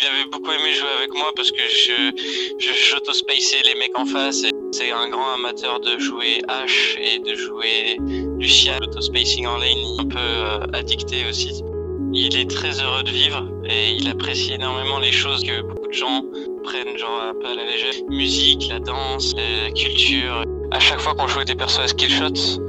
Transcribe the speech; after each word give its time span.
Il 0.00 0.06
avait 0.06 0.30
beaucoup 0.30 0.52
aimé 0.52 0.74
jouer 0.74 0.88
avec 0.96 1.12
moi 1.12 1.32
parce 1.34 1.50
que 1.50 1.62
je, 1.68 2.12
j'auto-spaceais 2.60 3.62
les 3.64 3.74
mecs 3.74 3.98
en 3.98 4.04
face. 4.04 4.44
C'est 4.70 4.92
un 4.92 5.08
grand 5.08 5.34
amateur 5.34 5.80
de 5.80 5.98
jouer 5.98 6.40
H 6.46 6.98
et 7.00 7.18
de 7.18 7.34
jouer 7.34 7.96
Lucian. 8.38 8.74
L'auto-spacing 8.80 9.46
en 9.48 9.56
lane, 9.56 9.98
un 9.98 10.04
peu 10.04 10.18
euh, 10.18 10.60
addicté 10.72 11.26
aussi. 11.28 11.64
Il 12.12 12.36
est 12.36 12.48
très 12.48 12.80
heureux 12.80 13.02
de 13.02 13.10
vivre 13.10 13.44
et 13.64 13.90
il 13.90 14.08
apprécie 14.08 14.52
énormément 14.52 15.00
les 15.00 15.10
choses 15.10 15.42
que 15.42 15.62
beaucoup 15.62 15.88
de 15.88 15.92
gens 15.92 16.22
prennent 16.62 16.96
genre 16.96 17.20
un 17.20 17.34
peu 17.34 17.48
à 17.48 17.54
la 17.54 17.64
légère. 17.64 17.94
Musique, 18.08 18.68
la 18.70 18.78
danse, 18.78 19.34
la 19.36 19.72
culture. 19.72 20.44
À 20.70 20.78
chaque 20.78 21.00
fois 21.00 21.14
qu'on 21.16 21.26
jouait 21.26 21.44
des 21.44 21.56
persos 21.56 21.80
à 21.80 21.88
skillshot, 21.88 22.60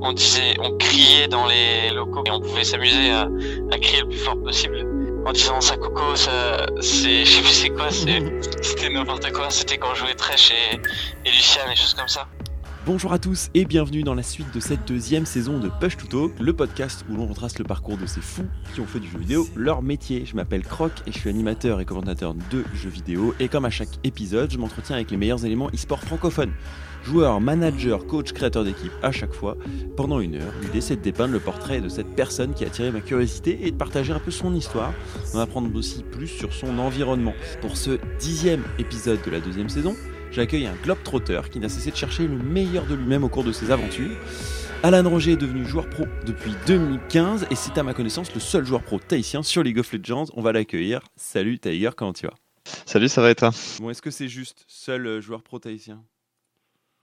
on 0.00 0.12
disait, 0.12 0.56
on 0.58 0.76
criait 0.78 1.28
dans 1.28 1.46
les 1.46 1.90
locaux 1.90 2.24
et 2.26 2.30
on 2.32 2.40
pouvait 2.40 2.64
s'amuser 2.64 3.10
à 3.10 3.28
crier 3.78 4.00
le 4.00 4.08
plus 4.08 4.18
fort 4.18 4.36
possible 4.42 4.91
en 5.24 5.32
disant 5.32 5.60
ça 5.60 5.76
coco, 5.76 6.16
ça, 6.16 6.66
c'est, 6.80 7.24
je 7.24 7.30
sais 7.30 7.40
plus 7.42 7.50
c'est 7.50 7.68
quoi, 7.70 7.90
c'était 7.90 8.90
n'importe 8.90 9.30
quoi, 9.32 9.50
c'était 9.50 9.78
quand 9.78 9.88
on 9.92 9.94
jouait 9.94 10.14
Tresh 10.14 10.50
et, 10.50 10.76
et 11.28 11.30
Lucian 11.30 11.62
et 11.70 11.76
choses 11.76 11.94
comme 11.94 12.08
ça. 12.08 12.26
Bonjour 12.84 13.12
à 13.12 13.20
tous 13.20 13.48
et 13.54 13.64
bienvenue 13.64 14.02
dans 14.02 14.14
la 14.14 14.24
suite 14.24 14.52
de 14.52 14.58
cette 14.58 14.84
deuxième 14.88 15.24
saison 15.24 15.60
de 15.60 15.70
Push 15.80 15.96
to 15.96 16.06
Talk, 16.08 16.32
le 16.40 16.52
podcast 16.52 17.04
où 17.08 17.16
l'on 17.16 17.26
retrace 17.26 17.56
le 17.60 17.64
parcours 17.64 17.96
de 17.96 18.06
ces 18.06 18.20
fous 18.20 18.46
qui 18.74 18.80
ont 18.80 18.86
fait 18.86 18.98
du 18.98 19.08
jeu 19.08 19.18
vidéo 19.18 19.46
leur 19.54 19.82
métier. 19.82 20.26
Je 20.26 20.34
m'appelle 20.34 20.64
Croc 20.64 20.90
et 21.06 21.12
je 21.12 21.18
suis 21.18 21.30
animateur 21.30 21.80
et 21.80 21.84
commentateur 21.84 22.34
de 22.34 22.64
jeux 22.74 22.90
vidéo 22.90 23.36
et 23.38 23.46
comme 23.46 23.64
à 23.64 23.70
chaque 23.70 24.00
épisode, 24.02 24.50
je 24.50 24.58
m'entretiens 24.58 24.96
avec 24.96 25.12
les 25.12 25.16
meilleurs 25.16 25.44
éléments 25.44 25.68
e-sport 25.72 26.00
francophones. 26.00 26.52
Joueur, 27.04 27.40
manager, 27.40 28.06
coach, 28.06 28.32
créateur 28.32 28.62
d'équipe 28.64 28.92
à 29.02 29.10
chaque 29.10 29.32
fois, 29.34 29.56
pendant 29.96 30.20
une 30.20 30.36
heure, 30.36 30.52
l'idée 30.62 30.80
c'est 30.80 30.94
de 30.94 31.00
dépeindre 31.00 31.32
le 31.32 31.40
portrait 31.40 31.80
de 31.80 31.88
cette 31.88 32.06
personne 32.06 32.54
qui 32.54 32.62
a 32.62 32.68
attiré 32.68 32.92
ma 32.92 33.00
curiosité 33.00 33.58
et 33.66 33.72
de 33.72 33.76
partager 33.76 34.12
un 34.12 34.20
peu 34.20 34.30
son 34.30 34.54
histoire, 34.54 34.92
d'en 35.32 35.40
apprendre 35.40 35.74
aussi 35.76 36.04
plus 36.04 36.28
sur 36.28 36.52
son 36.52 36.78
environnement. 36.78 37.34
Pour 37.60 37.76
ce 37.76 37.98
dixième 38.20 38.62
épisode 38.78 39.18
de 39.26 39.30
la 39.32 39.40
deuxième 39.40 39.68
saison, 39.68 39.96
j'accueille 40.30 40.66
un 40.66 40.76
globe-trotter 40.84 41.40
qui 41.50 41.58
n'a 41.58 41.68
cessé 41.68 41.90
de 41.90 41.96
chercher 41.96 42.28
le 42.28 42.36
meilleur 42.38 42.86
de 42.86 42.94
lui-même 42.94 43.24
au 43.24 43.28
cours 43.28 43.44
de 43.44 43.52
ses 43.52 43.72
aventures. 43.72 44.16
Alan 44.84 45.08
Roger 45.08 45.32
est 45.32 45.36
devenu 45.36 45.64
joueur 45.66 45.90
pro 45.90 46.04
depuis 46.24 46.52
2015 46.68 47.46
et 47.50 47.56
c'est 47.56 47.78
à 47.78 47.82
ma 47.82 47.94
connaissance 47.94 48.32
le 48.32 48.40
seul 48.40 48.64
joueur 48.64 48.82
pro 48.82 49.00
tahitien 49.00 49.42
sur 49.42 49.64
League 49.64 49.78
of 49.78 49.92
Legends. 49.92 50.26
On 50.34 50.42
va 50.42 50.52
l'accueillir. 50.52 51.00
Salut 51.16 51.58
Tiger, 51.58 51.90
comment 51.96 52.12
tu 52.12 52.26
vas? 52.26 52.34
Salut, 52.86 53.08
ça 53.08 53.22
va 53.22 53.30
être 53.30 53.50
Bon, 53.80 53.90
est-ce 53.90 54.02
que 54.02 54.10
c'est 54.10 54.28
juste 54.28 54.64
seul 54.68 55.06
euh, 55.06 55.20
joueur 55.20 55.42
pro 55.42 55.58
tahitien? 55.58 56.02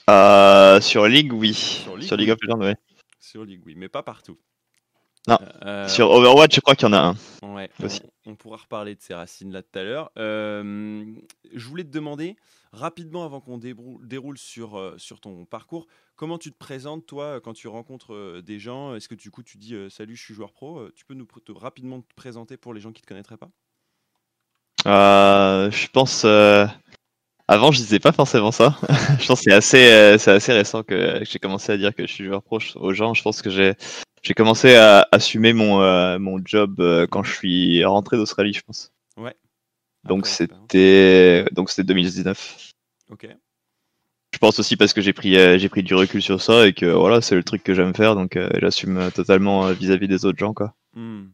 Euh, 0.09 0.81
Sur 0.81 1.07
League, 1.07 1.31
oui. 1.33 1.53
Sur 1.53 1.95
League, 1.97 2.07
Sur 2.07 2.17
League 2.17 2.29
of 2.31 2.37
Legends, 2.41 2.61
oui. 2.61 2.73
Sur 3.19 3.45
League, 3.45 3.61
oui, 3.65 3.75
mais 3.75 3.89
pas 3.89 4.03
partout. 4.03 4.37
Non. 5.27 5.37
Euh, 5.65 5.87
Sur 5.87 6.09
Overwatch, 6.11 6.55
je 6.55 6.61
crois 6.61 6.75
qu'il 6.75 6.87
y 6.87 6.91
en 6.91 6.93
a 6.93 6.99
un. 7.43 7.53
Ouais, 7.53 7.69
Aussi. 7.83 8.01
on, 8.25 8.31
on 8.31 8.35
pourra 8.35 8.57
reparler 8.57 8.95
de 8.95 9.01
ces 9.01 9.13
racines 9.13 9.51
là 9.51 9.61
tout 9.61 9.77
à 9.77 9.83
l'heure. 9.83 10.11
Euh, 10.17 11.03
je 11.53 11.67
voulais 11.67 11.83
te 11.83 11.89
demander 11.89 12.37
rapidement 12.71 13.25
avant 13.25 13.41
qu'on 13.41 13.57
déroule, 13.57 14.37
sur, 14.37 14.77
euh, 14.77 14.95
sur 14.97 15.19
ton 15.19 15.45
parcours, 15.45 15.87
comment 16.15 16.37
tu 16.37 16.51
te 16.51 16.57
présentes 16.57 17.05
toi 17.05 17.41
quand 17.41 17.53
tu 17.53 17.67
rencontres 17.67 18.41
des 18.41 18.59
gens? 18.59 18.95
Est-ce 18.95 19.09
que 19.09 19.15
du 19.15 19.29
coup 19.29 19.43
tu 19.43 19.57
dis 19.57 19.75
salut, 19.89 20.15
je 20.15 20.23
suis 20.23 20.33
joueur 20.33 20.53
pro 20.53 20.89
Tu 20.95 21.03
peux 21.05 21.15
nous 21.15 21.25
te- 21.25 21.51
rapidement 21.51 22.01
te 22.01 22.13
présenter 22.15 22.57
pour 22.57 22.73
les 22.73 22.79
gens 22.79 22.91
qui 22.93 23.01
te 23.01 23.07
connaîtraient 23.07 23.37
pas? 23.37 23.49
Je 24.85 25.87
pense. 25.91 26.25
Avant, 27.51 27.71
je 27.71 27.79
disais 27.79 27.97
pas 27.97 28.11
forcément 28.11 28.51
ça. 28.51 28.77
je 29.19 29.25
pense 29.25 29.39
que 29.39 29.45
c'est 29.45 29.51
assez, 29.51 29.91
euh, 29.91 30.19
c'est 30.19 30.29
assez 30.29 30.53
récent 30.53 30.83
que 30.83 31.21
j'ai 31.23 31.39
commencé 31.39 31.71
à 31.71 31.77
dire 31.77 31.95
que 31.95 32.05
je 32.05 32.13
suis 32.13 32.23
joueur 32.23 32.43
pro 32.43 32.59
aux 32.75 32.93
gens. 32.93 33.15
Je 33.15 33.23
pense 33.23 33.41
que 33.41 33.49
j'ai, 33.49 33.73
j'ai 34.21 34.35
commencé 34.35 34.75
à 34.75 35.07
assumer 35.11 35.53
mon, 35.53 35.81
euh, 35.81 36.19
mon 36.19 36.39
job 36.45 36.79
euh, 36.79 37.07
quand 37.07 37.23
je 37.23 37.33
suis 37.33 37.83
rentré 37.83 38.17
d'Australie, 38.17 38.53
je 38.53 38.61
pense. 38.61 38.91
Ouais. 39.17 39.35
Donc 40.03 40.27
Après 40.27 40.29
c'était, 40.29 41.45
donc 41.51 41.71
c'était 41.71 41.85
2019. 41.85 42.71
Ok. 43.09 43.27
Je 44.31 44.37
pense 44.37 44.59
aussi 44.59 44.77
parce 44.77 44.93
que 44.93 45.01
j'ai 45.01 45.13
pris, 45.13 45.33
j'ai 45.33 45.69
pris 45.69 45.81
du 45.81 45.95
recul 45.95 46.21
sur 46.21 46.43
ça 46.43 46.67
et 46.67 46.73
que 46.73 46.85
voilà, 46.85 47.19
c'est 47.19 47.33
le 47.33 47.43
truc 47.43 47.63
que 47.63 47.73
j'aime 47.73 47.95
faire, 47.95 48.13
donc 48.13 48.37
j'assume 48.61 49.09
totalement 49.11 49.71
vis-à-vis 49.71 50.07
des 50.07 50.23
autres 50.23 50.37
gens, 50.37 50.53
quoi. 50.53 50.75
Hmm. 50.93 51.29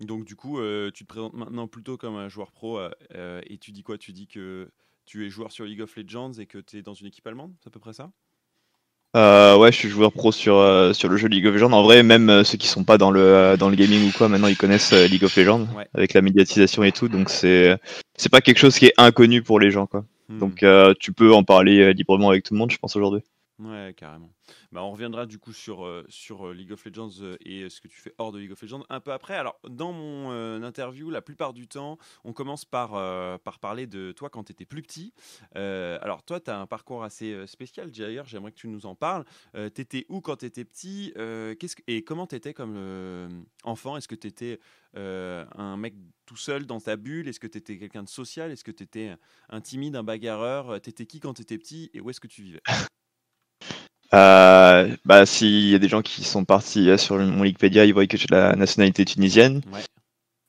Donc 0.00 0.24
du 0.24 0.34
coup, 0.34 0.60
tu 0.94 1.04
te 1.04 1.08
présentes 1.08 1.34
maintenant 1.34 1.68
plutôt 1.68 1.98
comme 1.98 2.16
un 2.16 2.30
joueur 2.30 2.52
pro 2.52 2.80
et 2.80 3.58
tu 3.58 3.70
dis 3.72 3.82
quoi? 3.82 3.98
Tu 3.98 4.12
dis 4.12 4.28
que 4.28 4.70
tu 5.08 5.26
es 5.26 5.30
joueur 5.30 5.50
sur 5.50 5.64
League 5.64 5.80
of 5.80 5.96
Legends 5.96 6.32
et 6.38 6.44
que 6.44 6.58
tu 6.58 6.76
es 6.76 6.82
dans 6.82 6.92
une 6.92 7.06
équipe 7.06 7.26
allemande 7.26 7.52
C'est 7.62 7.68
à 7.68 7.70
peu 7.70 7.80
près 7.80 7.94
ça? 7.94 8.10
Euh, 9.16 9.56
ouais, 9.56 9.72
je 9.72 9.78
suis 9.78 9.88
joueur 9.88 10.12
pro 10.12 10.32
sur, 10.32 10.58
euh, 10.58 10.92
sur 10.92 11.08
le 11.08 11.16
jeu 11.16 11.28
League 11.28 11.46
of 11.46 11.54
Legends. 11.54 11.72
En 11.72 11.82
vrai, 11.82 12.02
même 12.02 12.28
euh, 12.28 12.44
ceux 12.44 12.58
qui 12.58 12.68
sont 12.68 12.84
pas 12.84 12.98
dans 12.98 13.10
le, 13.10 13.56
dans 13.58 13.70
le 13.70 13.74
gaming 13.74 14.06
ou 14.06 14.12
quoi, 14.12 14.28
maintenant 14.28 14.48
ils 14.48 14.56
connaissent 14.56 14.92
League 14.92 15.24
of 15.24 15.34
Legends 15.34 15.66
Ouais. 15.74 15.88
avec 15.94 16.12
la 16.12 16.20
médiatisation 16.20 16.84
et 16.84 16.92
tout. 16.92 17.08
Donc 17.08 17.30
c'est 17.30 17.74
c'est 18.18 18.28
pas 18.28 18.42
quelque 18.42 18.58
chose 18.58 18.78
qui 18.78 18.84
est 18.86 18.94
inconnu 18.98 19.42
pour 19.42 19.60
les 19.60 19.70
gens, 19.70 19.86
quoi. 19.86 20.04
Hmm. 20.28 20.40
Donc 20.40 20.64
tu 21.00 21.12
peux 21.14 21.32
en 21.32 21.42
parler 21.42 21.94
librement 21.94 22.28
avec 22.28 22.44
tout 22.44 22.52
le 22.52 22.58
monde, 22.58 22.70
je 22.70 22.76
pense 22.76 22.94
aujourd'hui. 22.94 23.22
Ouais, 23.58 23.92
carrément. 23.96 24.32
Bah, 24.70 24.84
on 24.84 24.92
reviendra 24.92 25.26
du 25.26 25.40
coup 25.40 25.52
sur, 25.52 25.84
euh, 25.84 26.04
sur 26.08 26.46
euh, 26.46 26.54
League 26.54 26.70
of 26.70 26.84
Legends 26.84 27.10
euh, 27.22 27.36
et 27.44 27.68
ce 27.68 27.80
que 27.80 27.88
tu 27.88 27.98
fais 27.98 28.14
hors 28.16 28.30
de 28.30 28.38
League 28.38 28.52
of 28.52 28.62
Legends 28.62 28.84
un 28.88 29.00
peu 29.00 29.10
après. 29.12 29.34
Alors, 29.34 29.58
dans 29.68 29.90
mon 29.90 30.30
interview, 30.62 31.10
la 31.10 31.22
plupart 31.22 31.52
du 31.52 31.66
temps, 31.66 31.98
on 32.22 32.32
commence 32.32 32.64
par, 32.64 32.90
par 33.40 33.58
parler 33.58 33.86
de 33.86 34.12
toi 34.12 34.30
quand 34.30 34.44
tu 34.44 34.52
étais 34.52 34.64
plus 34.64 34.82
petit. 34.82 35.12
Alors, 35.54 36.22
toi, 36.22 36.40
tu 36.40 36.50
as 36.50 36.60
un 36.60 36.66
parcours 36.66 37.02
assez 37.02 37.46
spécial, 37.46 37.90
d'ailleurs, 37.90 38.26
j'aimerais 38.26 38.52
que 38.52 38.58
tu 38.58 38.68
nous 38.68 38.86
en 38.86 38.94
parles. 38.94 39.24
Tu 39.54 39.80
étais 39.80 40.06
où 40.08 40.20
quand 40.20 40.36
tu 40.36 40.46
étais 40.46 40.64
petit 40.64 41.12
Et 41.86 42.04
comment 42.04 42.26
tu 42.26 42.36
étais 42.36 42.54
comme 42.54 43.44
enfant? 43.64 43.96
Est-ce 43.96 44.08
que 44.08 44.14
tu 44.14 44.26
étais 44.26 44.60
un 44.94 45.76
mec 45.76 45.94
tout 46.26 46.36
seul 46.36 46.66
dans 46.66 46.80
ta 46.80 46.96
bulle? 46.96 47.28
Est-ce 47.28 47.40
que 47.40 47.46
tu 47.46 47.58
étais 47.58 47.78
quelqu'un 47.78 48.02
de 48.02 48.08
social? 48.08 48.50
Est-ce 48.50 48.64
que 48.64 48.72
tu 48.72 48.82
étais 48.82 49.16
un 49.48 49.60
timide, 49.60 49.96
un 49.96 50.04
bagarreur? 50.04 50.80
Tu 50.80 50.90
étais 50.90 51.06
qui 51.06 51.20
quand 51.20 51.34
tu 51.34 51.42
étais 51.42 51.58
petit 51.58 51.90
et 51.94 52.00
où 52.00 52.10
est-ce 52.10 52.20
que 52.20 52.28
tu 52.28 52.42
vivais? 52.42 52.62
Euh, 54.14 54.88
bah 55.04 55.26
s'il 55.26 55.68
y 55.68 55.74
a 55.74 55.78
des 55.78 55.88
gens 55.88 56.00
qui 56.02 56.24
sont 56.24 56.44
partis 56.44 56.88
euh, 56.88 56.96
sur 56.96 57.16
mon 57.18 57.42
Wikipédia, 57.42 57.84
ils 57.84 57.92
voient 57.92 58.06
que 58.06 58.16
j'ai 58.16 58.26
la 58.30 58.56
nationalité 58.56 59.04
tunisienne. 59.04 59.60
Ouais. 59.72 59.80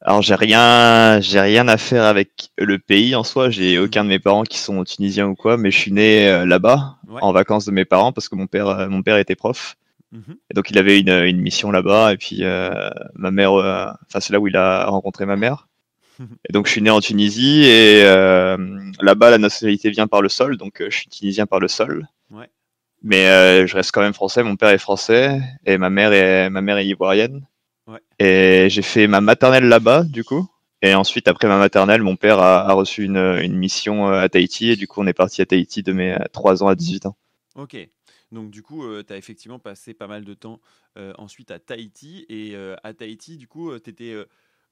Alors 0.01 0.21
j'ai 0.21 0.35
rien, 0.35 1.19
j'ai 1.19 1.41
rien 1.41 1.67
à 1.67 1.75
faire 1.77 2.05
avec 2.05 2.51
le 2.57 2.79
pays 2.79 3.15
en 3.15 3.23
soi. 3.23 3.49
J'ai 3.49 3.77
aucun 3.79 4.05
de 4.05 4.09
mes 4.09 4.19
parents 4.19 4.43
qui 4.43 4.57
sont 4.57 4.83
tunisiens 4.85 5.27
ou 5.27 5.35
quoi, 5.35 5.57
mais 5.57 5.71
je 5.71 5.77
suis 5.77 5.91
né 5.91 6.29
euh, 6.29 6.45
là-bas 6.45 6.95
Ouais. 7.09 7.19
en 7.23 7.31
vacances 7.33 7.65
de 7.65 7.71
mes 7.71 7.85
parents 7.85 8.11
parce 8.13 8.29
que 8.29 8.35
mon 8.35 8.45
père, 8.45 8.67
euh, 8.67 8.87
mon 8.87 9.01
père 9.01 9.17
était 9.17 9.35
prof. 9.35 9.75
Mhm. 10.11 10.37
Et 10.51 10.53
donc 10.53 10.69
il 10.69 10.77
avait 10.77 10.99
une, 10.99 11.09
une 11.09 11.41
mission 11.41 11.71
là-bas 11.71 12.13
et 12.13 12.17
puis 12.17 12.43
euh, 12.43 12.89
ma 13.15 13.31
mère, 13.31 13.51
enfin 13.53 14.19
c'est 14.19 14.31
là 14.31 14.39
où 14.39 14.47
il 14.47 14.55
a 14.55 14.85
rencontré 14.85 15.25
ma 15.25 15.35
mère. 15.35 15.67
Et 16.49 16.53
donc 16.53 16.67
je 16.67 16.71
suis 16.71 16.81
né 16.81 16.89
en 16.89 16.99
Tunisie 16.99 17.63
et 17.63 18.01
euh, 18.03 18.57
là-bas 19.01 19.31
la 19.31 19.37
nationalité 19.37 19.89
vient 19.89 20.07
par 20.07 20.21
le 20.21 20.27
sol, 20.29 20.57
donc 20.57 20.83
je 20.85 20.93
suis 20.95 21.07
tunisien 21.09 21.45
par 21.45 21.59
le 21.59 21.67
sol. 21.69 22.07
Mais 23.01 23.27
euh, 23.27 23.67
je 23.67 23.75
reste 23.75 23.91
quand 23.91 24.01
même 24.01 24.13
français. 24.13 24.43
Mon 24.43 24.55
père 24.55 24.69
est 24.69 24.77
français 24.77 25.39
et 25.65 25.77
ma 25.77 25.89
mère 25.89 26.11
est 26.13 26.49
ma 26.49 26.61
mère 26.61 26.77
est 26.77 26.87
ivoirienne. 26.87 27.45
Ouais. 27.87 27.99
Et 28.19 28.69
j'ai 28.69 28.81
fait 28.81 29.07
ma 29.07 29.21
maternelle 29.21 29.65
là-bas 29.65 30.03
du 30.03 30.23
coup. 30.23 30.47
Et 30.81 30.93
ensuite 30.93 31.27
après 31.27 31.47
ma 31.47 31.57
maternelle, 31.57 32.01
mon 32.03 32.15
père 32.15 32.39
a, 32.39 32.69
a 32.69 32.73
reçu 32.73 33.03
une, 33.03 33.17
une 33.17 33.55
mission 33.55 34.09
euh, 34.09 34.21
à 34.21 34.29
Tahiti 34.29 34.69
et 34.69 34.75
du 34.75 34.88
coup 34.88 35.01
on 35.01 35.07
est 35.07 35.13
parti 35.13 35.41
à 35.41 35.45
Tahiti 35.45 35.83
de 35.83 35.93
mes 35.93 36.13
euh, 36.13 36.25
3 36.31 36.63
ans 36.63 36.67
à 36.67 36.75
18 36.75 37.05
ans. 37.05 37.17
Ok. 37.55 37.77
Donc 38.31 38.51
du 38.51 38.61
coup, 38.61 38.83
tu 39.03 39.11
as 39.11 39.17
effectivement 39.17 39.57
passé 39.57 39.95
pas 39.95 40.05
mal 40.05 40.23
de 40.23 40.35
temps 40.35 40.59
euh, 40.97 41.13
ensuite 41.17 41.51
à 41.51 41.59
Tahiti. 41.59 42.25
Et 42.29 42.51
euh, 42.55 42.75
à 42.83 42.93
Tahiti, 42.93 43.38
du 43.38 43.47
coup, 43.47 43.77
tu 43.79 43.89
étais 43.89 44.15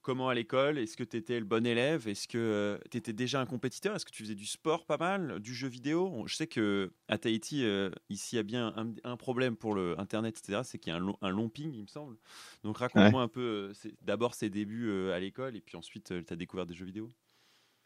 comment 0.02 0.30
à 0.30 0.34
l'école 0.34 0.78
Est-ce 0.78 0.98
que 0.98 1.04
tu 1.04 1.18
étais 1.18 1.40
le 1.40 1.46
bon 1.46 1.66
élève 1.66 2.08
Est-ce 2.08 2.28
que 2.28 2.80
tu 2.92 2.98
étais 2.98 3.14
déjà 3.14 3.42
un 3.42 3.46
compétiteur 3.46 3.96
Est-ce 3.96 4.06
que 4.06 4.12
tu 4.12 4.24
faisais 4.24 4.36
du 4.36 4.46
sport 4.46 4.86
pas 4.86 4.98
mal 4.98 5.40
Du 5.40 5.54
jeu 5.54 5.68
vidéo? 5.68 6.24
Je 6.28 6.36
sais 6.36 6.48
que 6.48 6.92
à 7.08 7.18
Tahiti, 7.18 7.64
euh, 7.66 7.90
ici, 8.10 8.36
il 8.36 8.38
y 8.38 8.40
a 8.40 8.44
bien 8.44 8.74
un, 8.78 8.94
un 9.04 9.18
problème 9.18 9.56
pour 9.58 9.74
le 9.76 10.00
Internet, 10.00 10.38
etc. 10.40 10.62
C'est 10.64 10.78
qu'il 10.80 10.92
y 10.92 10.94
a 10.94 10.98
un 10.98 11.00
long, 11.02 11.18
un 11.22 11.30
long 11.30 11.50
ping, 11.50 11.74
il 11.74 11.82
me 11.84 11.88
semble. 11.88 12.18
Donc 12.64 12.78
raconte-moi 12.78 13.22
un 13.22 13.28
peu 13.28 13.74
euh, 13.86 13.90
d'abord 14.02 14.34
ses 14.36 14.50
débuts 14.50 14.90
euh, 14.90 15.14
à 15.16 15.20
l'école 15.20 15.56
et 15.56 15.62
puis 15.62 15.78
ensuite, 15.78 16.14
tu 16.26 16.34
as 16.34 16.36
découvert 16.38 16.66
des 16.66 16.76
jeux 16.76 16.86
vidéo. 16.86 17.12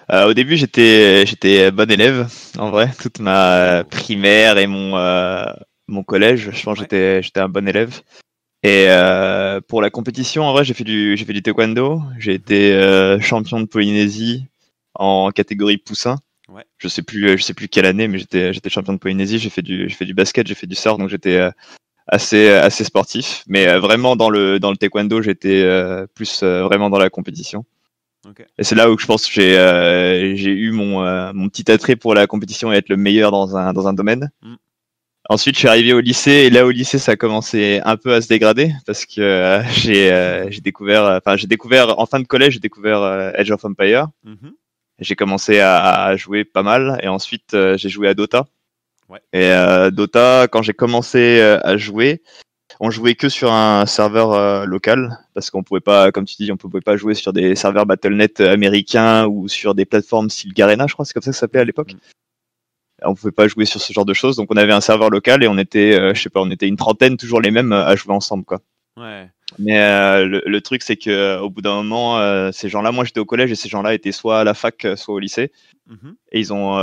Euh, 0.10 0.28
au 0.30 0.34
début, 0.34 0.58
j'étais 0.58 1.26
j'étais 1.26 1.72
bon 1.72 1.90
élève 1.90 2.28
en 2.58 2.72
vrai, 2.72 2.92
toute 3.00 3.20
ma 3.20 3.80
euh, 3.82 3.84
primaire 3.84 4.58
et 4.58 4.68
mon 4.68 4.98
euh, 4.98 5.46
mon 5.88 6.04
collège. 6.04 6.52
Je 6.52 6.64
pense 6.64 6.80
que 6.80 6.82
Ouais. 6.82 7.22
j'étais 7.22 7.40
un 7.40 7.50
bon 7.50 7.68
élève. 7.68 8.02
Et 8.64 8.86
euh, 8.90 9.60
pour 9.62 9.82
la 9.82 9.90
compétition, 9.90 10.44
en 10.44 10.54
vrai, 10.54 10.64
j'ai 10.64 10.74
fait 10.74 10.84
du 10.84 11.18
j'ai 11.18 11.26
fait 11.26 11.34
du 11.34 11.42
taekwondo. 11.42 12.02
J'ai 12.20 12.34
été 12.34 12.74
euh, 12.74 13.20
champion 13.20 13.60
de 13.60 13.66
Polynésie 13.66 14.46
en 14.94 15.32
catégorie 15.32 15.78
poussin. 15.78 16.18
Ouais. 16.48 16.66
Je 16.78 16.88
sais 16.88 17.02
plus 17.02 17.38
je 17.38 17.44
sais 17.44 17.54
plus 17.54 17.68
quelle 17.68 17.86
année, 17.86 18.08
mais 18.08 18.20
j'étais 18.20 18.54
j'étais 18.54 18.70
champion 18.70 18.94
de 18.94 19.00
Polynésie. 19.00 19.40
J'ai 19.40 19.50
fait 19.50 19.64
du 19.64 19.90
j'ai 19.90 19.96
fait 19.96 20.06
du 20.06 20.14
basket, 20.14 20.46
j'ai 20.48 20.56
fait 20.56 20.68
du 20.68 20.76
surf, 20.76 21.00
donc 21.00 21.10
j'étais 21.10 21.38
euh, 21.38 21.52
assez 22.08 22.50
assez 22.50 22.84
sportif. 22.84 23.44
Mais 23.48 23.68
euh, 23.68 23.80
vraiment 23.80 24.16
dans 24.16 24.30
le 24.30 24.60
dans 24.60 24.70
le 24.70 24.78
taekwondo, 24.78 25.22
j'étais 25.24 25.64
euh, 25.64 26.06
plus 26.14 26.44
euh, 26.44 26.64
vraiment 26.64 26.90
dans 26.92 27.00
la 27.00 27.10
compétition. 27.10 27.66
Ok. 28.28 28.46
Et 28.60 28.64
c'est 28.64 28.76
là 28.76 28.92
où 28.92 28.98
je 29.00 29.06
pense 29.08 29.26
que 29.26 29.32
j'ai 29.34 29.58
euh, 29.58 30.36
j'ai 30.36 30.52
eu 30.52 30.72
mon, 30.72 31.04
euh, 31.04 31.32
mon 31.34 31.50
petit 31.50 31.72
attrait 31.72 31.96
pour 31.96 32.14
la 32.14 32.28
compétition 32.28 32.72
et 32.72 32.76
être 32.76 32.90
le 32.90 32.98
meilleur 32.98 33.32
dans 33.32 33.58
un, 33.58 33.74
dans 33.74 33.88
un 33.88 33.94
domaine. 33.94 34.30
Mm. 34.44 34.56
Ensuite, 35.32 35.56
je 35.56 35.60
suis 35.60 35.70
arrivé 35.70 35.94
au 35.94 36.02
lycée 36.02 36.32
et 36.32 36.50
là 36.50 36.66
au 36.66 36.72
lycée, 36.72 36.98
ça 36.98 37.14
a 37.14 37.16
commencé 37.16 37.80
un 37.86 37.96
peu 37.96 38.14
à 38.14 38.20
se 38.20 38.28
dégrader 38.28 38.74
parce 38.86 39.06
que 39.06 39.22
euh, 39.22 39.64
j'ai 39.72 40.12
euh, 40.12 40.52
j'ai 40.52 40.60
découvert, 40.60 41.06
enfin 41.06 41.38
j'ai 41.38 41.48
découvert 41.48 41.98
en 41.98 42.06
fin 42.06 42.20
de 42.20 42.28
collège, 42.28 42.56
j'ai 42.56 42.60
découvert 42.60 43.02
euh, 43.02 43.32
Age 43.36 43.50
of 43.50 43.64
Empire 43.64 44.08
Mhm. 44.26 44.52
j'ai 45.00 45.16
commencé 45.16 45.60
à, 45.60 46.04
à, 46.04 46.18
jouer 46.18 46.44
pas 46.44 46.64
mal 46.64 47.00
et 47.02 47.08
ensuite 47.08 47.56
j'ai 47.78 47.88
joué 47.88 48.10
à 48.10 48.14
Dota. 48.14 48.46
Ouais. 49.08 49.22
Et 49.32 49.54
Dota, 49.94 50.50
quand 50.52 50.64
j'ai 50.64 50.74
commencé 50.74 51.40
à 51.40 51.78
jouer, 51.78 52.22
on 52.82 52.92
jouait 52.92 53.16
que 53.16 53.30
sur 53.30 53.54
un 53.54 53.86
serveur 53.86 54.34
euh, 54.34 54.66
local 54.66 55.18
parce 55.34 55.50
qu'on 55.50 55.64
pouvait 55.64 55.80
pas, 55.80 56.12
comme 56.12 56.26
tu 56.26 56.36
dis, 56.38 56.52
on 56.52 56.58
pouvait 56.58 56.82
pas 56.82 56.98
jouer 56.98 57.14
sur 57.14 57.32
des 57.32 57.56
serveurs 57.56 57.86
Battle.net 57.86 58.42
américains 58.42 59.28
ou 59.28 59.48
sur 59.48 59.76
des 59.76 59.86
plateformes 59.86 60.30
style 60.30 60.54
Garena, 60.54 60.88
je 60.88 60.94
crois, 60.94 61.06
c'est 61.06 61.14
comme 61.14 61.24
ça 61.24 61.32
que 61.32 61.36
ça 61.36 61.40
s'appelait 61.40 61.62
à 61.62 61.66
l'époque. 61.66 61.94
Mm. 61.94 62.00
On 63.04 63.16
pouvait 63.16 63.32
pas 63.32 63.48
jouer 63.48 63.66
sur 63.66 63.82
ce 63.82 63.94
genre 63.94 64.06
de 64.06 64.14
choses, 64.14 64.36
donc 64.36 64.50
on 64.52 64.58
avait 64.58 64.74
un 64.74 64.82
serveur 64.82 65.10
local 65.10 65.44
et 65.44 65.48
on 65.48 65.58
était, 65.58 66.00
euh, 66.00 66.14
je 66.14 66.22
sais 66.22 66.30
pas, 66.30 66.42
on 66.42 66.52
était 66.52 66.68
une 66.68 66.78
trentaine, 66.78 67.18
toujours 67.18 67.42
les 67.42 67.52
mêmes 67.52 67.72
à 67.72 67.96
jouer 67.96 68.14
ensemble, 68.14 68.46
quoi. 68.46 68.60
Ouais. 68.98 69.30
Mais 69.58 69.80
euh, 69.80 70.42
le, 70.46 70.62
truc, 70.62 70.82
c'est 70.82 70.98
que 70.98 71.40
au 71.40 71.50
bout 71.50 71.62
d'un 71.62 71.76
moment, 71.84 72.52
ces 72.52 72.70
gens-là, 72.70 72.92
moi 72.92 73.04
j'étais 73.04 73.20
au 73.20 73.26
collège 73.26 73.52
et 73.52 73.56
ces 73.56 73.70
gens-là 73.70 73.94
étaient 73.94 74.12
soit 74.12 74.40
à 74.40 74.44
la 74.44 74.54
fac, 74.54 74.88
soit 74.96 75.14
au 75.14 75.20
lycée, 75.20 75.52
mm-hmm. 75.90 76.14
et 76.32 76.40
ils 76.40 76.54
ont 76.54 76.78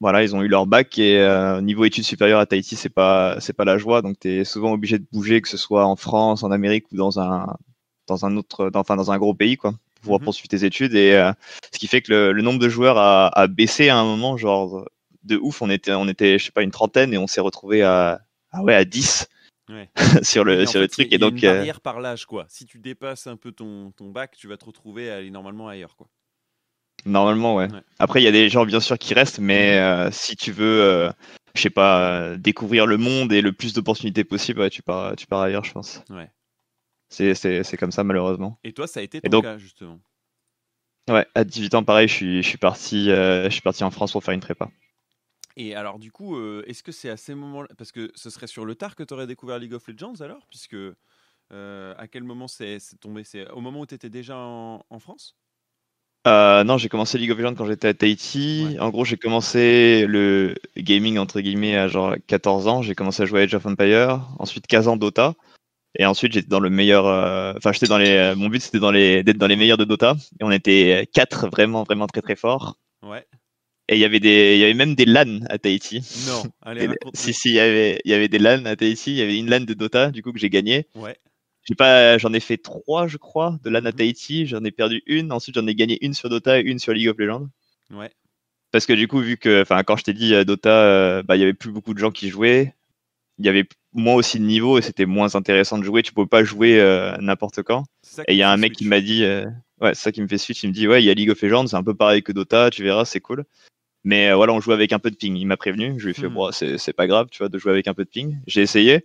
voilà, 0.00 0.22
ils 0.22 0.36
ont 0.36 0.42
eu 0.42 0.48
leur 0.48 0.66
bac 0.66 0.98
et 0.98 1.18
euh, 1.18 1.60
niveau 1.60 1.84
études 1.84 2.04
supérieures 2.04 2.40
à 2.40 2.46
Tahiti, 2.46 2.76
c'est 2.76 2.90
pas 2.90 3.40
c'est 3.40 3.54
pas 3.54 3.64
la 3.64 3.78
joie. 3.78 4.02
Donc 4.02 4.18
tu 4.20 4.28
es 4.28 4.44
souvent 4.44 4.72
obligé 4.72 4.98
de 4.98 5.06
bouger, 5.10 5.40
que 5.40 5.48
ce 5.48 5.56
soit 5.56 5.86
en 5.86 5.96
France, 5.96 6.42
en 6.42 6.50
Amérique 6.50 6.86
ou 6.92 6.96
dans 6.96 7.18
un 7.18 7.56
dans 8.06 8.24
un 8.26 8.36
autre, 8.36 8.70
dans, 8.70 8.80
enfin 8.80 8.96
dans 8.96 9.10
un 9.10 9.18
gros 9.18 9.34
pays 9.34 9.56
quoi, 9.56 9.72
pour 9.72 10.02
pouvoir 10.02 10.20
mhm. 10.20 10.24
poursuivre 10.24 10.48
tes 10.48 10.64
études. 10.64 10.94
Et 10.94 11.14
euh, 11.14 11.32
ce 11.72 11.78
qui 11.78 11.86
fait 11.86 12.02
que 12.02 12.12
le, 12.12 12.42
nombre 12.42 12.58
de 12.58 12.68
joueurs 12.68 12.98
a, 12.98 13.28
a, 13.28 13.46
baissé 13.46 13.88
à 13.88 13.96
un 13.96 14.04
moment, 14.04 14.36
genre 14.36 14.86
de 15.26 15.36
ouf. 15.36 15.62
On 15.62 15.70
était 15.70 15.92
on 15.92 16.08
était 16.08 16.38
je 16.38 16.46
sais 16.46 16.52
pas 16.52 16.62
une 16.62 16.70
trentaine 16.70 17.12
et 17.12 17.18
on 17.18 17.26
s'est 17.26 17.40
retrouvé 17.40 17.82
à 17.82 18.20
ah 18.52 18.62
ouais 18.62 18.74
à 18.74 18.84
10 18.84 19.26
ouais. 19.70 19.90
sur 20.22 20.44
le 20.44 20.66
sur 20.66 20.80
le 20.80 20.88
truc. 20.88 21.12
Et 21.12 21.18
donc 21.18 21.42
une 21.42 21.48
euh, 21.48 21.54
barrière 21.56 21.80
par 21.80 22.00
l'âge 22.00 22.26
quoi. 22.26 22.46
Si 22.48 22.66
tu 22.66 22.78
dépasses 22.78 23.26
un 23.26 23.36
peu 23.36 23.52
ton 23.52 23.92
ton 23.92 24.10
bac, 24.10 24.36
tu 24.36 24.48
vas 24.48 24.56
te 24.56 24.64
retrouver 24.64 25.10
à 25.10 25.16
aller 25.16 25.30
normalement 25.30 25.68
ailleurs 25.68 25.96
quoi. 25.96 26.08
Normalement, 27.06 27.54
ouais. 27.54 27.68
Après, 28.00 28.20
il 28.20 28.24
y 28.24 28.28
a 28.28 28.32
des 28.32 28.48
gens 28.48 28.66
bien 28.66 28.80
sûr 28.80 28.98
qui 28.98 29.14
restent, 29.14 29.38
mais 29.38 29.78
euh, 29.78 30.10
si 30.10 30.34
tu 30.36 30.50
veux, 30.50 30.82
euh, 30.82 31.10
je 31.54 31.60
sais 31.60 31.70
pas, 31.70 32.10
euh, 32.10 32.36
découvrir 32.36 32.84
le 32.84 32.96
monde 32.96 33.32
et 33.32 33.42
le 33.42 33.52
plus 33.52 33.72
d'opportunités 33.72 34.24
possible, 34.24 34.68
tu 34.70 34.82
pars, 34.82 35.14
tu 35.14 35.26
pars 35.26 35.40
ailleurs, 35.40 35.64
je 35.64 35.72
pense. 35.72 36.02
Ouais. 36.10 36.28
C'est 37.08 37.76
comme 37.78 37.92
ça, 37.92 38.02
malheureusement. 38.02 38.58
Et 38.64 38.72
toi, 38.72 38.88
ça 38.88 39.00
a 39.00 39.02
été 39.04 39.20
ton 39.20 39.40
cas, 39.40 39.56
justement? 39.56 40.00
Ouais, 41.08 41.24
à 41.36 41.44
18 41.44 41.74
ans, 41.76 41.84
pareil, 41.84 42.08
je 42.08 42.14
suis, 42.14 42.42
je 42.42 42.48
suis, 42.48 42.58
parti, 42.58 43.06
je 43.06 43.48
suis 43.50 43.60
parti 43.60 43.84
en 43.84 43.92
France 43.92 44.10
pour 44.10 44.24
faire 44.24 44.34
une 44.34 44.40
prépa. 44.40 44.68
Et 45.56 45.74
alors, 45.74 45.98
du 45.98 46.12
coup, 46.12 46.38
est-ce 46.64 46.82
que 46.82 46.92
c'est 46.92 47.10
à 47.10 47.16
ces 47.16 47.34
moments-là 47.34 47.68
Parce 47.78 47.92
que 47.92 48.10
ce 48.14 48.30
serait 48.30 48.46
sur 48.46 48.64
le 48.64 48.74
tard 48.74 48.94
que 48.94 49.02
tu 49.02 49.14
aurais 49.14 49.26
découvert 49.26 49.58
League 49.58 49.74
of 49.74 49.86
Legends 49.88 50.20
alors? 50.20 50.46
Puisque 50.48 50.76
à 51.50 52.06
quel 52.10 52.24
moment 52.24 52.48
c'est 52.48 52.78
tombé? 53.00 53.24
C'est 53.24 53.48
au 53.50 53.60
moment 53.60 53.80
où 53.80 53.86
tu 53.86 53.94
étais 53.94 54.10
déjà 54.10 54.36
en 54.36 54.98
France? 54.98 55.36
Euh, 56.26 56.64
non, 56.64 56.76
j'ai 56.76 56.88
commencé 56.88 57.18
League 57.18 57.30
of 57.30 57.38
Legends 57.38 57.54
quand 57.54 57.66
j'étais 57.66 57.88
à 57.88 57.94
Tahiti. 57.94 58.76
En 58.80 58.90
gros, 58.90 59.04
j'ai 59.04 59.16
commencé 59.16 60.06
le 60.08 60.56
gaming 60.76 61.18
entre 61.18 61.40
guillemets 61.40 61.76
à 61.76 61.86
genre 61.86 62.16
14 62.26 62.66
ans. 62.66 62.82
J'ai 62.82 62.96
commencé 62.96 63.22
à 63.22 63.26
jouer 63.26 63.40
à 63.40 63.42
Age 63.44 63.54
of 63.54 63.64
Empire, 63.64 64.20
ensuite 64.38 64.66
15 64.66 64.88
ans 64.88 64.96
Dota, 64.96 65.34
et 65.96 66.04
ensuite 66.04 66.32
j'étais 66.32 66.48
dans 66.48 66.58
le 66.58 66.68
meilleur. 66.68 67.06
Euh, 67.06 67.54
enfin, 67.56 67.70
j'étais 67.70 67.86
dans 67.86 67.98
les. 67.98 68.34
Mon 68.36 68.48
but 68.48 68.60
c'était 68.60 68.80
dans 68.80 68.90
les 68.90 69.22
d'être 69.22 69.38
dans 69.38 69.46
les 69.46 69.54
meilleurs 69.54 69.78
de 69.78 69.84
Dota, 69.84 70.16
et 70.40 70.44
on 70.44 70.50
était 70.50 71.08
quatre 71.12 71.46
vraiment 71.48 71.84
vraiment 71.84 72.08
très 72.08 72.22
très 72.22 72.36
forts. 72.36 72.76
Ouais. 73.02 73.24
Et 73.88 73.94
il 73.94 74.00
y 74.00 74.04
avait 74.04 74.20
des, 74.20 74.56
il 74.56 74.60
y 74.60 74.64
avait 74.64 74.74
même 74.74 74.94
des 74.94 75.04
LAN 75.04 75.40
à 75.48 75.58
Tahiti. 75.58 76.02
Non, 76.26 76.42
allez, 76.62 76.88
Si 77.14 77.32
si, 77.32 77.50
il 77.50 77.54
y 77.54 77.60
avait, 77.60 78.00
il 78.04 78.10
y 78.10 78.14
avait 78.14 78.28
des 78.28 78.38
LAN 78.38 78.64
à 78.64 78.74
Tahiti. 78.74 79.12
Il 79.12 79.16
y 79.16 79.22
avait 79.22 79.38
une 79.38 79.48
LAN 79.48 79.60
de 79.60 79.74
Dota, 79.74 80.10
du 80.10 80.22
coup 80.22 80.32
que 80.32 80.38
j'ai 80.40 80.50
gagné. 80.50 80.88
Ouais 80.96 81.16
pas, 81.74 82.18
j'en 82.18 82.32
ai 82.32 82.40
fait 82.40 82.58
trois, 82.58 83.08
je 83.08 83.16
crois, 83.16 83.58
de 83.64 83.70
LAN 83.70 83.84
à 83.86 83.92
Tahiti. 83.92 84.46
J'en 84.46 84.62
ai 84.64 84.70
perdu 84.70 85.02
une. 85.06 85.32
Ensuite, 85.32 85.56
j'en 85.56 85.66
ai 85.66 85.74
gagné 85.74 85.98
une 86.04 86.14
sur 86.14 86.28
Dota 86.28 86.60
et 86.60 86.62
une 86.62 86.78
sur 86.78 86.92
League 86.92 87.08
of 87.08 87.18
Legends. 87.18 87.48
Ouais. 87.90 88.10
Parce 88.70 88.86
que 88.86 88.92
du 88.92 89.08
coup, 89.08 89.20
vu 89.20 89.36
que, 89.36 89.62
enfin, 89.62 89.82
quand 89.82 89.96
je 89.96 90.04
t'ai 90.04 90.12
dit 90.12 90.34
euh, 90.34 90.44
Dota, 90.44 90.70
euh, 90.70 91.22
bah, 91.22 91.36
il 91.36 91.40
y 91.40 91.42
avait 91.42 91.54
plus 91.54 91.72
beaucoup 91.72 91.94
de 91.94 91.98
gens 91.98 92.10
qui 92.10 92.28
jouaient. 92.28 92.74
Il 93.38 93.44
y 93.44 93.48
avait 93.48 93.64
moins 93.92 94.14
aussi 94.14 94.38
de 94.38 94.44
niveau 94.44 94.78
et 94.78 94.82
c'était 94.82 95.06
moins 95.06 95.34
intéressant 95.34 95.78
de 95.78 95.84
jouer. 95.84 96.02
Tu 96.02 96.12
pouvais 96.12 96.26
pas 96.26 96.44
jouer 96.44 96.80
euh, 96.80 97.16
n'importe 97.18 97.62
quand. 97.62 97.84
Et 98.28 98.34
il 98.34 98.36
y 98.36 98.42
a 98.42 98.50
un 98.50 98.56
mec 98.56 98.72
qui 98.72 98.86
m'a 98.86 99.00
dit, 99.00 99.24
ouais, 99.80 99.94
c'est 99.94 100.04
ça 100.04 100.12
qui 100.12 100.22
me 100.22 100.28
fait 100.28 100.38
switch. 100.38 100.62
Il 100.62 100.68
me 100.68 100.72
dit, 100.72 100.88
ouais, 100.88 101.02
il 101.02 101.06
y 101.06 101.10
a 101.10 101.14
League 101.14 101.30
of 101.30 101.42
Legends, 101.42 101.66
c'est 101.66 101.76
un 101.76 101.82
peu 101.82 101.94
pareil 101.94 102.22
que 102.22 102.32
Dota. 102.32 102.70
Tu 102.70 102.82
verras, 102.82 103.04
c'est 103.04 103.20
cool. 103.20 103.44
Mais 104.06 104.32
voilà, 104.32 104.52
on 104.52 104.60
joue 104.60 104.70
avec 104.70 104.92
un 104.92 105.00
peu 105.00 105.10
de 105.10 105.16
ping. 105.16 105.36
Il 105.36 105.46
m'a 105.46 105.56
prévenu. 105.56 105.94
Je 105.98 106.04
lui 106.04 106.12
ai 106.12 106.14
fait, 106.14 106.28
hmm. 106.28 106.78
c'est 106.78 106.92
pas 106.92 107.08
grave, 107.08 107.26
tu 107.28 107.38
vois, 107.38 107.48
de 107.48 107.58
jouer 107.58 107.72
avec 107.72 107.88
un 107.88 107.92
peu 107.92 108.04
de 108.04 108.08
ping. 108.08 108.38
J'ai 108.46 108.62
essayé. 108.62 109.04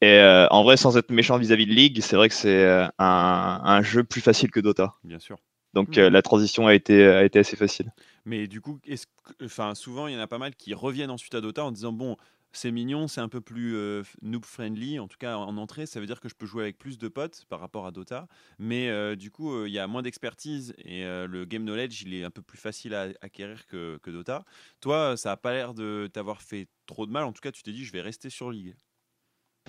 Et 0.00 0.18
euh, 0.18 0.48
en 0.50 0.64
vrai, 0.64 0.78
sans 0.78 0.96
être 0.96 1.10
méchant 1.10 1.36
vis-à-vis 1.36 1.66
de 1.66 1.72
League, 1.72 2.00
c'est 2.00 2.16
vrai 2.16 2.30
que 2.30 2.34
c'est 2.34 2.48
euh, 2.48 2.86
un, 2.98 3.60
un, 3.62 3.82
jeu 3.82 4.04
plus 4.04 4.22
facile 4.22 4.50
que 4.50 4.58
Dota. 4.58 4.94
Bien 5.04 5.18
sûr. 5.18 5.36
Donc 5.74 5.98
euh, 5.98 6.08
la 6.08 6.22
transition 6.22 6.66
a 6.66 6.74
été, 6.74 7.06
a 7.06 7.24
été 7.24 7.38
assez 7.38 7.56
facile. 7.56 7.92
Mais 8.24 8.46
du 8.46 8.62
coup, 8.62 8.80
est 8.86 9.06
enfin, 9.44 9.74
souvent, 9.74 10.06
il 10.06 10.14
y 10.14 10.16
en 10.16 10.20
a 10.20 10.26
pas 10.26 10.38
mal 10.38 10.54
qui 10.56 10.72
reviennent 10.72 11.10
ensuite 11.10 11.34
à 11.34 11.42
Dota 11.42 11.64
en 11.64 11.70
disant 11.70 11.92
bon, 11.92 12.16
c'est 12.52 12.70
mignon, 12.70 13.08
c'est 13.08 13.20
un 13.20 13.28
peu 13.28 13.40
plus 13.40 13.76
noob 14.22 14.44
friendly, 14.44 14.98
en 14.98 15.08
tout 15.08 15.18
cas 15.18 15.36
en 15.36 15.56
entrée, 15.56 15.86
ça 15.86 16.00
veut 16.00 16.06
dire 16.06 16.20
que 16.20 16.28
je 16.28 16.34
peux 16.34 16.46
jouer 16.46 16.62
avec 16.62 16.78
plus 16.78 16.98
de 16.98 17.08
potes 17.08 17.44
par 17.48 17.60
rapport 17.60 17.86
à 17.86 17.90
Dota, 17.90 18.28
mais 18.58 19.16
du 19.16 19.30
coup 19.30 19.64
il 19.64 19.72
y 19.72 19.78
a 19.78 19.86
moins 19.86 20.02
d'expertise 20.02 20.74
et 20.78 21.02
le 21.04 21.44
game 21.44 21.64
knowledge 21.64 22.02
il 22.02 22.14
est 22.14 22.24
un 22.24 22.30
peu 22.30 22.42
plus 22.42 22.58
facile 22.58 22.94
à 22.94 23.08
acquérir 23.20 23.66
que, 23.66 23.98
que 24.02 24.10
Dota. 24.10 24.44
Toi, 24.80 25.16
ça 25.16 25.32
a 25.32 25.36
pas 25.36 25.52
l'air 25.52 25.74
de 25.74 26.08
t'avoir 26.12 26.42
fait 26.42 26.68
trop 26.86 27.06
de 27.06 27.12
mal, 27.12 27.24
en 27.24 27.32
tout 27.32 27.40
cas 27.40 27.52
tu 27.52 27.62
t'es 27.62 27.72
dit 27.72 27.84
je 27.84 27.92
vais 27.92 28.02
rester 28.02 28.30
sur 28.30 28.50
League. 28.50 28.74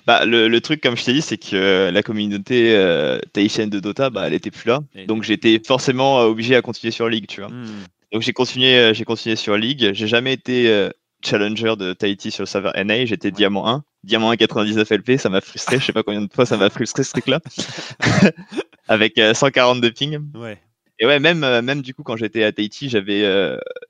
Bah, 0.06 0.26
le, 0.26 0.48
le, 0.48 0.60
truc, 0.60 0.82
comme 0.82 0.96
je 0.96 1.04
t'ai 1.04 1.14
dit, 1.14 1.22
c'est 1.22 1.38
que 1.38 1.56
euh, 1.56 1.90
la 1.90 2.02
communauté 2.02 2.76
euh, 2.76 3.18
tahitienne 3.32 3.70
de 3.70 3.80
Dota, 3.80 4.10
bah, 4.10 4.26
elle 4.26 4.34
était 4.34 4.50
plus 4.50 4.68
là. 4.68 4.80
donc 5.06 5.22
j'étais 5.22 5.60
forcément 5.66 6.20
euh, 6.20 6.26
obligé 6.26 6.56
à 6.56 6.62
continuer 6.62 6.90
sur 6.90 7.08
League, 7.08 7.26
tu 7.26 7.40
vois. 7.40 7.50
Hmm. 7.50 7.84
Donc 8.12 8.22
j'ai 8.22 8.32
continué, 8.32 8.92
j'ai 8.92 9.04
continué 9.04 9.34
sur 9.34 9.56
League. 9.56 9.92
J'ai 9.92 10.06
jamais 10.06 10.34
été 10.34 10.90
challenger 11.24 11.74
de 11.76 11.92
Tahiti 11.92 12.30
sur 12.30 12.42
le 12.42 12.46
serveur 12.46 12.72
NA. 12.76 13.04
J'étais 13.04 13.30
diamant 13.30 13.68
1, 13.68 13.84
diamant 14.02 14.30
1 14.30 14.36
99 14.36 14.90
LP. 14.90 15.18
Ça 15.18 15.28
m'a 15.28 15.40
frustré. 15.40 15.78
je 15.78 15.86
sais 15.86 15.92
pas 15.92 16.02
combien 16.02 16.22
de 16.22 16.32
fois 16.32 16.46
ça 16.46 16.56
m'a 16.56 16.70
frustré 16.70 17.04
ce 17.04 17.12
truc-là. 17.12 17.40
Avec 18.88 19.18
140 19.18 19.80
de 19.80 19.88
ping. 19.88 20.20
Ouais. 20.34 20.58
Et 20.98 21.06
ouais, 21.06 21.18
même, 21.18 21.40
même 21.60 21.82
du 21.82 21.94
coup, 21.94 22.02
quand 22.02 22.16
j'étais 22.16 22.44
à 22.44 22.52
Tahiti, 22.52 22.88
j'avais, 22.88 23.24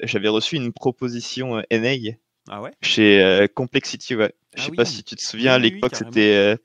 j'avais 0.00 0.28
reçu 0.28 0.56
une 0.56 0.72
proposition 0.72 1.62
NA. 1.70 2.12
Ah 2.48 2.62
ouais? 2.62 2.70
Chez 2.81 3.46
Complexity, 3.54 4.14
ouais. 4.14 4.32
Je 4.54 4.62
ah 4.62 4.64
sais 4.66 4.72
pas 4.72 4.84
si 4.84 5.02
tu 5.02 5.16
te 5.16 5.22
souviens, 5.22 5.54
à 5.54 5.58
l'époque, 5.58 5.96
c'était. 5.96 6.56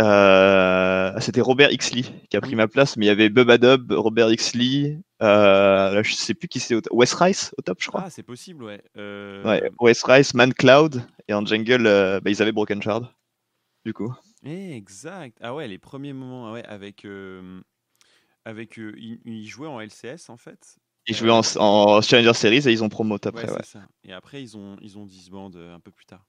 Euh, 0.00 0.98
euh, 1.18 1.20
c'était 1.20 1.40
Robert 1.40 1.70
Xley 1.70 2.02
qui 2.30 2.36
a 2.36 2.40
pris 2.40 2.54
ma 2.54 2.68
place, 2.68 2.96
mais 2.96 3.06
il 3.06 3.08
y 3.08 3.12
avait 3.12 3.28
Bubba 3.28 3.58
Dub, 3.58 3.92
Robert 3.92 4.30
Xley, 4.30 4.98
euh, 5.22 6.02
je 6.02 6.14
sais 6.14 6.34
plus 6.34 6.48
qui 6.48 6.60
c'est, 6.60 6.74
West 6.90 7.14
Rice 7.14 7.54
au 7.58 7.62
top, 7.62 7.78
je 7.80 7.88
crois. 7.88 8.04
Ah, 8.06 8.10
c'est 8.10 8.22
possible, 8.22 8.64
ouais. 8.64 8.82
Euh... 8.96 9.42
Ouais, 9.44 9.70
West 9.80 10.04
Rice, 10.04 10.34
Man 10.34 10.52
Cloud, 10.54 11.02
et 11.28 11.34
en 11.34 11.44
jungle, 11.44 11.86
euh, 11.86 12.20
bah, 12.20 12.30
ils 12.30 12.42
avaient 12.42 12.52
Broken 12.52 12.82
Shard, 12.82 13.08
du 13.84 13.92
coup. 13.92 14.14
exact. 14.44 15.38
Ah 15.40 15.54
ouais, 15.54 15.68
les 15.68 15.78
premiers 15.78 16.12
moments, 16.12 16.48
ah 16.48 16.52
ouais, 16.52 16.64
avec, 16.64 17.06
avec, 18.44 18.76
ils 18.76 19.48
jouaient 19.48 19.68
en 19.68 19.80
LCS 19.80 20.28
en 20.28 20.36
fait. 20.36 20.78
Ils 21.10 21.16
jouaient 21.16 21.30
en, 21.30 21.40
en, 21.56 22.02
Challenger 22.02 22.34
Series 22.34 22.68
et 22.68 22.70
ils 22.70 22.84
ont 22.84 22.90
promote 22.90 23.26
après. 23.26 23.50
Ouais, 23.50 23.62
Ça. 23.62 23.80
Et 24.04 24.12
après, 24.12 24.42
ils 24.42 24.58
ont, 24.58 24.76
ils 24.82 24.98
ont 24.98 25.06
disband 25.06 25.50
un 25.56 25.80
peu 25.80 25.90
plus 25.90 26.04
tard. 26.04 26.26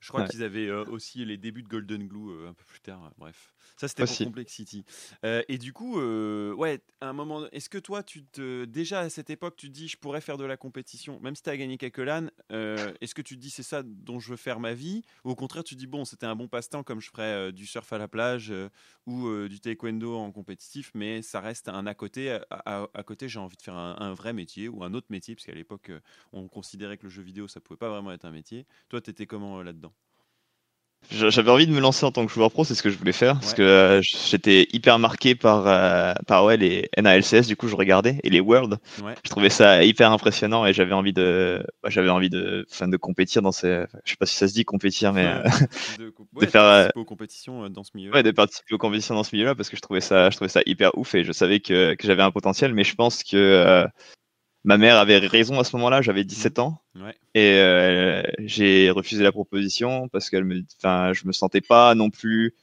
Je 0.00 0.08
crois 0.08 0.26
qu'ils 0.26 0.42
avaient 0.42 0.70
aussi 0.70 1.24
les 1.24 1.36
débuts 1.36 1.62
de 1.62 1.68
Golden 1.68 2.06
Glue 2.06 2.46
un 2.46 2.54
peu 2.54 2.64
plus 2.64 2.80
tard. 2.80 3.12
Bref. 3.18 3.52
Ça, 3.78 3.86
c'était 3.86 4.04
pour 4.04 4.18
Complexity. 4.18 4.84
Euh, 5.24 5.42
et 5.48 5.56
du 5.56 5.72
coup, 5.72 6.00
euh, 6.00 6.52
ouais, 6.54 6.80
à 7.00 7.08
un 7.08 7.12
moment, 7.12 7.48
est-ce 7.52 7.68
que 7.68 7.78
toi, 7.78 8.02
tu 8.02 8.24
te, 8.24 8.64
déjà 8.64 9.00
à 9.00 9.10
cette 9.10 9.30
époque, 9.30 9.54
tu 9.56 9.68
te 9.68 9.72
dis, 9.72 9.86
je 9.86 9.96
pourrais 9.96 10.20
faire 10.20 10.36
de 10.36 10.44
la 10.44 10.56
compétition, 10.56 11.20
même 11.20 11.36
si 11.36 11.42
tu 11.42 11.50
as 11.50 11.56
gagné 11.56 11.78
quelques 11.78 11.98
LAN, 11.98 12.26
euh, 12.50 12.92
est-ce 13.00 13.14
que 13.14 13.22
tu 13.22 13.36
te 13.36 13.40
dis, 13.40 13.50
c'est 13.50 13.62
ça 13.62 13.82
dont 13.84 14.18
je 14.18 14.30
veux 14.30 14.36
faire 14.36 14.58
ma 14.58 14.74
vie? 14.74 15.02
Ou 15.24 15.30
au 15.30 15.36
contraire, 15.36 15.62
tu 15.62 15.74
te 15.74 15.78
dis, 15.78 15.86
bon, 15.86 16.04
c'était 16.04 16.26
un 16.26 16.34
bon 16.34 16.48
passe-temps, 16.48 16.82
comme 16.82 17.00
je 17.00 17.08
ferais 17.08 17.52
du 17.52 17.66
surf 17.66 17.92
à 17.92 17.98
la 17.98 18.08
plage 18.08 18.52
ou 19.06 19.30
du 19.48 19.60
taekwondo 19.60 20.16
en 20.16 20.32
compétitif, 20.32 20.90
mais 20.94 21.22
ça 21.22 21.40
reste 21.40 21.68
un 21.68 21.86
à 21.86 21.94
côté. 21.94 22.36
À, 22.50 22.88
côté, 23.06 23.28
j'ai 23.28 23.38
envie 23.38 23.56
de 23.56 23.62
faire 23.62 23.76
un, 23.76 23.96
un, 24.00 24.12
vrai 24.12 24.32
métier 24.32 24.68
ou 24.68 24.82
un 24.82 24.92
autre 24.94 25.06
métier, 25.10 25.36
parce 25.36 25.46
qu'à 25.46 25.54
l'époque, 25.54 25.92
on 26.32 26.48
considérait 26.48 26.98
que 26.98 27.04
le 27.04 27.10
jeu 27.10 27.22
vidéo, 27.22 27.46
ça 27.46 27.60
pouvait 27.60 27.78
pas 27.78 27.90
vraiment 27.90 28.10
être 28.10 28.24
un 28.24 28.32
métier. 28.32 28.66
Toi, 28.88 29.00
tu 29.00 29.10
étais 29.10 29.26
comment 29.26 29.62
là-dedans? 29.62 29.92
J'avais 31.10 31.50
envie 31.50 31.66
de 31.66 31.72
me 31.72 31.80
lancer 31.80 32.04
en 32.04 32.12
tant 32.12 32.26
que 32.26 32.32
joueur 32.32 32.50
pro, 32.50 32.64
c'est 32.64 32.74
ce 32.74 32.82
que 32.82 32.90
je 32.90 32.98
voulais 32.98 33.12
faire, 33.12 33.34
parce 33.40 33.54
que 33.54 33.62
euh, 33.62 34.02
j'étais 34.02 34.66
hyper 34.72 34.98
marqué 34.98 35.34
par, 35.34 35.66
euh, 35.66 36.12
par 36.26 36.44
ouais, 36.44 36.56
les 36.56 36.90
NALCS, 36.98 37.46
du 37.46 37.56
coup 37.56 37.68
je 37.68 37.76
regardais, 37.76 38.20
et 38.24 38.30
les 38.30 38.40
Worlds. 38.40 38.78
Je 38.98 39.30
trouvais 39.30 39.48
ça 39.48 39.82
hyper 39.84 40.12
impressionnant 40.12 40.66
et 40.66 40.72
j'avais 40.72 40.92
envie 40.92 41.12
de, 41.14 41.64
bah, 41.82 41.88
j'avais 41.88 42.10
envie 42.10 42.28
de, 42.28 42.66
enfin, 42.70 42.88
de 42.88 42.96
compétir 42.96 43.40
dans 43.40 43.52
ces, 43.52 43.84
je 44.04 44.10
sais 44.10 44.16
pas 44.16 44.26
si 44.26 44.36
ça 44.36 44.48
se 44.48 44.52
dit 44.52 44.64
compétir, 44.64 45.12
mais 45.12 45.24
de, 45.98 46.12
de, 46.40 46.46
faire 46.46 46.62
participer 46.62 47.00
aux 47.00 47.04
compétitions 47.04 47.70
dans 47.70 47.84
ce 47.84 47.90
milieu. 47.94 48.12
Ouais, 48.12 48.22
de 48.22 48.30
participer 48.30 48.74
aux 48.74 48.78
compétitions 48.78 49.14
dans 49.14 49.24
ce 49.24 49.34
milieu-là, 49.34 49.54
parce 49.54 49.70
que 49.70 49.76
je 49.76 49.82
trouvais 49.82 50.00
ça, 50.00 50.28
je 50.30 50.36
trouvais 50.36 50.50
ça 50.50 50.60
hyper 50.66 50.96
ouf 50.98 51.14
et 51.14 51.24
je 51.24 51.32
savais 51.32 51.60
que, 51.60 51.94
que 51.94 52.06
j'avais 52.06 52.22
un 52.22 52.30
potentiel, 52.30 52.74
mais 52.74 52.84
je 52.84 52.94
pense 52.94 53.24
que 53.24 53.86
ma 54.68 54.76
mère 54.76 54.98
avait 54.98 55.16
raison 55.16 55.58
à 55.58 55.64
ce 55.64 55.74
moment-là, 55.76 56.02
j'avais 56.02 56.24
17 56.24 56.58
ans. 56.58 56.82
Et 57.34 57.54
euh, 57.54 58.22
j'ai 58.40 58.90
refusé 58.90 59.24
la 59.24 59.32
proposition 59.32 60.08
parce 60.08 60.28
qu'elle 60.28 60.44
me, 60.44 60.62
enfin, 60.78 61.14
je 61.14 61.26
me 61.26 61.32
sentais 61.32 61.62
pas 61.62 61.94
non 61.94 62.10
plus 62.10 62.54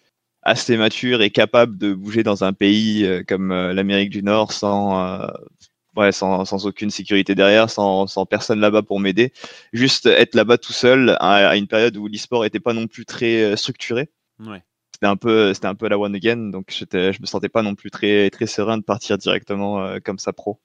assez 0.44 0.78
mature 0.78 1.24
et 1.24 1.32
capable 1.32 1.80
de 1.80 1.96
bouger 1.96 2.22
dans 2.22 2.44
un 2.44 2.54
pays 2.54 3.04
euh, 3.04 3.24
comme 3.28 3.52
euh, 3.52 3.74
l'Amérique 3.74 4.12
du 4.12 4.22
Nord 4.22 4.52
sans, 4.52 5.20
ouais, 5.96 6.12
sans, 6.12 6.46
sans 6.46 6.68
aucune 6.68 6.92
sécurité 6.92 7.34
derrière, 7.34 7.72
sans, 7.72 8.06
sans 8.06 8.28
personne 8.28 8.60
là-bas 8.60 8.84
pour 8.84 9.00
m'aider. 9.00 9.34
Juste 9.74 10.06
être 10.06 10.36
là-bas 10.36 10.60
tout 10.60 10.74
seul 10.74 11.18
à, 11.20 11.58
une 11.58 11.66
période 11.66 11.98
où 11.98 12.08
l'e-sport 12.08 12.46
était 12.46 12.60
pas 12.60 12.74
non 12.74 12.86
plus 12.86 13.08
très 13.08 13.58
structuré. 13.58 14.12
Ouais. 14.40 14.62
C'était 14.94 15.08
un 15.08 15.18
peu, 15.18 15.56
c'était 15.56 15.68
un 15.68 15.76
peu 15.76 15.90
la 15.90 15.98
one 15.98 16.16
again, 16.16 16.52
donc 16.52 16.72
je 16.72 17.20
me 17.20 17.26
sentais 17.26 17.50
pas 17.50 17.64
non 17.64 17.74
plus 17.74 17.90
très, 17.90 18.30
très 18.30 18.46
serein 18.46 18.78
de 18.78 18.84
partir 18.84 19.18
directement 19.18 19.82
euh, 19.84 19.98
comme 20.00 20.20
ça 20.20 20.32
pro. 20.32 20.62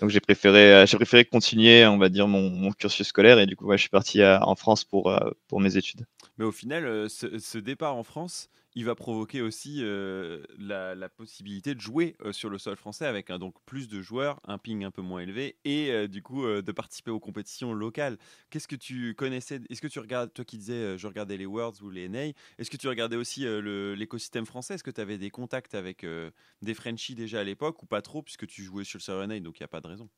Donc 0.00 0.10
j'ai 0.10 0.20
préféré, 0.20 0.74
euh, 0.74 0.86
j'ai 0.86 0.96
préféré 0.96 1.24
continuer, 1.24 1.86
on 1.86 1.98
va 1.98 2.08
dire, 2.08 2.26
mon, 2.28 2.72
cursus 2.72 3.06
scolaire 3.06 3.38
et 3.38 3.46
du 3.46 3.56
coup, 3.56 3.66
ouais, 3.66 3.76
je 3.76 3.82
suis 3.82 3.90
parti 3.90 4.24
en 4.24 4.54
France 4.56 4.84
pour, 4.84 5.16
pour 5.48 5.60
mes 5.60 5.76
études. 5.76 6.06
Mais 6.38 6.44
au 6.44 6.52
final, 6.52 7.08
ce, 7.08 7.38
ce 7.38 7.58
départ 7.58 7.96
en 7.96 8.02
France, 8.02 8.50
il 8.76 8.84
va 8.84 8.94
provoquer 8.94 9.40
aussi 9.40 9.78
euh, 9.82 10.42
la, 10.58 11.08
possibilité 11.08 11.74
de 11.74 11.80
jouer 11.80 12.16
euh, 12.22 12.32
sur 12.32 12.50
le 12.50 12.58
sol 12.58 12.76
français 12.76 13.06
avec 13.06 13.30
un, 13.30 13.38
donc 13.38 13.54
plus 13.66 13.88
de 13.88 14.00
joueurs, 14.02 14.40
un 14.44 14.58
ping 14.58 14.84
un 14.84 14.90
peu 14.90 15.02
moins 15.02 15.20
élevé 15.20 15.56
et 15.64 15.90
euh, 15.92 16.08
du 16.08 16.22
coup 16.22 16.44
de 16.44 16.72
participer 16.72 17.10
aux 17.10 17.20
compétitions 17.20 17.72
locales. 17.72 18.18
Qu'est-ce 18.50 18.66
que 18.66 18.76
tu 18.76 19.14
connaissais 19.14 19.60
Est-ce 19.70 19.80
que 19.80 19.86
tu 19.86 20.00
regardes, 20.00 20.32
toi 20.32 20.44
qui 20.44 20.58
disais 20.58 20.98
je 20.98 21.06
regardais 21.06 21.36
les 21.36 21.46
Worlds 21.46 21.82
ou 21.82 21.90
les 21.90 22.08
NA, 22.08 22.32
est-ce 22.58 22.70
que 22.70 22.76
tu 22.76 22.88
regardais 22.88 23.16
aussi 23.16 23.44
l'écosystème 23.96 24.46
français? 24.46 24.74
Est-ce 24.74 24.84
que 24.84 24.90
tu 24.90 25.00
avais 25.00 25.18
des 25.18 25.30
contacts 25.30 25.74
avec 25.74 26.04
des 26.62 26.74
Frenchies 26.74 27.14
déjà 27.14 27.40
à 27.40 27.44
l'époque 27.44 27.82
ou 27.82 27.86
pas 27.86 28.02
trop 28.02 28.22
puisque 28.22 28.46
tu 28.46 28.62
jouais 28.62 28.84
sur 28.84 28.98
le 28.98 29.02
serveur 29.02 29.24
NA 29.24 29.40
donc 29.40 29.60
il 29.60 29.62
n'y 29.62 29.66
a 29.66 29.68
pas 29.68 29.80
de 29.80 29.88
raison? 29.88 30.08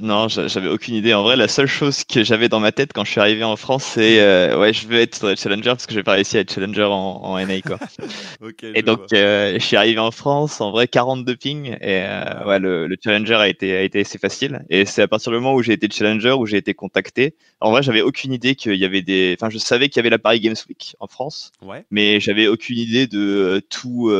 Non, 0.00 0.28
j'avais 0.28 0.68
aucune 0.68 0.94
idée. 0.94 1.14
En 1.14 1.22
vrai, 1.22 1.36
la 1.36 1.48
seule 1.48 1.66
chose 1.66 2.04
que 2.04 2.24
j'avais 2.24 2.48
dans 2.48 2.60
ma 2.60 2.72
tête 2.72 2.92
quand 2.92 3.04
je 3.04 3.10
suis 3.10 3.20
arrivé 3.20 3.44
en 3.44 3.56
France, 3.56 3.84
c'est 3.84 4.20
euh, 4.20 4.58
ouais, 4.58 4.72
je 4.72 4.86
veux 4.86 4.98
être 4.98 5.34
challenger 5.36 5.70
parce 5.70 5.86
que 5.86 5.94
j'ai 5.94 6.02
pas 6.02 6.12
réussi 6.12 6.36
à 6.36 6.40
être 6.40 6.52
challenger 6.52 6.84
en, 6.84 6.92
en 6.92 7.38
NA 7.38 7.60
quoi. 7.62 7.78
et 8.74 8.82
donc, 8.82 9.12
euh, 9.12 9.54
je 9.54 9.64
suis 9.64 9.76
arrivé 9.76 9.98
en 9.98 10.10
France, 10.10 10.60
en 10.60 10.70
vrai, 10.70 10.88
42 10.88 11.36
ping 11.36 11.76
et 11.80 12.02
euh, 12.02 12.44
ouais, 12.46 12.58
le, 12.58 12.86
le, 12.86 12.96
challenger 13.02 13.34
a 13.34 13.48
été 13.48 13.76
a 13.76 13.82
été 13.82 14.00
assez 14.00 14.18
facile. 14.18 14.64
Et 14.70 14.84
c'est 14.84 15.02
à 15.02 15.08
partir 15.08 15.32
du 15.32 15.38
moment 15.38 15.54
où 15.54 15.62
j'ai 15.62 15.72
été 15.72 15.88
challenger 15.90 16.32
où 16.32 16.46
j'ai 16.46 16.58
été 16.58 16.74
contacté. 16.74 17.36
En 17.60 17.70
vrai, 17.70 17.82
j'avais 17.82 18.02
aucune 18.02 18.32
idée 18.32 18.54
qu'il 18.54 18.74
y 18.74 18.84
avait 18.84 19.02
des. 19.02 19.36
Enfin, 19.38 19.50
je 19.50 19.58
savais 19.58 19.88
qu'il 19.88 19.96
y 19.98 20.00
avait 20.00 20.10
la 20.10 20.18
Paris 20.18 20.40
Games 20.40 20.56
Week 20.68 20.96
en 21.00 21.06
France, 21.06 21.52
ouais. 21.62 21.84
mais 21.90 22.20
j'avais 22.20 22.48
aucune 22.48 22.78
idée 22.78 23.06
de 23.06 23.64
tout 23.70 24.10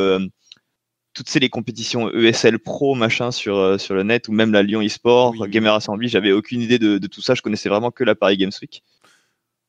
toutes 1.17 1.29
ces 1.29 1.39
les 1.39 1.49
compétitions 1.49 2.11
ESL 2.11 2.59
Pro 2.59 2.93
machin 2.93 3.31
sur 3.31 3.57
euh, 3.57 3.79
sur 3.79 3.95
le 3.95 4.03
net 4.03 4.27
ou 4.27 4.31
même 4.31 4.53
la 4.53 4.61
Lyon 4.61 4.81
eSport, 4.81 5.47
Gamer 5.47 5.73
Assembly, 5.73 6.09
j'avais 6.09 6.31
aucune 6.31 6.61
idée 6.61 6.77
de, 6.77 6.99
tout 7.07 7.23
ça. 7.23 7.33
Je 7.33 7.41
connaissais 7.41 7.69
vraiment 7.69 7.89
que 7.89 8.03
la 8.03 8.13
Paris 8.13 8.37
Games 8.37 8.51
Week. 8.61 8.83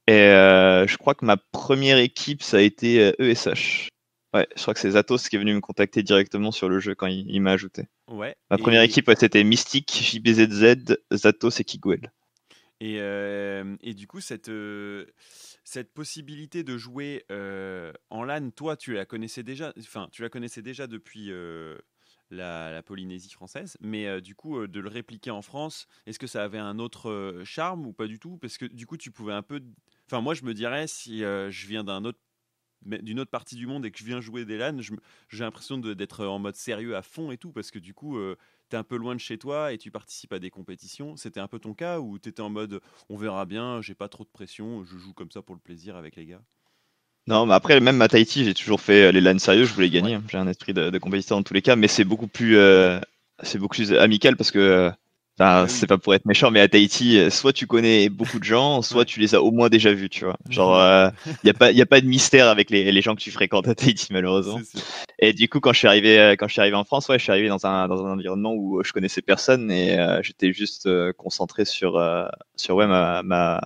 Et 0.07 0.13
euh, 0.13 0.87
je 0.87 0.99
crois 0.99 1.15
que 1.15 1.25
ma 1.25 1.39
première 1.39 1.97
équipe 1.97 2.43
ça 2.43 2.59
a 2.59 2.61
été 2.61 3.15
ESH. 3.19 3.47
Euh, 3.47 4.37
e 4.37 4.37
ouais, 4.37 4.47
je 4.57 4.61
crois 4.61 4.75
que 4.75 4.81
c'est 4.81 4.91
Zatos 4.91 5.17
qui 5.31 5.37
est 5.37 5.39
venu 5.39 5.55
me 5.55 5.61
contacter 5.61 6.03
directement 6.03 6.53
sur 6.53 6.69
le 6.69 6.81
jeu 6.81 6.95
quand 6.95 7.07
il, 7.07 7.41
m'a 7.41 7.53
ajouté. 7.53 7.85
Ouais. 8.09 8.37
Ma 8.51 8.59
première 8.59 8.83
équipe 8.83 9.11
c'était 9.19 9.43
Mystic, 9.43 9.91
JBZZ, 9.91 10.99
Zatos 11.15 11.61
et 11.61 11.65
Kiguel. 11.65 12.13
Et, 12.81 12.97
et 13.83 13.95
du 13.95 14.07
coup 14.07 14.21
cette 14.21 14.51
cette 15.69 15.93
possibilité 15.93 16.63
de 16.63 16.79
jouer 16.79 17.27
euh, 17.31 17.93
en 18.09 18.25
LAN, 18.25 18.51
toi, 18.53 18.75
tu 18.75 18.95
la 18.95 19.05
connaissais 19.05 19.43
déjà, 19.43 19.75
enfin, 19.79 20.09
tu 20.11 20.23
la 20.23 20.31
connaissais 20.31 20.63
déjà 20.63 20.87
depuis 20.87 21.31
euh, 21.31 21.77
la, 22.31 22.83
Polynésie 22.83 23.29
française, 23.29 23.77
mais 23.83 24.07
euh, 24.07 24.23
du 24.23 24.35
coup, 24.35 24.67
de 24.67 24.81
le 24.81 24.89
répliquer 24.89 25.31
en 25.31 25.43
France, 25.43 25.87
est-ce 26.07 26.19
que 26.19 26.27
ça 26.27 26.43
avait 26.43 26.57
un 26.57 26.79
autre 26.79 27.43
charme 27.45 27.87
ou 27.87 27.93
pas 27.93 28.07
du 28.07 28.19
tout? 28.19 28.39
Parce 28.39 28.57
que 28.57 28.65
du 28.65 28.87
coup, 28.87 28.97
tu 28.97 29.11
pouvais 29.11 29.35
un 29.35 29.43
peu. 29.43 29.61
Enfin, 30.07 30.23
moi, 30.23 30.33
je 30.33 30.45
me 30.45 30.55
dirais, 30.55 30.87
si 30.87 31.19
je 31.19 31.67
viens 31.67 31.85
autre 32.03 32.19
d'une 32.87 33.21
autre 33.21 33.31
partie 33.31 33.57
du 33.57 33.67
monde 33.67 33.85
et 33.85 33.91
que 33.91 33.99
je 33.99 34.05
viens 34.05 34.21
jouer 34.23 34.47
des 34.47 34.57
LAN, 34.57 34.79
j'ai 34.81 35.45
l'impression 35.45 35.77
d'être 35.77 36.25
en 36.25 36.39
mode 36.39 36.57
sérieux 36.57 36.97
à 36.97 37.03
fond 37.03 37.31
et 37.31 37.37
tout, 37.37 37.53
parce 37.53 37.71
que 37.71 37.79
du 37.79 37.93
coup, 37.93 38.19
tu 38.69 38.77
es 38.77 38.79
un 38.79 38.85
peu 38.85 38.97
loin 38.97 39.15
de 39.15 39.21
chez 39.21 39.39
toi 39.39 39.73
et 39.73 39.79
tu 39.79 39.91
participes 39.91 40.33
à 40.33 40.39
des 40.39 40.51
compétitions. 40.51 41.17
C'était 41.17 41.41
un 41.41 41.49
peu 41.49 41.59
ton 41.59 41.75
cas 41.75 41.99
ou 41.99 42.19
tu 42.19 42.29
étais 42.29 42.43
en 42.43 42.51
mode 42.51 42.81
on 43.09 43.17
verra 43.17 43.47
bien, 43.47 43.81
j'ai 43.83 43.95
pas 43.95 44.09
trop 44.09 44.25
de 44.25 44.29
pression, 44.29 44.85
je 44.85 44.97
joue 44.99 45.13
comme 45.13 45.31
ça 45.31 45.43
pour 45.43 45.55
le 45.55 45.61
plaisir 45.61 45.97
avec 45.97 46.17
les 46.17 46.27
gars? 46.27 46.43
Non, 47.27 47.45
mais 47.45 47.55
après, 47.55 47.79
même 47.81 48.01
à 48.01 48.09
Tahiti, 48.09 48.45
j'ai 48.45 48.55
toujours 48.55 48.81
fait 48.81 49.09
euh, 49.09 49.13
les 49.13 49.21
LAN 49.21 49.39
sérieux, 49.39 49.65
je 49.65 49.75
voulais 49.75 49.91
gagner. 49.91 50.19
J'ai 50.29 50.39
un 50.39 50.49
esprit 50.49 50.73
de, 50.73 50.89
de, 50.89 50.99
compétiteur 50.99 51.37
dans 51.37 51.43
tous 51.43 51.53
les 51.53 51.61
cas, 51.61 51.77
mais 51.77 51.87
c'est 51.87 52.05
beaucoup 52.05 52.27
plus, 52.27 52.57
euh, 52.57 52.99
c'est 53.43 53.59
beaucoup 53.59 53.77
plus 53.77 53.93
amical 53.93 54.35
parce 54.37 54.51
que 54.51 54.91
euh, 55.41 55.45
Enfin, 55.45 55.69
c'est 55.69 55.87
pas 55.87 55.99
pour 55.99 56.15
être 56.15 56.27
méchant, 56.27 56.51
mais 56.51 56.61
à 56.61 56.69
Tahiti, 56.69 57.19
euh, 57.19 57.31
soit 57.31 57.53
tu 57.53 57.67
connais 57.67 58.09
beaucoup 58.09 58.39
de 58.39 58.45
gens, 58.45 58.83
soit 58.83 59.05
tu 59.05 59.21
les 59.21 59.35
as 59.35 59.43
au 59.43 59.53
moins 59.53 59.69
déjà 59.69 59.93
vus, 59.93 60.09
tu 60.09 60.25
vois. 60.25 60.37
Genre, 60.49 60.77
il 60.77 61.31
euh, 61.31 61.35
y 61.45 61.51
a 61.51 61.55
pas, 61.55 61.71
y 61.73 61.81
a 61.81 61.87
pas 61.87 62.01
de 62.01 62.07
mystère 62.07 62.49
avec 62.49 62.71
les, 62.71 62.91
les 62.91 63.03
gens 63.03 63.15
que 63.15 63.21
tu 63.21 63.31
fréquentes 63.31 63.69
à 63.69 63.75
Tahiti, 63.75 64.09
malheureusement. 64.13 64.61
Et 65.19 65.33
du 65.33 65.49
coup, 65.49 65.61
quand 65.61 65.73
je 65.73 65.79
suis 65.79 65.89
arrivé, 65.89 66.19
euh, 66.19 66.33
quand 66.33 66.49
je 66.49 66.53
suis 66.53 66.61
arrivé 66.61 66.77
en 66.77 66.85
France, 66.85 67.09
ouais, 67.09 67.19
je 67.19 67.23
suis 67.23 67.33
arrivé 67.33 67.49
dans 67.49 67.67
un, 67.67 67.89
dans 67.89 68.05
un 68.05 68.13
environnement 68.13 68.53
où 68.55 68.83
je 68.83 68.93
connaissais 68.93 69.23
personne 69.23 69.71
et 69.71 69.97
j'étais 70.23 70.53
juste 70.53 70.89
concentré 71.15 71.65
sur, 71.65 72.03
sur 72.57 72.77
ouais, 72.77 72.87
ma, 72.87 73.23
ma, 73.23 73.61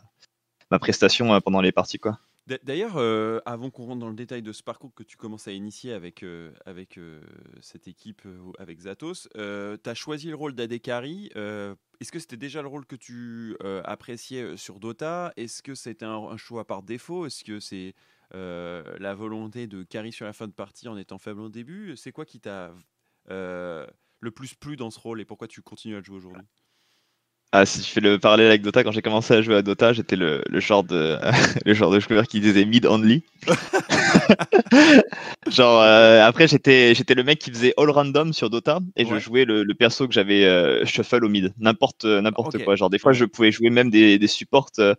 ma 0.71 0.79
prestation 0.79 1.41
pendant 1.41 1.61
les 1.61 1.73
parties, 1.73 1.99
quoi. 1.99 2.19
D'ailleurs, 2.47 2.97
euh, 2.97 3.39
avant 3.47 3.71
qu'on 3.71 3.85
rentre 3.87 4.01
dans 4.01 4.09
le 4.09 4.17
détail 4.17 4.43
de 4.43 4.53
ce 4.53 4.65
parcours 4.65 4.93
que 4.95 5.05
tu 5.05 5.17
commences 5.17 5.47
à 5.47 5.53
initier 5.53 5.93
avec, 5.93 6.25
euh, 6.25 6.53
avec 6.67 6.99
euh, 6.99 7.23
cette 7.61 7.87
équipe, 7.87 8.23
avec 8.59 8.81
Zatos, 8.81 9.29
tu 9.35 9.39
as 9.39 9.95
choisi 9.95 10.29
le 10.29 10.35
rôle 10.35 10.55
d'Adekari. 10.55 11.31
Est-ce 11.35 12.11
que 12.11 12.19
c'était 12.19 12.37
déjà 12.37 12.61
le 12.63 12.69
rôle 12.69 12.85
que 12.85 12.97
tu 12.97 13.57
appréciais 13.85 14.57
sur 14.57 14.81
Dota? 14.81 15.33
Est-ce 15.37 15.63
que 15.63 15.75
c'était 15.75 16.05
un, 16.05 16.37
choix 16.37 16.67
par 16.67 16.83
défaut? 16.83 17.27
Est-ce 17.27 17.45
que 17.45 17.61
c'est 17.61 17.95
la 18.33 19.15
volonté 19.15 19.69
de 19.69 19.85
carry 19.85 20.11
sur 20.11 20.27
la 20.27 20.33
fin 20.33 20.49
de 20.49 20.53
partie 20.53 20.89
en 20.89 20.97
étant 20.97 21.19
faible 21.19 21.41
au 21.41 21.49
début? 21.49 21.97
C'est 21.97 22.13
quoi 22.13 22.25
qui 22.25 22.41
t'a 22.41 22.75
le 23.29 24.31
plus 24.35 24.55
plu 24.55 24.77
dans 24.77 24.91
ce 24.91 24.99
rôle 24.99 25.21
et 25.21 25.25
pourquoi 25.25 25.47
tu 25.47 25.63
continues 25.63 25.95
à 25.95 25.99
le 25.99 26.05
jouer 26.05 26.17
aujourd'hui? 26.17 26.43
Ah, 27.55 27.67
si 27.67 27.83
tu 27.83 27.91
fais 27.91 28.01
le 28.01 28.19
parallèle 28.19 28.47
avec 28.47 28.63
Dota, 28.63 28.83
quand 28.83 28.93
j'ai 28.93 29.03
commencé 29.03 29.35
à 29.35 29.43
jouer 29.43 29.57
à 29.57 29.63
Dota, 29.63 29.93
j'étais 29.93 30.17
le, 30.17 30.43
le 30.49 30.61
genre 30.61 30.85
de 30.85 31.19
le 31.67 31.75
genre 31.75 31.91
de 31.91 32.01
joueur 32.01 32.27
qui 32.27 32.41
disait 32.41 32.65
mid 32.65 32.87
only. 32.87 33.25
genre 35.51 35.83
euh, 35.83 36.25
après 36.25 36.49
j'étais 36.49 36.95
j'étais 36.95 37.13
le 37.13 37.25
mec 37.25 37.39
qui 37.39 37.51
faisait 37.51 37.75
all 37.77 37.91
random 37.91 38.33
sur 38.33 38.49
Dota 38.49 38.79
et 38.97 39.05
je 39.05 39.19
jouais 39.19 39.45
le, 39.45 39.65
le, 39.65 39.75
perso 39.75 40.09
que 40.09 40.15
j'avais 40.15 40.47
euh, 40.47 40.87
shuffle 40.87 41.27
au 41.27 41.29
mid, 41.29 41.53
n'importe 41.59 42.07
n'importe 42.07 42.57
quoi. 42.65 42.75
Genre 42.75 42.89
des 42.89 42.99
fois 42.99 43.13
je 43.13 43.27
pouvais 43.27 43.53
jouer 43.53 43.69
même 43.69 43.91
des, 43.91 44.19
des 44.19 44.29
supports 44.29 44.71
euh, 44.79 44.95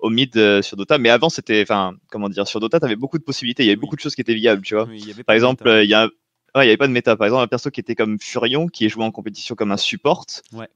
au 0.00 0.08
mid 0.08 0.32
sur 0.62 0.78
Dota, 0.78 0.96
mais 0.96 1.10
avant 1.10 1.28
c'était 1.28 1.60
enfin 1.60 1.94
comment 2.10 2.30
dire 2.30 2.48
sur 2.48 2.58
Dota 2.58 2.80
t'avais 2.80 2.96
beaucoup 2.96 3.18
de 3.18 3.24
possibilités, 3.24 3.64
il 3.64 3.66
y 3.66 3.70
avait 3.70 3.76
beaucoup 3.76 3.96
de 3.96 4.00
choses 4.00 4.14
qui 4.14 4.22
étaient 4.22 4.32
viables, 4.32 4.62
tu 4.62 4.74
vois. 4.74 4.88
Par 5.26 5.34
exemple, 5.34 5.68
il 5.84 5.90
y 5.90 5.94
a 5.94 6.08
Ouais, 6.54 6.64
il 6.64 6.68
n'y 6.68 6.70
avait 6.70 6.78
pas 6.78 6.86
de 6.86 6.92
méta. 6.92 7.14
Par 7.14 7.26
exemple, 7.26 7.44
un 7.44 7.46
perso 7.46 7.70
qui 7.70 7.78
était 7.78 7.94
comme 7.94 8.18
Furion, 8.18 8.68
qui 8.68 8.86
est 8.86 8.88
joué 8.88 9.04
en 9.04 9.10
compétition 9.10 9.54
comme 9.54 9.70
un 9.70 9.76
support. 9.76 10.24
Ouais 10.54 10.66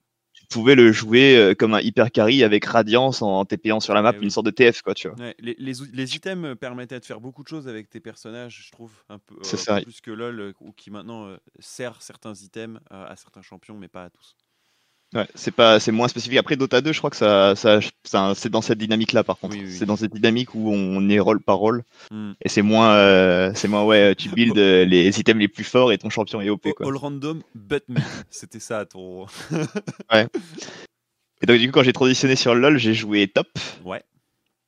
pouvais 0.53 0.75
le 0.75 0.93
jouer 0.93 1.37
euh, 1.37 1.55
comme 1.55 1.75
un 1.75 1.81
hyper 1.81 2.11
carry 2.11 2.43
avec 2.43 2.65
Radiance 2.65 3.23
en 3.23 3.45
TPant 3.45 3.81
sur 3.81 3.95
la 3.95 4.03
map, 4.03 4.13
une 4.21 4.31
sorte 4.31 4.47
de 4.47 4.51
TF 4.51 4.83
quoi, 4.83 4.95
tu 4.95 5.09
vois. 5.09 5.17
les, 5.39 5.57
les, 5.59 6.17
items 6.17 6.57
permettaient 6.57 7.01
de 7.01 7.05
faire 7.05 7.21
beaucoup 7.21 7.43
de 7.43 7.49
choses 7.49 7.69
avec 7.69 7.91
tes 7.91 8.01
personnages, 8.01 8.65
je 8.67 8.73
trouve, 8.73 8.93
un 9.09 9.19
peu 9.19 9.37
euh, 9.37 9.83
plus 9.83 10.01
que 10.01 10.11
LoL 10.11 10.41
euh, 10.41 10.53
ou 10.61 10.73
qui 10.73 10.91
maintenant 10.91 11.37
sert 11.59 12.03
certains 12.03 12.35
items 12.35 12.81
à 12.91 13.17
certains 13.17 13.43
champions, 13.43 13.77
mais 13.77 13.89
pas 13.89 14.05
à 14.05 14.11
tous. 14.11 14.37
Ouais, 15.15 15.27
c'est 15.35 15.51
pas, 15.51 15.79
c'est 15.79 15.93
moins 15.93 16.09
spécifique. 16.09 16.39
Après 16.39 16.57
Dota 16.57 16.81
2, 16.81 16.93
je 16.93 16.99
crois 16.99 17.11
que 17.11 17.17
ça, 17.17 17.55
ça, 17.55 17.81
c'est 18.35 18.49
dans 18.49 18.63
cette 18.63 18.79
dynamique-là 18.79 19.23
par 19.25 19.39
contre. 19.39 19.57
C'est 19.69 19.85
dans 19.85 19.97
cette 19.97 20.15
dynamique 20.15 20.55
où 20.55 20.73
on 20.73 21.07
est 21.11 21.19
rôle 21.19 21.41
par 21.41 21.59
rôle, 21.59 21.83
hmm. 22.11 22.33
et 22.43 22.49
c'est 22.49 22.63
moins, 22.63 22.95
euh, 22.95 23.53
c'est 23.55 23.69
moins 23.69 23.85
ouais, 23.85 24.15
tu 24.15 24.31
builds 24.31 24.57
euh, 24.59 24.85
les 24.87 25.21
items 25.21 25.39
les 25.39 25.49
plus 25.49 25.65
forts 25.65 25.93
et 25.93 25.99
ton 25.99 26.09
champion 26.09 26.41
est 26.41 26.49
OP 26.49 26.73
quoi. 26.75 26.87
All 26.87 26.97
random, 26.97 27.43
but 27.55 27.85
me. 27.89 28.01
C'était 28.31 28.61
ça 28.61 28.87
ton. 28.87 29.27
ouais. 30.13 30.27
Et 31.43 31.47
donc 31.47 31.59
du 31.59 31.67
coup 31.67 31.73
quand 31.79 31.83
j'ai 31.85 31.93
transitionné 31.93 32.35
sur 32.35 32.55
LoL, 32.55 32.79
j'ai 32.79 32.95
joué 32.95 33.29
top. 33.29 33.49
Ouais. 33.85 34.03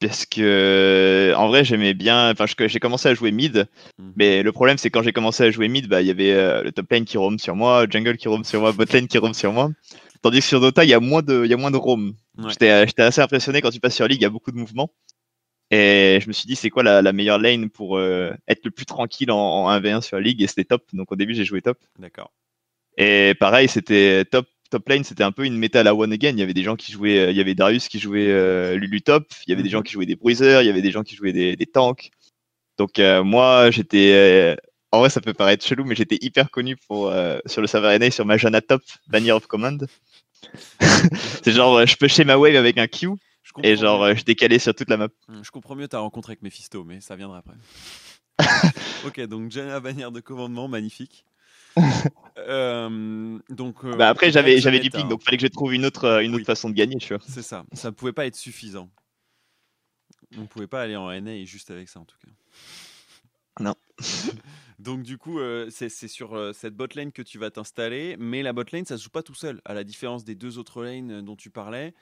Parce 0.01 0.27
que 0.27 1.33
en 1.39 1.49
vrai 1.49 1.65
j'aimais 1.65 1.95
bien, 1.95 2.33
enfin 2.33 2.45
j'ai 2.47 2.81
commencé 2.81 3.09
à 3.09 3.15
jouer 3.15 3.31
mid, 3.31 3.67
hmm. 3.99 4.11
mais 4.17 4.43
le 4.43 4.53
problème 4.53 4.77
c'est 4.77 4.91
quand 4.91 5.03
j'ai 5.03 5.13
commencé 5.13 5.45
à 5.45 5.51
jouer 5.51 5.69
mid, 5.69 5.89
bah 5.89 6.03
il 6.03 6.07
y 6.07 6.11
avait 6.11 6.33
euh, 6.33 6.63
le 6.63 6.71
top 6.71 6.91
lane 6.91 7.07
qui 7.07 7.17
roam 7.17 7.39
sur 7.39 7.57
moi, 7.57 7.87
jungle 7.89 8.19
qui 8.19 8.29
roam 8.29 8.45
sur 8.45 8.61
moi, 8.61 8.73
bot 8.73 8.85
lane 8.93 9.09
qui 9.09 9.17
roam 9.17 9.33
sur 9.33 9.55
moi. 9.55 9.71
Tandis 10.25 10.41
que 10.41 10.47
sur 10.47 10.59
Dota, 10.59 10.85
il 10.85 10.89
y 10.89 10.95
a 10.95 11.01
moins 11.01 11.21
de, 11.21 11.45
il 11.45 11.51
y 11.51 11.53
a 11.53 11.59
moins 11.59 11.71
de 11.71 11.77
roam. 11.77 12.15
J'étais, 12.49 12.87
j'étais 12.87 13.03
assez 13.03 13.21
impressionné 13.21 13.61
quand 13.61 13.69
tu 13.69 13.79
passes 13.79 13.95
sur 13.95 14.09
League, 14.09 14.23
il 14.23 14.23
y 14.23 14.27
a 14.27 14.31
beaucoup 14.31 14.53
de 14.53 14.57
mouvements. 14.57 14.91
Et 15.71 16.19
je 16.23 16.29
me 16.29 16.33
suis 16.33 16.47
dit, 16.47 16.57
c'est 16.57 16.71
quoi 16.71 16.83
la, 16.83 17.03
la, 17.03 17.13
meilleure 17.13 17.39
lane 17.39 17.69
pour 17.69 17.99
euh, 17.99 18.33
être 18.49 18.65
le 18.65 18.71
plus 18.71 18.87
tranquille 18.87 19.31
en, 19.31 19.37
en 19.37 19.71
1v1 19.79 20.01
sur 20.01 20.19
League? 20.19 20.41
Et 20.41 20.47
c'était 20.47 20.65
top. 20.65 20.83
Donc 20.95 21.13
au 21.13 21.17
début, 21.17 21.35
j'ai 21.35 21.45
joué 21.45 21.61
top. 21.61 21.77
D'accord. 21.99 22.33
Et 22.97 23.35
pareil, 23.39 23.69
c'était 23.69 24.25
top. 24.25 24.47
Top 24.71 24.89
lane, 24.89 25.05
c'était 25.05 25.25
un 25.25 25.31
peu 25.31 25.45
une 25.45 25.59
méta 25.59 25.81
à 25.81 25.83
la 25.83 25.95
one 25.95 26.11
again. 26.11 26.31
Il 26.31 26.39
y 26.39 26.43
avait 26.43 26.55
des 26.55 26.63
gens 26.63 26.75
qui 26.75 26.91
jouaient, 26.91 27.19
euh, 27.19 27.31
il 27.31 27.37
y 27.37 27.41
avait 27.43 27.55
Darius 27.55 27.89
qui 27.89 27.99
jouait 27.99 28.31
euh, 28.31 28.77
Lulu 28.77 29.03
top. 29.03 29.27
Il 29.47 29.51
y 29.51 29.53
avait 29.53 29.63
des 29.63 29.69
gens 29.69 29.81
mhm. 29.81 29.85
qui 29.85 29.93
jouaient 29.93 30.07
des 30.07 30.17
bruisers. 30.17 30.63
Il 30.63 30.67
y 30.67 30.71
avait 30.71 30.81
des 30.81 30.91
gens 30.91 31.03
qui 31.03 31.17
jouaient 31.17 31.35
des, 31.35 31.55
des 31.55 31.67
tanks. 31.67 32.11
Donc 32.79 32.99
moi, 32.99 33.71
j'étais 33.71 34.57
en 34.91 35.01
vrai, 35.01 35.11
ça 35.11 35.21
peut 35.21 35.35
paraître 35.35 35.67
chelou, 35.67 35.85
mais 35.85 35.95
j'étais 35.95 36.17
hyper 36.23 36.51
connu 36.51 36.77
pour 36.89 37.13
sur 37.47 37.61
le 37.61 37.67
serveur 37.67 37.97
NA 37.99 38.11
sur 38.11 38.25
ma 38.25 38.39
Jana 38.39 38.63
Top, 38.63 38.83
Banner 39.07 39.33
of 39.33 39.47
Command. 39.47 39.87
C'est 41.43 41.53
genre, 41.53 41.77
euh, 41.77 41.87
je 41.87 41.97
pushais 41.97 42.25
ma 42.25 42.37
wave 42.37 42.57
avec 42.57 42.79
un 42.79 42.87
Q. 42.87 43.09
Et 43.63 43.77
genre, 43.77 44.03
euh, 44.03 44.15
je 44.15 44.25
décalais 44.25 44.59
sur 44.59 44.75
toute 44.75 44.89
la 44.91 44.97
map. 44.97 45.09
Hmm, 45.29 45.43
je 45.43 45.51
comprends 45.51 45.77
mieux 45.77 45.87
ta 45.87 45.99
rencontre 46.01 46.31
avec 46.31 46.43
Mephisto, 46.43 46.83
mais 46.85 47.01
ça 47.01 47.15
viendra 47.15 47.39
après. 47.39 47.55
ok, 49.07 49.21
donc 49.27 49.51
Jenna 49.51 49.79
bannière 49.81 50.11
de 50.11 50.21
commandement, 50.21 50.69
magnifique. 50.69 51.25
Euh, 52.37 53.39
donc, 53.49 53.85
euh, 53.85 53.95
Bah 53.95 54.09
après, 54.09 54.33
j'avais 54.33 54.61
j'avais 54.61 54.81
du 54.81 54.91
ping, 54.91 55.05
un- 55.05 55.09
donc 55.09 55.23
fallait 55.23 55.37
que 55.37 55.43
je 55.45 55.47
trouve 55.47 55.73
une 55.73 55.85
autre, 55.87 56.21
une 56.21 56.33
Oui. 56.33 56.39
autre 56.39 56.47
façon 56.47 56.69
de 56.69 56.75
gagner, 56.75 56.97
tu 56.97 57.15
vois. 57.15 57.23
C'est 57.29 57.43
ça. 57.43 57.65
Ça 57.73 57.93
pouvait 57.93 58.13
pas 58.13 58.27
être 58.27 58.35
suffisant. 58.35 58.91
On 60.37 60.47
pouvait 60.47 60.67
pas 60.67 60.83
aller 60.83 60.97
en 60.97 61.13
NA 61.13 61.45
juste 61.45 61.71
avec 61.71 61.89
ça 61.89 62.01
en 62.01 62.05
tout 62.05 62.17
cas. 62.19 62.33
Non. 63.61 63.77
Donc 64.79 65.03
du 65.03 65.19
coup, 65.19 65.39
euh, 65.39 65.69
c'est 65.71 65.89
sur 66.09 66.35
euh, 66.35 66.53
cette 66.53 66.75
botlane 66.75 67.13
que 67.13 67.23
tu 67.23 67.39
vas 67.39 67.51
t'installer, 67.51 68.17
mais 68.19 68.43
la 68.43 68.53
botlane, 68.53 68.85
ça 68.85 68.97
se 68.99 69.05
joue 69.05 69.11
pas 69.11 69.23
tout 69.23 69.35
seul, 69.35 69.61
à 69.65 69.75
la 69.75 69.85
différence 69.85 70.25
des 70.25 70.35
deux 70.35 70.59
autres 70.59 70.83
lanes 70.83 71.11
euh, 71.11 71.23
dont 71.23 71.37
tu 71.37 71.51
parlais, 71.51 71.95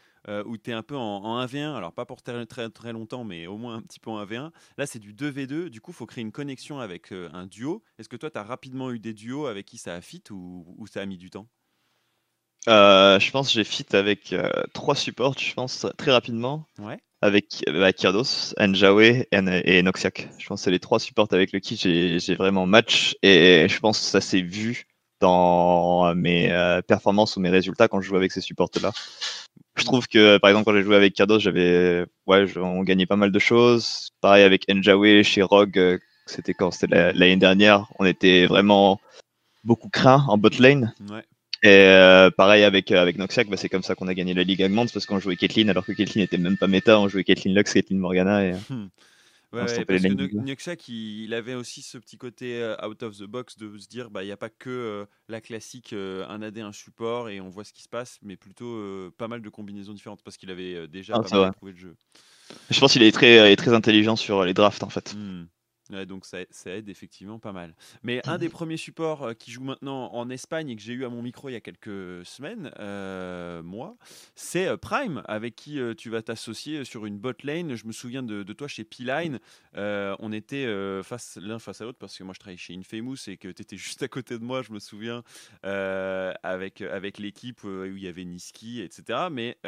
où 0.47 0.57
tu 0.57 0.71
es 0.71 0.73
un 0.73 0.85
peu 0.85 0.97
en, 0.97 1.01
en 1.25 1.45
1v1, 1.45 1.75
alors 1.75 1.93
pas 1.93 2.07
pour 2.07 2.23
très, 2.23 2.47
très, 2.47 2.71
très 2.71 2.93
longtemps, 2.93 3.25
mais 3.25 3.49
au 3.49 3.57
moins 3.57 3.75
un 3.77 3.83
petit 3.83 3.99
peu 3.99 4.09
en 4.09 4.19
1v1. 4.25 4.53
Là, 4.79 4.87
c'est 4.87 5.01
du 5.01 5.13
2v2, 5.13 5.69
du 5.69 5.81
coup, 5.81 5.91
il 5.91 5.95
faut 5.95 6.07
créer 6.07 6.23
une 6.23 6.31
connexion 6.31 6.79
avec 6.79 7.11
un 7.11 7.47
duo. 7.47 7.83
Est-ce 7.99 8.09
que 8.09 8.17
toi, 8.17 8.31
tu 8.31 8.39
as 8.39 8.45
rapidement 8.45 8.93
eu 8.93 9.01
des 9.01 9.15
duos 9.15 9.47
avec 9.47 9.67
qui 9.67 9.79
ça 9.79 9.95
a 9.95 10.01
fit 10.01 10.23
ou 10.31 10.87
ça 10.87 11.01
a 11.01 11.07
mis 11.07 11.19
du 11.19 11.29
temps? 11.29 11.49
Euh, 12.69 13.19
je 13.19 13.31
pense 13.31 13.49
que 13.49 13.55
j'ai 13.55 13.65
fit 13.65 13.87
avec 13.93 14.33
euh, 14.33 14.49
trois 14.73 14.95
supports, 14.95 15.37
je 15.39 15.53
pense, 15.55 15.87
très 15.97 16.13
rapidement. 16.13 16.67
Ouais. 16.79 16.99
Avec 17.21 17.63
euh, 17.69 17.91
Kyrdos, 17.93 18.55
Njawe 18.59 19.01
et, 19.01 19.29
et 19.33 19.83
Noxiac. 19.83 20.29
Je 20.39 20.47
pense 20.47 20.61
que 20.61 20.65
c'est 20.65 20.71
les 20.71 20.81
trois 20.81 20.99
supports 20.99 21.29
avec 21.33 21.53
lesquels 21.53 21.79
j'ai 21.79 22.19
j'ai 22.19 22.35
vraiment 22.35 22.67
match. 22.67 23.17
Et 23.23 23.67
je 23.69 23.79
pense 23.81 23.99
que 23.99 24.05
ça 24.07 24.21
s'est 24.21 24.41
vu 24.43 24.87
dans 25.21 26.15
mes 26.17 26.51
euh, 26.51 26.83
performances 26.83 27.37
ou 27.37 27.41
mes 27.41 27.51
résultats 27.51 27.87
quand 27.87 28.01
je 28.01 28.09
joue 28.09 28.17
avec 28.17 28.33
ces 28.33 28.41
supports-là. 28.41 28.91
Je 29.77 29.85
trouve 29.85 30.09
que, 30.09 30.39
par 30.39 30.51
exemple, 30.51 30.65
quand 30.67 30.77
j'ai 30.77 30.83
joué 30.83 30.97
avec 30.97 31.15
Kyrdos, 31.15 31.39
j'avais, 31.39 32.05
ouais, 32.27 32.45
on 32.59 32.83
gagnait 32.83 33.07
pas 33.07 33.17
mal 33.17 33.31
de 33.31 33.39
choses. 33.39 34.11
Pareil 34.21 34.43
avec 34.43 34.69
Njawe 34.69 35.23
chez 35.23 35.43
Rogue, 35.43 35.79
euh, 35.79 35.99
c'était 36.27 36.55
quand 36.55 36.71
c'était 36.73 36.95
la- 36.95 37.13
l'année 37.13 37.37
dernière, 37.37 37.87
on 37.99 38.05
était 38.05 38.47
vraiment 38.47 39.01
beaucoup 39.65 39.89
craint 39.89 40.25
en 40.29 40.37
bot 40.39 40.51
lane. 40.59 40.93
Ouais. 41.09 41.23
Et 41.63 41.69
euh, 41.69 42.31
pareil 42.31 42.65
avec, 42.65 42.91
euh, 42.91 43.01
avec 43.01 43.19
Noxiac, 43.19 43.49
bah, 43.49 43.57
c'est 43.57 43.69
comme 43.69 43.83
ça 43.85 43.95
qu'on 43.95 44.09
a 44.09 44.15
gagné 44.15 44.35
la 44.35 44.43
Ligue 44.43 44.63
Agmans 44.63 44.87
parce 44.93 45.07
qu'on 45.07 45.21
jouait 45.21 45.37
Caitlyn 45.37 45.69
alors 45.69 45.87
que 45.87 45.93
Caitlyn 45.93 46.23
était 46.23 46.39
même 46.39 46.57
pas 46.57 46.67
méta, 46.67 46.99
on 46.99 47.09
jouait 47.09 47.25
Caitlyn 47.25 47.55
Lux, 47.55 47.73
Caitlyn 47.73 47.99
Morgana. 47.99 48.45
Et... 48.45 48.55
Ouais, 49.53 49.61
On 49.65 49.67
se 49.67 49.73
ouais, 49.73 49.79
les 49.81 49.85
parce 49.85 50.03
que 50.03 50.37
Nuxak, 50.39 50.89
il, 50.89 51.25
il 51.25 51.35
avait 51.35 51.55
aussi 51.55 51.83
ce 51.83 51.99
petit 51.99 52.17
côté 52.17 52.63
euh, 52.63 52.75
out 52.87 53.03
of 53.03 53.19
the 53.19 53.25
box 53.25 53.59
de 53.59 53.77
se 53.77 53.87
dire, 53.87 54.11
bah, 54.11 54.23
il 54.23 54.27
n'y 54.27 54.33
a 54.33 54.37
pas 54.39 54.49
que 54.49 54.71
euh, 54.71 55.05
la 55.29 55.43
classique 55.43 55.93
euh, 55.93 56.27
un 56.29 56.41
AD, 56.41 56.59
un 56.59 56.73
support 56.73 57.29
et 57.29 57.39
on 57.43 57.51
voit 57.51 57.65
ce 57.65 57.75
qui 57.75 57.83
se 57.83 57.89
passe, 57.89 58.19
mais 58.23 58.37
plutôt 58.37 58.75
euh, 58.77 59.13
pas 59.19 59.29
mal 59.29 59.43
de 59.43 59.49
combinaisons 59.51 59.93
différentes 59.93 60.23
parce 60.23 60.39
qu'il 60.39 60.51
avait 60.51 60.75
euh, 60.75 60.87
déjà 60.87 61.15
Ah, 61.17 61.21
pas 61.21 61.39
mal 61.39 61.49
éprouvé 61.51 61.73
le 61.73 61.79
jeu. 61.79 61.97
Je 62.71 62.81
pense 62.81 62.95
qu'il 62.95 63.03
est 63.03 63.13
très, 63.13 63.55
très 63.57 63.75
intelligent 63.75 64.17
sur 64.17 64.43
les 64.45 64.55
drafts 64.55 64.85
en 64.85 64.89
fait. 64.89 65.15
Hmm. 65.15 65.45
Ouais, 65.93 66.07
donc 66.07 66.25
ça, 66.25 66.39
ça 66.51 66.71
aide 66.71 66.89
effectivement 66.89 67.39
pas 67.39 67.53
mal. 67.53 67.75
Mais 68.03 68.27
un 68.27 68.39
des 68.39 68.49
premiers 68.49 68.77
supports 68.77 69.23
euh, 69.23 69.35
qui 69.35 69.51
joue 69.51 69.63
maintenant 69.63 70.13
en 70.13 70.31
Espagne 70.31 70.71
et 70.71 70.77
que 70.77 70.83
j'ai 70.83 70.95
eu 70.95 71.05
à 71.05 71.09
mon 71.09 71.23
micro 71.23 71.49
il 71.49 71.53
y 71.53 71.57
a 71.57 71.61
quelques 71.61 72.25
semaines, 72.25 72.73
euh, 72.79 73.63
moi, 73.63 73.97
c'est 74.35 74.67
euh, 74.69 74.77
Prime, 74.77 75.23
avec 75.27 75.55
qui 75.57 75.79
euh, 75.79 75.95
tu 75.95 76.11
vas 76.11 76.23
t'associer 76.23 76.85
sur 76.85 77.07
une 77.07 77.19
bot 77.19 77.33
lane. 77.43 77.75
Je 77.75 77.87
me 77.87 77.93
souviens 77.93 78.23
de, 78.23 78.43
de 78.43 78.53
toi 78.53 78.69
chez 78.69 78.85
P-Line. 78.85 79.39
Euh, 79.77 80.17
on 80.19 80.33
était 80.33 80.65
euh, 80.65 81.03
face 81.03 81.39
l'un 81.41 81.59
face 81.59 81.81
à 81.81 81.85
l'autre 81.85 81.99
parce 81.99 82.17
que 82.17 82.25
moi 82.25 82.35
je 82.35 82.41
travaillais 82.41 82.59
chez 82.59 82.75
Infamous 82.75 83.29
et 83.29 83.37
que 83.37 83.49
tu 83.49 83.63
étais 83.63 83.77
juste 83.83 84.03
à 84.03 84.09
côté 84.09 84.39
de 84.39 84.45
moi, 84.45 84.63
je 84.63 84.73
me 84.73 84.79
souviens, 84.79 85.23
avec, 85.63 86.81
avec 86.81 87.19
l'équipe 87.19 87.63
où 87.65 87.85
il 87.85 88.03
y 88.03 88.09
avait 88.09 88.25
Niski, 88.25 88.81
etc. 88.81 89.29
Mais 89.31 89.59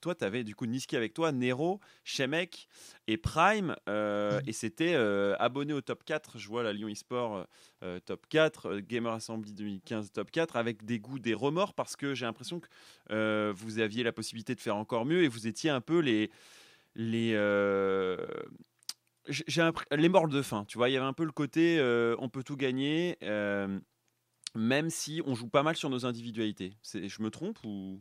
toi, 0.00 0.14
tu 0.14 0.24
avais 0.24 0.44
du 0.44 0.54
coup 0.54 0.66
Niski 0.66 0.96
avec 0.96 1.14
toi, 1.14 1.32
Nero, 1.32 1.80
Shemek 2.04 2.68
et 3.06 3.16
Prime, 3.16 3.76
euh, 3.88 4.40
et 4.46 4.52
c'était 4.52 4.94
abonné 5.42 5.72
au 5.72 5.80
top 5.80 6.04
4. 6.04 6.38
Je 6.38 6.48
vois 6.48 6.62
la 6.62 6.72
Lyon 6.72 6.88
eSport 6.88 7.46
euh, 7.82 7.98
top 8.04 8.26
4, 8.28 8.66
euh, 8.66 8.80
Gamer 8.80 9.12
Assembly 9.12 9.52
2015 9.52 10.12
top 10.12 10.30
4, 10.30 10.56
avec 10.56 10.84
des 10.84 10.98
goûts, 10.98 11.18
des 11.18 11.34
remords, 11.34 11.74
parce 11.74 11.96
que 11.96 12.14
j'ai 12.14 12.24
l'impression 12.26 12.60
que 12.60 12.68
euh, 13.10 13.52
vous 13.54 13.78
aviez 13.78 14.02
la 14.02 14.12
possibilité 14.12 14.54
de 14.54 14.60
faire 14.60 14.76
encore 14.76 15.04
mieux 15.04 15.22
et 15.24 15.28
vous 15.28 15.46
étiez 15.46 15.70
un 15.70 15.80
peu 15.80 15.98
les. 16.00 16.30
les 16.94 17.32
euh, 17.34 18.16
j'ai- 19.28 19.44
les 19.92 20.08
morts 20.08 20.28
de 20.28 20.42
faim, 20.42 20.64
tu 20.66 20.78
vois, 20.78 20.88
il 20.88 20.92
y 20.92 20.96
avait 20.96 21.06
un 21.06 21.12
peu 21.12 21.24
le 21.24 21.30
côté 21.32 21.78
euh, 21.78 22.16
on 22.18 22.28
peut 22.28 22.42
tout 22.42 22.56
gagner, 22.56 23.16
euh, 23.22 23.78
même 24.54 24.90
si 24.90 25.22
on 25.26 25.34
joue 25.34 25.48
pas 25.48 25.62
mal 25.62 25.76
sur 25.76 25.90
nos 25.90 26.06
individualités. 26.06 26.74
Je 26.92 27.22
me 27.22 27.30
trompe 27.30 27.58
ou? 27.64 27.98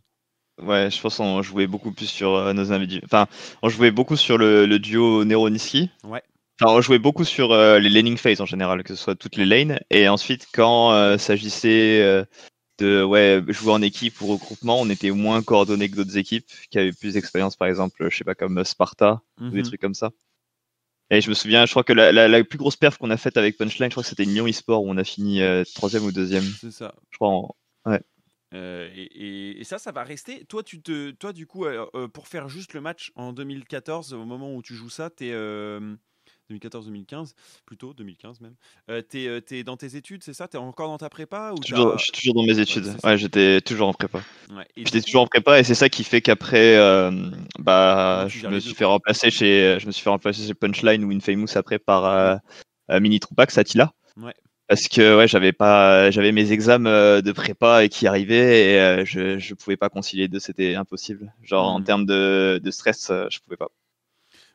Ouais, 0.61 0.91
je 0.91 1.01
pense 1.01 1.17
qu'on 1.17 1.41
jouait 1.41 1.67
beaucoup 1.67 1.91
plus 1.91 2.07
sur 2.07 2.35
euh, 2.35 2.53
nos 2.53 2.71
individus. 2.71 3.01
Enfin, 3.05 3.27
on 3.61 3.69
jouait 3.69 3.91
beaucoup 3.91 4.15
sur 4.15 4.37
le, 4.37 4.65
le 4.65 4.79
duo 4.79 5.23
Nero-Niski. 5.25 5.89
Ouais. 6.03 6.23
Enfin, 6.61 6.75
on 6.75 6.81
jouait 6.81 6.99
beaucoup 6.99 7.23
sur 7.25 7.51
euh, 7.53 7.79
les 7.79 7.89
laning 7.89 8.17
phase 8.17 8.39
en 8.39 8.45
général, 8.45 8.83
que 8.83 8.93
ce 8.95 9.03
soit 9.03 9.15
toutes 9.15 9.35
les 9.35 9.45
lanes. 9.45 9.79
Et 9.89 10.07
ensuite, 10.07 10.45
quand 10.53 10.93
euh, 10.93 11.17
s'agissait 11.17 12.01
euh, 12.01 12.23
de 12.77 13.03
ouais, 13.03 13.41
jouer 13.47 13.73
en 13.73 13.81
équipe 13.81 14.21
ou 14.21 14.27
regroupement, 14.27 14.79
on 14.79 14.89
était 14.91 15.09
moins 15.09 15.41
coordonnés 15.41 15.89
que 15.89 15.95
d'autres 15.95 16.17
équipes 16.17 16.45
qui 16.69 16.77
avaient 16.77 16.91
plus 16.91 17.13
d'expérience, 17.15 17.55
par 17.55 17.67
exemple, 17.67 18.07
je 18.09 18.15
sais 18.15 18.23
pas, 18.23 18.35
comme 18.35 18.63
Sparta 18.63 19.21
ou 19.39 19.49
des 19.49 19.57
Mhm. 19.57 19.63
trucs 19.63 19.81
comme 19.81 19.95
ça. 19.95 20.11
Et 21.09 21.19
je 21.19 21.29
me 21.29 21.33
souviens, 21.33 21.65
je 21.65 21.71
crois 21.71 21.83
que 21.83 21.93
la, 21.93 22.11
la- 22.11 22.27
la 22.27 22.43
plus 22.43 22.59
grosse 22.59 22.77
perf 22.77 22.97
qu'on 22.99 23.09
a 23.09 23.17
faite 23.17 23.37
avec 23.37 23.57
Punchline, 23.57 23.89
je 23.89 23.95
crois 23.95 24.03
que 24.03 24.09
c'était 24.09 24.23
Lyon 24.23 24.45
eSport 24.45 24.83
où 24.83 24.89
on 24.89 24.97
a 24.97 25.03
fini 25.03 25.41
euh, 25.41 25.63
troisième 25.73 26.05
ou 26.05 26.11
deuxième. 26.11 26.43
C'est 26.43 26.71
ça. 26.71 26.93
Je 27.09 27.17
crois 27.17 27.29
en- 27.29 27.55
Euh, 28.53 28.89
et, 28.93 29.03
et- 29.03 29.59
et 29.61 29.63
ça, 29.63 29.79
ça 29.79 29.91
va 29.91 30.03
rester. 30.03 30.45
Toi, 30.45 30.61
tu 30.61 30.81
te, 30.81 31.11
toi 31.11 31.33
du 31.33 31.47
coup, 31.47 31.65
euh, 31.65 31.85
euh, 31.95 32.07
pour 32.07 32.27
faire 32.27 32.49
juste 32.49 32.73
le 32.73 32.81
match 32.81 33.11
en 33.15 33.33
2014, 33.33 34.13
au 34.13 34.25
moment 34.25 34.53
où 34.53 34.61
tu 34.61 34.75
joues 34.75 34.89
ça, 34.89 35.09
t'es 35.09 35.31
euh, 35.31 35.95
2014-2015, 36.55 37.33
plutôt 37.65 37.93
2015 37.93 38.41
même. 38.41 38.55
Euh, 38.89 39.01
t'es, 39.01 39.27
euh, 39.27 39.41
t'es 39.41 39.63
dans 39.63 39.77
tes 39.77 39.95
études, 39.95 40.23
c'est 40.23 40.33
ça? 40.33 40.47
T'es 40.47 40.57
encore 40.57 40.87
dans 40.87 40.97
ta 40.97 41.09
prépa 41.09 41.51
ou 41.51 41.55
toujours, 41.59 41.97
je 41.97 42.03
suis 42.03 42.11
toujours 42.11 42.35
dans 42.35 42.43
mes 42.43 42.59
études. 42.59 42.87
Ouais, 43.03 43.17
j'étais 43.17 43.61
toujours 43.61 43.87
en 43.87 43.93
prépa. 43.93 44.19
Ouais, 44.49 44.67
J'étais 44.75 45.01
toujours 45.01 45.21
en 45.21 45.27
prépa 45.27 45.59
et 45.59 45.63
c'est 45.63 45.75
ça 45.75 45.89
qui 45.89 46.03
fait 46.03 46.21
qu'après, 46.21 46.75
euh, 46.77 47.11
bah, 47.59 48.27
tu 48.29 48.39
je 48.39 48.47
me 48.47 48.59
suis 48.59 48.73
fait 48.73 48.85
remplacer 48.85 49.29
chez, 49.31 49.77
je 49.79 49.85
me 49.87 49.91
suis 49.91 50.03
fait 50.03 50.09
remplacer 50.09 50.45
chez 50.45 50.53
Punchline 50.53 51.03
ou 51.03 51.11
Infamous 51.11 51.55
après 51.55 51.79
par 51.79 52.05
euh, 52.05 52.35
euh, 52.91 52.99
Mini 52.99 53.19
Troupax 53.19 53.57
Attila. 53.57 53.93
Ouais. 54.17 54.33
Parce 54.67 54.87
que 54.87 55.17
ouais, 55.17 55.27
j'avais 55.27 55.51
pas, 55.51 56.11
j'avais 56.11 56.31
mes 56.31 56.53
examens 56.53 56.89
euh, 56.89 57.21
de 57.21 57.33
prépa 57.33 57.83
et 57.83 57.89
qui 57.89 58.07
arrivaient 58.07 58.71
et 58.73 58.79
euh, 58.79 59.03
je, 59.05 59.37
je 59.37 59.53
pouvais 59.53 59.75
pas 59.75 59.89
concilier 59.89 60.23
les 60.23 60.27
deux, 60.29 60.39
c'était 60.39 60.75
impossible. 60.75 61.33
Genre 61.43 61.67
en 61.67 61.79
Mhm. 61.79 61.85
termes 61.85 62.05
de, 62.05 62.59
de 62.63 62.71
stress, 62.71 63.09
euh, 63.09 63.25
je 63.29 63.39
pouvais 63.41 63.57
pas. 63.57 63.67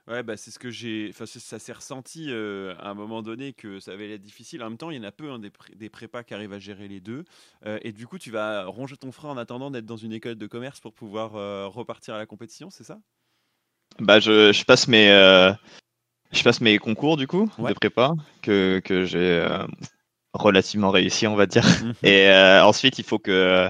Ouais, 0.09 0.23
bah, 0.23 0.37
c'est 0.37 0.53
ce 0.53 0.59
que 0.61 0.71
j'ai. 0.71 1.09
Enfin, 1.11 1.27
ça 1.27 1.59
s'est 1.59 1.73
ressenti 1.73 2.27
euh, 2.31 2.77
à 2.79 2.91
un 2.91 2.95
moment 2.95 3.23
donné 3.23 3.53
que 3.53 3.81
ça 3.81 3.91
avait 3.93 4.07
l'air 4.07 4.21
difficile. 4.21 4.63
En 4.63 4.69
même 4.69 4.79
temps, 4.79 4.91
il 4.91 4.97
y 4.97 5.01
en 5.01 5.03
a 5.03 5.11
peu 5.11 5.33
hein, 5.33 5.41
des, 5.41 5.51
pré- 5.51 5.75
des 5.75 5.91
prépas 5.91 6.23
qui 6.23 6.33
arrivent 6.33 6.53
à 6.53 6.61
gérer 6.61 6.87
les 6.87 7.01
deux. 7.01 7.25
Euh, 7.65 7.81
et 7.83 7.93
du 7.93 8.07
coup, 8.07 8.17
tu 8.17 8.31
vas 8.31 8.67
ronger 8.67 8.97
ton 8.97 9.11
frein 9.11 9.31
en 9.31 9.37
attendant 9.37 9.71
d'être 9.71 9.85
dans 9.87 9.97
une 9.97 10.13
école 10.13 10.37
de 10.37 10.47
commerce 10.47 10.79
pour 10.79 10.93
pouvoir 10.93 11.35
euh, 11.35 11.67
repartir 11.67 12.15
à 12.15 12.19
la 12.19 12.27
compétition, 12.27 12.71
c'est 12.71 12.85
ça? 12.85 13.01
Bah, 13.99 14.21
je, 14.21 14.53
je 14.53 14.65
passe 14.65 14.87
mes, 14.87 15.09
je 16.31 16.43
passe 16.45 16.61
mes 16.61 16.79
concours 16.79 17.17
du 17.17 17.27
coup 17.27 17.51
Ouais. 17.59 17.71
de 17.71 17.75
prépa 17.75 18.13
que, 18.43 18.81
que 18.85 19.05
j'ai 19.05 19.45
relativement 20.35 20.91
réussi, 20.91 21.27
on 21.27 21.35
va 21.35 21.47
dire. 21.47 21.65
Mhm. 21.83 21.95
Et 22.05 22.31
ensuite, 22.63 22.99
il 23.01 23.05
faut 23.05 23.19
que, 23.19 23.69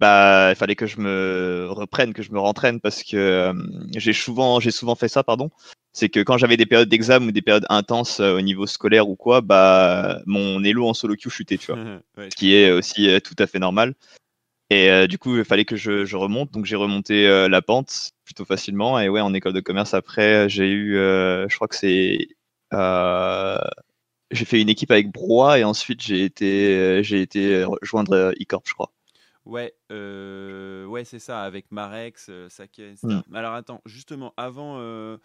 bah, 0.00 0.50
il 0.50 0.56
fallait 0.56 0.76
que 0.76 0.86
je 0.86 1.00
me 1.00 1.68
reprenne, 1.70 2.12
que 2.12 2.22
je 2.22 2.32
me 2.32 2.38
rentraîne 2.38 2.80
parce 2.80 3.02
que 3.02 3.16
euh, 3.16 3.52
j'ai 3.96 4.12
souvent, 4.12 4.60
j'ai 4.60 4.70
souvent 4.70 4.94
fait 4.94 5.08
ça, 5.08 5.24
pardon. 5.24 5.50
C'est 5.92 6.08
que 6.08 6.20
quand 6.20 6.38
j'avais 6.38 6.56
des 6.56 6.66
périodes 6.66 6.88
d'examen 6.88 7.26
ou 7.26 7.32
des 7.32 7.42
périodes 7.42 7.66
intenses 7.68 8.20
euh, 8.20 8.36
au 8.36 8.40
niveau 8.40 8.66
scolaire 8.66 9.08
ou 9.08 9.16
quoi, 9.16 9.40
bah, 9.40 10.20
mon 10.26 10.62
elo 10.62 10.86
en 10.86 10.94
solo 10.94 11.16
queue 11.16 11.30
chutait, 11.30 11.58
tu 11.58 11.72
vois 11.72 11.82
Ouais, 12.18 12.28
ce 12.30 12.36
qui 12.36 12.54
est 12.54 12.70
aussi 12.70 13.08
euh, 13.08 13.20
tout 13.20 13.34
à 13.38 13.46
fait 13.46 13.58
normal. 13.58 13.94
Et 14.70 14.90
euh, 14.90 15.06
du 15.06 15.18
coup, 15.18 15.36
il 15.38 15.44
fallait 15.44 15.64
que 15.64 15.76
je, 15.76 16.04
je 16.04 16.16
remonte, 16.16 16.52
donc 16.52 16.66
j'ai 16.66 16.76
remonté 16.76 17.26
euh, 17.26 17.48
la 17.48 17.62
pente 17.62 18.10
plutôt 18.24 18.44
facilement. 18.44 19.00
Et 19.00 19.08
ouais, 19.08 19.20
en 19.20 19.32
école 19.32 19.54
de 19.54 19.60
commerce, 19.60 19.94
après, 19.94 20.48
j'ai 20.48 20.68
eu, 20.68 20.98
euh, 20.98 21.48
je 21.48 21.56
crois 21.56 21.68
que 21.68 21.76
c'est, 21.76 22.28
euh, 22.74 23.58
j'ai 24.30 24.44
fait 24.44 24.60
une 24.60 24.68
équipe 24.68 24.90
avec 24.90 25.10
Broie 25.10 25.58
et 25.58 25.64
ensuite 25.64 26.02
j'ai 26.02 26.22
été, 26.24 27.02
j'ai 27.02 27.22
été 27.22 27.64
rejoindre 27.64 28.34
E-Corp, 28.40 28.68
je 28.68 28.74
crois. 28.74 28.92
Ouais, 29.48 29.74
euh, 29.90 30.84
ouais, 30.84 31.06
c'est 31.06 31.18
ça, 31.18 31.42
avec 31.42 31.72
Marex, 31.72 32.26
euh, 32.28 32.50
Sake, 32.50 32.80
etc. 32.80 33.06
Mm. 33.06 33.22
Mais 33.30 33.38
alors 33.38 33.54
attends, 33.54 33.80
justement, 33.86 34.34
avant 34.36 34.76
euh, 34.78 35.16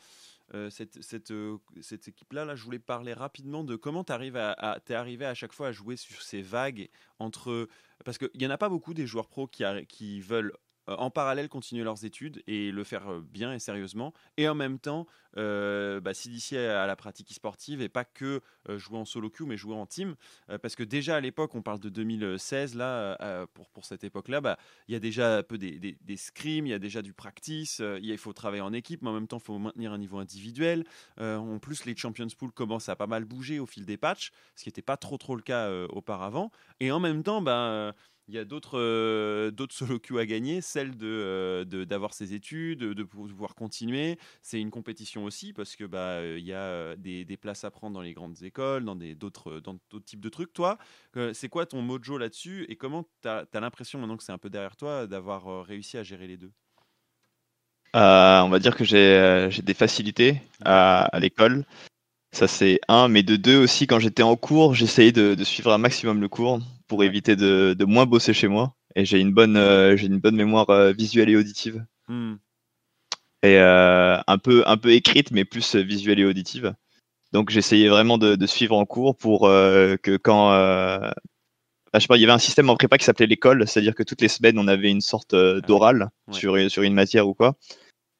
euh, 0.53 0.69
cette, 0.69 1.03
cette, 1.03 1.33
cette 1.81 2.07
équipe-là, 2.07 2.45
là, 2.45 2.55
je 2.55 2.63
voulais 2.63 2.79
parler 2.79 3.11
rapidement 3.11 3.65
de 3.65 3.75
comment 3.75 4.05
tu 4.05 4.13
arrives 4.13 4.37
à, 4.37 4.53
à- 4.53 4.79
t'es 4.79 4.93
arrivé 4.93 5.25
à 5.25 5.33
chaque 5.33 5.51
fois 5.51 5.67
à 5.67 5.71
jouer 5.73 5.97
sur 5.97 6.21
ces 6.21 6.41
vagues 6.41 6.89
entre... 7.19 7.67
Parce 8.05 8.17
qu'il 8.17 8.29
n'y 8.35 8.47
en 8.47 8.49
a 8.49 8.57
pas 8.57 8.69
beaucoup 8.69 8.93
des 8.93 9.05
joueurs 9.05 9.27
pros 9.27 9.45
qui, 9.45 9.65
qui 9.87 10.21
veulent 10.21 10.53
en 10.87 11.09
parallèle 11.09 11.49
continuer 11.49 11.83
leurs 11.83 12.05
études 12.05 12.43
et 12.47 12.71
le 12.71 12.83
faire 12.83 13.09
euh, 13.09 13.21
bien 13.21 13.53
et 13.53 13.59
sérieusement, 13.59 14.13
et 14.37 14.47
en 14.47 14.55
même 14.55 14.79
temps 14.79 15.07
euh, 15.37 15.99
bah, 15.99 16.11
à 16.51 16.87
la 16.87 16.95
pratique 16.95 17.33
sportive 17.33 17.81
et 17.81 17.89
pas 17.89 18.05
que 18.05 18.41
jouer 18.69 18.97
en 18.97 19.05
solo 19.05 19.29
queue, 19.29 19.45
mais 19.45 19.57
jouer 19.57 19.75
en 19.75 19.85
team. 19.85 20.15
parce 20.61 20.75
que 20.75 20.83
déjà 20.83 21.15
à 21.15 21.19
l'époque, 21.19 21.55
on 21.55 21.61
parle 21.61 21.79
de 21.79 21.89
2016, 21.89 22.75
là, 22.75 23.17
pour, 23.53 23.69
pour 23.69 23.85
cette 23.85 24.03
époque-là, 24.03 24.41
bah, 24.41 24.57
il 24.87 24.93
y 24.93 24.95
a 24.95 24.99
déjà 24.99 25.37
un 25.37 25.43
peu 25.43 25.57
des, 25.57 25.79
des, 25.79 26.17
scrims, 26.17 26.67
il 26.67 26.69
y 26.69 26.73
a 26.73 26.79
déjà 26.79 27.01
du 27.01 27.13
practice, 27.13 27.81
il 28.01 28.17
faut 28.17 28.33
travailler 28.33 28.61
en 28.61 28.73
équipe, 28.73 29.01
mais 29.01 29.09
en 29.09 29.13
même 29.13 29.27
temps, 29.27 29.37
il 29.37 29.43
faut 29.43 29.57
maintenir 29.57 29.91
un 29.91 29.97
niveau 29.97 30.19
individuel. 30.19 30.85
en 31.17 31.59
plus, 31.59 31.85
les 31.85 31.95
Champions 31.95 32.27
Pool 32.37 32.51
commencent 32.51 32.89
à 32.89 32.95
pas 32.95 33.07
mal 33.07 33.25
bouger 33.25 33.59
au 33.59 33.65
fil 33.65 33.85
des 33.85 33.97
patchs, 33.97 34.31
ce 34.55 34.63
qui 34.63 34.69
n'était 34.69 34.81
pas 34.81 34.97
trop 34.97 35.17
trop 35.17 35.35
le 35.35 35.41
cas 35.41 35.71
auparavant. 35.89 36.51
Et 36.79 36.91
en 36.91 36.99
même 36.99 37.23
temps, 37.23 37.41
bah, 37.41 37.93
il 38.27 38.35
y 38.35 38.37
a 38.37 38.45
d'autres 38.45 38.79
euh, 38.79 39.51
d'autres 39.51 39.75
solo 39.75 39.99
queues 39.99 40.19
à 40.19 40.25
gagner, 40.25 40.61
celle 40.61 40.95
de 40.95 41.65
d'avoir 41.85 42.13
ses 42.13 42.33
études, 42.33 42.79
de 42.79 43.03
pouvoir 43.03 43.55
continuer. 43.55 44.17
C'est 44.41 44.59
une 44.61 44.71
compétition 44.71 45.25
aussi 45.25 45.53
parce 45.53 45.75
que 45.75 45.83
bah 45.83 46.25
il 46.25 46.45
y 46.45 46.53
a 46.53 46.95
des, 46.95 47.25
des, 47.25 47.37
places 47.37 47.63
à 47.63 47.71
prendre 47.71 47.93
dans 47.93 48.01
les 48.01 48.13
grandes 48.13 48.41
écoles, 48.43 48.85
dans 48.85 48.95
des 48.95 49.15
d'autres 49.15 49.59
dans 49.59 49.77
d'autres 49.89 50.05
types 50.05 50.21
de 50.21 50.29
trucs. 50.29 50.53
Toi, 50.53 50.77
c'est 51.33 51.49
quoi 51.49 51.65
ton 51.65 51.81
mojo 51.81 52.17
là-dessus 52.17 52.65
et 52.69 52.75
comment 52.75 53.05
tu 53.21 53.27
as, 53.27 53.45
l'impression 53.55 53.99
maintenant 53.99 54.17
que 54.17 54.23
c'est 54.23 54.31
un 54.31 54.37
peu 54.37 54.49
derrière 54.49 54.77
toi 54.77 55.05
d'avoir 55.07 55.65
réussi 55.65 55.97
à 55.97 56.03
gérer 56.03 56.27
les 56.27 56.37
deux? 56.37 56.51
Euh, 57.95 58.41
On 58.41 58.49
va 58.49 58.59
dire 58.59 58.75
que 58.75 58.85
j'ai 58.85 59.61
des 59.61 59.73
facilités 59.73 60.41
à, 60.63 61.03
à 61.05 61.19
l'école. 61.19 61.65
Ça 62.31 62.47
c'est 62.47 62.79
un, 62.87 63.09
mais 63.09 63.21
de 63.21 63.35
deux 63.35 63.57
aussi, 63.57 63.85
quand 63.85 63.99
j'étais 63.99 64.23
en 64.23 64.35
cours, 64.35 64.73
j'essayais 64.73 65.11
de, 65.11 65.35
de, 65.35 65.43
suivre 65.43 65.71
un 65.71 65.77
maximum 65.77 66.19
le 66.19 66.27
cours 66.27 66.59
pour 66.93 67.03
éviter 67.03 67.35
de, 67.35 67.73
de 67.73 67.85
moins 67.85 68.05
bosser 68.05 68.33
chez 68.35 68.47
moi. 68.47 68.75
Et 68.95 69.03
j'ai 69.03 69.19
une 69.19 69.33
bonne, 69.33 69.57
euh, 69.57 69.97
j'ai 69.97 70.05
une 70.05 70.19
bonne 70.19 70.35
mémoire 70.35 70.69
euh, 70.69 70.91
visuelle 70.91 71.27
et 71.27 71.35
auditive. 71.35 71.83
Hmm. 72.07 72.35
Et 73.41 73.57
euh, 73.57 74.19
un 74.27 74.37
peu, 74.37 74.61
un 74.67 74.77
peu 74.77 74.91
écrite, 74.91 75.31
mais 75.31 75.43
plus 75.43 75.75
visuelle 75.75 76.19
et 76.19 76.25
auditive. 76.25 76.75
Donc 77.31 77.49
j'essayais 77.49 77.89
vraiment 77.89 78.19
de, 78.19 78.35
de, 78.35 78.45
suivre 78.45 78.77
en 78.77 78.85
cours 78.85 79.17
pour 79.17 79.47
que 79.47 80.17
quand, 80.17 80.51
bah, 80.51 81.15
je 81.95 81.99
sais 81.99 82.07
pas, 82.07 82.17
il 82.17 82.21
y 82.21 82.25
avait 82.25 82.31
un 82.31 82.37
système 82.37 82.69
en 82.69 82.75
prépa 82.75 82.99
qui 82.99 83.05
s'appelait 83.05 83.25
l'école, 83.25 83.67
c'est-à-dire 83.67 83.95
que 83.95 84.03
toutes 84.03 84.21
les 84.21 84.27
semaines 84.27 84.59
on 84.59 84.67
avait 84.67 84.91
une 84.91 85.01
sorte 85.01 85.33
ah 85.33 85.61
d'oral 85.61 86.11
sur, 86.29 86.69
sur 86.69 86.83
une 86.83 86.93
matière 86.93 87.27
ou 87.27 87.33
quoi. 87.33 87.55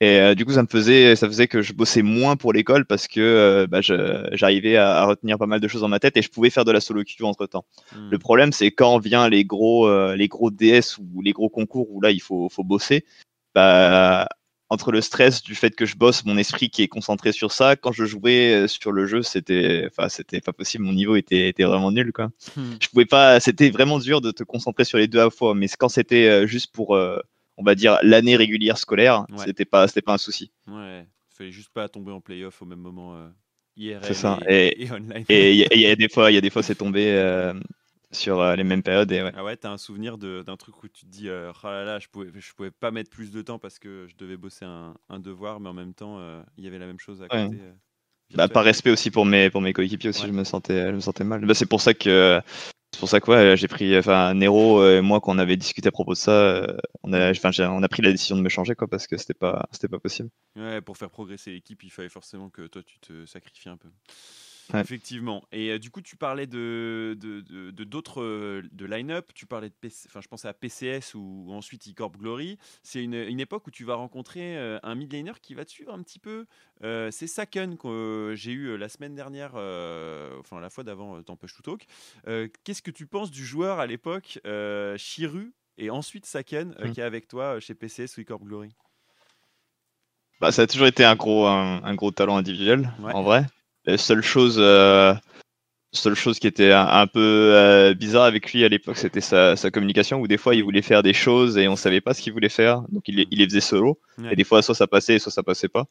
Et 0.03 0.19
euh, 0.19 0.35
du 0.35 0.43
coup, 0.43 0.51
ça 0.51 0.61
me 0.63 0.67
faisait, 0.67 1.15
ça 1.15 1.27
faisait 1.27 1.47
que 1.47 1.61
je 1.61 1.71
bossais 1.71 2.01
moins 2.01 2.35
pour 2.35 2.51
l'école 2.51 2.85
parce 2.85 3.07
que 3.07 3.21
euh, 3.21 3.67
bah, 3.67 3.79
j'arrivais 3.81 4.75
à, 4.75 5.05
retenir 5.05 5.37
pas 5.37 5.45
mal 5.45 5.61
de 5.61 5.67
choses 5.69 5.79
dans 5.79 5.87
ma 5.87 6.01
tête 6.01 6.17
et 6.17 6.21
je 6.21 6.29
pouvais 6.29 6.49
faire 6.49 6.65
de 6.65 6.73
la 6.73 6.81
solo 6.81 7.03
queue 7.05 7.23
entre 7.23 7.45
temps. 7.45 7.63
Hmm. 7.95 8.09
Le 8.11 8.17
problème, 8.19 8.51
c'est 8.51 8.69
quand 8.71 8.99
vient 8.99 9.29
les 9.29 9.45
gros, 9.45 9.87
euh, 9.87 10.17
les 10.17 10.27
gros 10.27 10.51
DS 10.51 10.97
ou 10.99 11.21
les 11.21 11.31
gros 11.31 11.47
concours 11.47 11.89
où 11.89 12.01
là 12.01 12.11
il 12.11 12.21
faut, 12.21 12.49
faut 12.49 12.65
bosser. 12.65 13.05
Bah, 13.55 14.27
entre 14.67 14.91
le 14.91 14.99
stress 14.99 15.41
du 15.41 15.55
fait 15.55 15.73
que 15.73 15.85
je 15.85 15.95
bosse, 15.95 16.25
mon 16.25 16.37
esprit 16.37 16.69
qui 16.69 16.81
est 16.81 16.89
concentré 16.89 17.31
sur 17.31 17.53
ça, 17.53 17.77
quand 17.77 17.93
je 17.93 18.03
jouais 18.03 18.67
sur 18.67 18.91
le 18.91 19.05
jeu, 19.05 19.21
c'était, 19.21 19.87
enfin, 19.87 20.09
c'était 20.09 20.41
pas 20.41 20.51
possible. 20.51 20.83
Mon 20.83 20.91
niveau 20.91 21.15
était, 21.15 21.47
était 21.47 21.63
vraiment 21.63 21.93
nul, 21.93 22.11
quoi. 22.11 22.29
Hmm. 22.57 22.73
Je 22.81 22.89
pouvais 22.89 23.05
pas. 23.05 23.39
C'était 23.39 23.69
vraiment 23.69 23.99
dur 23.99 24.19
de 24.19 24.31
te 24.31 24.43
concentrer 24.43 24.83
sur 24.83 24.97
les 24.97 25.07
deux 25.07 25.19
à 25.19 25.25
la 25.25 25.29
fois. 25.29 25.55
Mais 25.55 25.67
quand 25.79 25.87
c'était 25.87 26.45
juste 26.45 26.73
pour 26.73 26.97
on 27.57 27.63
va 27.63 27.75
dire 27.75 27.97
l'année 28.01 28.35
régulière 28.35 28.77
scolaire, 28.77 29.25
c'était 29.37 29.65
pas 29.65 29.87
c'était 29.87 30.01
pas 30.01 30.13
un 30.13 30.17
souci. 30.17 30.51
Ouais, 30.67 31.05
fallait 31.29 31.51
juste 31.51 31.69
pas 31.69 31.89
tomber 31.89 32.11
en 32.11 32.21
playoff 32.21 32.61
au 32.61 32.65
même 32.65 32.79
moment 32.79 33.15
euh, 33.15 33.99
C'est 34.03 34.13
ça. 34.13 34.39
Et, 34.47 34.89
online. 34.91 35.25
Et 35.29 35.53
il 35.53 35.81
y, 35.81 35.85
a 35.85 35.95
des 35.95 36.09
fois, 36.13 36.31
il 36.31 36.35
y 36.35 36.37
a 36.37 36.41
des 36.41 36.49
fois 36.49 36.63
c'est 36.63 36.75
tombé 36.75 37.11
euh, 37.11 37.53
sur 38.11 38.41
euh, 38.41 38.55
les 38.55 38.63
mêmes 38.63 38.83
périodes. 38.83 39.11
Et 39.11 39.23
ouais. 39.23 39.31
Ah 39.35 39.43
ouais, 39.43 39.57
t'as 39.57 39.71
un 39.71 39.77
souvenir 39.77 40.17
d'un 40.17 40.57
truc 40.57 40.83
où 40.83 40.87
tu 40.87 41.05
te 41.05 41.11
dis, 41.11 41.29
oh 41.29 41.51
là 41.63 41.83
là, 41.83 41.99
je 41.99 42.07
pouvais, 42.07 42.29
je 42.35 42.53
pouvais 42.53 42.71
pas 42.71 42.91
mettre 42.91 43.09
plus 43.09 43.31
de 43.31 43.41
temps 43.41 43.59
parce 43.59 43.79
que 43.79 44.07
je 44.07 44.15
devais 44.15 44.37
bosser 44.37 44.65
un, 44.65 44.95
un 45.09 45.19
devoir, 45.19 45.59
mais 45.59 45.69
en 45.69 45.73
même 45.73 45.93
temps, 45.93 46.19
il 46.57 46.63
y 46.63 46.67
avait 46.67 46.79
la 46.79 46.87
même 46.87 46.99
chose 46.99 47.21
à 47.21 47.27
côté. 47.27 47.57
Bah, 48.35 48.47
par 48.47 48.63
respect 48.63 48.89
aussi 48.89 49.11
pour 49.11 49.27
mes 49.27 49.51
pour 49.51 49.61
mes 49.61 49.73
coéquipiers 49.73 50.09
aussi, 50.09 50.25
je 50.25 50.31
me 50.31 50.43
sentais 50.43 50.87
je 50.87 50.95
me 50.95 51.01
sentais 51.01 51.23
mal. 51.23 51.45
Bah, 51.45 51.53
c'est 51.53 51.67
pour 51.67 51.81
ça 51.81 51.93
que 51.93 52.41
c'est 52.93 52.99
pour 52.99 53.09
ça 53.09 53.19
que 53.19 53.55
j'ai 53.55 53.67
pris, 53.67 53.97
enfin 53.97 54.35
Nero 54.35 54.87
et 54.87 55.01
moi 55.01 55.19
quand 55.19 55.35
on 55.35 55.39
avait 55.39 55.57
discuté 55.57 55.87
à 55.87 55.91
propos 55.91 56.13
de 56.13 56.17
ça, 56.17 56.31
euh, 56.31 56.77
on 57.01 57.11
a, 57.11 57.33
on 57.33 57.83
a 57.83 57.87
pris 57.89 58.03
la 58.03 58.11
décision 58.11 58.35
de 58.35 58.41
me 58.41 58.49
changer 58.49 58.75
quoi 58.75 58.87
parce 58.87 59.07
que 59.07 59.17
c'était 59.17 59.33
pas, 59.33 59.67
c'était 59.71 59.87
pas 59.87 59.97
possible. 59.97 60.29
Ouais, 60.55 60.79
pour 60.79 60.95
faire 60.95 61.09
progresser 61.09 61.51
l'équipe, 61.51 61.81
il 61.83 61.89
fallait 61.89 62.09
forcément 62.09 62.51
que 62.51 62.67
toi 62.67 62.83
tu 62.83 62.99
te 62.99 63.25
sacrifies 63.25 63.69
un 63.69 63.77
peu. 63.77 63.89
Effectivement. 64.73 65.43
Et 65.51 65.71
euh, 65.71 65.79
du 65.79 65.91
coup, 65.91 66.01
tu 66.01 66.15
parlais 66.15 66.47
de 66.47 67.17
d'autres 67.85 68.21
de, 68.21 68.25
euh, 68.25 68.61
de, 68.71 68.85
line-up. 68.85 69.31
Tu 69.33 69.45
parlais 69.45 69.69
de 69.69 69.75
enfin, 70.07 70.21
je 70.21 70.27
pensais 70.27 70.47
à 70.47 70.53
PCS 70.53 71.15
ou, 71.15 71.47
ensuite 71.49 71.87
e-Corp 71.89 72.17
Glory. 72.17 72.57
C'est 72.81 73.03
une, 73.03 73.13
une, 73.13 73.39
époque 73.39 73.67
où 73.67 73.71
tu 73.71 73.83
vas 73.83 73.95
rencontrer 73.95 74.57
euh, 74.57 74.79
un 74.83 74.95
mid 74.95 75.11
laner 75.11 75.33
qui 75.41 75.53
va 75.53 75.65
te 75.65 75.71
suivre 75.71 75.93
un 75.93 76.01
petit 76.01 76.19
peu. 76.19 76.45
c'est 76.81 77.27
Saken 77.27 77.77
que 77.77 78.33
j'ai 78.35 78.51
eu 78.51 78.77
la 78.77 78.89
semaine 78.89 79.15
dernière, 79.15 79.51
enfin 80.39 80.59
la 80.59 80.69
fois 80.69 80.83
d'avant 80.83 81.21
dans 81.21 81.35
Push 81.35 81.55
to 81.55 81.61
Talk. 81.61 81.85
Qu'est-ce 82.63 82.81
que 82.81 82.91
tu 82.91 83.05
penses 83.05 83.31
du 83.31 83.45
joueur 83.45 83.79
à 83.79 83.87
l'époque, 83.87 84.39
Chiru, 84.97 85.53
et 85.77 85.89
ensuite 85.89 86.25
Saken, 86.25 86.75
mmh. 86.79 86.91
qui 86.91 86.99
est 86.99 87.03
avec 87.03 87.27
toi 87.27 87.59
chez 87.59 87.73
PCS 87.73 88.17
ou 88.17 88.21
e-Corp 88.21 88.43
Glory? 88.43 88.69
Bah, 90.41 90.51
ça 90.51 90.63
a 90.63 90.67
toujours 90.67 90.87
été 90.87 91.05
un 91.05 91.15
gros, 91.15 91.45
un, 91.47 91.95
gros 91.95 92.11
talent 92.11 92.37
individuel, 92.37 92.91
en 93.01 93.23
vrai. 93.23 93.45
La 93.85 93.97
seule 93.97 94.23
chose, 94.23 94.57
euh, 94.59 95.13
seule 95.91 96.15
chose 96.15 96.39
qui 96.39 96.47
était 96.47 96.71
un, 96.71 97.07
peu 97.07 97.19
euh, 97.53 97.93
bizarre 97.93 98.23
avec 98.23 98.53
lui 98.53 98.63
à 98.63 98.69
l'époque, 98.69 98.97
c'était 98.97 99.21
sa, 99.21 99.55
sa, 99.55 99.71
communication, 99.71 100.19
où 100.21 100.27
des 100.27 100.37
fois 100.37 100.55
il 100.55 100.63
voulait 100.63 100.81
faire 100.81 101.03
des 101.03 101.13
choses 101.13 101.57
et 101.57 101.67
on 101.67 101.75
savait 101.75 102.01
pas 102.01 102.13
ce 102.13 102.21
qu'il 102.21 102.33
voulait 102.33 102.49
faire, 102.49 102.81
donc 102.89 103.07
il, 103.07 103.25
il 103.29 103.39
les 103.39 103.45
faisait 103.45 103.61
solo. 103.61 103.99
Et 104.31 104.35
des 104.35 104.43
fois, 104.43 104.61
soit 104.61 104.75
ça 104.75 104.87
passait, 104.87 105.19
soit 105.19 105.31
ça 105.31 105.43
passait 105.43 105.67
pas. 105.67 105.85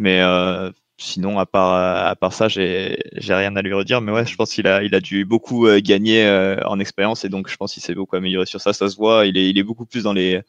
Mais 0.00 0.22
euh, 0.22 0.72
sinon, 0.96 1.38
à 1.38 1.44
part, 1.44 1.74
à 2.06 2.16
part 2.16 2.32
ça, 2.32 2.48
j'ai 2.48 2.96
rien 3.18 3.54
à 3.54 3.60
lui 3.60 3.74
redire. 3.74 4.00
Mais 4.00 4.12
ouais, 4.12 4.24
je 4.24 4.34
pense 4.34 4.50
qu'il 4.54 4.66
a, 4.66 4.82
il 4.82 4.94
a 4.94 5.00
dû 5.00 5.26
beaucoup 5.26 5.66
euh, 5.66 5.80
gagner 5.80 6.24
euh, 6.24 6.56
en 6.64 6.80
expérience 6.80 7.26
et 7.26 7.28
donc 7.28 7.50
je 7.50 7.56
pense 7.58 7.74
qu'il 7.74 7.82
s'est 7.82 7.94
beaucoup 7.94 8.16
amélioré 8.16 8.46
sur 8.46 8.62
ça. 8.62 8.72
Ça 8.72 8.88
se 8.88 8.96
voit. 8.96 9.26
Il 9.26 9.36
est, 9.36 9.50
il 9.50 9.58
est 9.58 9.62
beaucoup 9.62 9.84
plus 9.84 10.02
dans 10.04 10.14
les, 10.14 10.40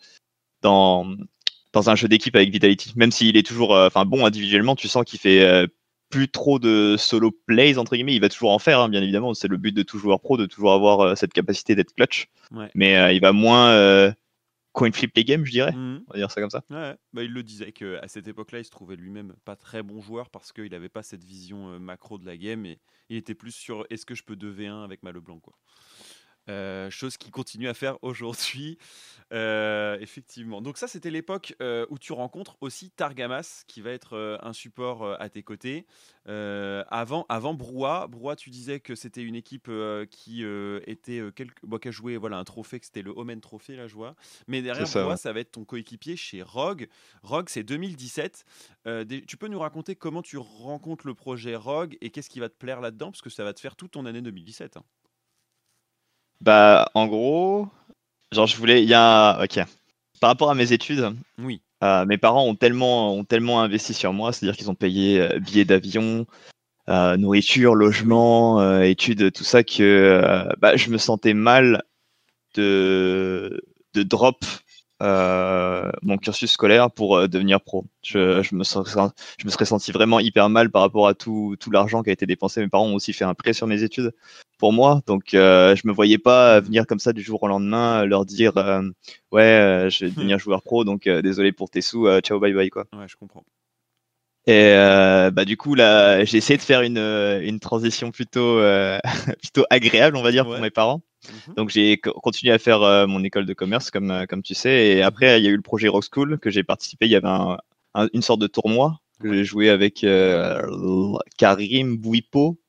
dans, 0.61 1.05
dans 1.73 1.89
un 1.89 1.95
jeu 1.95 2.07
d'équipe 2.07 2.35
avec 2.35 2.49
Vitality. 2.49 2.93
Même 2.95 3.11
s'il 3.11 3.35
est 3.35 3.45
toujours, 3.45 3.71
enfin 3.71 4.05
bon 4.05 4.25
individuellement, 4.25 4.77
tu 4.77 4.87
sens 4.87 5.03
qu'il 5.03 5.19
fait 5.19 5.67
plus 6.11 6.29
trop 6.29 6.59
de 6.59 6.95
solo 6.99 7.31
plays 7.31 7.79
entre 7.79 7.95
guillemets. 7.95 8.13
Il 8.13 8.21
va 8.21 8.29
toujours 8.29 8.51
en 8.51 8.59
faire, 8.59 8.79
hein, 8.79 8.89
bien 8.89 9.01
évidemment. 9.01 9.33
C'est 9.33 9.47
le 9.47 9.57
but 9.57 9.71
de 9.71 9.81
tout 9.81 9.97
joueur 9.97 10.19
pro, 10.19 10.37
de 10.37 10.45
toujours 10.45 10.73
avoir 10.73 10.99
euh, 10.99 11.15
cette 11.15 11.33
capacité 11.33 11.73
d'être 11.73 11.93
clutch. 11.93 12.27
Mais 12.75 12.97
euh, 12.97 13.13
il 13.13 13.21
va 13.21 13.31
moins 13.31 13.71
euh, 13.71 14.11
coin 14.73 14.91
flip 14.91 15.15
les 15.15 15.23
games, 15.23 15.45
je 15.45 15.51
dirais. 15.51 15.71
Mhm. 15.71 16.03
On 16.07 16.13
va 16.13 16.19
dire 16.19 16.29
ça 16.29 16.41
comme 16.41 16.49
ça. 16.49 16.63
Ouais. 16.69 16.95
Bah, 17.13 17.23
il 17.23 17.31
le 17.31 17.41
disait 17.41 17.71
qu'à 17.71 18.07
cette 18.07 18.27
époque-là, 18.27 18.59
il 18.59 18.65
se 18.65 18.69
trouvait 18.69 18.97
lui-même 18.97 19.33
pas 19.45 19.55
très 19.55 19.81
bon 19.81 20.01
joueur 20.01 20.29
parce 20.29 20.51
qu'il 20.51 20.69
n'avait 20.69 20.89
pas 20.89 21.01
cette 21.01 21.23
vision 21.23 21.79
macro 21.79 22.17
de 22.17 22.25
la 22.25 22.37
game 22.37 22.65
et 22.65 22.79
il 23.09 23.17
était 23.17 23.35
plus 23.35 23.53
sur 23.53 23.85
est-ce 23.89 24.05
que 24.05 24.13
je 24.13 24.23
peux 24.23 24.35
2v1 24.35 24.83
avec 24.83 25.01
ma 25.01 25.11
Leblanc 25.11 25.39
quoi. 25.39 25.53
Euh, 26.49 26.89
chose 26.89 27.17
qu'il 27.17 27.31
continue 27.31 27.67
à 27.67 27.75
faire 27.75 27.97
aujourd'hui, 28.01 28.79
euh, 29.31 29.97
effectivement. 29.99 30.61
Donc 30.61 30.77
ça, 30.77 30.87
c'était 30.87 31.11
l'époque 31.11 31.55
euh, 31.61 31.85
où 31.91 31.99
tu 31.99 32.13
rencontres 32.13 32.57
aussi 32.61 32.89
Targamas, 32.89 33.63
qui 33.67 33.81
va 33.81 33.91
être 33.91 34.39
un 34.41 34.53
support 34.53 35.19
à 35.21 35.29
tes 35.29 35.43
côtés. 35.43 35.85
avant, 36.25 37.25
avant 37.29 37.53
Broua, 37.53 38.07
Broua, 38.07 38.35
tu 38.35 38.49
disais 38.49 38.79
que 38.79 38.95
c'était 38.95 39.21
une 39.21 39.35
équipe 39.35 39.69
qui 40.09 40.43
était 40.87 41.21
quelque, 41.35 41.53
bon, 41.63 41.77
qui 41.77 41.89
a 41.89 41.91
joué 41.91 42.17
voilà 42.17 42.37
un 42.37 42.43
trophée, 42.43 42.79
que 42.79 42.85
c'était 42.85 43.03
le 43.03 43.11
Omen 43.11 43.39
Trophée, 43.39 43.75
la 43.75 43.87
joie. 43.87 44.15
Mais 44.47 44.61
derrière 44.61 44.87
Broua, 44.89 45.17
ça 45.17 45.33
va 45.33 45.41
être 45.41 45.51
ton 45.51 45.63
coéquipier 45.63 46.15
chez 46.15 46.41
Rogue. 46.41 46.87
Rogue, 47.21 47.49
c'est 47.49 47.63
2017. 47.63 48.45
tu 49.27 49.37
peux 49.37 49.47
nous 49.47 49.59
raconter 49.59 49.95
comment 49.95 50.23
tu 50.23 50.37
rencontres 50.37 51.05
le 51.05 51.13
projet 51.13 51.55
Rogue 51.55 51.97
et 52.01 52.09
qu'est-ce 52.09 52.29
qui 52.29 52.39
va 52.39 52.49
te 52.49 52.57
plaire 52.57 52.81
là-dedans, 52.81 53.11
parce 53.11 53.21
que 53.21 53.29
ça 53.29 53.43
va 53.43 53.53
te 53.53 53.59
faire 53.59 53.75
toute 53.75 53.91
ton 53.91 54.07
année 54.07 54.21
2017. 54.21 54.79
Bah, 56.41 56.89
en 56.95 57.07
gros, 57.07 57.67
genre, 58.31 58.47
je 58.47 58.57
voulais. 58.57 58.83
Il 58.83 58.89
y 58.89 58.93
a. 58.93 59.41
Ok. 59.43 59.59
Par 60.19 60.29
rapport 60.29 60.51
à 60.51 60.55
mes 60.55 60.73
études, 60.73 61.15
oui. 61.39 61.61
Euh, 61.83 62.05
mes 62.05 62.17
parents 62.17 62.45
ont 62.45 62.55
tellement, 62.55 63.15
ont 63.15 63.23
tellement 63.23 63.61
investi 63.61 63.93
sur 63.93 64.13
moi, 64.13 64.31
c'est-à-dire 64.31 64.55
qu'ils 64.55 64.69
ont 64.69 64.75
payé 64.75 65.19
euh, 65.19 65.39
billets 65.39 65.65
d'avion, 65.65 66.27
euh, 66.89 67.17
nourriture, 67.17 67.73
logement, 67.73 68.81
études, 68.81 69.31
tout 69.31 69.43
ça, 69.43 69.63
que 69.63 70.47
bah, 70.59 70.77
je 70.77 70.91
me 70.91 70.99
sentais 70.99 71.33
mal 71.33 71.83
de, 72.55 73.63
de 73.95 74.03
drop 74.03 74.45
mon 75.01 76.17
cursus 76.17 76.51
scolaire 76.51 76.91
pour 76.91 77.27
devenir 77.27 77.61
pro. 77.61 77.85
Je, 78.03 78.41
je, 78.41 78.55
me 78.55 78.63
serais, 78.63 79.09
je 79.37 79.45
me 79.45 79.51
serais 79.51 79.65
senti 79.65 79.91
vraiment 79.91 80.19
hyper 80.19 80.49
mal 80.49 80.69
par 80.69 80.81
rapport 80.81 81.07
à 81.07 81.13
tout, 81.13 81.55
tout 81.59 81.71
l'argent 81.71 82.03
qui 82.03 82.09
a 82.09 82.13
été 82.13 82.25
dépensé. 82.25 82.61
Mes 82.61 82.67
parents 82.67 82.87
ont 82.87 82.95
aussi 82.95 83.13
fait 83.13 83.25
un 83.25 83.33
prêt 83.33 83.53
sur 83.53 83.67
mes 83.67 83.83
études 83.83 84.13
pour 84.61 84.73
moi. 84.73 85.01
Donc, 85.07 85.33
euh, 85.33 85.75
je 85.75 85.87
me 85.87 85.91
voyais 85.91 86.19
pas 86.19 86.59
venir 86.59 86.85
comme 86.85 86.99
ça 86.99 87.13
du 87.13 87.23
jour 87.23 87.41
au 87.41 87.47
lendemain, 87.47 88.05
leur 88.05 88.25
dire 88.25 88.57
euh, 88.57 88.83
ouais, 89.31 89.41
euh, 89.41 89.89
je 89.89 90.05
vais 90.05 90.11
devenir 90.11 90.37
joueur 90.37 90.61
pro, 90.61 90.83
donc 90.83 91.09
désolé 91.09 91.51
pour 91.51 91.71
tes 91.71 91.81
sous, 91.81 92.07
ciao, 92.21 92.39
bye 92.39 92.53
bye 92.53 92.69
quoi. 92.69 92.85
Ouais, 92.93 93.07
je 93.07 93.15
comprends. 93.17 93.43
Et 94.45 94.73
bah 95.33 95.45
du 95.45 95.57
coup 95.57 95.73
là, 95.73 96.23
j'ai 96.25 96.37
essayé 96.37 96.57
de 96.57 96.63
faire 96.63 96.81
une, 96.81 96.97
une 96.97 97.59
transition 97.59 98.11
plutôt 98.11 98.59
plutôt 99.41 99.65
agréable, 99.71 100.15
on 100.15 100.21
va 100.21 100.31
dire, 100.31 100.45
pour 100.45 100.59
mes 100.59 100.69
parents. 100.69 101.01
Mhm. 101.47 101.53
Donc 101.55 101.69
j'ai 101.69 101.97
co- 101.97 102.13
continué 102.13 102.53
à 102.53 102.57
faire 102.59 102.81
euh, 102.81 103.05
mon 103.07 103.23
école 103.23 103.45
de 103.45 103.53
commerce, 103.53 103.91
comme, 103.91 104.09
euh, 104.11 104.25
comme 104.25 104.41
tu 104.41 104.53
sais. 104.55 104.87
Et 104.87 105.01
après, 105.03 105.39
il 105.39 105.43
y 105.43 105.47
a 105.47 105.51
eu 105.51 105.55
le 105.55 105.61
projet 105.61 105.87
Rock 105.87 106.03
School 106.11 106.39
que 106.39 106.49
j'ai 106.49 106.63
participé. 106.63 107.05
Il 107.05 107.11
y 107.11 107.15
avait 107.15 107.27
un- 107.27 107.57
un- 107.93 108.07
une 108.13 108.21
sorte 108.21 108.41
de 108.41 108.47
tournoi 108.47 108.99
que 109.21 109.31
j'ai 109.33 109.43
joué 109.43 109.69
avec 109.69 110.03
euh, 110.03 110.61
Karim 111.37 111.97
Bouipo 111.97 112.59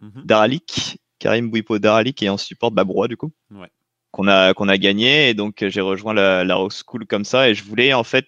Mhm. 0.00 0.22
Daralik. 0.24 0.98
Karim 1.18 1.50
Bouipo 1.50 1.78
Daralik 1.78 2.22
et 2.22 2.28
en 2.30 2.36
support 2.38 2.70
Babrois, 2.72 3.06
du 3.06 3.16
coup. 3.16 3.30
Ouais. 3.50 3.68
Qu'on 4.10 4.26
a, 4.26 4.54
qu'on 4.54 4.68
a 4.68 4.76
gagné. 4.78 5.28
Et 5.30 5.34
donc 5.34 5.64
j'ai 5.68 5.80
rejoint 5.80 6.14
la, 6.14 6.42
la 6.44 6.54
Rock 6.56 6.72
School 6.72 7.06
comme 7.06 7.24
ça. 7.24 7.48
Et 7.48 7.54
je 7.54 7.62
voulais 7.62 7.92
en 7.94 8.02
fait 8.04 8.26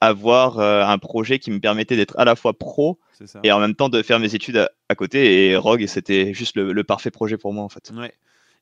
avoir 0.00 0.58
un 0.58 0.98
projet 0.98 1.38
qui 1.38 1.52
me 1.52 1.60
permettait 1.60 1.94
d'être 1.96 2.18
à 2.18 2.24
la 2.24 2.34
fois 2.34 2.54
pro 2.58 2.98
et 3.44 3.52
en 3.52 3.60
même 3.60 3.76
temps 3.76 3.88
de 3.88 4.02
faire 4.02 4.18
mes 4.18 4.34
études 4.34 4.56
à, 4.56 4.70
à 4.88 4.94
côté. 4.96 5.46
Et 5.50 5.56
Rogue, 5.56 5.86
c'était 5.86 6.34
juste 6.34 6.56
le, 6.56 6.72
le 6.72 6.82
parfait 6.84 7.12
projet 7.12 7.36
pour 7.36 7.52
moi 7.52 7.62
en 7.62 7.68
fait. 7.68 7.92
Ouais. 7.94 8.12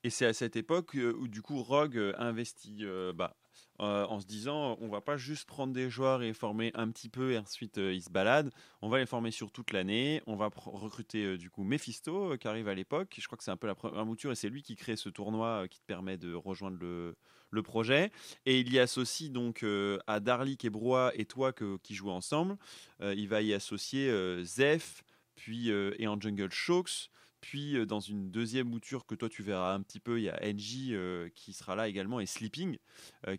Et 0.02 0.10
c'est 0.10 0.26
à 0.26 0.32
cette 0.32 0.56
époque 0.56 0.96
euh, 0.96 1.12
où 1.12 1.28
du 1.28 1.42
coup 1.42 1.62
Rogue 1.62 1.98
euh, 1.98 2.14
investit 2.16 2.78
euh, 2.82 3.12
bah, 3.12 3.36
en 3.78 4.20
se 4.20 4.26
disant 4.26 4.76
on 4.80 4.88
va 4.88 5.00
pas 5.00 5.16
juste 5.16 5.46
prendre 5.46 5.72
des 5.72 5.88
joueurs 5.88 6.22
et 6.22 6.34
former 6.34 6.70
un 6.74 6.90
petit 6.90 7.08
peu 7.08 7.32
et 7.32 7.38
ensuite 7.38 7.78
ils 7.78 8.02
se 8.02 8.10
baladent. 8.10 8.50
On 8.82 8.90
va 8.90 8.98
les 8.98 9.06
former 9.06 9.30
sur 9.30 9.50
toute 9.50 9.72
l'année. 9.72 10.22
On 10.26 10.36
va 10.36 10.50
recruter 10.54 11.38
du 11.38 11.48
coup 11.48 11.64
Mephisto 11.64 12.36
qui 12.36 12.46
arrive 12.46 12.68
à 12.68 12.74
l'époque. 12.74 13.16
Je 13.18 13.26
crois 13.26 13.38
que 13.38 13.44
c'est 13.44 13.50
un 13.50 13.56
peu 13.56 13.66
la 13.66 13.74
première 13.74 14.04
mouture 14.04 14.32
et 14.32 14.34
c'est 14.34 14.50
lui 14.50 14.62
qui 14.62 14.76
crée 14.76 14.96
ce 14.96 15.08
tournoi 15.08 15.66
qui 15.68 15.80
te 15.80 15.86
permet 15.86 16.18
de 16.18 16.34
rejoindre 16.34 16.78
le, 16.78 17.62
projet. 17.62 18.10
Et 18.44 18.60
il 18.60 18.70
y 18.70 18.78
associe 18.78 19.30
donc 19.30 19.64
à 20.06 20.20
Darlik 20.20 20.64
et 20.66 20.70
Broie 20.70 21.12
et 21.14 21.24
toi 21.24 21.54
que, 21.54 21.78
qui 21.78 21.94
jouent 21.94 22.10
ensemble. 22.10 22.58
il 23.00 23.28
va 23.28 23.40
y 23.40 23.54
associer 23.54 24.12
Zeph 24.44 25.02
puis 25.36 25.70
et 25.70 26.06
en 26.06 26.20
jungle 26.20 26.52
Shokes. 26.52 27.10
Puis 27.40 27.86
dans 27.86 28.00
une 28.00 28.30
deuxième 28.30 28.68
mouture 28.68 29.06
que 29.06 29.14
toi 29.14 29.28
tu 29.28 29.42
verras 29.42 29.74
un 29.74 29.80
petit 29.82 30.00
peu, 30.00 30.18
il 30.18 30.24
y 30.24 30.28
a 30.28 30.38
NJ 30.42 31.30
qui 31.34 31.52
sera 31.52 31.74
là 31.74 31.88
également 31.88 32.20
et 32.20 32.26
Sleeping 32.26 32.76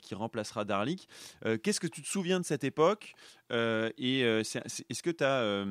qui 0.02 0.16
remplacera 0.16 0.66
Darlik. 0.66 1.08
Qu'est-ce 1.64 1.80
que 1.80 1.88
tu 1.88 2.02
te 2.02 2.08
souviens 2.08 2.40
de 2.40 2.46
cette 2.46 2.64
époque 2.64 3.14
Et 3.52 4.22
est-ce 4.22 5.04
que 5.04 5.10
tu 5.12 5.24
as 5.24 5.66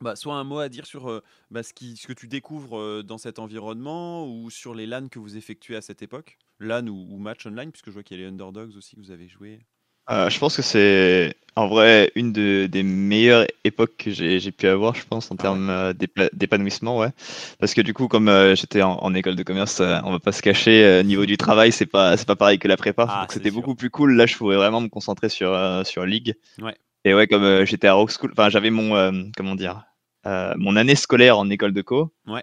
bah, 0.00 0.16
soit 0.16 0.34
un 0.34 0.44
mot 0.44 0.58
à 0.58 0.68
dire 0.68 0.86
sur 0.86 1.22
bah, 1.50 1.62
ce, 1.62 1.72
qui, 1.72 1.96
ce 1.96 2.06
que 2.06 2.12
tu 2.12 2.28
découvres 2.28 3.04
dans 3.04 3.18
cet 3.18 3.38
environnement 3.38 4.26
ou 4.26 4.50
sur 4.50 4.74
les 4.74 4.86
LAN 4.86 5.08
que 5.08 5.18
vous 5.18 5.36
effectuez 5.36 5.76
à 5.76 5.82
cette 5.82 6.02
époque? 6.02 6.38
LAN 6.58 6.86
ou, 6.88 7.06
ou 7.10 7.18
match 7.18 7.46
online, 7.46 7.70
puisque 7.70 7.86
je 7.86 7.92
vois 7.92 8.02
qu'il 8.02 8.18
y 8.18 8.20
a 8.20 8.24
les 8.24 8.30
Underdogs 8.30 8.76
aussi 8.76 8.96
que 8.96 9.00
vous 9.00 9.10
avez 9.10 9.28
joué. 9.28 9.60
Euh, 10.10 10.28
je 10.28 10.38
pense 10.38 10.56
que 10.56 10.62
c'est 10.62 11.34
en 11.56 11.66
vrai 11.68 12.10
une 12.14 12.32
de- 12.32 12.66
des 12.66 12.82
meilleures 12.82 13.46
époques 13.64 13.96
que 13.96 14.10
j'ai 14.10 14.50
pu 14.52 14.66
avoir, 14.66 14.94
je 14.94 15.04
pense, 15.06 15.30
en 15.30 15.36
Ah 15.38 15.42
termes 15.42 15.70
euh, 15.70 15.92
d'épanouissement, 16.32 16.98
ouais. 16.98 17.10
Parce 17.58 17.74
que 17.74 17.80
du 17.80 17.94
coup, 17.94 18.08
comme 18.08 18.28
euh, 18.28 18.54
j'étais 18.54 18.82
en, 18.82 18.94
en 18.96 19.14
école 19.14 19.36
de 19.36 19.42
commerce, 19.42 19.80
euh, 19.80 19.98
on 20.04 20.10
va 20.12 20.18
pas 20.18 20.32
se 20.32 20.42
cacher, 20.42 20.84
euh, 20.84 21.02
niveau 21.02 21.26
du 21.26 21.36
travail, 21.36 21.72
c'est 21.72 21.86
pas 21.86 22.16
c'est 22.16 22.26
pas 22.26 22.36
pareil 22.36 22.58
que 22.58 22.68
la 22.68 22.76
prépa. 22.76 23.06
Ah, 23.08 23.26
c'était 23.30 23.50
beaucoup 23.50 23.74
plus 23.74 23.88
cool. 23.90 24.14
Là, 24.16 24.26
je 24.26 24.36
pouvais 24.36 24.56
vraiment 24.56 24.80
me 24.80 24.88
concentrer 24.88 25.28
sur 25.28 25.52
euh, 25.52 25.84
sur 25.84 26.04
League. 26.04 26.34
Ouais. 26.60 26.74
Et 27.04 27.14
ouais, 27.14 27.26
comme 27.26 27.44
euh, 27.44 27.64
j'étais 27.64 27.86
à 27.86 27.94
Rock 27.94 28.10
School, 28.10 28.32
enfin 28.32 28.48
j'avais 28.50 28.70
mon 28.70 28.96
euh, 28.96 29.12
comment 29.36 29.54
dire, 29.54 29.84
euh, 30.26 30.54
mon 30.56 30.74
année 30.76 30.96
scolaire 30.96 31.38
en 31.38 31.48
école 31.50 31.72
de 31.72 31.82
co. 31.82 32.12
Ouais. 32.26 32.42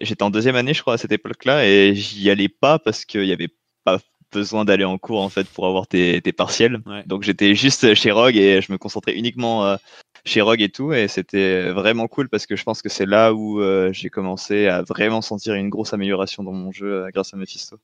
J'étais 0.00 0.22
en 0.22 0.30
deuxième 0.30 0.56
année, 0.56 0.72
je 0.72 0.80
crois, 0.80 0.94
à 0.94 0.98
cette 0.98 1.12
époque-là, 1.12 1.66
et 1.66 1.94
j'y 1.94 2.30
allais 2.30 2.48
pas 2.48 2.78
parce 2.78 3.04
qu'il 3.04 3.26
y 3.26 3.32
avait 3.32 3.50
pas 3.84 3.98
besoin 4.32 4.64
d'aller 4.64 4.84
en 4.84 4.98
cours 4.98 5.20
en 5.20 5.28
fait 5.28 5.48
pour 5.48 5.66
avoir 5.66 5.86
tes, 5.86 6.20
tes 6.22 6.32
partiels. 6.32 6.82
Ouais. 6.86 7.02
Donc 7.06 7.22
j'étais 7.22 7.54
juste 7.54 7.94
chez 7.94 8.10
Rogue 8.10 8.36
et 8.36 8.60
je 8.62 8.72
me 8.72 8.78
concentrais 8.78 9.16
uniquement 9.16 9.66
euh, 9.66 9.76
chez 10.24 10.40
Rogue 10.40 10.62
et 10.62 10.68
tout, 10.68 10.92
et 10.92 11.08
c'était 11.08 11.70
vraiment 11.70 12.08
cool 12.08 12.28
parce 12.28 12.46
que 12.46 12.56
je 12.56 12.64
pense 12.64 12.82
que 12.82 12.88
c'est 12.88 13.06
là 13.06 13.32
où 13.32 13.60
euh, 13.60 13.92
j'ai 13.92 14.10
commencé 14.10 14.66
à 14.66 14.82
vraiment 14.82 15.22
sentir 15.22 15.54
une 15.54 15.68
grosse 15.68 15.92
amélioration 15.92 16.42
dans 16.42 16.52
mon 16.52 16.72
jeu 16.72 17.04
euh, 17.04 17.10
grâce 17.10 17.34
à 17.34 17.36
Mephisto. 17.36 17.78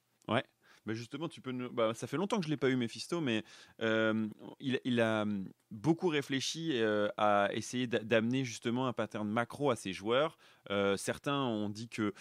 Bah 0.86 0.94
justement, 0.94 1.28
tu 1.28 1.40
peux 1.40 1.50
nous- 1.50 1.70
bah, 1.70 1.92
ça 1.94 2.06
fait 2.06 2.16
longtemps 2.16 2.38
que 2.38 2.44
je 2.44 2.48
l'ai 2.48 2.56
pas 2.56 2.70
eu 2.70 2.76
Mephisto, 2.76 3.20
mais 3.20 3.42
euh, 3.82 4.28
il, 4.60 4.80
il 4.84 5.00
a 5.00 5.22
hum, 5.22 5.48
beaucoup 5.72 6.06
réfléchi 6.06 6.70
euh, 6.74 7.08
à 7.16 7.48
essayer 7.52 7.88
d'a- 7.88 7.98
d'amener 7.98 8.44
justement 8.44 8.86
un 8.86 8.92
pattern 8.92 9.28
macro 9.28 9.70
à 9.70 9.76
ses 9.76 9.92
joueurs. 9.92 10.38
Euh, 10.70 10.96
certains 10.96 11.42
ont 11.42 11.68
dit 11.68 11.88
que 11.88 12.14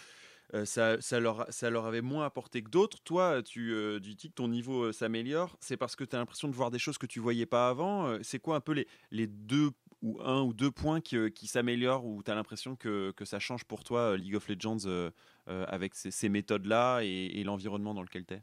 ça, 0.64 0.98
leur, 1.20 1.86
avait 1.86 2.02
moins 2.02 2.24
apporté 2.24 2.62
que 2.62 2.70
d'autres. 2.70 2.98
Toi, 3.02 3.42
tu, 3.42 3.74
tu 4.02 4.14
dis 4.14 4.28
que 4.28 4.34
ton 4.34 4.48
niveau 4.48 4.92
s'améliore. 4.92 5.56
C'est 5.60 5.76
parce 5.76 5.96
que 5.96 6.04
tu 6.04 6.16
as 6.16 6.18
l'impression 6.18 6.48
de 6.48 6.54
voir 6.54 6.70
des 6.70 6.78
choses 6.78 6.98
que 6.98 7.06
tu 7.06 7.20
voyais 7.20 7.46
pas 7.46 7.68
avant. 7.68 8.18
C'est 8.22 8.38
quoi 8.38 8.56
un 8.56 8.60
peu 8.60 8.84
les, 9.10 9.26
deux 9.26 9.70
ou 10.02 10.20
un 10.22 10.42
ou 10.42 10.52
deux 10.52 10.70
points 10.70 11.00
qui, 11.00 11.46
s'améliorent 11.46 12.04
ou 12.04 12.22
tu 12.22 12.30
as 12.30 12.34
l'impression 12.34 12.76
que, 12.76 13.12
ça 13.24 13.38
change 13.38 13.64
pour 13.64 13.84
toi 13.84 14.16
League 14.16 14.36
of 14.36 14.48
Legends 14.48 15.10
avec 15.46 15.94
ces, 15.94 16.10
ces 16.10 16.28
méthodes-là 16.28 17.00
et, 17.02 17.08
et 17.08 17.44
l'environnement 17.44 17.94
dans 17.94 18.02
lequel 18.02 18.24
tu 18.24 18.34
es 18.34 18.40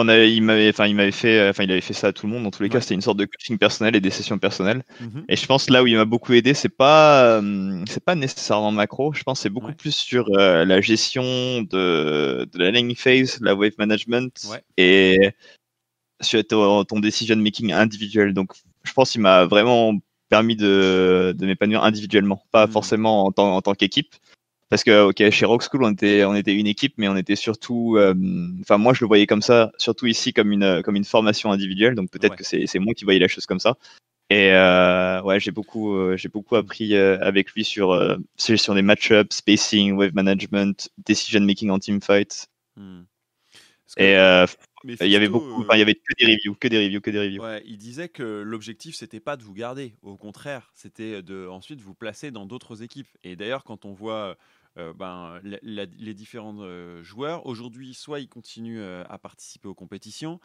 On 0.00 0.06
avait- 0.06 0.32
il 0.32 0.42
m'avait, 0.42 0.68
enfin 0.70 0.86
il 0.86 0.94
m'avait 0.94 1.10
fait, 1.10 1.38
euh, 1.40 1.50
enfin 1.50 1.64
il 1.64 1.72
avait 1.72 1.80
fait 1.80 1.92
ça 1.92 2.06
à 2.08 2.12
tout 2.12 2.26
le 2.28 2.32
monde. 2.32 2.44
Dans 2.44 2.52
tous 2.52 2.62
les 2.62 2.68
cas, 2.68 2.80
c'était 2.80 2.94
une 2.94 3.00
sorte 3.00 3.18
de 3.18 3.24
coaching 3.24 3.58
personnel 3.58 3.96
et 3.96 4.00
des 4.00 4.10
sessions 4.10 4.38
personnelles. 4.38 4.84
Mhm. 5.00 5.24
Et 5.28 5.34
je 5.34 5.44
pense 5.44 5.68
là 5.70 5.82
où 5.82 5.88
il 5.88 5.96
m'a 5.96 6.04
beaucoup 6.04 6.32
aidé, 6.34 6.54
c'est 6.54 6.68
pas, 6.68 7.40
euh, 7.40 7.82
c'est 7.88 8.04
pas 8.04 8.14
nécessairement 8.14 8.70
macro. 8.70 9.12
Je 9.12 9.24
pense 9.24 9.40
que 9.40 9.42
c'est 9.42 9.48
beaucoup 9.50 9.66
Ouais. 9.68 9.74
plus 9.74 9.94
sur 9.96 10.26
euh, 10.38 10.64
la 10.64 10.80
gestion 10.80 11.22
de, 11.62 12.48
de 12.52 12.58
la 12.58 12.70
laning 12.70 12.94
phase, 12.94 13.38
la 13.40 13.56
wave 13.56 13.72
management 13.78 14.30
Ouais. 14.50 14.62
et 14.76 15.30
sur 16.20 16.44
ton, 16.46 16.84
ton 16.84 17.00
decision 17.00 17.34
making 17.36 17.72
individuel. 17.72 18.34
Donc, 18.34 18.52
je 18.84 18.92
pense 18.92 19.10
qu'il 19.10 19.20
m'a 19.20 19.46
vraiment 19.46 19.94
permis 20.28 20.54
de, 20.56 21.34
de 21.36 21.46
m'épanouir 21.46 21.82
individuellement, 21.82 22.42
pas 22.52 22.66
Mhm. 22.66 22.72
forcément 22.72 23.24
en 23.36 23.60
tant 23.62 23.74
qu'équipe. 23.74 24.14
Parce 24.70 24.84
que, 24.84 25.08
ok, 25.08 25.30
chez 25.30 25.46
Rock 25.46 25.62
School, 25.62 25.82
on 25.84 25.92
était, 25.92 26.24
on 26.24 26.34
était 26.34 26.54
une 26.54 26.66
équipe, 26.66 26.94
mais 26.98 27.08
on 27.08 27.16
était 27.16 27.36
surtout, 27.36 27.96
euh, 27.96 28.14
enfin, 28.60 28.76
moi, 28.76 28.92
je 28.92 29.02
le 29.02 29.06
voyais 29.08 29.26
comme 29.26 29.40
ça, 29.40 29.72
surtout 29.78 30.06
ici, 30.06 30.34
comme 30.34 30.52
une, 30.52 30.82
comme 30.82 30.96
une 30.96 31.04
formation 31.04 31.50
individuelle. 31.50 31.94
Donc, 31.94 32.10
peut-être 32.10 32.32
Ouais. 32.32 32.36
que 32.36 32.44
c'est, 32.44 32.78
moi 32.78 32.92
qui 32.92 33.04
voyais 33.04 33.20
la 33.20 33.28
chose 33.28 33.46
comme 33.46 33.60
ça. 33.60 33.76
Et 34.30 34.52
euh, 34.52 35.22
ouais, 35.22 35.40
j'ai 35.40 35.52
beaucoup, 35.52 35.94
euh, 35.94 36.18
j'ai 36.18 36.28
beaucoup 36.28 36.56
appris 36.56 36.94
euh, 36.94 37.18
avec 37.22 37.52
lui 37.52 37.64
sur 37.64 37.98
gestion 38.36 38.74
des 38.74 38.82
match-ups, 38.82 39.34
spacing, 39.34 39.92
wave 39.92 40.14
management, 40.14 40.90
decision 40.98 41.40
making 41.40 41.70
en 41.70 41.78
team 41.78 42.02
fight. 42.02 42.46
Hmm. 42.76 43.04
Et 43.96 44.12
il 44.84 45.08
y 45.08 45.16
avait 45.16 45.30
beaucoup, 45.30 45.64
il 45.72 45.78
y 45.78 45.82
avait 45.82 45.94
que 45.94 46.12
des 46.18 46.26
reviews, 46.26 46.54
que 46.54 46.68
des 46.68 46.76
reviews, 46.76 47.00
que 47.00 47.10
des 47.10 47.18
reviews. 47.18 47.42
Ouais, 47.42 47.62
il 47.64 47.78
disait 47.78 48.10
que 48.10 48.42
l'objectif 48.42 48.94
c'était 48.94 49.18
pas 49.18 49.38
de 49.38 49.42
vous 49.42 49.54
garder, 49.54 49.94
au 50.02 50.18
contraire, 50.18 50.70
c'était 50.74 51.22
de 51.22 51.48
ensuite 51.48 51.80
vous 51.80 51.94
placer 51.94 52.30
dans 52.30 52.44
d'autres 52.44 52.82
équipes. 52.82 53.08
Et 53.24 53.34
d'ailleurs, 53.34 53.64
quand 53.64 53.86
on 53.86 53.94
voit 53.94 54.36
euh, 54.78 54.92
ben, 54.94 55.40
les 55.42 56.14
différents 56.14 56.56
euh, 56.60 57.02
joueurs, 57.02 57.46
aujourd'hui, 57.46 57.94
soit 57.94 58.20
ils 58.20 58.28
continuent 58.28 58.80
euh, 58.80 59.04
à 59.08 59.18
participer 59.18 59.68
aux 59.68 59.74
compétitions, 59.74 60.40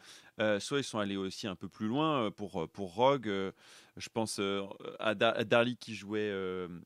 soit 0.58 0.78
ils 0.78 0.84
sont 0.84 0.98
allés 0.98 1.16
aussi 1.16 1.46
un 1.46 1.54
peu 1.54 1.68
plus 1.68 1.86
loin. 1.86 2.30
Pour, 2.32 2.68
pour 2.70 2.94
Rogue, 2.94 3.30
je 3.96 4.08
pense 4.08 4.40
à, 4.98 5.14
Da- 5.14 5.44
Darly 5.44 5.76
qui 5.76 5.94
jouait 5.94 6.32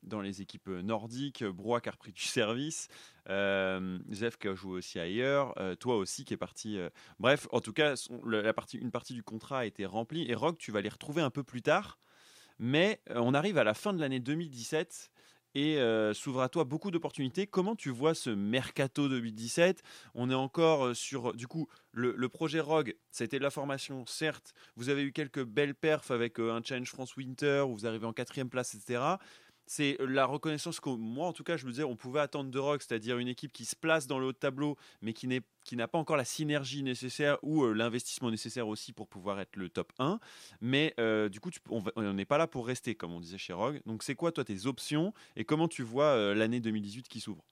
dans 0.03 0.21
les 0.21 0.41
équipes 0.41 0.69
nordiques, 0.69 1.43
Broa 1.43 1.81
qui 1.81 1.89
a 1.89 1.91
repris 1.91 2.11
du 2.11 2.21
service, 2.23 2.89
Zef 3.27 4.37
qui 4.37 4.47
a 4.47 4.53
joué 4.53 4.73
aussi 4.77 4.99
ailleurs, 4.99 5.55
toi 5.79 5.97
aussi 5.97 6.25
qui 6.25 6.35
est 6.35 6.37
parti. 6.37 6.77
Bref, 7.19 7.47
en 7.51 7.61
tout 7.61 7.73
cas, 7.73 7.95
la 8.25 8.53
partie, 8.53 8.77
une 8.77 8.91
partie 8.91 9.13
du 9.13 9.23
contrat 9.23 9.59
a 9.59 9.65
été 9.65 9.85
remplie. 9.85 10.29
Et 10.29 10.35
Rogue, 10.35 10.57
tu 10.57 10.71
vas 10.71 10.81
les 10.81 10.89
retrouver 10.89 11.21
un 11.21 11.31
peu 11.31 11.43
plus 11.43 11.63
tard. 11.63 11.97
Mais 12.59 13.01
on 13.09 13.33
arrive 13.33 13.57
à 13.57 13.63
la 13.63 13.73
fin 13.73 13.93
de 13.93 13.99
l'année 13.99 14.19
2017 14.19 15.11
et 15.55 15.77
euh, 15.77 16.13
s'ouvre 16.13 16.41
à 16.41 16.49
toi 16.49 16.63
beaucoup 16.63 16.91
d'opportunités. 16.91 17.47
Comment 17.47 17.75
tu 17.75 17.89
vois 17.89 18.13
ce 18.13 18.29
mercato 18.29 19.09
2017 19.09 19.81
On 20.15 20.29
est 20.29 20.35
encore 20.35 20.87
euh, 20.87 20.93
sur, 20.93 21.33
du 21.33 21.47
coup, 21.47 21.67
le, 21.91 22.29
projet 22.29 22.59
Rogue, 22.59 22.95
c'était 23.11 23.39
de 23.39 23.43
la 23.43 23.49
formation, 23.49 24.05
certes. 24.05 24.53
Vous 24.75 24.89
avez 24.89 25.03
eu 25.03 25.11
quelques 25.11 25.43
belles 25.43 25.75
perfs 25.75 26.11
avec 26.11 26.39
euh, 26.39 26.53
un 26.53 26.61
Challenge 26.63 26.89
France 26.89 27.15
Winter 27.17 27.63
où 27.67 27.73
vous 27.73 27.87
arrivez 27.87 28.05
en 28.05 28.13
quatrième 28.13 28.49
place, 28.49 28.75
etc. 28.75 29.01
C'est 29.71 29.97
la 29.99 30.25
reconnaissance 30.25 30.79
que 30.79 30.89
moi, 30.89 31.27
en 31.27 31.31
tout 31.31 31.43
cas, 31.43 31.55
je 31.55 31.67
me 31.67 31.69
disais, 31.69 31.83
on 31.83 31.95
pouvait 31.95 32.21
attendre 32.21 32.49
de 32.49 32.57
Rogue, 32.57 32.81
c'est-à-dire 32.81 33.19
une 33.19 33.27
équipe 33.27 33.51
qui 33.53 33.65
se 33.65 33.75
place 33.75 34.07
dans 34.07 34.17
le 34.17 34.25
haut 34.25 34.31
de 34.31 34.37
tableau, 34.37 34.77
mais 35.03 35.13
qui 35.13 35.27
n'est 35.27 35.41
qui 35.63 35.75
n'a 35.75 35.87
pas 35.87 35.99
encore 35.99 36.17
la 36.17 36.25
synergie 36.25 36.81
nécessaire 36.81 37.37
ou 37.43 37.63
euh, 37.63 37.73
l'investissement 37.73 38.31
nécessaire 38.31 38.67
aussi 38.67 38.93
pour 38.93 39.07
pouvoir 39.07 39.39
être 39.39 39.55
le 39.57 39.69
top 39.69 39.93
1. 39.99 40.19
Mais 40.59 40.95
euh, 40.99 41.29
du 41.29 41.39
coup, 41.39 41.51
tu, 41.51 41.59
on 41.69 42.13
n'est 42.13 42.25
pas 42.25 42.39
là 42.39 42.47
pour 42.47 42.65
rester, 42.65 42.95
comme 42.95 43.11
on 43.13 43.19
disait 43.19 43.37
chez 43.37 43.53
Rogue. 43.53 43.79
Donc, 43.85 44.01
c'est 44.01 44.15
quoi, 44.15 44.31
toi, 44.31 44.43
tes 44.43 44.65
options 44.65 45.13
et 45.35 45.45
comment 45.45 45.67
tu 45.67 45.83
vois 45.83 46.05
euh, 46.05 46.33
l'année 46.33 46.59
2018 46.61 47.07
qui 47.07 47.19
s'ouvre? 47.19 47.43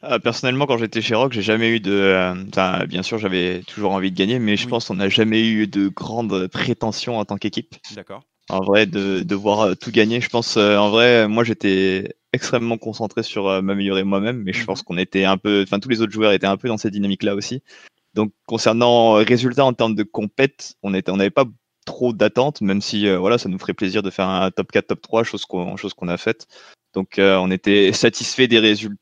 Ah, 0.00 0.20
personnellement, 0.20 0.66
quand 0.66 0.78
j'étais 0.78 1.02
chez 1.02 1.16
Rock, 1.16 1.32
j'ai 1.32 1.42
jamais 1.42 1.70
eu 1.70 1.80
de. 1.80 1.90
euh, 1.90 2.86
bien 2.86 3.02
sûr, 3.02 3.18
j'avais 3.18 3.62
toujours 3.62 3.90
envie 3.90 4.12
de 4.12 4.16
gagner, 4.16 4.38
mais 4.38 4.56
je 4.56 4.66
Oui. 4.66 4.70
pense 4.70 4.86
qu'on 4.86 4.94
n'a 4.94 5.08
jamais 5.08 5.48
eu 5.48 5.66
de 5.66 5.88
grandes 5.88 6.46
prétentions 6.46 7.18
en 7.18 7.24
tant 7.24 7.38
qu'équipe. 7.38 7.74
D'accord. 7.96 8.22
En 8.50 8.60
vrai, 8.62 8.86
de 8.86 9.22
devoir 9.22 9.60
euh, 9.60 9.74
tout 9.74 9.90
gagner, 9.90 10.20
je 10.20 10.28
pense. 10.30 10.56
euh, 10.56 10.76
en 10.76 10.90
vrai, 10.90 11.28
moi, 11.28 11.44
j'étais 11.44 12.14
extrêmement 12.32 12.78
concentré 12.78 13.22
sur 13.22 13.46
euh, 13.48 13.60
m'améliorer 13.62 14.04
moi-même, 14.04 14.42
mais 14.42 14.52
je 14.52 14.60
Mhm. 14.60 14.66
pense 14.66 14.82
qu'on 14.82 14.96
était 14.98 15.24
un 15.24 15.36
peu. 15.36 15.62
Enfin, 15.62 15.80
tous 15.80 15.88
les 15.88 16.00
autres 16.00 16.12
joueurs 16.12 16.32
étaient 16.32 16.46
un 16.46 16.56
peu 16.56 16.68
dans 16.68 16.78
cette 16.78 16.92
dynamique-là 16.92 17.34
aussi. 17.34 17.62
Donc, 18.14 18.32
concernant 18.46 19.14
résultats 19.14 19.64
en 19.64 19.74
termes 19.74 19.94
de 19.94 20.02
compète, 20.02 20.74
on 20.82 20.94
était, 20.94 21.10
on 21.12 21.16
n'avait 21.18 21.30
pas 21.30 21.46
trop 21.86 22.12
d'attentes, 22.12 22.60
même 22.62 22.82
si 22.82 23.06
euh, 23.08 23.18
voilà, 23.18 23.38
ça 23.38 23.48
nous 23.48 23.58
ferait 23.58 23.74
plaisir 23.74 24.02
de 24.02 24.10
faire 24.10 24.28
un 24.28 24.50
top 24.50 24.72
4, 24.72 24.88
top 24.88 25.00
3, 25.02 25.24
chose 25.24 25.44
qu'on, 25.46 25.76
chose 25.76 25.94
qu'on 25.94 26.08
a 26.08 26.16
faite. 26.18 26.46
Donc, 26.94 27.18
euh, 27.18 27.36
on 27.38 27.50
était 27.50 27.92
satisfait 27.92 28.48
des 28.48 28.58
résultats 28.58 28.96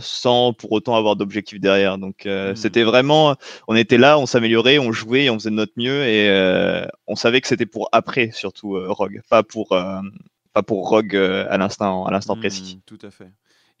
sans 0.00 0.52
pour 0.52 0.72
autant 0.72 0.96
avoir 0.96 1.16
d'objectif 1.16 1.60
derrière. 1.60 1.98
Donc 1.98 2.26
Hmm. 2.26 2.54
c'était 2.54 2.82
vraiment, 2.82 3.36
on 3.68 3.74
était 3.76 3.98
là, 3.98 4.18
on 4.18 4.26
s'améliorait, 4.26 4.78
on 4.78 4.92
jouait, 4.92 5.30
on 5.30 5.38
faisait 5.38 5.50
de 5.50 5.54
notre 5.54 5.72
mieux 5.76 6.04
et 6.06 6.86
on 7.06 7.16
savait 7.16 7.40
que 7.40 7.48
c'était 7.48 7.66
pour 7.66 7.88
après 7.92 8.30
surtout 8.32 8.78
Rogue, 8.92 9.20
pas 9.28 9.42
pour 9.42 9.68
pas 9.68 10.62
pour 10.62 10.88
Rogue 10.88 11.16
à 11.16 11.56
l'instant 11.58 12.06
à 12.06 12.10
l'instant 12.10 12.36
précis. 12.36 12.76
Hmm, 12.76 12.80
tout 12.86 13.06
à 13.06 13.10
fait. 13.10 13.30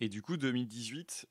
Et 0.00 0.08
du 0.08 0.22
coup 0.22 0.36
2018. 0.36 1.26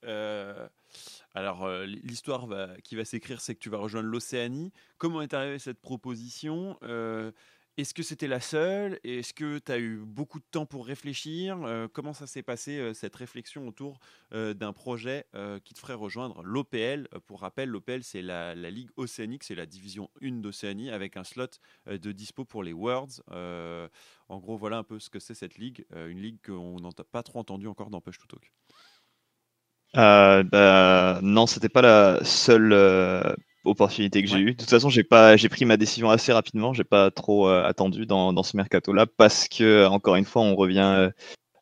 Alors, 1.36 1.66
euh, 1.66 1.86
l'histoire 1.86 2.48
qui 2.84 2.96
va 2.96 3.06
s'écrire, 3.06 3.42
c'est 3.42 3.54
que 3.54 3.60
tu 3.60 3.70
vas 3.70 3.78
rejoindre 3.78 4.08
l'Océanie. 4.08 4.72
Comment 4.98 5.22
est 5.22 5.34
arrivée 5.34 5.60
cette 5.60 5.80
proposition? 5.80 6.78
Euh, 6.84 7.32
Est-ce 7.78 7.94
que 7.94 8.04
c'était 8.04 8.28
la 8.28 8.42
seule? 8.42 9.00
Est-ce 9.04 9.34
que 9.34 9.60
tu 9.60 9.72
as 9.72 9.80
eu 9.80 9.98
beaucoup 9.98 10.40
de 10.40 10.46
temps 10.52 10.66
pour 10.66 10.86
réfléchir? 10.86 11.58
Euh, 11.64 11.88
Comment 11.92 12.14
ça 12.14 12.28
s'est 12.28 12.44
passé, 12.44 12.94
cette 12.94 13.16
réflexion 13.16 13.68
autour 13.68 14.00
d'un 14.32 14.74
projet 14.74 15.26
qui 15.64 15.74
te 15.74 15.80
ferait 15.80 15.94
rejoindre 15.94 16.44
l'OPL 16.44 17.08
Pour 17.26 17.42
rappel, 17.42 17.70
l'OPL, 17.70 18.04
c'est 18.04 18.22
la, 18.22 18.54
Ligue 18.56 18.90
Océanique, 18.98 19.44
c'est 19.44 19.56
la 19.56 19.66
division 19.66 20.10
1 20.22 20.42
d'Océanie, 20.42 20.90
avec 20.90 21.18
un 21.18 21.24
slot 21.24 21.48
de 21.88 22.12
dispo 22.12 22.46
pour 22.46 22.64
les 22.64 22.74
Worlds. 22.74 23.22
en 23.30 24.40
gros, 24.40 24.58
voilà 24.58 24.78
un 24.78 24.84
peu 24.84 25.00
ce 25.00 25.10
que 25.10 25.20
c'est 25.20 25.34
cette 25.34 25.58
ligue, 25.58 25.86
une 25.96 26.22
ligue 26.22 26.40
qu'on 26.46 26.80
n'a 26.80 26.90
pas 27.12 27.24
trop 27.24 27.40
entendu 27.40 27.68
encore 27.68 27.90
dans 27.90 28.02
Push 28.02 28.18
to 28.18 28.28
Talk. 28.28 28.52
Euh, 29.98 30.44
bah, 30.44 31.20
non, 31.24 31.48
c'était 31.48 31.70
pas 31.70 31.82
la 31.82 32.24
seule 32.24 32.74
euh, 32.74 33.34
opportunité 33.66 34.24
que 34.24 34.30
j'ai 34.30 34.40
eue. 34.40 34.54
De 34.54 34.60
toute 34.60 34.70
façon, 34.70 34.90
j'ai 34.90 35.04
pas, 35.04 35.38
j'ai 35.38 35.50
pris 35.50 35.66
ma 35.66 35.78
décision 35.78 36.10
assez 36.10 36.32
rapidement. 36.32 36.74
J'ai 36.74 36.84
pas 36.84 37.12
trop 37.12 37.48
euh, 37.48 37.64
attendu 37.64 38.06
dans, 38.06 38.34
dans 38.34 38.44
ce 38.44 38.58
mercato-là 38.58 39.06
parce 39.06 39.48
que, 39.48 39.86
encore 39.88 40.16
une 40.16 40.26
fois, 40.26 40.42
on 40.42 40.56
revient 40.56 40.94
euh, 40.98 41.10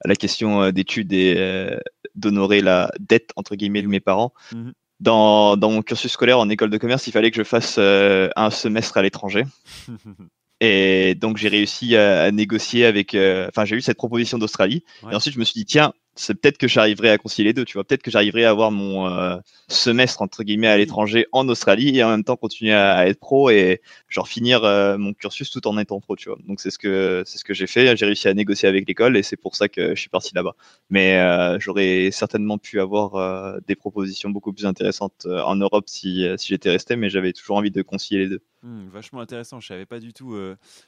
à 0.04 0.08
la 0.08 0.16
question 0.16 0.72
d'études 0.72 1.12
et 1.12 1.76
d'honorer 2.16 2.62
la 2.62 2.92
dette 3.00 3.32
entre 3.36 3.56
guillemets 3.56 3.82
de 3.82 3.88
mes 3.88 4.00
parents. 4.00 4.34
Mmh 4.54 4.72
dans, 5.00 5.58
dans 5.58 5.70
mon 5.70 5.84
cursus 5.84 6.12
scolaire 6.12 6.40
en 6.40 6.50
école 6.50 6.72
de 6.72 6.78
commerce, 6.80 7.06
il 7.06 7.12
fallait 7.12 7.30
que 7.30 7.38
je 7.38 7.44
fasse 7.44 7.78
un 7.78 8.50
semestre 8.50 8.98
à 8.98 9.04
l'étranger. 9.04 9.44
Et 10.60 11.14
donc 11.14 11.38
j'ai 11.38 11.50
réussi 11.50 11.96
à, 11.96 12.24
à, 12.24 12.32
négocier 12.32 12.84
avec, 12.84 13.16
enfin 13.48 13.64
j'ai 13.64 13.76
eu 13.76 13.82
cette 13.82 13.98
proposition 13.98 14.40
d'Australie. 14.40 14.84
Ouais. 15.04 15.14
Et 15.14 15.16
ensuite 15.16 15.36
je 15.36 15.40
me 15.40 15.44
suis 15.44 15.54
dit 15.54 15.66
tiens, 15.66 15.94
c'est 16.20 16.36
peut-être 16.36 16.58
que 16.58 16.68
j'arriverai 16.68 17.12
à 17.12 17.18
concilier 17.18 17.50
les 17.50 17.54
deux, 17.54 17.66
tu 17.66 17.74
vois. 17.74 17.84
Peut-être 17.84 18.02
que 18.02 18.12
j'arriverai 18.12 18.46
à 18.46 18.50
avoir 18.50 18.72
mon 18.72 19.08
euh, 19.08 19.38
semestre 19.68 20.22
entre 20.22 20.44
guillemets 20.44 20.68
à 20.68 20.78
l'étranger 20.78 21.28
en 21.32 21.48
Australie 21.50 21.98
et 21.98 22.04
en 22.04 22.10
même 22.10 22.24
temps 22.24 22.36
continuer 22.36 22.74
à, 22.74 23.08
être 23.08 23.20
pro 23.20 23.50
et 23.50 23.82
genre 24.10 24.28
finir 24.28 24.64
euh, 24.64 24.98
mon 24.98 25.14
cursus 25.14 25.50
tout 25.50 25.66
en 25.68 25.78
étant 25.78 26.00
pro, 26.00 26.16
tu 26.16 26.30
vois. 26.30 26.38
Donc 26.48 26.60
c'est 26.60 26.72
ce 26.72 26.80
que 26.80 27.24
c'est 27.26 27.38
ce 27.38 27.44
que 27.44 27.54
j'ai 27.54 27.68
fait. 27.68 27.96
J'ai 27.96 28.06
réussi 28.06 28.28
à 28.28 28.34
négocier 28.34 28.68
avec 28.68 28.88
l'école 28.88 29.18
et 29.18 29.24
c'est 29.24 29.38
pour 29.38 29.56
ça 29.56 29.70
que 29.70 29.96
je 29.96 30.00
suis 30.00 30.10
parti 30.10 30.34
là-bas. 30.36 30.56
Mais 30.90 31.18
euh, 31.20 31.60
j'aurais 31.60 32.10
certainement 32.12 32.58
pu 32.58 32.80
avoir 32.80 33.62
des 33.68 33.76
propositions 33.76 34.30
beaucoup 34.30 34.54
plus 34.54 34.66
intéressantes 34.66 35.28
en 35.28 35.56
Europe 35.56 35.86
si 35.88 36.26
si 36.38 36.48
j'étais 36.50 36.72
resté, 36.72 36.96
mais 36.96 37.10
j'avais 37.10 37.34
toujours 37.34 37.58
envie 37.58 37.72
de 37.72 37.82
concilier 37.82 38.20
les 38.22 38.30
deux. 38.30 38.42
Mmh, 38.68 38.90
vachement 38.90 39.22
intéressant. 39.22 39.62
Je 39.62 39.68
savais 39.68 39.86
pas 39.86 40.02
du 40.02 40.12
tout 40.12 40.38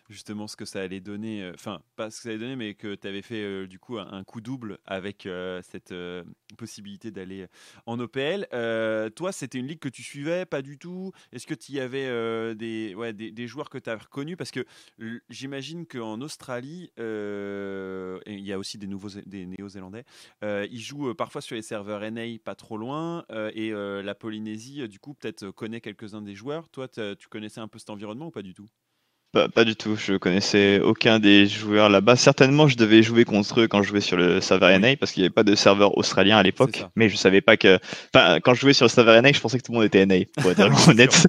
justement 0.09 0.47
ce 0.47 0.57
que 0.57 0.65
ça 0.65 0.81
allait 0.81 0.99
donner. 0.99 1.49
Enfin, 1.53 1.81
pas 1.95 2.11
ce 2.11 2.17
que 2.17 2.23
ça 2.23 2.29
allait 2.29 2.37
donner, 2.37 2.57
mais 2.57 2.73
que 2.73 2.93
tu 2.93 3.07
avais 3.07 3.21
fait 3.21 3.67
du 3.67 3.79
coup 3.79 3.97
un, 3.97 4.23
coup 4.25 4.41
double 4.41 4.79
avec 4.85 5.27
cette 5.61 5.93
possibilité 6.57 7.09
d'aller 7.09 7.47
en 7.85 7.97
OPL. 7.97 8.47
toi, 9.15 9.31
c'était 9.31 9.59
une 9.59 9.67
ligue 9.67 9.79
que 9.79 9.87
tu 9.87 10.03
suivais 10.03 10.45
pas 10.45 10.61
du 10.61 10.77
tout? 10.77 11.13
Est-ce 11.31 11.47
que 11.47 11.53
tu 11.53 11.71
y 11.71 11.79
avais 11.79 12.53
des, 12.55 12.95
ouais, 12.95 13.13
des, 13.13 13.31
des, 13.31 13.47
joueurs 13.47 13.69
que 13.69 13.77
tu 13.77 13.89
as 13.89 13.95
reconnus? 13.95 14.35
Parce 14.35 14.51
que 14.51 14.65
j'imagine 15.29 15.85
qu'en 15.85 16.19
Australie, 16.19 16.91
il 16.97 18.41
y 18.45 18.51
a 18.51 18.59
aussi 18.59 18.77
des 18.77 18.87
nouveaux 18.87 19.21
des 19.25 19.45
Néo-Zélandais. 19.45 20.03
ils 20.43 20.81
jouent 20.81 21.13
parfois 21.13 21.39
sur 21.39 21.55
les 21.55 21.61
serveurs 21.61 22.11
NA, 22.11 22.39
pas 22.43 22.55
trop 22.55 22.75
loin, 22.75 23.23
et 23.53 23.71
la 23.71 24.15
Polynésie, 24.15 24.85
du 24.89 24.99
coup, 24.99 25.13
peut-être 25.13 25.51
connaît 25.51 25.79
quelques-uns 25.79 26.21
des 26.21 26.35
joueurs. 26.35 26.67
Toi, 26.67 26.89
tu 26.89 27.27
connaissais 27.29 27.61
un 27.61 27.68
peu 27.69 27.79
cet 27.79 27.89
environnement 27.89 28.27
ou 28.27 28.31
pas 28.31 28.41
du 28.41 28.53
tout? 28.53 28.67
Pas, 29.31 29.47
pas, 29.47 29.63
du 29.63 29.75
tout, 29.75 29.95
je 29.95 30.15
connaissais 30.15 30.79
aucun 30.79 31.19
des 31.19 31.45
joueurs 31.45 31.87
là-bas. 31.87 32.15
Certainement, 32.15 32.67
je 32.67 32.75
devais 32.75 33.03
jouer 33.03 33.25
contre 33.25 33.61
eux 33.61 33.67
quand 33.67 33.83
je 33.83 33.89
jouais 33.89 34.01
sur 34.01 34.17
le 34.17 34.41
serveur 34.41 34.71
NA 34.79 34.95
parce 34.95 35.11
qu'il 35.11 35.21
n'y 35.21 35.27
avait 35.27 35.33
pas 35.33 35.43
de 35.43 35.53
serveur 35.53 35.95
australien 35.99 36.37
à 36.37 36.41
l'époque. 36.41 36.83
Mais 36.95 37.09
je 37.09 37.15
savais 37.15 37.41
pas 37.41 37.55
que. 37.55 37.77
Enfin, 38.11 38.39
quand 38.39 38.55
je 38.55 38.61
jouais 38.61 38.73
sur 38.73 38.85
le 38.85 38.89
serveur 38.89 39.21
NA, 39.21 39.31
je 39.31 39.39
pensais 39.39 39.59
que 39.59 39.63
tout 39.63 39.71
le 39.71 39.77
monde 39.77 39.85
était 39.85 40.03
NA, 40.03 40.25
pour 40.41 40.49
être 40.49 40.61
honnête. 40.89 41.27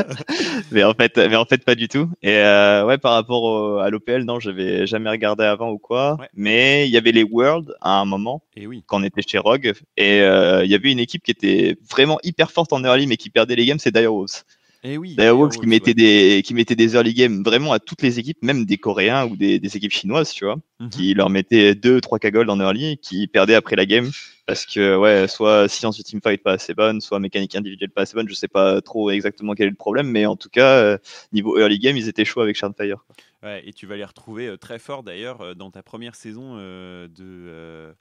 mais 0.72 0.82
en 0.82 0.94
fait, 0.94 1.18
mais 1.18 1.36
en 1.36 1.44
fait, 1.44 1.62
pas 1.62 1.74
du 1.74 1.88
tout. 1.88 2.08
Et 2.22 2.38
euh, 2.38 2.86
ouais, 2.86 2.96
par 2.96 3.12
rapport 3.12 3.42
au, 3.42 3.78
à 3.80 3.90
l'OPL, 3.90 4.22
non, 4.22 4.40
j'avais 4.40 4.86
jamais 4.86 5.10
regardé 5.10 5.44
avant 5.44 5.70
ou 5.70 5.78
quoi. 5.78 6.16
Ouais. 6.18 6.28
Mais 6.32 6.88
il 6.88 6.90
y 6.90 6.96
avait 6.96 7.12
les 7.12 7.22
Worlds 7.22 7.70
à 7.82 8.00
un 8.00 8.06
moment 8.06 8.44
et 8.56 8.66
oui. 8.66 8.82
quand 8.86 9.00
on 9.00 9.04
était 9.04 9.20
chez 9.20 9.36
Rogue, 9.36 9.74
et 9.98 10.22
euh, 10.22 10.64
il 10.64 10.70
y 10.70 10.74
avait 10.74 10.90
une 10.90 10.98
équipe 10.98 11.22
qui 11.22 11.32
était 11.32 11.76
vraiment 11.90 12.18
hyper 12.22 12.50
forte 12.50 12.72
en 12.72 12.82
early, 12.82 13.06
mais 13.06 13.18
qui 13.18 13.28
perdait 13.28 13.56
les 13.56 13.66
games, 13.66 13.78
c'est 13.78 13.94
Dire 13.94 14.14
Wolves. 14.14 14.42
Et 14.86 14.98
oui, 14.98 15.16
Wolves 15.18 15.58
qui 15.58 15.66
mettait 15.66 15.90
ouais. 15.90 15.94
des 15.94 16.42
qui 16.44 16.54
mettait 16.54 16.76
des 16.76 16.94
early 16.94 17.12
games 17.12 17.42
vraiment 17.42 17.72
à 17.72 17.80
toutes 17.80 18.02
les 18.02 18.20
équipes, 18.20 18.40
même 18.42 18.64
des 18.64 18.78
Coréens 18.78 19.26
ou 19.26 19.34
des, 19.34 19.58
des 19.58 19.76
équipes 19.76 19.92
chinoises, 19.92 20.30
tu 20.30 20.44
vois, 20.44 20.56
mm 20.56 20.86
-hmm. 20.86 20.90
qui 20.90 21.14
leur 21.14 21.28
mettaient 21.28 21.74
deux 21.74 22.00
trois 22.00 22.20
cagoles 22.20 22.48
en 22.50 22.60
early, 22.60 22.98
qui 22.98 23.26
perdaient 23.26 23.56
après 23.56 23.74
la 23.74 23.86
game 23.86 24.08
parce 24.46 24.64
que 24.64 24.96
ouais, 24.96 25.26
soit 25.26 25.68
science 25.68 25.96
du 25.96 26.04
teamfight 26.04 26.40
pas 26.42 26.52
assez 26.52 26.72
bonne, 26.72 27.00
soit 27.00 27.18
mécanique 27.18 27.56
individuelle 27.56 27.90
pas 27.90 28.02
assez 28.02 28.14
bonne, 28.14 28.28
je 28.28 28.34
sais 28.34 28.48
pas 28.48 28.80
trop 28.80 29.10
exactement 29.10 29.54
quel 29.54 29.66
est 29.66 29.70
le 29.70 29.76
problème, 29.76 30.08
mais 30.08 30.24
en 30.24 30.36
tout 30.36 30.48
cas 30.48 30.72
euh, 30.78 30.98
niveau 31.32 31.58
early 31.58 31.78
game, 31.80 31.96
ils 31.96 32.08
étaient 32.08 32.24
chauds 32.24 32.42
avec 32.42 32.56
Shardfire. 32.56 33.04
Ouais, 33.42 33.62
et 33.66 33.72
tu 33.72 33.86
vas 33.86 33.96
les 33.96 34.04
retrouver 34.04 34.46
euh, 34.46 34.56
très 34.56 34.78
fort 34.78 35.02
d'ailleurs 35.02 35.40
euh, 35.40 35.54
dans 35.54 35.70
ta 35.72 35.82
première 35.82 36.14
saison 36.14 36.56
de 36.56 37.92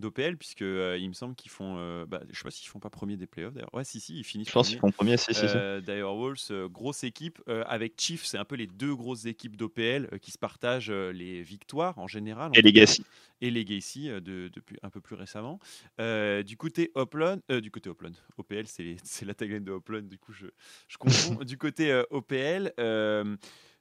d'OPL 0.00 0.36
puisque 0.36 0.62
euh, 0.62 0.98
il 0.98 1.08
me 1.08 1.14
semble 1.14 1.34
qu'ils 1.34 1.50
font 1.50 1.76
euh, 1.78 2.06
bah, 2.06 2.20
je 2.30 2.36
sais 2.36 2.44
pas 2.44 2.50
s'ils 2.50 2.68
font 2.68 2.80
pas 2.80 2.90
premier 2.90 3.16
des 3.16 3.26
playoffs 3.26 3.54
d'ailleurs. 3.54 3.72
Ouais 3.74 3.84
si 3.84 4.00
si 4.00 4.18
ils 4.18 4.24
finissent 4.24 4.48
je 4.48 4.52
pense 4.52 4.68
qu'ils 4.68 4.78
font 4.78 4.90
premier 4.90 5.16
si 5.16 5.32
si, 5.32 5.42
euh, 5.44 5.80
d'ailleurs 5.80 6.14
Wolves 6.16 6.68
grosse 6.68 7.04
équipe 7.04 7.40
avec 7.46 8.00
Chief 8.00 8.24
c'est 8.24 8.38
un 8.38 8.44
peu 8.44 8.56
les 8.56 8.66
deux 8.66 8.94
grosses 8.94 9.26
équipes 9.26 9.56
d'OPL 9.56 10.18
qui 10.20 10.30
se 10.30 10.38
partagent 10.38 10.90
les 10.90 11.42
victoires 11.42 11.98
en 11.98 12.06
général 12.06 12.50
et 12.54 12.62
Legacy. 12.62 13.04
Et 13.42 13.50
Legacy 13.50 14.08
de, 14.08 14.50
depuis 14.52 14.76
un 14.82 14.90
peu 14.90 15.00
plus 15.00 15.14
récemment. 15.14 15.60
Du 15.98 16.56
côté 16.56 16.90
Upland 16.96 17.40
du 17.48 17.70
côté 17.70 17.90
Upland 17.90 18.12
OPL 18.38 18.64
c'est 18.66 19.24
la 19.24 19.34
tagline 19.34 19.64
de 19.64 19.72
Upland 19.72 20.02
du 20.08 20.18
coup 20.18 20.32
je, 20.32 20.46
je 20.88 20.98
confonds. 20.98 21.38
Du 21.50 21.56
côté 21.56 22.02
OPL 22.10 22.72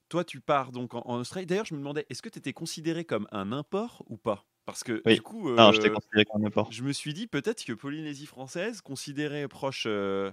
toi, 0.10 0.24
tu 0.24 0.42
pars 0.42 0.72
donc 0.72 0.96
en, 0.96 1.02
en 1.06 1.20
Australie. 1.20 1.46
D'ailleurs, 1.46 1.66
je 1.66 1.76
me 1.76 1.80
demandais, 1.80 2.06
est-ce 2.10 2.22
que 2.22 2.30
tu 2.30 2.40
étais 2.40 2.54
considéré 2.54 3.06
comme 3.06 3.28
un 3.32 3.52
import 3.52 4.04
ou 4.08 4.18
pas? 4.18 4.46
Parce 4.70 4.84
que 4.84 5.02
oui. 5.06 5.16
du 5.16 5.22
coup, 5.22 5.50
euh, 5.50 5.56
non, 5.56 5.72
je 5.72 6.84
me 6.84 6.94
suis 6.94 7.14
dit 7.14 7.28
peut-être 7.28 7.64
que 7.64 7.74
Polynésie 7.74 8.26
française, 8.26 8.82
considérée 8.82 9.48
proche 9.48 9.86
euh, 9.88 10.32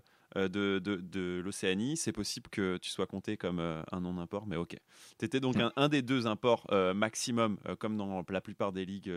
de, 0.49 0.79
de, 0.79 0.97
de 0.97 1.41
l'Océanie, 1.45 1.97
c'est 1.97 2.13
possible 2.13 2.49
que 2.51 2.77
tu 2.79 2.91
sois 2.91 3.07
compté 3.07 3.37
comme 3.37 3.59
euh, 3.59 3.83
un 3.93 4.01
non-import, 4.01 4.47
mais 4.47 4.57
ok. 4.57 4.77
Tu 5.19 5.25
étais 5.25 5.41
donc 5.41 5.57
un, 5.57 5.73
un, 5.77 5.89
des 5.89 6.03
deux 6.03 6.27
imports 6.27 6.67
euh, 6.73 6.95
maximum, 6.95 7.59
euh, 7.67 7.77
comme 7.77 7.97
dans 7.97 8.25
la 8.29 8.41
plupart 8.41 8.73
des 8.73 8.85
ligues 8.85 9.13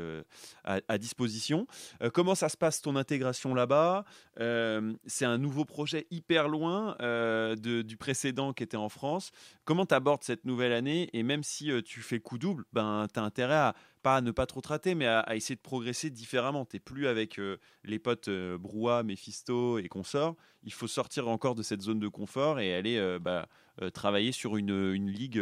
à, 0.63 0.79
à, 0.87 0.97
disposition. 0.97 1.67
comment 2.13 2.35
ça 2.35 2.49
se 2.49 2.57
passe 2.57 2.81
ton 2.81 2.95
intégration 2.95 3.53
là-bas? 3.53 4.05
C'est 4.37 5.25
un 5.25 5.37
nouveau 5.37 5.65
projet 5.65 6.07
hyper 6.11 6.47
loin 6.47 6.95
de, 6.99 7.81
du 7.81 7.97
précédent 7.97 8.53
qui 8.53 8.63
était 8.63 8.77
en 8.77 8.89
France. 8.89 9.31
Comment 9.65 9.85
tu 9.85 9.95
abordes 9.95 10.23
cette 10.23 10.45
nouvelle 10.45 10.73
année? 10.73 11.09
Et 11.13 11.23
même 11.23 11.43
si 11.43 11.71
tu 11.83 12.01
fais 12.01 12.19
coup 12.19 12.37
double, 12.37 12.65
ben, 12.73 13.07
tu 13.13 13.19
as 13.19 13.23
intérêt 13.23 13.55
à 13.55 13.75
pas 14.01 14.17
à 14.17 14.21
ne 14.21 14.31
pas 14.31 14.45
trop 14.45 14.61
te 14.61 14.69
rater, 14.69 14.95
mais 14.95 15.05
à, 15.05 15.35
essayer 15.35 15.55
de 15.55 15.61
progresser 15.61 16.09
différemment. 16.09 16.65
Tu 16.65 16.75
n'es 16.75 16.79
plus 16.79 17.07
avec 17.07 17.39
euh, 17.39 17.57
les 17.83 17.99
potes 17.99 18.27
euh, 18.27 18.57
Brouhaha, 18.57 19.03
Mephisto 19.03 19.77
et 19.77 19.87
consorts. 19.87 20.35
Il 20.63 20.73
faut 20.73 20.87
sortir 20.87 21.27
encore 21.27 21.55
de 21.55 21.63
cette 21.63 21.81
zone 21.81 21.99
de 21.99 22.07
confort 22.07 22.59
et 22.59 22.73
aller 22.73 22.97
euh, 22.97 23.19
bah, 23.19 23.47
travailler 23.93 24.31
sur 24.31 24.57
une, 24.57 25.07
ligue 25.07 25.41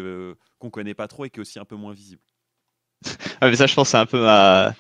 qu'on 0.60 0.70
connaît 0.70 0.93
pas 0.93 1.08
trop 1.08 1.26
et 1.26 1.30
qui 1.30 1.39
est 1.39 1.41
aussi 1.41 1.60
un 1.60 1.65
peu 1.65 1.76
moins 1.76 1.93
visible. 1.93 2.22
Ah, 3.39 3.50
mais 3.50 3.56
ça, 3.56 3.67
je 3.67 3.76
pense, 3.76 3.89
c'est 3.89 3.98
un 3.98 4.08
peu 4.08 4.22
ma. 4.22 4.74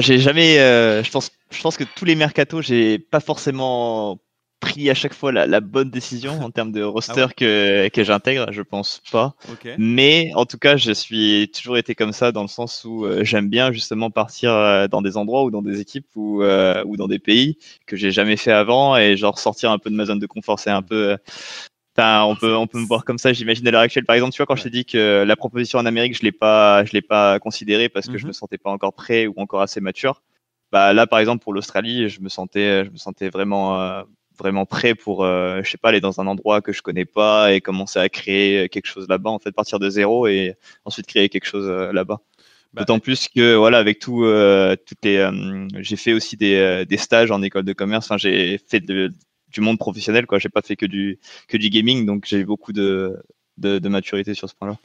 J'ai 0.00 0.18
jamais. 0.18 0.56
je, 0.56 1.10
pense, 1.10 1.30
je 1.50 1.62
pense 1.62 1.78
que 1.78 1.84
tous 1.84 2.04
les 2.04 2.14
mercatos, 2.14 2.62
j'ai 2.62 2.98
pas 2.98 3.20
forcément 3.20 4.18
pris 4.64 4.88
à 4.88 4.94
chaque 4.94 5.12
fois 5.14 5.30
la, 5.30 5.46
la 5.46 5.60
bonne 5.60 5.90
décision 5.90 6.32
en 6.40 6.50
termes 6.50 6.72
de 6.72 6.82
roster 6.96 7.24
ah 7.24 7.26
ouais. 7.26 7.34
que, 7.36 7.88
que 7.88 8.02
j'intègre, 8.02 8.50
je 8.50 8.62
pense 8.62 9.02
pas. 9.12 9.34
Okay. 9.52 9.74
Mais 9.78 10.30
en 10.34 10.46
tout 10.46 10.58
cas, 10.58 10.76
je 10.76 10.92
suis 10.92 11.50
toujours 11.54 11.76
été 11.76 11.94
comme 11.94 12.12
ça 12.12 12.32
dans 12.32 12.42
le 12.42 12.48
sens 12.48 12.84
où 12.84 13.04
euh, 13.04 13.24
j'aime 13.24 13.48
bien 13.48 13.72
justement 13.72 14.10
partir 14.10 14.52
euh, 14.52 14.88
dans 14.88 15.02
des 15.02 15.16
endroits 15.16 15.44
ou 15.44 15.50
dans 15.50 15.62
des 15.62 15.80
équipes 15.80 16.08
ou, 16.16 16.42
euh, 16.42 16.82
ou 16.86 16.96
dans 16.96 17.08
des 17.08 17.18
pays 17.18 17.58
que 17.86 17.96
j'ai 17.96 18.10
jamais 18.10 18.36
fait 18.36 18.52
avant 18.52 18.96
et 18.96 19.16
genre 19.16 19.38
sortir 19.38 19.70
un 19.70 19.78
peu 19.78 19.90
de 19.90 19.96
ma 19.96 20.06
zone 20.06 20.18
de 20.18 20.26
confort. 20.26 20.58
C'est 20.58 20.70
un 20.70 20.82
peu 20.82 21.16
Enfin, 21.96 22.24
on 22.24 22.34
peut 22.34 22.56
on 22.56 22.66
peut 22.66 22.80
me 22.80 22.86
voir 22.86 23.04
comme 23.04 23.18
ça 23.18 23.32
j'imagine 23.32 23.68
à 23.68 23.70
l'heure 23.70 23.80
actuelle 23.82 24.04
par 24.04 24.16
exemple 24.16 24.32
tu 24.32 24.38
vois 24.38 24.46
quand 24.46 24.56
je 24.56 24.64
t'ai 24.64 24.70
dit 24.70 24.84
que 24.84 25.22
la 25.24 25.36
proposition 25.36 25.78
en 25.78 25.86
Amérique 25.86 26.16
je 26.18 26.22
l'ai 26.24 26.32
pas 26.32 26.84
je 26.84 26.92
l'ai 26.92 27.02
pas 27.02 27.38
considérée 27.38 27.88
parce 27.88 28.06
que 28.06 28.12
mm 28.12 28.16
-hmm. 28.16 28.18
je 28.18 28.26
me 28.26 28.32
sentais 28.32 28.58
pas 28.58 28.70
encore 28.70 28.94
prêt 28.94 29.28
ou 29.28 29.34
encore 29.36 29.62
assez 29.62 29.80
mature 29.80 30.16
bah 30.72 30.92
là 30.92 31.06
par 31.06 31.20
exemple 31.20 31.40
pour 31.44 31.52
l'Australie 31.54 32.08
je 32.08 32.20
me 32.20 32.28
sentais 32.28 32.84
je 32.84 32.90
me 32.90 32.96
sentais 32.96 33.28
vraiment 33.28 33.80
euh, 33.80 34.02
vraiment 34.38 34.66
prêt 34.66 34.94
pour 34.94 35.24
euh, 35.24 35.62
je 35.62 35.70
sais 35.70 35.78
pas 35.78 35.90
aller 35.90 36.00
dans 36.00 36.20
un 36.20 36.26
endroit 36.26 36.60
que 36.60 36.72
je 36.72 36.82
connais 36.82 37.04
pas 37.04 37.52
et 37.52 37.60
commencer 37.60 37.98
à 37.98 38.08
créer 38.08 38.68
quelque 38.68 38.86
chose 38.86 39.06
là-bas 39.08 39.30
en 39.30 39.38
fait 39.38 39.52
partir 39.52 39.78
de 39.78 39.88
zéro 39.90 40.26
et 40.26 40.56
ensuite 40.84 41.06
créer 41.06 41.28
quelque 41.28 41.46
chose 41.46 41.66
euh, 41.68 41.92
là-bas 41.92 42.20
Bah, 42.74 42.82
D'autant 42.82 42.98
plus 42.98 43.28
que 43.28 43.54
voilà, 43.54 43.78
avec 43.78 44.00
tout, 44.00 44.24
euh, 44.24 44.74
toutes 44.84 45.04
les, 45.04 45.16
euh, 45.18 45.68
j'ai 45.78 45.94
fait 45.96 46.12
aussi 46.12 46.36
des, 46.36 46.56
euh, 46.56 46.84
des, 46.84 46.96
stages 46.96 47.30
en 47.30 47.40
école 47.42 47.64
de 47.64 47.72
commerce. 47.72 48.06
Enfin, 48.06 48.18
j'ai 48.18 48.58
fait 48.58 48.80
de, 48.80 49.12
du 49.52 49.60
monde 49.60 49.78
professionnel, 49.78 50.26
quoi. 50.26 50.40
J'ai 50.40 50.48
pas 50.48 50.62
fait 50.62 50.74
que 50.74 50.86
du 50.86 51.20
que 51.46 51.56
du 51.56 51.70
gaming, 51.70 52.04
donc 52.04 52.24
j'ai 52.26 52.44
beaucoup 52.44 52.72
de, 52.72 53.16
de, 53.58 53.78
de 53.78 53.88
maturité 53.88 54.34
sur 54.34 54.48
ce 54.50 54.54
point-là. 54.56 54.76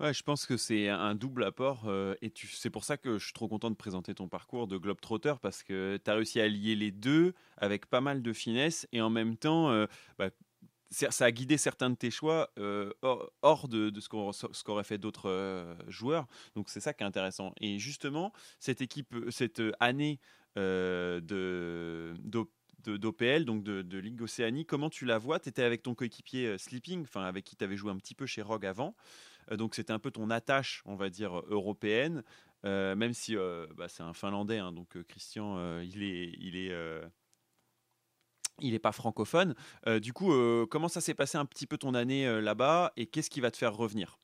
Ouais, 0.00 0.14
je 0.14 0.22
pense 0.22 0.46
que 0.46 0.56
c'est 0.56 0.88
un 0.88 1.14
double 1.14 1.44
apport 1.44 1.92
et 2.22 2.32
c'est 2.34 2.70
pour 2.70 2.84
ça 2.84 2.96
que 2.96 3.18
je 3.18 3.24
suis 3.24 3.34
trop 3.34 3.48
content 3.48 3.70
de 3.70 3.76
présenter 3.76 4.14
ton 4.14 4.28
parcours 4.28 4.66
de 4.66 4.78
Globetrotter 4.78 5.34
parce 5.42 5.62
que 5.62 6.00
tu 6.02 6.10
as 6.10 6.14
réussi 6.14 6.40
à 6.40 6.48
lier 6.48 6.74
les 6.74 6.90
deux 6.90 7.34
avec 7.58 7.84
pas 7.84 8.00
mal 8.00 8.22
de 8.22 8.32
finesse 8.32 8.88
et 8.92 9.02
en 9.02 9.10
même 9.10 9.36
temps, 9.36 9.86
bah, 10.18 10.30
ça 10.90 11.24
a 11.24 11.30
guidé 11.30 11.56
certains 11.56 11.90
de 11.90 11.94
tes 11.94 12.10
choix 12.10 12.50
euh, 12.58 12.92
hors, 13.02 13.68
de, 13.68 13.92
ce 14.00 14.62
qu'auraient 14.62 14.84
fait 14.84 14.98
d'autres 14.98 15.30
euh, 15.30 15.74
joueurs. 15.86 16.26
Donc 16.56 16.68
c'est 16.68 16.80
ça 16.80 16.92
qui 16.92 17.04
est 17.04 17.06
intéressant. 17.06 17.52
Et 17.60 17.78
justement, 17.78 18.32
cette 18.58 18.80
équipe, 18.80 19.14
cette 19.30 19.62
année 19.78 20.18
euh, 20.58 21.20
de 21.20 22.14
d'OPL, 22.82 23.44
donc 23.44 23.62
de, 23.62 23.98
Ligue 23.98 24.22
Océanie, 24.22 24.64
comment 24.64 24.88
tu 24.88 25.04
la 25.04 25.18
vois? 25.18 25.38
Tu 25.38 25.50
étais 25.50 25.62
avec 25.62 25.82
ton 25.82 25.94
coéquipier 25.94 26.56
Sleeping, 26.56 27.06
avec 27.14 27.44
qui 27.44 27.54
tu 27.54 27.62
avais 27.62 27.76
joué 27.76 27.90
un 27.92 27.96
petit 27.98 28.14
peu 28.14 28.24
chez 28.24 28.40
Rogue 28.40 28.64
avant. 28.64 28.96
Donc 29.56 29.74
c'était 29.74 29.92
un 29.92 29.98
peu 29.98 30.10
ton 30.10 30.30
attache, 30.30 30.82
on 30.84 30.96
va 30.96 31.10
dire, 31.10 31.42
européenne. 31.48 32.22
même 32.64 33.12
si 33.12 33.36
bah, 33.76 33.88
c'est 33.88 34.02
un 34.02 34.12
Finlandais, 34.12 34.58
hein, 34.58 34.72
donc 34.72 35.02
Christian, 35.04 35.80
il 35.80 36.02
est, 36.02 36.34
il 36.38 36.56
est 36.56 36.72
il 38.60 38.72
n'est 38.72 38.78
pas 38.78 38.92
francophone. 38.92 39.54
Euh, 39.86 40.00
du 40.00 40.12
coup, 40.12 40.32
euh, 40.32 40.66
comment 40.70 40.88
ça 40.88 41.00
s'est 41.00 41.14
passé 41.14 41.38
un 41.38 41.44
petit 41.44 41.66
peu 41.66 41.78
ton 41.78 41.94
année 41.94 42.26
euh, 42.26 42.40
là-bas 42.40 42.92
et 42.96 43.06
qu'est-ce 43.06 43.30
qui 43.30 43.40
va 43.40 43.50
te 43.50 43.56
faire 43.56 43.74
revenir? 43.74 44.18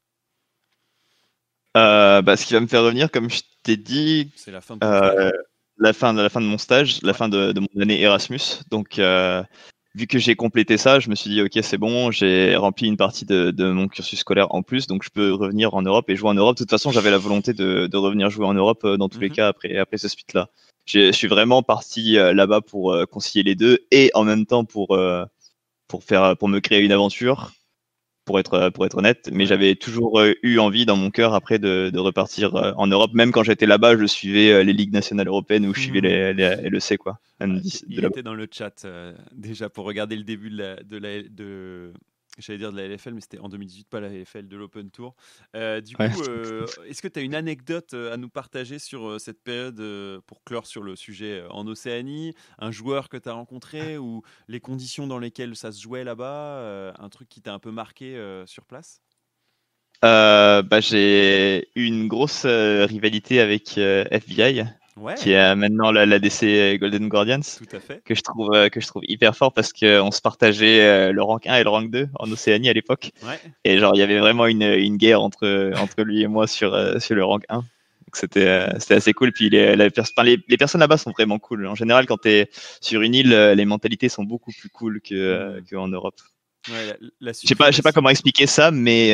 Bah, 1.75 2.37
Ce 2.37 2.47
qui 2.47 2.55
va 2.55 2.61
me 2.61 2.67
faire 2.67 2.83
revenir, 2.83 3.11
comme 3.11 3.29
je 3.29 3.43
t'ai 3.63 3.77
dit, 3.77 4.31
c'est 4.35 4.51
la 4.51 4.61
fin 4.61 4.77
de 4.77 5.33
la 5.79 5.93
fin 5.93 6.15
de 6.15 6.23
la 6.23 6.31
fin 6.31 6.41
de 6.41 6.47
mon 6.47 6.57
stage, 6.57 7.03
la 7.03 7.13
fin 7.13 7.29
de, 7.29 7.53
mon 7.53 7.83
année 7.83 8.01
Erasmus. 8.01 8.63
Donc, 8.71 8.99
vu 9.97 10.07
que 10.07 10.19
j'ai 10.19 10.37
complété 10.37 10.77
ça, 10.77 11.01
je 11.01 11.11
me 11.11 11.15
suis 11.15 11.31
dit 11.31 11.43
ok, 11.43 11.59
c'est 11.63 11.79
bon, 11.79 12.11
j'ai 12.11 12.55
rempli 12.55 12.87
une 12.87 12.97
partie 12.97 13.25
de, 13.25 13.53
mon 13.71 13.89
cursus 13.89 14.21
scolaire 14.21 14.55
en 14.55 14.63
plus, 14.63 14.87
donc 14.87 15.03
je 15.03 15.11
peux 15.11 15.33
revenir 15.33 15.75
en 15.75 15.83
Europe 15.83 16.09
et 16.11 16.17
jouer 16.17 16.31
en 16.31 16.35
Europe. 16.35 16.57
De 16.57 16.63
toute 16.63 16.71
façon, 16.71 16.93
j'avais 16.93 17.11
la 17.11 17.19
volonté 17.19 17.55
de, 17.55 17.97
revenir 17.97 18.31
jouer 18.31 18.47
en 18.47 18.55
Europe 18.55 18.87
dans 18.87 19.09
tous 19.09 19.21
les 19.21 19.31
mhm. 19.31 19.35
cas 19.35 19.49
après 19.49 19.77
après 19.79 19.99
ce 19.99 20.09
split-là 20.09 20.51
je 20.87 21.13
suis 21.13 21.27
vraiment 21.27 21.63
parti 21.63 22.17
euh, 22.17 22.33
là-bas 22.33 22.61
pour 22.61 22.93
euh, 22.93 23.05
concilier 23.07 23.43
les 23.43 23.55
deux 23.55 23.81
et 23.91 24.11
en 24.15 24.25
même 24.25 24.47
temps 24.47 24.65
pour 24.65 24.93
euh, 24.93 25.25
pour 25.89 26.05
faire 26.05 26.37
pour 26.37 26.49
me 26.49 26.61
créer 26.61 26.81
une 26.81 26.93
aventure 26.93 27.53
pour 28.27 28.39
être 28.39 28.69
pour 28.71 28.85
être 28.85 28.99
honnête 28.99 29.31
mais 29.33 29.47
j'avais 29.47 29.75
toujours 29.77 30.21
eu 30.43 30.59
envie 30.59 30.85
dans 30.85 30.97
mon 30.97 31.11
cœur 31.11 31.33
après 31.33 31.59
de, 31.59 31.91
de 31.91 31.99
repartir 31.99 32.75
en 32.77 32.87
Europe. 32.87 33.13
Même 33.15 33.33
quand 33.33 33.43
j'étais 33.43 33.67
là-bas 33.67 33.97
je 33.97 34.05
suivais 34.05 34.63
les 34.65 34.73
ligues 34.75 34.93
nationales 34.93 35.29
européennes 35.29 35.65
ou 35.67 35.73
je 35.73 35.81
suivais 35.81 36.01
mmh. 36.01 36.37
les, 36.37 36.57
les 36.63 36.71
LEC 36.71 36.99
quoi. 36.99 37.19
Il 37.41 38.05
était 38.05 38.23
dans 38.23 38.35
le 38.35 38.47
chat 38.51 38.87
déjà 39.33 39.71
pour 39.71 39.87
regarder 39.87 40.17
le 40.17 40.25
début 40.25 40.51
de 40.51 40.59
la, 40.59 40.77
de, 40.83 40.97
la, 40.99 41.23
de 41.23 41.93
J'allais 42.39 42.59
dire 42.59 42.73
de 42.73 42.77
la 42.77 42.87
LFL, 42.87 43.15
mais 43.15 43.21
c'était 43.21 43.39
en 43.39 43.49
2018, 43.49 43.89
pas 43.89 44.01
la 44.01 44.09
LFL, 44.09 44.47
de 44.47 44.57
l'Open 44.57 44.91
Tour. 44.91 45.15
Euh, 45.55 45.81
du 45.81 45.97
coup, 45.97 46.03
euh, 46.03 46.67
est-ce 46.87 47.01
que 47.01 47.09
tu 47.09 47.19
as 47.19 47.23
une 47.23 47.35
anecdote 47.35 47.95
euh, 47.95 48.13
à 48.13 48.19
nous 48.19 48.29
partager 48.29 48.79
sur 48.79 49.19
cette 49.21 49.43
période 49.43 49.81
pour 50.27 50.45
clore 50.45 50.67
sur 50.67 50.83
le 50.83 50.97
sujet 50.97 51.45
en 51.51 51.67
Océanie? 51.67 52.35
Un 52.59 52.71
joueur 52.71 53.09
que 53.09 53.17
tu 53.17 53.29
as 53.29 53.33
rencontré 53.33 53.97
ou 53.97 54.23
les 54.49 54.61
conditions 54.61 55.07
dans 55.07 55.19
lesquelles 55.19 55.57
ça 55.57 55.73
se 55.73 55.81
jouait 55.81 56.05
là-bas 56.05 56.95
Un 56.99 57.09
truc 57.09 57.29
qui 57.29 57.41
t'a 57.41 57.55
un 57.55 57.59
peu 57.59 57.71
marqué 57.71 58.21
sur 58.47 58.67
place? 58.67 59.01
Bah, 60.03 60.81
J'ai 60.81 61.69
eu 61.75 61.85
une 61.85 62.07
grosse 62.07 62.45
rivalité 62.45 63.41
avec 63.41 63.79
FBI 63.79 64.65
qui 65.17 65.33
est 65.33 65.55
maintenant 65.55 65.91
la, 65.91 66.07
la, 66.07 66.19
DC 66.19 66.79
Golden 66.81 67.09
Guardians, 67.09 67.41
Tout 67.41 67.77
à 67.77 67.81
fait. 67.81 68.03
que 68.05 68.15
je 68.15 68.23
trouve 68.23 68.55
euh, 68.55 68.69
que 68.69 68.81
je 68.81 68.87
trouve 68.87 69.03
hyper 69.07 69.37
fort 69.37 69.53
parce 69.53 69.73
qu'on 69.73 70.11
se 70.11 70.21
partageait 70.21 70.83
euh, 70.83 71.13
le 71.13 71.23
rank 71.23 71.47
1 71.47 71.57
et 71.57 71.65
le 71.65 71.71
rank 71.71 71.91
2 71.91 72.09
en 72.19 72.31
Océanie 72.31 72.71
à 72.71 72.73
l'époque. 72.73 73.13
Ouais. 73.23 73.39
Et 73.65 73.79
genre 73.79 73.93
il 73.95 73.99
y 73.99 74.03
avait 74.03 74.19
vraiment 74.19 74.47
une, 74.47 74.63
une 74.63 74.97
guerre 74.97 75.21
entre 75.21 75.73
entre 75.77 76.03
lui 76.03 76.23
et 76.23 76.29
moi 76.29 76.47
sur 76.47 76.75
euh, 76.75 76.99
sur 76.99 77.15
le 77.15 77.25
rank 77.25 77.45
1. 77.49 77.57
Donc 77.57 77.65
c'était 78.15 78.67
c'était 78.79 78.95
assez 78.95 79.13
cool. 79.13 79.33
Puis 79.33 79.51
les, 79.51 79.77
les, 79.77 79.91
les, 80.49 80.57
personnes 80.57 80.81
là-bas 80.81 80.97
sont 80.97 81.11
vraiment 81.11 81.39
cool. 81.39 81.67
En 81.67 81.75
général, 81.75 82.07
quand 82.07 82.23
tu 82.23 82.31
es 82.31 82.51
sur 82.81 83.03
une 83.03 83.15
île, 83.15 83.31
les 83.31 83.65
mentalités 83.65 84.09
sont 84.09 84.25
beaucoup 84.25 84.53
plus 84.53 84.71
cool 84.71 85.01
que 85.01 85.59
mmh. 85.59 85.65
qu'en 85.71 85.89
Europe. 85.89 86.21
Ouais, 86.69 86.97
je 87.21 87.33
sais 87.33 87.55
pas, 87.55 87.71
je 87.71 87.77
sais 87.77 87.83
pas 87.83 87.93
comment 87.93 88.09
expliquer 88.09 88.47
ça, 88.47 88.71
mais 88.71 89.13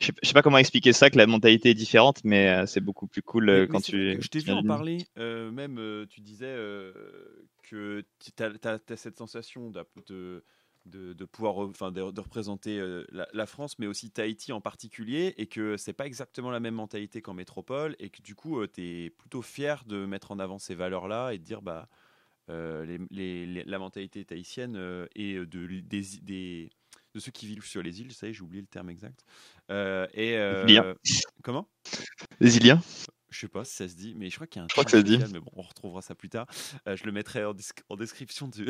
je 0.00 0.12
sais 0.22 0.32
pas 0.32 0.42
comment 0.42 0.58
expliquer 0.58 0.92
ça, 0.92 1.10
que 1.10 1.18
la 1.18 1.26
mentalité 1.26 1.70
est 1.70 1.74
différente, 1.74 2.22
mais 2.24 2.48
euh, 2.48 2.66
c'est 2.66 2.80
beaucoup 2.80 3.06
plus 3.06 3.22
cool 3.22 3.48
euh, 3.50 3.66
quand 3.66 3.80
tu. 3.80 4.16
Je 4.20 4.28
t'ai 4.28 4.38
vu 4.38 4.52
en 4.52 4.62
parler, 4.62 5.04
euh, 5.18 5.50
même 5.50 6.06
tu 6.08 6.20
disais 6.20 6.54
que 7.64 8.04
tu 8.20 8.42
as, 8.42 8.96
cette 8.96 9.18
sensation 9.18 9.70
de, 9.70 10.44
de, 10.86 11.12
de 11.12 11.24
pouvoir 11.24 11.58
enfin, 11.58 11.90
de, 11.90 12.00
représenter 12.00 12.80
la, 13.10 13.46
France, 13.46 13.78
mais 13.78 13.86
aussi 13.86 14.10
Tahiti 14.10 14.52
en 14.52 14.60
particulier, 14.60 15.34
et 15.36 15.46
que 15.46 15.76
c'est 15.76 15.92
pas 15.92 16.06
exactement 16.06 16.50
la 16.50 16.60
même 16.60 16.74
mentalité 16.74 17.20
qu'en 17.20 17.34
métropole, 17.34 17.96
et 17.98 18.10
que 18.10 18.22
du 18.22 18.36
coup, 18.36 18.64
tu 18.68 18.82
es 18.82 19.10
plutôt 19.10 19.42
fier 19.42 19.84
de 19.84 20.06
mettre 20.06 20.30
en 20.30 20.38
avant 20.38 20.58
ces 20.58 20.76
valeurs-là 20.76 21.32
et 21.32 21.38
de 21.38 21.44
dire 21.44 21.60
bah, 21.60 21.88
les, 22.48 23.64
la 23.64 23.78
mentalité 23.80 24.24
tahitienne 24.24 25.08
et 25.16 25.34
de, 25.34 25.80
des, 25.80 26.02
des 26.22 26.70
de 27.14 27.20
ceux 27.20 27.32
qui 27.32 27.46
vivent 27.46 27.64
sur 27.64 27.82
les 27.82 28.00
îles, 28.00 28.12
ça 28.12 28.26
y 28.26 28.30
est, 28.30 28.32
j'ai 28.34 28.42
oublié 28.42 28.60
le 28.60 28.68
terme 28.68 28.90
exact. 28.90 29.24
Euh, 29.70 30.06
et 30.14 30.36
euh, 30.36 30.94
comment? 31.42 31.68
Les 32.40 32.56
Iliens 32.56 32.80
je 33.30 33.40
sais 33.40 33.48
pas 33.48 33.62
si 33.62 33.76
ça 33.76 33.86
se 33.86 33.94
dit, 33.94 34.14
mais 34.16 34.30
je 34.30 34.36
crois 34.36 34.46
qu'il 34.46 34.58
y 34.58 34.62
a 34.62 34.64
un. 34.64 34.68
Je 34.68 34.72
crois 34.72 34.84
que 34.84 34.90
ça 34.90 34.96
se 34.96 35.02
dit. 35.02 35.18
Mais 35.18 35.38
bon, 35.38 35.50
on 35.52 35.60
retrouvera 35.60 36.00
ça 36.00 36.14
plus 36.14 36.30
tard. 36.30 36.46
Euh, 36.86 36.96
je 36.96 37.04
le 37.04 37.12
mettrai 37.12 37.44
en, 37.44 37.52
description 37.94 38.48
de, 38.48 38.64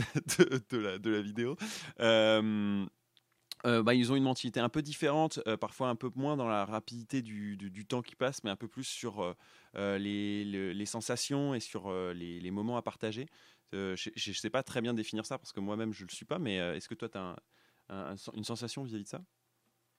de, 0.99 1.09
la, 1.09 1.23
vidéo. 1.23 1.57
bah, 1.97 3.95
ils 3.95 4.11
ont 4.11 4.17
une 4.17 4.25
mentalité 4.25 4.59
un 4.59 4.69
peu 4.69 4.83
différente, 4.83 5.39
parfois 5.61 5.91
un 5.91 5.95
peu 5.95 6.11
moins 6.17 6.37
dans 6.37 6.49
la 6.49 6.65
rapidité 6.65 7.23
du, 7.23 7.57
du, 7.57 7.87
temps 7.87 8.03
qui 8.03 8.17
passe, 8.17 8.43
mais 8.43 8.51
un 8.51 8.57
peu 8.57 8.67
plus 8.67 8.83
sur 8.83 9.33
les, 9.77 10.45
les, 10.45 10.87
sensations 10.87 11.55
et 11.55 11.61
sur 11.61 11.93
les, 12.13 12.41
les, 12.41 12.51
moments 12.51 12.77
à 12.77 12.83
partager. 12.83 13.27
je 13.73 14.31
ne 14.31 14.35
sais 14.35 14.51
pas 14.51 14.65
très 14.65 14.81
bien 14.81 14.93
définir 14.93 15.25
ça 15.25 15.39
parce 15.39 15.53
que 15.53 15.61
moi-même 15.61 15.93
je 15.93 16.03
ne 16.03 16.09
le 16.09 16.13
suis 16.13 16.27
pas, 16.27 16.41
mais 16.41 16.57
est-ce 16.57 16.89
que 16.89 16.97
toi 16.97 17.09
tu 17.09 17.17
as 17.17 17.37
un, 17.91 18.17
une 18.35 18.45
sensation 18.45 18.83
vis-à-vis 18.83 19.05
de 19.05 19.09
ça? 19.09 19.23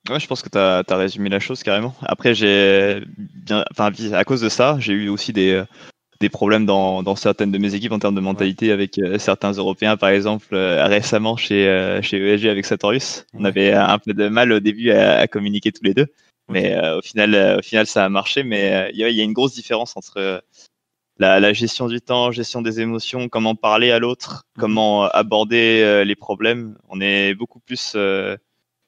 Ouais, 0.10 0.20
je 0.20 0.28
pense 0.28 0.42
que 0.42 0.50
tu 0.50 0.58
as, 0.58 0.98
résumé 0.98 1.30
la 1.30 1.40
chose 1.40 1.64
carrément. 1.64 1.94
Après, 2.02 2.34
j'ai 2.34 3.02
bien, 3.18 3.66
enfin, 3.72 3.92
à 4.14 4.24
cause 4.24 4.42
de 4.42 4.50
ça, 4.50 4.78
j'ai 4.80 4.94
eu 4.94 5.10
aussi 5.10 5.34
des, 5.34 5.64
des 6.20 6.30
problèmes 6.30 6.66
dans, 6.66 7.04
dans, 7.04 7.16
certaines 7.16 7.52
de 7.52 7.58
mes 7.58 7.76
équipes 7.76 7.92
en 7.92 8.00
termes 8.00 8.16
de 8.16 8.22
mentalité 8.22 8.72
avec 8.72 8.98
euh, 8.98 9.20
certains 9.20 9.52
Européens, 9.52 9.98
par 9.98 10.10
exemple, 10.10 10.48
euh, 10.54 10.86
récemment 10.86 11.38
chez, 11.38 11.68
euh, 11.68 12.02
chez 12.02 12.18
ESG 12.18 12.48
avec 12.48 12.66
Satorius. 12.66 13.26
On 13.34 13.44
avait 13.46 13.74
un 13.74 14.00
peu 14.00 14.14
de 14.14 14.30
mal 14.30 14.52
au 14.52 14.60
début 14.60 14.92
à, 14.92 15.28
communiquer 15.28 15.72
tous 15.72 15.84
les 15.84 15.94
deux, 15.94 16.08
mais 16.48 16.76
au, 16.96 17.02
final, 17.02 17.58
au 17.60 17.62
final, 17.62 17.86
ça 17.86 18.06
a 18.06 18.10
marché. 18.10 18.44
Mais 18.44 18.90
il 18.94 19.00
y, 19.00 19.14
y, 19.14 19.22
a 19.22 19.24
une 19.24 19.34
grosse 19.34 19.54
différence 19.54 19.96
entre 19.96 20.42
la, 21.20 21.54
gestion 21.54 21.88
du 21.88 22.02
temps, 22.02 22.32
gestion 22.32 22.62
des 22.62 22.80
émotions, 22.80 23.30
comment 23.30 23.56
parler 23.56 23.92
à 23.92 24.00
l'autre, 24.00 24.46
mhm. 24.56 24.62
comment 24.62 25.04
aborder 25.04 25.82
euh, 25.84 26.04
les 26.04 26.16
problèmes. 26.16 26.78
On 26.90 27.02
est 27.02 27.36
beaucoup 27.36 27.60
plus, 27.60 27.94
euh, 27.96 28.38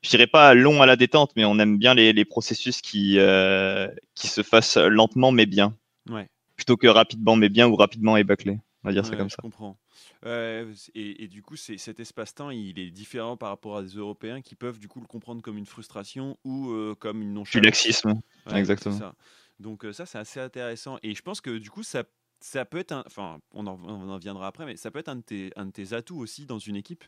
je 0.01 0.09
dirais 0.09 0.27
pas 0.27 0.53
long 0.53 0.81
à 0.81 0.85
la 0.85 0.95
détente, 0.95 1.31
mais 1.35 1.45
on 1.45 1.59
aime 1.59 1.77
bien 1.77 1.93
les, 1.93 2.25
processus 2.25 2.81
qui 2.81 3.17
euh, 3.17 3.87
qui 4.15 4.27
se 4.27 4.43
fassent 4.43 4.77
lentement 4.77 5.31
mais 5.31 5.45
bien. 5.45 5.75
Ouais. 6.09 6.27
Plutôt 6.55 6.77
que 6.77 6.87
rapidement 6.87 7.35
mais 7.35 7.49
bien 7.49 7.67
ou 7.67 7.75
rapidement 7.75 8.17
et 8.17 8.23
bâclé. 8.23 8.59
On 8.83 8.89
va 8.89 8.93
dire 8.93 9.05
ça 9.05 9.15
comme 9.15 9.29
je 9.29 9.35
ça. 9.35 9.41
comprends. 9.43 9.77
et, 10.25 11.27
du 11.27 11.43
coup, 11.43 11.55
cet 11.55 11.99
espace-temps, 11.99 12.49
il 12.49 12.79
est 12.79 12.89
différent 12.89 13.37
par 13.37 13.49
rapport 13.49 13.77
à 13.77 13.83
des 13.83 13.93
Européens 13.93 14.41
qui 14.41 14.55
peuvent 14.55 14.79
du 14.79 14.87
coup 14.87 14.99
le 14.99 15.05
comprendre 15.05 15.43
comme 15.43 15.59
une 15.59 15.67
frustration 15.67 16.35
ou 16.43 16.73
comme 16.99 17.21
une 17.21 17.33
nonchalance. 17.33 17.61
Du 17.61 17.67
laxisme, 17.67 18.19
exactement. 18.51 19.13
Donc 19.59 19.85
ça, 19.91 20.07
c'est 20.07 20.17
assez 20.17 20.39
intéressant. 20.39 20.97
Et 21.03 21.13
je 21.13 21.21
pense 21.21 21.41
que 21.41 21.59
du 21.59 21.69
coup, 21.69 21.83
ça 21.83 22.03
ça 22.41 22.65
peut 22.65 22.79
être 22.79 22.91
un, 22.91 23.03
enfin, 23.05 23.37
on 23.53 23.67
en, 23.67 23.79
on 23.85 24.09
en, 24.09 24.17
viendra 24.17 24.47
après, 24.47 24.65
mais 24.65 24.75
ça 24.75 24.89
peut 24.89 24.99
être 24.99 25.09
un 25.09 25.17
de 25.17 25.21
tes, 25.21 25.51
un 25.55 25.67
de 25.67 25.71
tes 25.71 25.93
atouts 25.93 26.19
aussi 26.19 26.45
dans 26.45 26.57
une 26.57 26.75
équipe, 26.75 27.03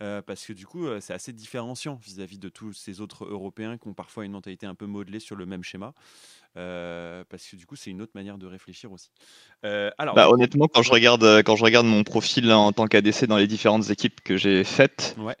euh, 0.00 0.22
parce 0.22 0.46
que 0.46 0.54
du 0.54 0.66
coup, 0.66 0.86
euh, 0.86 0.98
c'est 1.00 1.12
assez 1.12 1.32
différenciant 1.32 2.00
vis-à-vis 2.02 2.38
de 2.38 2.48
tous 2.48 2.72
ces 2.72 3.00
autres 3.00 3.26
Européens 3.26 3.76
qui 3.76 3.86
ont 3.86 3.94
parfois 3.94 4.24
une 4.24 4.32
mentalité 4.32 4.66
un 4.66 4.74
peu 4.74 4.86
modelée 4.86 5.20
sur 5.20 5.36
le 5.36 5.44
même 5.44 5.62
schéma, 5.62 5.92
euh, 6.56 7.22
parce 7.28 7.46
que 7.46 7.56
du 7.56 7.66
coup, 7.66 7.76
c'est 7.76 7.90
une 7.90 8.00
autre 8.00 8.12
manière 8.14 8.38
de 8.38 8.46
réfléchir 8.46 8.90
aussi. 8.90 9.10
alors, 9.62 10.14
bah, 10.14 10.30
honnêtement, 10.30 10.68
quand 10.68 10.82
je 10.82 10.90
regarde, 10.90 11.42
quand 11.44 11.56
je 11.56 11.64
regarde 11.64 11.86
mon 11.86 12.02
profil 12.02 12.50
en 12.50 12.72
tant 12.72 12.86
qu'ADC 12.86 13.26
dans 13.26 13.36
les 13.36 13.46
différentes 13.46 13.90
équipes 13.90 14.22
que 14.22 14.38
j'ai 14.38 14.64
faites, 14.64 15.14
ouais. 15.18 15.36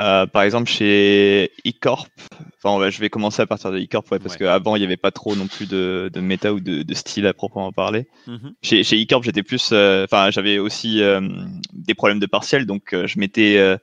Euh, 0.00 0.26
par 0.26 0.42
exemple, 0.42 0.70
chez 0.70 1.52
eCorp, 1.64 2.08
enfin, 2.62 2.90
je 2.90 2.98
vais 3.00 3.10
commencer 3.10 3.42
à 3.42 3.46
partir 3.46 3.70
de 3.70 3.78
eCorp 3.78 4.18
parce 4.18 4.36
qu'avant, 4.36 4.76
il 4.76 4.80
n'y 4.80 4.86
avait 4.86 4.96
pas 4.96 5.10
trop 5.10 5.36
non 5.36 5.46
plus 5.46 5.66
de, 5.66 6.10
de 6.12 6.20
méta 6.20 6.52
ou 6.52 6.60
de, 6.60 6.82
de, 6.82 6.94
style 6.94 7.26
à 7.26 7.34
proprement 7.34 7.72
parler. 7.72 8.08
Mm-hmm. 8.26 8.52
Chez, 8.62 8.84
chez 8.84 9.00
eCorp, 9.00 9.22
j'étais 9.22 9.42
plus, 9.42 9.70
euh, 9.72 10.04
enfin, 10.04 10.30
j'avais 10.30 10.58
aussi 10.58 11.02
euh, 11.02 11.20
des 11.72 11.94
problèmes 11.94 12.20
de 12.20 12.26
partiel, 12.26 12.66
donc 12.66 12.94
je 12.94 13.18
m'étais, 13.18 13.78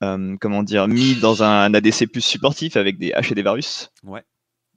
comment 0.00 0.62
dire, 0.62 0.86
mis 0.86 1.14
dans 1.16 1.42
un 1.42 1.72
ADC 1.72 2.10
plus 2.12 2.24
supportif 2.24 2.76
avec 2.76 2.98
des 2.98 3.10
H 3.10 3.32
et 3.32 3.34
des 3.34 3.42
Varus. 3.42 3.90
Ouais. 4.04 4.22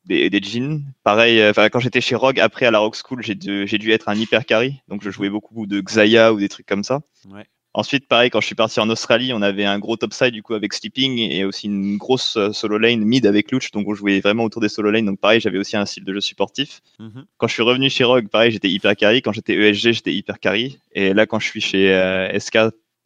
des, 0.05 0.29
des 0.29 0.41
jeans. 0.41 0.83
Pareil, 1.03 1.41
euh, 1.41 1.49
enfin 1.49 1.69
quand 1.69 1.79
j'étais 1.79 2.01
chez 2.01 2.15
Rogue, 2.15 2.39
après 2.39 2.65
à 2.65 2.71
la 2.71 2.79
Rock 2.79 2.95
School, 2.95 3.21
j'ai 3.21 3.35
dû, 3.35 3.67
j'ai 3.67 3.77
dû 3.77 3.91
être 3.91 4.09
un 4.09 4.15
hyper 4.15 4.45
carry, 4.45 4.81
donc 4.87 5.03
je 5.03 5.09
jouais 5.09 5.29
beaucoup 5.29 5.65
de 5.65 5.81
Xayah 5.81 6.33
ou 6.33 6.39
des 6.39 6.49
trucs 6.49 6.65
comme 6.65 6.83
ça. 6.83 7.01
Ouais. 7.29 7.45
Ensuite, 7.77 8.07
pareil, 8.07 8.29
quand 8.29 8.39
je 8.39 8.45
suis 8.45 8.55
parti 8.55 8.79
en 8.79 8.89
Australie, 8.89 9.33
on 9.33 9.41
avait 9.41 9.65
un 9.65 9.79
gros 9.79 9.97
topside 9.97 10.31
du 10.31 10.41
coup 10.41 10.53
avec 10.53 10.71
Sleeping 10.73 11.19
et 11.19 11.43
aussi 11.43 11.67
une 11.67 11.97
grosse 11.97 12.37
euh, 12.37 12.53
solo 12.53 12.77
lane 12.77 13.03
mid 13.03 13.25
avec 13.25 13.51
Luch, 13.51 13.69
donc 13.71 13.85
on 13.89 13.93
jouait 13.93 14.21
vraiment 14.21 14.45
autour 14.45 14.61
des 14.61 14.69
solo 14.69 14.91
lanes. 14.91 15.05
Donc 15.05 15.19
pareil, 15.19 15.41
j'avais 15.41 15.57
aussi 15.57 15.75
un 15.75 15.85
style 15.85 16.05
de 16.05 16.13
jeu 16.13 16.21
supportif. 16.21 16.79
Mhm. 16.99 17.25
Quand 17.37 17.47
je 17.47 17.53
suis 17.53 17.63
revenu 17.63 17.89
chez 17.89 18.05
Rogue, 18.05 18.29
pareil, 18.29 18.51
j'étais 18.51 18.69
hyper 18.69 18.95
carry. 18.95 19.21
Quand 19.21 19.33
j'étais 19.33 19.55
ESG, 19.55 19.91
j'étais 19.91 20.13
hyper 20.13 20.39
carry. 20.39 20.79
Et 20.93 21.13
là, 21.13 21.25
quand 21.25 21.39
je 21.39 21.47
suis 21.47 21.59
chez 21.59 21.93
euh, 21.93 22.39
SK, 22.39 22.59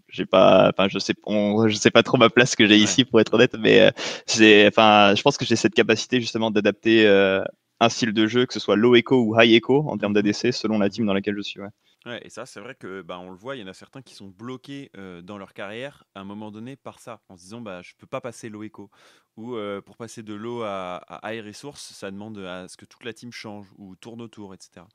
j'ai 0.07 0.27
pas, 0.27 0.69
enfin, 0.71 0.87
je 0.87 0.99
sais, 0.99 1.15
on- 1.25 1.67
je 1.67 1.75
sais 1.75 1.89
pas 1.91 2.03
trop 2.03 2.17
ma 2.17 2.29
place 2.29 2.55
que 2.55 2.67
j'ai 2.67 2.75
Ouais. 2.75 2.79
ici 2.81 3.05
pour 3.05 3.19
être 3.19 3.33
honnête, 3.33 3.55
mais 3.59 3.81
euh, 3.81 3.91
j'ai, 4.31 4.67
enfin, 4.67 5.15
je 5.15 5.21
pense 5.23 5.37
que 5.39 5.45
j'ai 5.45 5.55
cette 5.55 5.73
capacité 5.73 6.21
justement 6.21 6.51
d'adapter 6.51 7.07
euh, 7.07 7.43
un 7.79 7.89
style 7.89 8.13
de 8.13 8.27
jeu, 8.27 8.45
que 8.45 8.53
ce 8.53 8.59
soit 8.59 8.75
low 8.75 8.95
echo 8.95 9.19
ou 9.19 9.39
high 9.41 9.51
echo 9.53 9.83
en 9.89 9.97
termes 9.97 10.13
d'ADC, 10.13 10.51
selon 10.53 10.77
la 10.77 10.89
team 10.89 11.07
dans 11.07 11.13
laquelle 11.13 11.35
je 11.37 11.41
suis. 11.41 11.59
Ouais. 11.59 11.69
Ouais, 12.05 12.21
et 12.23 12.29
ça, 12.29 12.45
c'est 12.45 12.61
vrai 12.61 12.75
que 12.75 13.01
bah, 13.01 13.19
on 13.19 13.29
le 13.29 13.35
voit, 13.35 13.57
il 13.57 13.59
y 13.59 13.63
en 13.63 13.67
a 13.67 13.73
certains 13.73 14.01
qui 14.01 14.15
sont 14.15 14.27
bloqués 14.27 14.89
euh, 14.95 15.21
dans 15.21 15.37
leur 15.37 15.53
carrière 15.53 16.05
à 16.15 16.21
un 16.21 16.23
moment 16.23 16.49
donné 16.49 16.77
par 16.77 16.99
ça, 16.99 17.21
en 17.27 17.35
se 17.35 17.43
disant 17.43 17.59
bah, 17.59 17.81
je 17.81 17.91
peux 17.97 18.07
pas 18.07 18.21
passer 18.21 18.47
low 18.49 18.63
echo. 18.63 18.89
Ou 19.35 19.55
euh, 19.55 19.81
pour 19.81 19.95
passer 19.95 20.21
de 20.21 20.33
low 20.33 20.63
à, 20.63 20.97
à 21.07 21.33
high 21.33 21.45
resource, 21.45 21.93
ça 21.93 22.11
demande 22.11 22.37
à 22.39 22.67
ce 22.67 22.75
que 22.75 22.85
toute 22.85 23.05
la 23.05 23.13
team 23.13 23.31
change 23.31 23.67
ou 23.77 23.95
tourne 23.95 24.21
autour, 24.21 24.53
etc. 24.53 24.85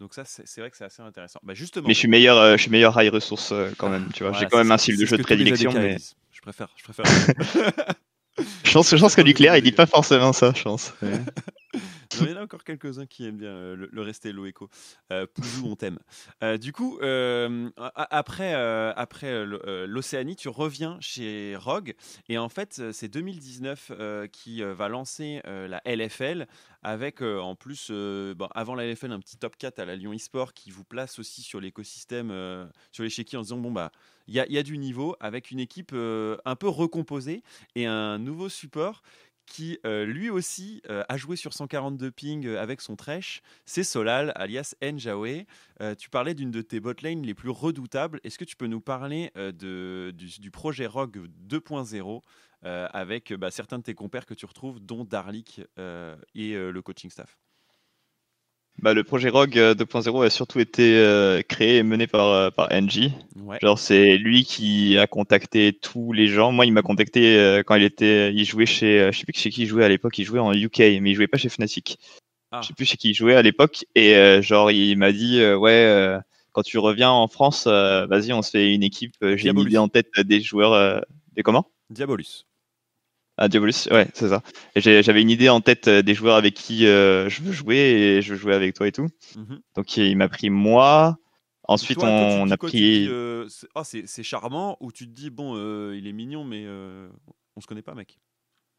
Donc 0.00 0.14
ça, 0.14 0.24
c'est 0.24 0.46
c'est 0.46 0.60
vrai 0.62 0.70
que 0.70 0.76
c'est 0.76 0.84
assez 0.84 1.02
intéressant. 1.02 1.40
Bah, 1.42 1.54
justement. 1.54 1.88
Mais 1.88 1.94
je 1.94 1.98
suis 1.98 2.08
meilleur, 2.08 2.38
euh, 2.38 2.56
je 2.56 2.62
suis 2.62 2.70
meilleur 2.70 3.00
high 3.00 3.12
ressource 3.12 3.52
euh, 3.52 3.70
quand 3.76 3.90
même, 3.90 4.08
tu 4.12 4.22
vois. 4.22 4.30
Voilà, 4.30 4.44
j'ai 4.44 4.50
quand 4.50 4.58
même 4.58 4.72
un 4.72 4.78
style 4.78 4.98
de 4.98 5.04
jeu 5.04 5.16
de 5.16 5.22
prédilection, 5.22 5.72
mais. 5.72 5.96
Je 6.30 6.40
préfère. 6.40 6.68
Je 6.76 6.84
préfère. 6.84 7.04
je 8.64 8.72
pense, 8.72 8.94
je 8.94 9.00
pense 9.00 9.14
que 9.14 9.22
nucléaire, 9.22 9.56
il 9.56 9.62
dit 9.62 9.72
pas 9.72 9.86
forcément 9.86 10.32
ça, 10.32 10.52
je 10.56 10.62
pense. 10.62 10.92
Ouais. 11.02 11.10
Il 12.20 12.28
y 12.28 12.32
en 12.32 12.36
a 12.36 12.42
encore 12.42 12.64
quelques-uns 12.64 13.06
qui 13.06 13.26
aiment 13.26 13.38
bien 13.38 13.50
euh, 13.50 13.76
le, 13.76 13.88
le 13.90 14.02
rester 14.02 14.32
low 14.32 14.46
echo. 14.46 14.68
Euh, 15.10 15.26
Pouzou, 15.26 15.66
on 15.66 15.76
t'aime. 15.76 15.98
Euh, 16.42 16.58
du 16.58 16.72
coup, 16.72 16.98
euh, 17.00 17.70
après, 17.76 18.52
après 18.54 19.44
l'Océanie, 19.86 20.36
tu 20.36 20.48
reviens 20.48 20.98
chez 21.00 21.56
Rogue. 21.56 21.94
Et 22.28 22.38
en 22.38 22.48
fait, 22.48 22.82
c'est 22.92 23.08
2019 23.08 23.92
euh, 23.92 24.26
qui 24.26 24.62
va 24.62 24.88
lancer 24.88 25.40
la 25.44 25.80
LFL 25.84 26.46
avec 26.82 27.22
en 27.22 27.54
plus, 27.54 27.92
avant 28.54 28.74
la 28.74 28.86
LFL, 28.86 29.12
un 29.12 29.20
petit 29.20 29.36
top 29.36 29.56
4 29.56 29.78
à 29.78 29.84
la 29.84 29.96
Lyon 29.96 30.12
eSport 30.12 30.52
qui 30.52 30.70
vous 30.70 30.84
place 30.84 31.18
aussi 31.18 31.42
sur 31.42 31.60
l'écosystème, 31.60 32.68
sur 32.90 33.04
l'échiquier 33.04 33.38
en 33.38 33.42
disant 33.42 33.58
bon, 33.58 33.70
bah, 33.70 33.92
il 34.28 34.34
y 34.34 34.58
a, 34.58 34.62
du 34.62 34.78
niveau 34.78 35.16
avec 35.20 35.50
une 35.50 35.60
équipe 35.60 35.92
un 35.92 36.56
peu 36.56 36.68
recomposée 36.68 37.42
et 37.74 37.86
un 37.86 38.18
nouveau 38.18 38.48
support 38.48 39.02
qui 39.46 39.78
euh, 39.84 40.04
lui 40.04 40.30
aussi 40.30 40.82
euh, 40.88 41.04
a 41.08 41.16
joué 41.16 41.36
sur 41.36 41.52
142 41.52 42.10
ping 42.10 42.46
euh, 42.46 42.60
avec 42.60 42.80
son 42.80 42.96
Thresh, 42.96 43.42
c'est 43.64 43.84
Solal, 43.84 44.32
alias 44.34 44.74
Njawe. 44.82 45.44
Tu 45.98 46.10
parlais 46.10 46.34
d'une 46.34 46.50
de 46.50 46.62
tes 46.62 46.78
botlane 46.78 47.22
les 47.22 47.34
plus 47.34 47.50
redoutables. 47.50 48.20
Est-ce 48.22 48.38
que 48.38 48.44
tu 48.44 48.54
peux 48.54 48.68
nous 48.68 48.80
parler 48.80 49.32
du, 49.58 50.50
projet 50.52 50.86
Rogue 50.86 51.28
2.0 51.48 52.20
euh, 52.64 52.88
avec 52.92 53.32
bah, 53.32 53.50
certains 53.50 53.78
de 53.78 53.82
tes 53.82 53.94
compères 53.94 54.26
que 54.26 54.34
tu 54.34 54.46
retrouves, 54.46 54.78
dont 54.78 55.04
Darlik 55.04 55.60
et 56.34 56.54
le 56.54 56.80
coaching 56.82 57.10
staff? 57.10 57.36
Bah, 58.78 58.94
le 58.94 59.04
projet 59.04 59.28
Rogue 59.28 59.58
euh, 59.58 59.74
2.0 59.74 60.24
a 60.26 60.30
surtout 60.30 60.58
été 60.58 60.96
euh, 60.96 61.42
créé 61.42 61.78
et 61.78 61.82
mené 61.82 62.06
par, 62.06 62.28
euh, 62.28 62.50
par 62.50 62.68
NJ. 62.72 63.10
Ouais. 63.36 63.58
Genre, 63.62 63.78
c'est 63.78 64.16
lui 64.16 64.44
qui 64.44 64.98
a 64.98 65.06
contacté 65.06 65.72
tous 65.80 66.12
les 66.12 66.26
gens. 66.26 66.52
Moi, 66.52 66.66
il 66.66 66.72
m'a 66.72 66.82
contacté 66.82 67.38
euh, 67.38 67.62
quand 67.62 67.74
il 67.76 67.84
était, 67.84 68.32
il 68.34 68.44
jouait 68.44 68.66
chez, 68.66 69.00
euh, 69.00 69.12
je 69.12 69.18
sais 69.18 69.24
plus 69.24 69.38
chez 69.38 69.50
qui 69.50 69.62
il 69.62 69.66
jouait 69.66 69.84
à 69.84 69.88
l'époque. 69.88 70.18
Il 70.18 70.24
jouait 70.24 70.40
en 70.40 70.52
UK, 70.52 70.78
mais 70.78 71.10
il 71.10 71.14
jouait 71.14 71.28
pas 71.28 71.38
chez 71.38 71.48
Fnatic. 71.48 71.98
Ah. 72.50 72.60
Je 72.62 72.68
sais 72.68 72.74
plus 72.74 72.86
chez 72.86 72.96
qui 72.96 73.10
il 73.10 73.14
jouait 73.14 73.34
à 73.34 73.42
l'époque. 73.42 73.84
Et 73.94 74.16
euh, 74.16 74.42
genre, 74.42 74.70
il 74.70 74.96
m'a 74.96 75.12
dit, 75.12 75.40
euh, 75.40 75.56
ouais, 75.56 75.70
euh, 75.70 76.18
quand 76.52 76.62
tu 76.62 76.78
reviens 76.78 77.10
en 77.10 77.28
France, 77.28 77.64
euh, 77.66 78.06
vas-y, 78.06 78.32
on 78.32 78.42
se 78.42 78.50
fait 78.50 78.74
une 78.74 78.82
équipe. 78.82 79.14
Euh, 79.22 79.36
J'ai 79.36 79.50
idée 79.50 79.78
en 79.78 79.88
tête 79.88 80.08
des 80.18 80.40
joueurs. 80.40 80.72
Euh, 80.72 81.00
des 81.34 81.42
comment? 81.42 81.70
Diabolus. 81.90 82.46
Ah, 83.38 83.48
Diabolus, 83.48 83.88
ouais, 83.90 84.08
c'est 84.14 84.28
ça. 84.28 84.42
J'avais 84.76 85.22
une 85.22 85.30
idée 85.30 85.48
en 85.48 85.60
tête 85.60 85.88
euh, 85.88 86.02
des 86.02 86.14
joueurs 86.14 86.36
avec 86.36 86.54
qui 86.54 86.86
euh, 86.86 87.28
je 87.28 87.42
veux 87.42 87.52
jouer 87.52 87.76
et 87.78 88.22
je 88.22 88.34
veux 88.34 88.38
jouer 88.38 88.54
avec 88.54 88.74
toi 88.74 88.86
et 88.86 88.92
tout. 88.92 89.08
Mhm. 89.36 89.60
Donc 89.74 89.96
il 89.96 90.16
m'a 90.16 90.28
pris 90.28 90.50
moi. 90.50 91.16
Ensuite, 91.68 91.98
Toi, 91.98 92.08
toi, 92.08 92.26
tu 92.28 92.34
on 92.40 92.50
a 92.50 92.56
pris. 92.56 93.06
euh, 93.08 93.46
c'est 93.48 93.68
c'est- 93.84 94.06
c'est 94.06 94.22
charmant, 94.22 94.76
ou 94.80 94.90
tu 94.92 95.06
te 95.06 95.12
dis, 95.12 95.30
bon, 95.30 95.54
euh, 95.56 95.96
il 95.96 96.06
est 96.06 96.12
mignon, 96.12 96.44
mais 96.44 96.66
on 97.56 97.60
se 97.60 97.66
connaît 97.66 97.82
pas, 97.82 97.94
mec? 97.94 98.18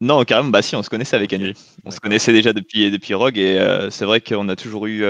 Non, 0.01 0.23
carrément, 0.25 0.49
bah 0.49 0.61
si, 0.61 0.75
on 0.75 0.83
se 0.83 0.89
connaissait 0.89 1.15
avec 1.15 1.31
NJ. 1.31 1.53
On 1.85 1.91
se 1.91 1.99
connaissait 1.99 2.33
déjà 2.33 2.51
depuis 2.51 2.91
depuis 2.91 3.13
Rogue 3.13 3.37
et 3.37 3.87
c'est 3.89 4.05
vrai 4.05 4.19
qu'on 4.21 4.49
a 4.49 4.55
toujours 4.55 4.85
eu 4.85 5.03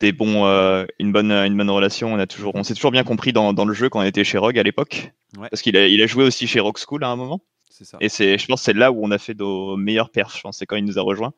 des 0.00 0.12
bons, 0.12 0.46
euh, 0.46 0.84
une 0.98 1.10
bonne 1.12 1.32
une 1.32 1.56
bonne 1.56 1.70
relation. 1.70 2.12
On 2.12 2.18
a 2.18 2.26
toujours, 2.26 2.54
on 2.54 2.62
s'est 2.62 2.74
toujours 2.74 2.90
bien 2.90 3.04
compris 3.04 3.32
dans, 3.32 3.52
dans 3.52 3.64
le 3.64 3.72
jeu 3.74 3.88
quand 3.88 4.00
on 4.00 4.04
était 4.04 4.24
chez 4.24 4.38
Rogue 4.38 4.58
à 4.58 4.62
l'époque. 4.62 5.10
Ouais. 5.38 5.48
Parce 5.50 5.62
qu'il 5.62 5.76
a 5.76 5.86
il 5.86 6.00
a 6.02 6.06
joué 6.06 6.24
aussi 6.24 6.46
chez 6.46 6.60
Rogue 6.60 6.78
School 6.78 7.02
à 7.04 7.08
un 7.08 7.16
moment. 7.16 7.40
Ça. 7.84 7.98
Et 8.00 8.08
c'est, 8.08 8.38
je 8.38 8.46
pense, 8.46 8.62
c'est 8.62 8.72
là 8.72 8.92
où 8.92 9.04
on 9.04 9.10
a 9.10 9.18
fait 9.18 9.34
nos 9.38 9.76
meilleurs 9.76 10.10
perfs. 10.10 10.36
Je 10.36 10.42
pense, 10.42 10.58
c'est 10.58 10.66
quand 10.66 10.76
il 10.76 10.84
nous 10.84 10.98
a 10.98 11.02
rejoints. 11.02 11.32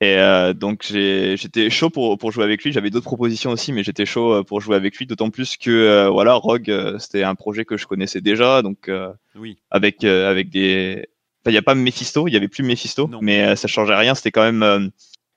Et 0.00 0.16
euh, 0.16 0.52
donc 0.54 0.84
j'étais 0.84 1.70
chaud 1.70 1.90
pour, 1.90 2.18
pour 2.18 2.30
jouer 2.30 2.44
avec 2.44 2.62
lui. 2.62 2.70
J'avais 2.72 2.90
d'autres 2.90 3.06
propositions 3.06 3.50
aussi, 3.50 3.72
mais 3.72 3.82
j'étais 3.82 4.06
chaud 4.06 4.32
euh, 4.32 4.42
pour 4.44 4.60
jouer 4.60 4.76
avec 4.76 4.96
lui. 4.96 5.06
D'autant 5.06 5.30
plus 5.30 5.56
que 5.56 5.70
euh, 5.70 6.08
voilà, 6.08 6.34
Rogue, 6.34 6.70
euh, 6.70 6.98
c'était 7.00 7.24
un 7.24 7.34
projet 7.34 7.64
que 7.64 7.76
je 7.76 7.86
connaissais 7.86 8.20
déjà, 8.20 8.62
donc 8.62 8.88
euh, 8.88 9.12
Oui. 9.34 9.58
avec 9.70 10.04
euh, 10.04 10.30
avec 10.30 10.50
des. 10.50 11.08
Enfin, 11.42 11.50
il 11.50 11.54
n'y 11.54 11.58
a 11.58 11.62
pas 11.62 11.74
Mephisto, 11.74 12.28
il 12.28 12.32
y 12.32 12.36
avait 12.36 12.46
plus 12.48 12.62
Mephisto, 12.62 13.08
Non. 13.08 13.18
mais 13.22 13.56
ça 13.56 13.66
changeait 13.66 13.96
rien. 13.96 14.14
C'était 14.14 14.30
quand 14.30 14.50
même 14.50 14.90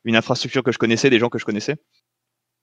une 0.03 0.15
infrastructure 0.15 0.61
que 0.61 0.71
je 0.71 0.77
connaissais, 0.77 1.09
des 1.09 1.17
gens 1.19 1.29
que 1.29 1.39
je 1.39 1.45
connaissais. 1.45 1.77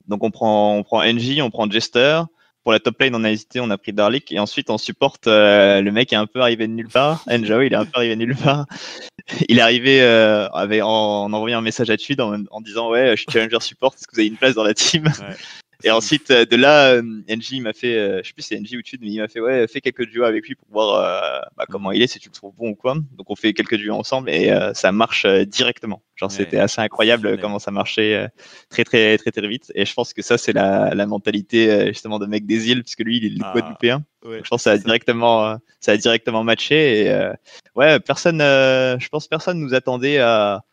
Donc 0.06 0.22
on 0.22 0.30
prend 0.30 0.76
on 0.76 0.84
prend 0.84 1.02
NJ, 1.04 1.40
on 1.40 1.50
prend 1.50 1.68
Jester. 1.68 2.22
Pour 2.68 2.74
la 2.74 2.80
top 2.80 3.00
lane, 3.00 3.14
on 3.14 3.24
a 3.24 3.30
hésité, 3.30 3.60
on 3.60 3.70
a 3.70 3.78
pris 3.78 3.94
Darlik. 3.94 4.30
Et 4.30 4.38
ensuite, 4.38 4.68
on 4.68 4.76
supporte 4.76 5.26
euh, 5.26 5.80
le 5.80 5.90
mec 5.90 6.12
est 6.12 6.16
un 6.16 6.26
peu 6.26 6.42
arrivé 6.42 6.66
de 6.66 6.72
nulle 6.74 6.90
part. 6.90 7.24
Njao, 7.30 7.62
il 7.62 7.72
est 7.72 7.76
un 7.76 7.86
peu 7.86 7.92
arrivé 7.94 8.14
de 8.14 8.20
nulle 8.20 8.36
part. 8.36 8.66
Il 9.48 9.58
est 9.58 9.62
arrivé 9.62 10.02
euh, 10.02 10.50
avec, 10.50 10.82
en, 10.82 11.24
en 11.24 11.32
envoyant 11.32 11.60
un 11.60 11.62
message 11.62 11.88
à 11.88 11.96
Tude 11.96 12.20
en, 12.20 12.44
en 12.50 12.60
disant 12.60 12.90
Ouais, 12.90 13.12
je 13.12 13.22
suis 13.22 13.32
challenger 13.32 13.60
support, 13.60 13.94
est-ce 13.94 14.06
que 14.06 14.12
vous 14.12 14.20
avez 14.20 14.28
une 14.28 14.36
place 14.36 14.54
dans 14.54 14.64
la 14.64 14.74
team? 14.74 15.04
Ouais. 15.04 15.34
Et 15.84 15.90
ensuite, 15.92 16.30
euh, 16.32 16.44
de 16.44 16.56
là, 16.56 16.94
euh, 16.94 17.02
NJ 17.28 17.60
m'a 17.60 17.72
fait, 17.72 17.96
euh, 17.96 18.20
je 18.22 18.28
sais 18.28 18.32
plus 18.34 18.42
si 18.42 18.48
c'est 18.48 18.60
NJ 18.60 18.74
ou 18.78 18.82
Tude, 18.82 19.00
mais 19.00 19.10
il 19.10 19.20
m'a 19.20 19.28
fait 19.28 19.38
Ouais, 19.38 19.66
fais 19.68 19.80
quelques 19.80 20.06
duos 20.06 20.24
avec 20.24 20.46
lui 20.48 20.56
pour 20.56 20.66
voir 20.70 20.94
euh, 20.96 21.40
bah, 21.56 21.66
comment 21.68 21.92
il 21.92 22.02
est, 22.02 22.08
si 22.08 22.18
tu 22.18 22.28
le 22.28 22.34
trouves 22.34 22.52
bon 22.56 22.70
ou 22.70 22.74
quoi. 22.74 22.96
Donc, 23.16 23.30
on 23.30 23.36
fait 23.36 23.52
quelques 23.52 23.76
duos 23.76 23.94
ensemble 23.94 24.28
et 24.30 24.50
euh, 24.50 24.74
ça 24.74 24.90
marche 24.90 25.24
directement. 25.26 26.02
Genre, 26.16 26.30
Ouais, 26.30 26.36
c'était 26.36 26.58
assez 26.58 26.80
incroyable 26.80 27.38
comment 27.40 27.60
ça 27.60 27.70
marchait 27.70 28.28
très, 28.70 28.82
très, 28.82 29.16
très, 29.18 29.30
très 29.30 29.46
vite. 29.46 29.70
Et 29.76 29.84
je 29.84 29.94
pense 29.94 30.12
que 30.12 30.20
ça, 30.22 30.36
c'est 30.36 30.52
la, 30.52 30.94
la 30.94 31.06
mentalité 31.06 31.86
justement 31.88 32.18
de 32.18 32.26
mec 32.26 32.44
des 32.44 32.70
îles, 32.70 32.82
puisque 32.82 33.00
lui, 33.00 33.18
il 33.18 33.26
est 33.26 33.28
le 33.28 33.44
Ah. 33.44 33.52
Guadeloupéen. 33.52 34.02
Ouais, 34.24 34.40
Je 34.42 34.48
pense 34.48 34.60
que 34.60 34.64
ça 34.64 34.72
a 34.72 34.78
directement, 34.78 35.58
ça 35.78 35.92
a 35.92 35.96
directement 35.96 36.42
matché. 36.42 37.02
Et 37.02 37.10
euh, 37.10 37.32
ouais, 37.76 38.00
personne, 38.00 38.40
euh, 38.40 38.98
je 38.98 39.08
pense, 39.08 39.28
personne 39.28 39.60
nous 39.60 39.74
attendait 39.74 40.18
à 40.18 40.64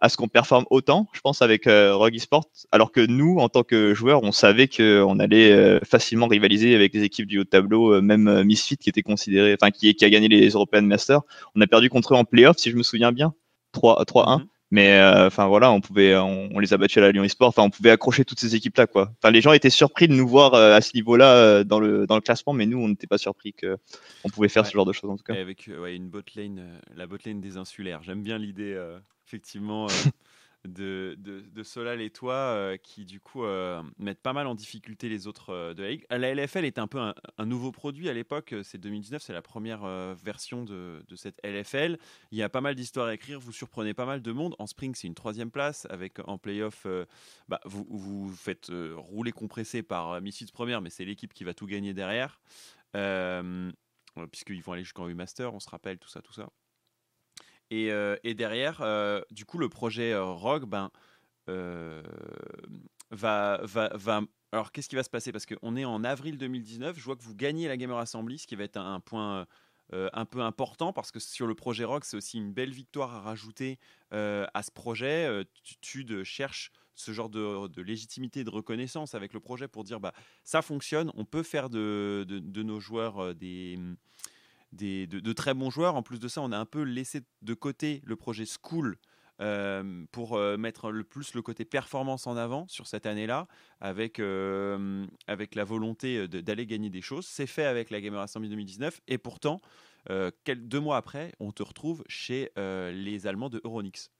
à 0.00 0.08
ce 0.08 0.16
qu'on 0.16 0.28
performe 0.28 0.64
autant. 0.70 1.08
Je 1.12 1.20
pense 1.20 1.42
avec 1.42 1.66
euh, 1.66 1.94
Rogue 1.94 2.16
alors 2.72 2.92
que 2.92 3.00
nous, 3.00 3.38
en 3.38 3.48
tant 3.48 3.62
que 3.62 3.94
joueurs, 3.94 4.22
on 4.22 4.32
savait 4.32 4.68
que 4.68 5.02
on 5.02 5.18
allait 5.18 5.52
euh, 5.52 5.80
facilement 5.84 6.26
rivaliser 6.26 6.74
avec 6.74 6.94
les 6.94 7.02
équipes 7.02 7.26
du 7.26 7.38
haut 7.38 7.44
tableau, 7.44 7.94
euh, 7.94 8.00
même 8.00 8.28
euh, 8.28 8.44
Misfit 8.44 8.76
qui 8.76 8.88
était 8.88 9.02
considéré, 9.02 9.56
enfin 9.60 9.70
qui, 9.70 9.94
qui 9.94 10.04
a 10.04 10.10
gagné 10.10 10.28
les 10.28 10.50
European 10.50 10.82
Masters. 10.82 11.22
On 11.54 11.60
a 11.60 11.66
perdu 11.66 11.90
contre 11.90 12.14
eux 12.14 12.16
en 12.16 12.24
playoff, 12.24 12.58
si 12.58 12.70
je 12.70 12.76
me 12.76 12.82
souviens 12.82 13.12
bien, 13.12 13.34
3 13.72 14.04
3-1. 14.04 14.40
Mhm. 14.40 14.46
Mais 14.70 14.98
euh, 15.00 15.28
enfin 15.28 15.46
voilà, 15.46 15.70
on 15.72 15.80
pouvait, 15.80 16.14
on, 16.16 16.50
on 16.52 16.58
les 16.58 16.74
a 16.74 16.76
battus 16.76 16.98
à 16.98 17.00
la 17.00 17.10
Lyon 17.12 17.24
Esport. 17.24 17.48
Enfin, 17.48 17.62
on 17.62 17.70
pouvait 17.70 17.90
accrocher 17.90 18.24
toutes 18.26 18.38
ces 18.40 18.54
équipes-là, 18.54 18.86
quoi. 18.86 19.10
Enfin, 19.22 19.30
les 19.30 19.40
gens 19.40 19.52
étaient 19.52 19.70
surpris 19.70 20.08
de 20.08 20.12
nous 20.12 20.28
voir 20.28 20.52
euh, 20.52 20.74
à 20.76 20.82
ce 20.82 20.90
niveau-là 20.94 21.32
euh, 21.36 21.64
dans 21.64 21.80
le 21.80 22.06
dans 22.06 22.16
le 22.16 22.20
classement, 22.20 22.52
mais 22.52 22.66
nous, 22.66 22.78
on 22.78 22.88
n'était 22.88 23.06
pas 23.06 23.16
surpris 23.16 23.54
que 23.54 23.78
on 24.24 24.28
pouvait 24.28 24.48
faire 24.48 24.64
Ouais. 24.64 24.68
ce 24.68 24.74
genre 24.74 24.84
de 24.84 24.92
choses 24.92 25.10
en 25.10 25.16
tout 25.16 25.24
cas. 25.24 25.34
Et 25.34 25.38
avec 25.40 25.68
euh, 25.68 25.80
ouais, 25.80 25.96
une 25.96 26.08
botlane, 26.10 26.58
euh, 26.58 26.78
la 26.96 27.06
botlane 27.06 27.40
des 27.40 27.56
insulaires. 27.56 28.02
J'aime 28.02 28.22
bien 28.22 28.36
l'idée, 28.36 28.74
euh, 28.74 28.98
effectivement, 29.26 29.86
euh, 29.86 29.88
de, 30.72 31.62
Solal 31.62 32.00
et 32.00 32.10
toi, 32.10 32.34
euh, 32.34 32.76
qui 32.76 33.04
du 33.04 33.20
coup 33.20 33.44
euh, 33.44 33.82
mettent 33.98 34.22
pas 34.22 34.32
mal 34.32 34.46
en 34.46 34.54
difficulté 34.54 35.08
les 35.08 35.26
autres 35.26 35.50
euh, 35.50 35.74
de 35.74 35.82
la 35.82 35.90
ligue. 35.90 36.06
La 36.10 36.34
LFL 36.34 36.64
est 36.64 36.78
un 36.78 36.86
peu 36.86 36.98
un, 36.98 37.46
nouveau 37.46 37.72
produit 37.72 38.08
à 38.08 38.12
l'époque, 38.12 38.54
c'est 38.62 38.78
2019, 38.78 39.22
c'est 39.22 39.32
la 39.32 39.42
première 39.42 39.86
version 40.14 40.64
de, 40.64 41.02
cette 41.16 41.40
LFL. 41.44 41.98
Il 42.30 42.38
y 42.38 42.42
a 42.42 42.48
pas 42.48 42.60
mal 42.60 42.74
d'histoires 42.74 43.06
à 43.06 43.14
écrire, 43.14 43.40
vous 43.40 43.52
surprenez 43.52 43.94
pas 43.94 44.06
mal 44.06 44.22
de 44.22 44.32
monde. 44.32 44.54
En 44.58 44.66
spring, 44.66 44.94
c'est 44.94 45.06
une 45.06 45.14
troisième 45.14 45.50
place, 45.50 45.86
avec 45.90 46.18
en 46.26 46.38
playoff, 46.38 46.86
bah, 47.48 47.60
vous 47.64 47.86
vous 47.88 48.30
faites 48.30 48.70
rouler 48.96 49.32
compressé 49.32 49.82
par 49.82 50.20
Misfits 50.20 50.52
première, 50.52 50.80
mais 50.80 50.90
c'est 50.90 51.04
l'équipe 51.04 51.32
qui 51.32 51.44
va 51.44 51.54
tout 51.54 51.66
gagner 51.66 51.94
derrière. 51.94 52.40
Puisqu'ils 52.92 54.62
vont 54.62 54.72
aller 54.72 54.84
jusqu'en 54.84 55.08
U-Master, 55.08 55.54
on 55.54 55.60
se 55.60 55.70
rappelle, 55.70 55.98
tout 55.98 56.08
ça, 56.08 56.20
tout 56.22 56.32
ça. 56.32 56.50
Et, 57.70 57.92
euh, 57.92 58.16
et 58.24 58.34
derrière, 58.34 58.80
euh, 58.80 59.20
du 59.30 59.44
coup, 59.44 59.58
le 59.58 59.68
projet 59.68 60.12
euh, 60.12 60.24
Rogue, 60.24 60.64
ben, 60.64 60.90
va, 63.10 63.60
va, 63.62 63.90
va. 63.94 64.20
Alors, 64.52 64.72
qu'est-ce 64.72 64.88
qui 64.88 64.96
va 64.96 65.02
se 65.02 65.10
passer? 65.10 65.32
Parce 65.32 65.46
qu'on 65.46 65.76
est 65.76 65.84
en 65.84 66.04
avril 66.04 66.38
2019, 66.38 66.98
je 66.98 67.04
vois 67.04 67.16
que 67.16 67.22
vous 67.22 67.34
gagnez 67.34 67.68
la 67.68 67.76
Gamer 67.76 67.98
Assembly, 67.98 68.38
ce 68.38 68.46
qui 68.46 68.56
va 68.56 68.64
être 68.64 68.78
un, 68.78 69.00
point 69.00 69.46
un 69.92 70.24
peu 70.26 70.40
important 70.40 70.92
parce 70.92 71.10
que 71.10 71.18
sur 71.18 71.46
le 71.46 71.54
projet 71.54 71.84
Rock, 71.84 72.04
c'est 72.04 72.16
aussi 72.16 72.36
une 72.36 72.52
belle 72.52 72.72
victoire 72.72 73.14
à 73.14 73.20
rajouter 73.20 73.78
à 74.10 74.62
ce 74.62 74.70
projet. 74.70 75.26
Euh, 75.26 75.44
tu, 75.80 76.04
tu 76.04 76.24
cherches 76.24 76.72
ce 76.94 77.12
genre 77.12 77.30
de, 77.30 77.80
légitimité, 77.80 78.44
de 78.44 78.50
reconnaissance 78.50 79.14
avec 79.14 79.32
le 79.32 79.40
projet 79.40 79.68
pour 79.68 79.84
dire 79.84 80.00
bah 80.00 80.12
ça 80.44 80.62
fonctionne, 80.62 81.12
on 81.14 81.24
peut 81.24 81.44
faire 81.44 81.70
de, 81.70 82.26
de, 82.28 82.62
nos 82.62 82.80
joueurs 82.80 83.34
des, 83.34 83.78
des 84.72 85.06
de, 85.06 85.32
très 85.32 85.54
bons 85.54 85.70
joueurs. 85.70 85.94
En 85.94 86.02
plus 86.02 86.18
de 86.18 86.28
ça, 86.28 86.40
on 86.42 86.52
a 86.52 86.58
un 86.58 86.66
peu 86.66 86.82
laissé 86.82 87.22
de 87.42 87.54
côté 87.54 88.02
le 88.04 88.16
projet 88.16 88.44
School 88.46 88.98
euh, 89.40 90.04
pour 90.10 90.36
euh, 90.36 90.56
mettre 90.56 90.90
le 90.90 91.04
plus 91.04 91.34
le 91.34 91.42
côté 91.42 91.64
performance 91.64 92.26
en 92.26 92.36
avant 92.36 92.66
sur 92.66 92.88
cette 92.88 93.06
année-là, 93.06 93.46
avec, 93.80 94.18
euh, 94.18 95.06
avec 95.28 95.54
la 95.54 95.62
volonté 95.62 96.26
d'aller 96.26 96.66
gagner 96.66 96.90
des 96.90 97.02
choses. 97.02 97.26
C'est 97.26 97.46
fait 97.46 97.64
avec 97.64 97.90
la 97.90 98.00
Gamer 98.00 98.20
Assembly 98.20 98.48
2019, 98.48 99.00
et 99.06 99.18
pourtant, 99.18 99.60
deux 100.08 100.80
mois 100.80 100.96
après, 100.96 101.32
on 101.38 101.52
te 101.52 101.62
retrouve 101.62 102.02
chez 102.08 102.50
les 102.56 103.26
Allemands 103.26 103.50
de 103.50 103.60
Euronix. 103.64 104.10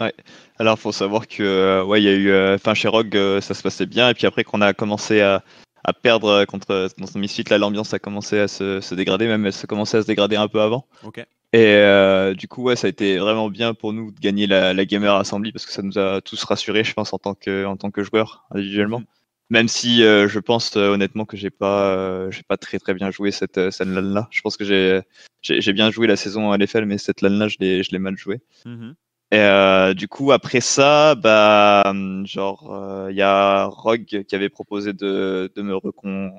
Ouais. 0.00 0.14
Alors, 0.58 0.78
faut 0.78 0.92
savoir 0.92 1.26
que, 1.26 1.82
ouais, 1.82 2.02
y 2.02 2.08
a 2.08 2.14
eu, 2.14 2.58
chez 2.74 2.88
Rogue, 2.88 3.40
ça 3.40 3.54
se 3.54 3.62
passait 3.62 3.86
bien, 3.86 4.10
et 4.10 4.14
puis 4.14 4.26
après 4.26 4.44
qu'on 4.44 4.60
a 4.60 4.72
commencé 4.72 5.20
à, 5.20 5.42
à 5.84 5.92
perdre 5.92 6.44
contre, 6.44 6.88
contre 6.98 7.18
Misfit, 7.18 7.44
là, 7.50 7.58
l'ambiance 7.58 7.92
a 7.94 7.98
commencé 7.98 8.38
à 8.38 8.48
se, 8.48 8.80
se, 8.80 8.94
dégrader, 8.94 9.26
même 9.26 9.44
elle 9.46 9.52
se 9.52 9.66
commençait 9.66 9.98
à 9.98 10.02
se 10.02 10.06
dégrader 10.06 10.36
un 10.36 10.48
peu 10.48 10.60
avant. 10.60 10.86
Ok. 11.04 11.24
Et 11.54 11.66
euh, 11.66 12.32
du 12.32 12.48
coup, 12.48 12.62
ouais, 12.62 12.76
ça 12.76 12.86
a 12.86 12.90
été 12.90 13.18
vraiment 13.18 13.50
bien 13.50 13.74
pour 13.74 13.92
nous 13.92 14.10
de 14.10 14.18
gagner 14.18 14.46
la, 14.46 14.72
la, 14.72 14.84
Gamer 14.86 15.14
Assembly 15.14 15.52
parce 15.52 15.66
que 15.66 15.72
ça 15.72 15.82
nous 15.82 15.98
a 15.98 16.22
tous 16.22 16.42
rassurés, 16.44 16.82
je 16.82 16.94
pense, 16.94 17.12
en 17.12 17.18
tant 17.18 17.34
que, 17.34 17.66
en 17.66 17.76
tant 17.76 17.90
que 17.90 18.02
joueurs 18.02 18.46
individuellement. 18.52 19.00
Mm. 19.00 19.06
Même 19.50 19.68
si 19.68 20.02
euh, 20.02 20.28
je 20.28 20.38
pense 20.38 20.76
euh, 20.76 20.94
honnêtement 20.94 21.26
que 21.26 21.36
j'ai 21.36 21.50
pas, 21.50 22.30
j'ai 22.30 22.42
pas 22.42 22.56
très 22.56 22.78
très 22.78 22.94
bien 22.94 23.10
joué 23.10 23.30
cette, 23.32 23.70
cette 23.70 23.86
LAN 23.86 24.00
là. 24.00 24.28
Je 24.30 24.40
pense 24.40 24.56
que 24.56 24.64
j'ai, 24.64 25.02
j'ai, 25.42 25.72
bien 25.74 25.90
joué 25.90 26.06
la 26.06 26.16
saison 26.16 26.52
à 26.52 26.56
l'EFL, 26.56 26.86
mais 26.86 26.96
cette 26.96 27.20
LAN 27.20 27.36
là, 27.36 27.48
je 27.48 27.58
l'ai, 27.60 27.82
je 27.82 27.90
l'ai 27.90 27.98
mal 27.98 28.16
joué. 28.16 28.40
Mm-hmm. 28.64 28.94
Et 29.32 29.94
du 29.94 30.06
coup, 30.08 30.30
après 30.30 30.60
ça, 30.60 31.14
bah, 31.14 31.82
genre, 32.24 33.08
il 33.10 33.16
y 33.16 33.22
a 33.22 33.64
Rogue 33.64 34.24
qui 34.28 34.34
avait 34.34 34.50
proposé 34.50 34.92
de, 34.92 35.50
de 35.56 35.62
me, 35.62 35.74
recon... 35.74 36.30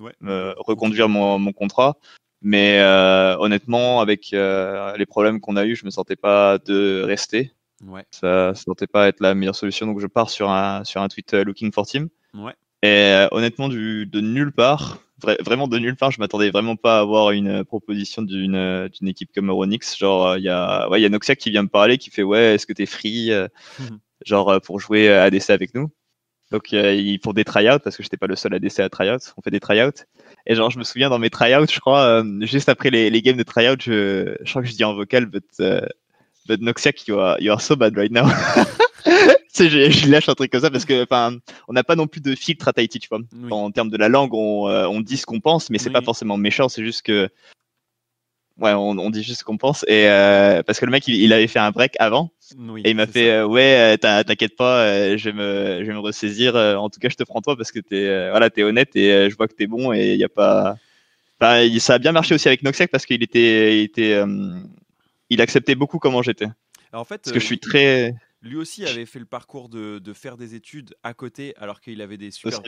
ouais. 0.00 0.12
me 0.20 0.52
reconduire 0.58 1.08
mon, 1.08 1.38
mon 1.38 1.52
contrat. 1.52 1.96
Mais 2.40 2.78
euh, 2.80 3.36
honnêtement, 3.38 4.00
avec 4.00 4.32
euh, 4.32 4.96
les 4.96 5.06
problèmes 5.06 5.40
qu'on 5.40 5.56
a 5.56 5.64
eu, 5.64 5.74
je 5.74 5.84
me 5.84 5.90
sentais 5.90 6.16
pas 6.16 6.58
de 6.58 7.02
rester. 7.04 7.52
Ouais. 7.84 8.04
Ça, 8.10 8.54
ça 8.54 8.62
sentait 8.62 8.86
pas 8.86 9.08
être 9.08 9.20
la 9.20 9.34
meilleure 9.34 9.56
solution, 9.56 9.86
donc 9.86 10.00
je 10.00 10.06
pars 10.06 10.30
sur 10.30 10.50
un 10.50 10.84
sur 10.84 11.00
un 11.00 11.08
tweet 11.08 11.34
euh, 11.34 11.44
looking 11.44 11.72
for 11.72 11.86
team. 11.86 12.08
Ouais. 12.34 12.54
Et 12.82 13.26
honnêtement, 13.32 13.68
du, 13.68 14.06
de 14.06 14.20
nulle 14.20 14.52
part, 14.52 14.98
vraiment 15.22 15.68
de 15.68 15.78
nulle 15.78 15.96
part, 15.96 16.10
je 16.10 16.20
m'attendais 16.20 16.50
vraiment 16.50 16.76
pas 16.76 16.98
à 16.98 17.00
avoir 17.00 17.30
une 17.30 17.64
proposition 17.64 18.22
d'une 18.22 18.88
d'une 18.88 19.08
équipe 19.08 19.30
comme 19.34 19.50
Euronix. 19.50 19.96
Genre, 19.98 20.36
il 20.36 20.44
y 20.44 20.48
a 20.48 20.88
ouais, 20.88 21.00
il 21.00 21.02
y 21.02 21.06
a 21.06 21.08
Noxia 21.08 21.36
qui 21.36 21.50
vient 21.50 21.62
me 21.62 21.68
parler, 21.68 21.98
qui 21.98 22.10
fait 22.10 22.22
ouais, 22.22 22.54
est-ce 22.54 22.66
que 22.66 22.72
t'es 22.72 22.86
free, 22.86 23.30
genre 24.24 24.60
pour 24.62 24.80
jouer 24.80 25.08
ADC 25.10 25.50
avec 25.50 25.74
nous. 25.74 25.90
Donc 26.50 26.72
ils 26.72 27.20
font 27.22 27.32
des 27.32 27.44
tryouts 27.44 27.78
parce 27.78 27.96
que 27.96 28.02
j'étais 28.02 28.16
pas 28.16 28.26
le 28.26 28.36
seul 28.36 28.54
ADC 28.54 28.80
à 28.80 28.88
tryout. 28.88 29.18
On 29.36 29.42
fait 29.42 29.50
des 29.50 29.60
tryouts. 29.60 30.04
Et 30.46 30.54
genre, 30.54 30.70
je 30.70 30.78
me 30.78 30.84
souviens 30.84 31.10
dans 31.10 31.18
mes 31.18 31.28
tryouts, 31.28 31.66
je 31.70 31.78
crois, 31.78 32.04
euh, 32.04 32.24
juste 32.40 32.70
après 32.70 32.88
les, 32.88 33.10
les 33.10 33.20
games 33.20 33.36
de 33.36 33.42
tryouts, 33.42 33.76
je, 33.80 34.34
je 34.40 34.50
crois 34.50 34.62
que 34.62 34.68
je 34.68 34.74
dis 34.74 34.84
en 34.84 34.94
vocal, 34.94 35.26
but, 35.26 35.44
uh, 35.60 35.80
but 36.46 36.60
Noxiac, 36.62 37.06
you 37.06 37.18
are, 37.18 37.38
you 37.38 37.52
are 37.52 37.60
so 37.60 37.76
bad 37.76 37.94
right 37.96 38.10
now. 38.10 38.26
sais, 39.58 39.70
je, 39.70 39.90
je, 39.90 40.10
lâche 40.10 40.28
un 40.28 40.34
truc 40.34 40.50
comme 40.50 40.60
ça 40.60 40.70
parce 40.70 40.84
que, 40.84 41.02
enfin, 41.02 41.36
on 41.68 41.72
n'a 41.72 41.84
pas 41.84 41.96
non 41.96 42.06
plus 42.06 42.20
de 42.20 42.34
filtre 42.34 42.68
à 42.68 42.72
Tahiti, 42.72 42.98
tu 42.98 43.08
vois. 43.08 43.20
En 43.50 43.70
termes 43.70 43.90
de 43.90 43.96
la 43.96 44.08
langue, 44.08 44.34
on, 44.34 44.68
euh, 44.68 44.86
on 44.86 45.00
dit 45.00 45.16
ce 45.16 45.26
qu'on 45.26 45.40
pense, 45.40 45.70
mais 45.70 45.78
c'est 45.78 45.90
pas 45.90 46.02
forcément 46.02 46.36
méchant, 46.36 46.68
c'est 46.68 46.84
juste 46.84 47.02
que, 47.02 47.28
ouais, 48.58 48.72
on, 48.72 48.90
on, 48.98 49.10
dit 49.10 49.22
juste 49.22 49.40
ce 49.40 49.44
qu'on 49.44 49.58
pense. 49.58 49.84
Et 49.88 50.08
euh, 50.08 50.62
parce 50.62 50.80
que 50.80 50.86
le 50.86 50.90
mec, 50.90 51.06
il, 51.08 51.16
il, 51.16 51.32
avait 51.32 51.46
fait 51.46 51.58
un 51.58 51.70
break 51.70 51.94
avant, 51.98 52.30
oui, 52.58 52.82
et 52.84 52.90
il 52.90 52.96
m'a 52.96 53.06
fait, 53.06 53.30
euh, 53.30 53.46
ouais, 53.46 53.98
t'inquiète 53.98 54.56
pas, 54.56 55.16
je 55.16 55.24
vais 55.30 55.32
me, 55.32 55.78
je 55.80 55.86
vais 55.86 55.94
me 55.94 56.00
ressaisir. 56.00 56.56
en 56.56 56.88
tout 56.88 57.00
cas, 57.00 57.08
je 57.08 57.16
te 57.16 57.24
prends 57.24 57.40
toi 57.40 57.56
parce 57.56 57.72
que 57.72 57.80
t'es, 57.80 58.30
voilà, 58.30 58.50
t'es 58.50 58.62
honnête 58.62 58.94
et 58.96 59.30
je 59.30 59.36
vois 59.36 59.48
que 59.48 59.54
t'es 59.54 59.66
bon 59.66 59.92
et 59.92 60.14
il 60.14 60.18
y 60.18 60.24
a 60.24 60.28
pas. 60.28 60.76
Enfin, 61.40 61.68
ça 61.78 61.94
a 61.94 61.98
bien 61.98 62.12
marché 62.12 62.34
aussi 62.34 62.48
avec 62.48 62.62
Noxec 62.62 62.90
parce 62.90 63.06
qu'il 63.06 63.22
était, 63.22 63.78
il 63.78 63.84
était, 63.84 64.22
il 65.30 65.40
acceptait 65.40 65.74
beaucoup 65.74 65.98
comment 65.98 66.22
j'étais. 66.22 66.48
En 66.92 67.04
fait, 67.04 67.18
parce 67.22 67.32
que 67.32 67.40
je 67.40 67.44
suis 67.44 67.58
très 67.58 68.14
lui 68.40 68.56
aussi 68.56 68.84
avait 68.86 69.06
fait 69.06 69.18
le 69.18 69.26
parcours 69.26 69.68
de, 69.68 69.98
de 69.98 70.12
faire 70.12 70.36
des 70.36 70.54
études 70.54 70.94
à 71.02 71.14
côté, 71.14 71.56
alors 71.56 71.80
qu'il 71.80 72.00
avait 72.00 72.16
des 72.16 72.30
super. 72.30 72.60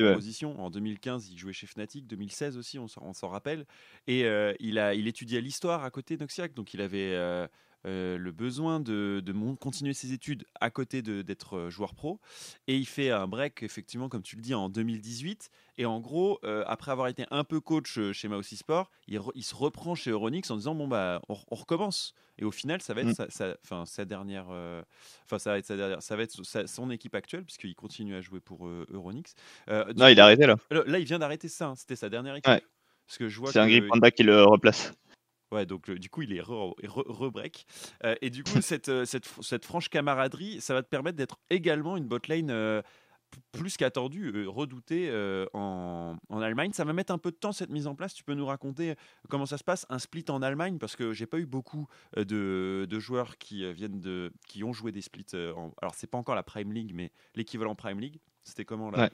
En 0.58 0.70
2015, 0.70 1.28
il 1.30 1.38
jouait 1.38 1.52
chez 1.52 1.66
Fnatic, 1.66 2.06
2016 2.06 2.56
aussi, 2.56 2.78
on 2.78 2.88
s'en 2.88 3.28
rappelle. 3.28 3.66
Et 4.06 4.24
euh, 4.24 4.52
il, 4.58 4.78
a, 4.78 4.94
il 4.94 5.06
étudiait 5.06 5.40
l'histoire 5.40 5.84
à 5.84 5.90
côté 5.90 6.16
d'Oxiac, 6.16 6.54
donc 6.54 6.74
il 6.74 6.80
avait 6.80 7.48
euh, 7.86 8.10
euh, 8.10 8.18
le 8.18 8.32
besoin 8.32 8.80
de, 8.80 9.22
continuer 9.58 9.94
ses 9.94 10.12
études 10.12 10.44
à 10.60 10.70
côté 10.70 11.02
d'être 11.02 11.56
euh, 11.56 11.70
joueur 11.70 11.94
pro. 11.94 12.20
Et 12.66 12.76
il 12.76 12.86
fait 12.86 13.10
un 13.10 13.26
break, 13.26 13.62
effectivement, 13.62 14.08
comme 14.08 14.22
tu 14.22 14.36
le 14.36 14.42
dis, 14.42 14.54
en 14.54 14.68
2018. 14.68 15.50
Et 15.78 15.86
en 15.86 16.00
gros, 16.00 16.38
euh, 16.44 16.62
après 16.66 16.92
avoir 16.92 17.08
été 17.08 17.24
un 17.30 17.44
peu 17.44 17.60
coach 17.60 17.98
chez 18.12 18.28
Maussi 18.28 18.56
Sport, 18.56 18.90
il, 19.08 19.20
se 19.42 19.54
reprend 19.54 19.94
chez 19.94 20.10
Euronix 20.10 20.50
en 20.50 20.56
disant 20.56 20.74
Bon, 20.74 20.88
bah, 20.88 21.20
on, 21.28 21.54
recommence. 21.54 22.14
Et 22.38 22.44
au 22.44 22.50
final, 22.50 22.80
ça 22.80 22.94
va 22.94 23.02
être 23.02 23.08
mm. 23.08 23.28
sa, 23.30 23.56
sa, 23.86 24.04
dernière. 24.04 24.46
Enfin, 25.24 25.38
ça 25.38 25.50
va 25.50 25.58
être, 25.58 25.66
sa 25.66 25.76
dernière, 25.76 26.02
ça 26.02 26.16
va 26.16 26.22
être 26.22 26.42
son 26.66 26.90
équipe 26.90 27.14
actuelle, 27.14 27.44
puisqu'il 27.44 27.74
continue 27.74 28.14
à 28.14 28.20
jouer 28.20 28.40
pour 28.40 28.66
Euronix. 28.66 29.34
non, 29.68 30.08
il 30.08 30.20
a 30.20 30.24
arrêté 30.24 30.46
là. 30.46 30.56
Là, 30.70 30.98
il 30.98 31.04
vient 31.04 31.18
d'arrêter 31.18 31.48
ça. 31.48 31.68
Hein. 31.68 31.74
C'était 31.76 31.96
sa 31.96 32.08
dernière 32.08 32.36
équipe. 32.36 32.64
C'est 33.06 33.58
un 33.58 33.66
Grip 33.66 33.88
Panda 33.88 34.10
qui 34.10 34.22
le 34.22 34.44
replace. 34.44 34.92
Ouais, 35.52 35.66
donc 35.66 35.90
du 35.90 36.08
coup, 36.10 36.22
il 36.22 36.32
est 36.32 36.40
re-break. 36.40 37.66
Euh, 38.04 38.14
et 38.20 38.30
du 38.30 38.44
coup, 38.44 38.50
cette, 38.60 38.88
euh, 38.88 39.04
cette, 39.04 39.26
cette, 39.40 39.64
franche 39.64 39.88
camaraderie, 39.88 40.60
ça 40.60 40.74
va 40.74 40.82
te 40.82 40.88
permettre 40.88 41.16
d'être 41.16 41.38
également 41.50 41.96
une 41.96 42.06
botlane 42.06 42.50
euh, 42.50 42.82
plus 43.52 43.76
qu'attendue, 43.76 44.46
redoutée 44.48 45.08
en, 45.54 46.16
en, 46.28 46.40
Allemagne. 46.40 46.72
Ça 46.72 46.84
va 46.84 46.92
mettre 46.92 47.12
un 47.12 47.18
peu 47.18 47.30
de 47.30 47.36
temps 47.36 47.52
cette 47.52 47.70
mise 47.70 47.86
en 47.86 47.94
place. 47.94 48.12
Tu 48.12 48.24
peux 48.24 48.34
nous 48.34 48.46
raconter 48.46 48.96
comment 49.28 49.46
ça 49.46 49.56
se 49.56 49.62
passe, 49.62 49.86
un 49.88 50.00
split 50.00 50.24
en 50.30 50.42
Allemagne? 50.42 50.78
Parce 50.78 50.96
que 50.96 51.12
j'ai 51.12 51.26
pas 51.26 51.38
eu 51.38 51.46
beaucoup 51.46 51.86
de, 52.16 52.86
de, 52.88 52.98
joueurs 52.98 53.38
qui 53.38 53.72
viennent 53.72 54.00
de, 54.00 54.32
qui 54.48 54.64
ont 54.64 54.72
joué 54.72 54.90
des 54.90 55.00
splits. 55.00 55.26
En, 55.34 55.72
alors, 55.80 55.94
c'est 55.94 56.08
pas 56.08 56.18
encore 56.18 56.34
la 56.34 56.42
Prime 56.42 56.72
League, 56.72 56.90
mais 56.92 57.12
l'équivalent 57.36 57.76
Prime 57.76 58.00
League. 58.00 58.20
C'était 58.42 58.64
comment 58.64 58.90
là? 58.90 59.10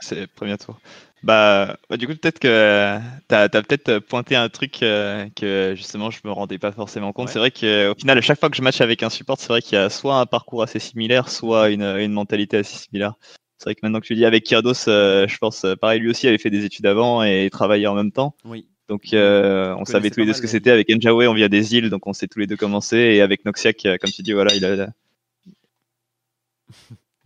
C'est 0.00 0.20
le 0.20 0.26
premier 0.26 0.56
tour. 0.58 0.78
Bah, 1.22 1.76
bah, 1.90 1.96
du 1.96 2.06
coup, 2.06 2.14
peut-être 2.14 2.38
que 2.38 2.98
tu 3.28 3.34
as, 3.34 3.48
peut-être 3.48 3.98
pointé 3.98 4.36
un 4.36 4.48
truc 4.48 4.82
euh, 4.82 5.26
que 5.34 5.74
justement 5.76 6.10
je 6.10 6.20
me 6.24 6.30
rendais 6.30 6.58
pas 6.58 6.70
forcément 6.70 7.12
compte. 7.12 7.28
C'est 7.28 7.40
vrai 7.40 7.50
qu'au 7.50 7.98
final, 7.98 8.18
à 8.18 8.20
chaque 8.20 8.38
fois 8.38 8.50
que 8.50 8.56
je 8.56 8.62
match 8.62 8.80
avec 8.80 9.02
un 9.02 9.10
support, 9.10 9.38
c'est 9.38 9.48
vrai 9.48 9.60
qu'il 9.60 9.76
y 9.76 9.80
a 9.80 9.90
soit 9.90 10.20
un 10.20 10.26
parcours 10.26 10.62
assez 10.62 10.78
similaire, 10.78 11.28
soit 11.28 11.70
une, 11.70 11.82
une 11.82 12.12
mentalité 12.12 12.58
assez 12.58 12.78
similaire. 12.78 13.14
C'est 13.58 13.64
vrai 13.64 13.74
que 13.74 13.80
maintenant 13.82 13.98
que 13.98 14.06
tu 14.06 14.14
dis 14.14 14.24
avec 14.24 14.44
Kyrdos, 14.44 14.88
euh, 14.88 15.26
je 15.26 15.36
pense, 15.38 15.64
euh, 15.64 15.74
pareil, 15.74 16.00
lui 16.00 16.10
aussi 16.10 16.28
avait 16.28 16.38
fait 16.38 16.50
des 16.50 16.64
études 16.64 16.86
avant 16.86 17.24
et 17.24 17.48
travaillait 17.50 17.88
en 17.88 17.94
même 17.94 18.12
temps. 18.12 18.36
Oui. 18.44 18.68
Donc, 18.88 19.02
on 19.12 19.84
savait 19.84 20.10
tous 20.10 20.20
les 20.20 20.26
deux 20.26 20.32
ce 20.32 20.40
que 20.40 20.46
c'était. 20.46 20.70
Avec 20.70 20.88
Njawe, 20.88 21.26
on 21.28 21.34
vient 21.34 21.48
des 21.48 21.74
îles, 21.74 21.90
donc 21.90 22.06
on 22.06 22.14
sait 22.14 22.26
tous 22.26 22.38
les 22.38 22.46
deux 22.46 22.56
commencer. 22.56 22.96
Et 22.96 23.20
avec 23.20 23.44
Noxiac, 23.44 23.82
comme 23.82 24.10
tu 24.10 24.22
dis, 24.22 24.32
voilà, 24.32 24.54
il 24.54 24.64
a. 24.64 24.86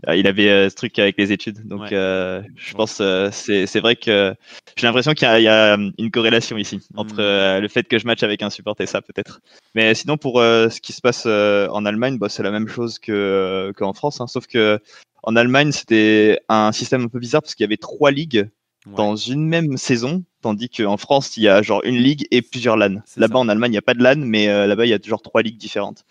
Euh, 0.08 0.16
il 0.16 0.26
avait 0.26 0.48
euh, 0.48 0.68
ce 0.68 0.74
truc 0.74 0.98
avec 0.98 1.16
les 1.18 1.32
études. 1.32 1.66
Donc, 1.66 1.92
euh, 1.92 2.42
je 2.56 2.74
pense 2.74 3.02
c'est 3.32 3.80
vrai 3.80 3.96
que 3.96 4.34
j'ai 4.76 4.86
l'impression 4.86 5.12
qu'il 5.12 5.28
y, 5.28 5.42
y, 5.42 5.48
a 5.48 5.74
une 5.74 6.10
corrélation 6.10 6.56
ici 6.56 6.80
entre 6.96 7.14
hmm. 7.14 7.60
le 7.60 7.68
fait 7.68 7.84
que 7.84 7.98
je 7.98 8.06
match 8.06 8.22
avec 8.22 8.42
un 8.42 8.50
support 8.50 8.76
et 8.80 8.86
ça 8.86 9.02
peut-être. 9.02 9.40
Mais 9.74 9.94
sinon 9.94 10.16
pour 10.16 10.38
ce 10.38 10.80
qui 10.80 10.92
se 10.92 11.00
passe 11.00 11.26
en 11.26 11.84
Allemagne, 11.84 12.18
bah, 12.18 12.28
c'est 12.28 12.42
la 12.42 12.50
même 12.50 12.68
chose 12.68 12.98
que 12.98 13.72
qu'en 13.76 13.92
France, 13.92 14.20
hein, 14.20 14.26
sauf 14.26 14.46
que 14.46 14.78
en 15.22 15.36
Allemagne 15.36 15.72
c'était 15.72 16.40
un 16.48 16.72
système 16.72 17.02
un 17.02 17.08
peu 17.08 17.18
bizarre 17.18 17.42
parce 17.42 17.54
qu'il 17.54 17.64
y 17.64 17.68
avait 17.68 17.76
trois 17.76 18.10
ligues 18.10 18.48
dans 18.86 19.14
une 19.14 19.46
même 19.46 19.76
saison, 19.76 20.24
tandis 20.40 20.68
qu'en 20.68 20.96
France 20.96 21.36
il 21.36 21.44
y 21.44 21.48
a 21.48 21.62
genre 21.62 21.82
une 21.84 21.98
ligue 21.98 22.26
et 22.30 22.42
plusieurs 22.42 22.76
LAN. 22.76 23.02
Là-bas 23.16 23.38
en 23.38 23.48
Allemagne 23.48 23.70
il 23.70 23.74
n'y 23.74 23.78
a 23.78 23.82
pas 23.82 23.94
de 23.94 24.02
LAN, 24.02 24.16
mais 24.16 24.46
là-bas 24.66 24.86
il 24.86 24.90
y 24.90 24.94
a 24.94 24.98
toujours 24.98 25.22
trois 25.22 25.42
ligues 25.42 25.58
différentes. 25.58 26.04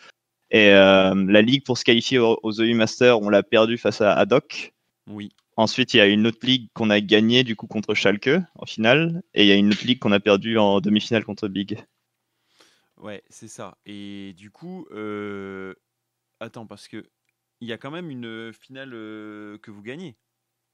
Et 0.51 0.73
euh, 0.73 1.15
la 1.15 1.41
ligue 1.41 1.63
pour 1.63 1.77
se 1.77 1.85
qualifier 1.85 2.19
aux, 2.19 2.61
EU 2.61 2.73
Masters, 2.73 3.19
on 3.21 3.29
l'a 3.29 3.41
perdu 3.41 3.77
face 3.77 4.01
à 4.01 4.13
Haddock. 4.13 4.73
Oui. 5.07 5.31
Ensuite, 5.55 5.93
il 5.93 5.97
y 5.97 6.01
a 6.01 6.07
une 6.07 6.27
autre 6.27 6.45
ligue 6.45 6.69
qu'on 6.73 6.89
a 6.89 6.99
gagnée 6.99 7.43
du 7.45 7.55
coup 7.55 7.67
contre 7.67 7.93
Schalke 7.93 8.29
en 8.55 8.65
finale, 8.65 9.23
et 9.33 9.43
il 9.43 9.47
y 9.47 9.51
a 9.53 9.55
une 9.55 9.69
autre 9.71 9.85
ligue 9.85 9.99
qu'on 9.99 10.11
a 10.11 10.19
perdue 10.19 10.57
en 10.57 10.81
demi-finale 10.81 11.23
contre 11.23 11.47
Big. 11.47 11.81
Ouais, 12.97 13.23
c'est 13.29 13.47
ça. 13.47 13.77
Et 13.85 14.33
du 14.33 14.51
coup, 14.51 14.87
euh... 14.91 15.73
attends, 16.41 16.67
parce 16.67 16.87
que 16.89 17.05
il 17.61 17.69
y 17.69 17.73
a 17.73 17.77
quand 17.77 17.91
même 17.91 18.09
une 18.09 18.51
finale 18.53 18.91
euh, 18.93 19.57
que 19.59 19.71
vous 19.71 19.81
gagnez. 19.81 20.17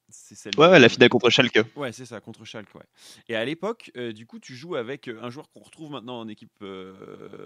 C'est 0.10 0.36
celle 0.36 0.58
ouais, 0.58 0.70
ouais, 0.70 0.80
la 0.80 0.90
finale 0.90 1.10
contre 1.10 1.30
Schalke. 1.30 1.60
Ouais, 1.76 1.92
c'est 1.92 2.06
ça, 2.06 2.20
contre 2.22 2.46
Schalke. 2.46 2.74
Ouais. 2.74 2.86
Et 3.28 3.36
à 3.36 3.44
l'époque, 3.46 3.92
euh, 3.98 4.14
du 4.14 4.26
coup, 4.26 4.40
tu 4.40 4.56
joues 4.56 4.76
avec 4.76 5.08
un 5.08 5.30
joueur 5.30 5.50
qu'on 5.52 5.60
retrouve 5.60 5.92
maintenant 5.92 6.20
en 6.20 6.28
équipe 6.30 6.64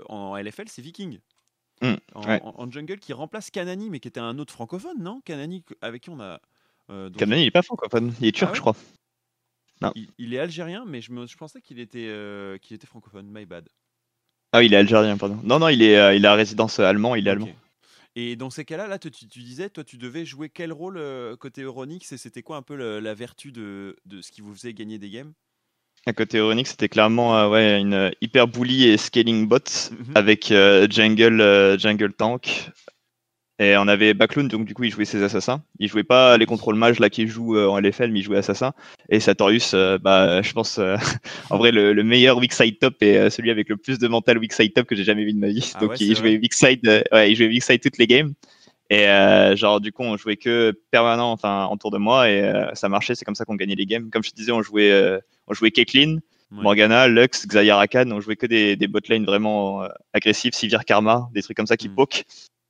en 0.07 0.37
LFL, 0.37 0.69
c'est 0.69 0.81
Viking. 0.81 1.19
Mmh, 1.81 1.95
en, 2.13 2.69
jungle 2.69 2.99
qui 2.99 3.11
remplace 3.11 3.49
Kanani, 3.49 3.89
mais 3.89 3.99
qui 3.99 4.07
était 4.07 4.19
un 4.19 4.37
autre 4.37 4.53
francophone, 4.53 5.01
non? 5.01 5.21
Kanani, 5.21 5.63
avec 5.81 6.03
qui 6.03 6.09
on 6.11 6.19
a. 6.19 6.39
Euh, 6.91 7.09
Kanani, 7.09 7.43
il 7.43 7.47
est 7.47 7.51
pas 7.51 7.63
francophone, 7.63 8.13
il 8.21 8.27
est 8.27 8.31
turc, 8.31 8.51
ah 8.51 8.55
je 8.55 8.61
crois. 8.61 8.75
Non. 9.81 9.91
Il, 9.95 10.09
il 10.19 10.33
est 10.35 10.39
algérien, 10.39 10.85
mais 10.85 11.01
je, 11.01 11.11
me, 11.11 11.25
je 11.25 11.35
pensais 11.37 11.59
qu'il 11.59 11.79
était, 11.79 12.07
euh, 12.07 12.59
qu'il 12.59 12.75
était 12.75 12.85
francophone. 12.85 13.27
My 13.31 13.45
bad. 13.45 13.67
Ah 14.51 14.59
oui, 14.59 14.67
il 14.67 14.73
est 14.73 14.77
algérien, 14.77 15.17
pardon. 15.17 15.39
Non, 15.43 15.57
non, 15.57 15.69
il 15.69 15.81
est, 15.81 15.97
euh, 15.97 16.13
il 16.13 16.25
a 16.25 16.35
résidence 16.35 16.79
allemand, 16.79 17.15
il 17.15 17.27
est 17.27 17.31
allemand. 17.31 17.49
Et 18.15 18.35
dans 18.35 18.49
ces 18.49 18.65
cas-là, 18.65 18.87
là, 18.87 18.99
tu, 18.99 19.09
tu 19.09 19.39
disais, 19.39 19.69
toi, 19.69 19.83
tu 19.83 19.97
devais 19.97 20.25
jouer 20.25 20.49
quel 20.49 20.73
rôle 20.73 21.01
côté 21.37 21.61
Euronix 21.61 22.11
et 22.11 22.17
c'était 22.17 22.43
quoi 22.43 22.57
un 22.57 22.61
peu 22.61 22.75
le- 22.75 22.99
la 22.99 23.13
vertu 23.13 23.53
de, 23.53 23.95
de 24.05 24.21
ce 24.21 24.31
qui 24.31 24.41
vous 24.41 24.53
faisait 24.53 24.73
gagner 24.73 24.99
des 24.99 25.09
games? 25.09 25.33
À 26.07 26.13
côté 26.13 26.39
Euronix, 26.39 26.67
c'était 26.69 26.89
clairement 26.89 27.37
euh, 27.37 27.49
ouais, 27.49 27.79
une 27.79 27.93
euh, 27.93 28.09
hyper 28.21 28.47
bully 28.47 28.87
et 28.87 28.97
scaling 28.97 29.47
bot 29.47 29.59
Mhm. 29.91 30.13
avec 30.15 30.51
euh, 30.51 30.87
jungle, 30.89 31.41
euh, 31.41 31.77
jungle 31.77 32.11
tank. 32.13 32.71
Et 33.59 33.77
on 33.77 33.87
avait 33.87 34.15
Backloon, 34.15 34.45
donc 34.45 34.65
du 34.65 34.73
coup, 34.73 34.85
il 34.85 34.91
jouait 34.91 35.05
ses 35.05 35.21
assassins. 35.21 35.61
Il 35.77 35.87
jouait 35.87 36.03
pas 36.03 36.35
les 36.39 36.47
contrôles 36.47 36.73
mages 36.73 36.97
là 36.97 37.11
qui 37.11 37.27
jouent 37.27 37.55
euh, 37.57 37.67
en 37.67 37.77
LFL, 37.77 38.09
mais 38.09 38.19
il 38.19 38.23
jouait 38.23 38.37
assassin. 38.37 38.73
Et 39.09 39.19
Satorius, 39.19 39.75
euh, 39.75 39.99
bah, 39.99 40.41
je 40.41 40.51
pense, 40.53 40.79
euh, 40.79 40.95
en 41.51 41.59
vrai, 41.59 41.71
le, 41.71 41.93
le 41.93 42.03
meilleur 42.03 42.37
weak 42.39 42.53
side 42.53 42.79
top 42.79 42.95
et 43.03 43.17
euh, 43.17 43.29
celui 43.29 43.51
avec 43.51 43.69
le 43.69 43.77
plus 43.77 43.99
de 43.99 44.07
mental 44.07 44.39
weak 44.39 44.53
side 44.53 44.73
top 44.73 44.87
que 44.87 44.95
j'ai 44.95 45.03
jamais 45.03 45.23
vu 45.23 45.33
de 45.33 45.37
ma 45.39 45.49
vie. 45.49 45.71
Ah 45.75 45.81
donc 45.81 45.91
ouais, 45.91 45.97
il 45.99 46.15
jouait 46.15 46.37
weak 46.37 46.55
side, 46.55 46.79
euh, 46.87 47.03
ouais, 47.11 47.31
il 47.31 47.35
jouait 47.35 47.47
weak 47.49 47.61
side 47.61 47.81
toutes 47.81 47.99
les 47.99 48.07
games. 48.07 48.33
Et 48.93 49.07
euh, 49.07 49.55
genre 49.55 49.79
du 49.79 49.91
coup, 49.93 50.03
on 50.03 50.17
jouait 50.17 50.35
que 50.35 50.73
permanent, 50.91 51.31
enfin, 51.31 51.67
autour 51.71 51.91
de 51.91 51.97
moi 51.97 52.29
et 52.29 52.41
euh, 52.43 52.69
ça 52.73 52.89
marchait. 52.89 53.15
C'est 53.15 53.23
comme 53.23 53.35
ça 53.35 53.45
qu'on 53.45 53.55
gagnait 53.55 53.75
les 53.75 53.85
games. 53.85 54.09
Comme 54.11 54.21
je 54.21 54.31
te 54.31 54.35
disais, 54.35 54.51
on 54.51 54.61
jouait, 54.61 54.91
euh, 54.91 55.17
on 55.47 55.53
jouait 55.53 55.71
Caitlyn, 55.71 56.17
Ouais. 56.51 56.63
Morgana, 56.63 57.07
Lux, 57.07 57.47
Xayah 57.47 57.77
Rakan, 57.77 58.11
on 58.11 58.19
jouait 58.19 58.35
que 58.35 58.45
des, 58.45 58.75
des 58.75 58.87
botlane 58.87 59.23
vraiment 59.23 59.83
euh, 59.83 59.87
agressifs, 60.11 60.53
Sivir 60.53 60.83
Karma, 60.83 61.29
des 61.33 61.41
trucs 61.41 61.55
comme 61.55 61.65
ça 61.67 61.77
qui 61.77 61.87
Mm. 61.87 61.95
poke. 61.95 62.25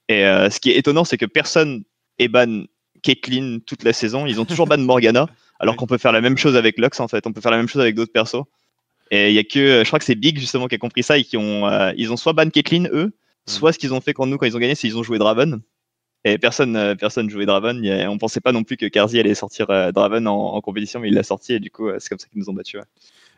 Et 0.09 0.24
euh, 0.24 0.51
ce 0.51 0.59
qui 0.59 0.69
est 0.69 0.78
étonnant, 0.78 1.03
c'est 1.03 1.17
que 1.17 1.26
personne 1.26 1.84
est 2.19 2.28
ban 2.28 2.65
Caitlyn 3.01 3.57
toute 3.65 3.84
la 3.84 3.91
saison. 3.93 4.28
Ils 4.28 4.39
ont 4.39 4.45
toujours 4.45 4.67
ban 4.67 4.78
Morgana, 4.78 5.26
alors 5.59 5.74
Ouais. 5.74 5.78
qu'on 5.80 5.88
peut 5.88 5.97
faire 5.97 6.11
la 6.11 6.22
même 6.22 6.38
chose 6.38 6.55
avec 6.55 6.78
Lux 6.78 6.99
en 6.99 7.07
fait. 7.07 7.26
On 7.26 7.34
peut 7.34 7.41
faire 7.41 7.49
la 7.51 7.57
même 7.57 7.67
chose 7.67 7.82
avec 7.82 7.95
d'autres 7.95 8.11
persos. 8.11 8.43
Et 9.09 9.30
il 9.30 9.34
y 9.34 9.39
a 9.39 9.43
que, 9.43 9.82
je 9.84 9.88
crois 9.88 9.97
que 9.97 10.05
c'est 10.05 10.13
Big 10.13 10.38
justement 10.38 10.67
qui 10.67 10.76
a 10.76 10.78
compris 10.78 11.01
ça 11.01 11.17
et 11.17 11.24
qui 11.24 11.38
ont, 11.38 11.67
euh, 11.67 11.91
ils 11.97 12.13
ont 12.13 12.17
soit 12.17 12.34
ban 12.34 12.47
Caitlyn 12.51 12.86
eux, 12.93 13.11
soit 13.47 13.74
ce 13.74 13.80
qu'ils 13.80 13.95
ont 13.95 14.01
fait 14.01 14.13
contre 14.13 14.30
nous 14.30 14.38
quand 14.38 14.45
ils 14.45 14.55
ont 14.55 14.59
gagné, 14.59 14.76
c'est 14.76 14.88
qu'ils 14.88 14.97
ont 14.99 15.03
joué 15.03 15.17
Draven. 15.17 15.59
Et 16.24 16.38
personne, 16.38 16.76
euh, 16.76 16.95
personne 16.95 17.30
jouait 17.30 17.45
Draven. 17.45 17.84
A- 17.86 18.09
on 18.11 18.17
pensait 18.17 18.41
pas 18.41 18.51
non 18.51 18.63
plus 18.63 18.78
que 18.78 18.86
Karzi 18.86 19.19
allait 19.19 19.36
sortir 19.36 19.69
euh, 19.69 19.91
Draven 19.91 20.28
en, 20.28 20.53
en 20.53 20.61
compétition, 20.61 20.99
mais 20.99 21.07
il 21.09 21.15
l'a 21.15 21.24
sorti 21.24 21.53
et 21.53 21.59
du 21.59 21.72
coup, 21.72 21.88
euh, 21.88 21.97
c'est 21.99 22.09
comme 22.09 22.19
ça 22.19 22.28
qu'ils 22.28 22.39
nous 22.39 22.49
ont 22.49 22.53
battus. 22.53 22.80
ouais. 22.80 22.86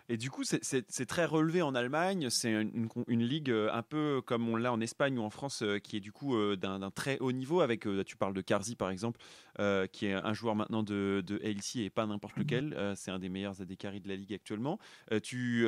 Et 0.10 0.18
du 0.18 0.30
coup, 0.30 0.44
c'est- 0.44 1.06
très 1.06 1.24
relevé 1.24 1.62
en 1.62 1.76
Allemagne. 1.76 2.30
C'est 2.30 2.52
une, 2.52 3.24
ligue 3.24 3.50
un 3.50 3.82
peu 3.82 4.22
comme 4.26 4.50
on 4.50 4.58
l'a 4.58 4.74
en 4.74 4.82
Espagne 4.82 5.18
ou 5.18 5.22
en 5.24 5.30
France, 5.30 5.64
qui 5.82 5.96
est 5.96 6.02
du 6.02 6.12
coup 6.12 6.36
d'un 6.58 6.92
très 6.92 7.18
haut 7.20 7.32
niveau. 7.32 7.62
Avec, 7.62 7.88
tu 8.06 8.18
parles 8.18 8.34
de 8.34 8.42
Karzi 8.42 8.76
par 8.76 8.90
exemple, 8.90 9.18
euh, 9.60 9.88
qui 9.88 10.08
est 10.08 10.14
un 10.14 10.34
joueur 10.34 10.56
maintenant 10.56 10.84
de, 10.84 11.24
de 11.26 11.40
LC 11.42 11.78
et 11.86 11.90
pas 11.90 12.06
n'importe 12.06 12.36
lequel. 12.36 12.74
Euh, 12.78 12.96
c'est 12.98 13.12
un 13.12 13.20
des 13.20 13.30
meilleurs 13.30 13.62
AD 13.62 13.78
carry 13.78 14.02
de 14.02 14.10
la 14.10 14.18
ligue 14.18 14.34
actuellement. 14.34 14.78
Euh, 15.14 15.22
tu 15.22 15.66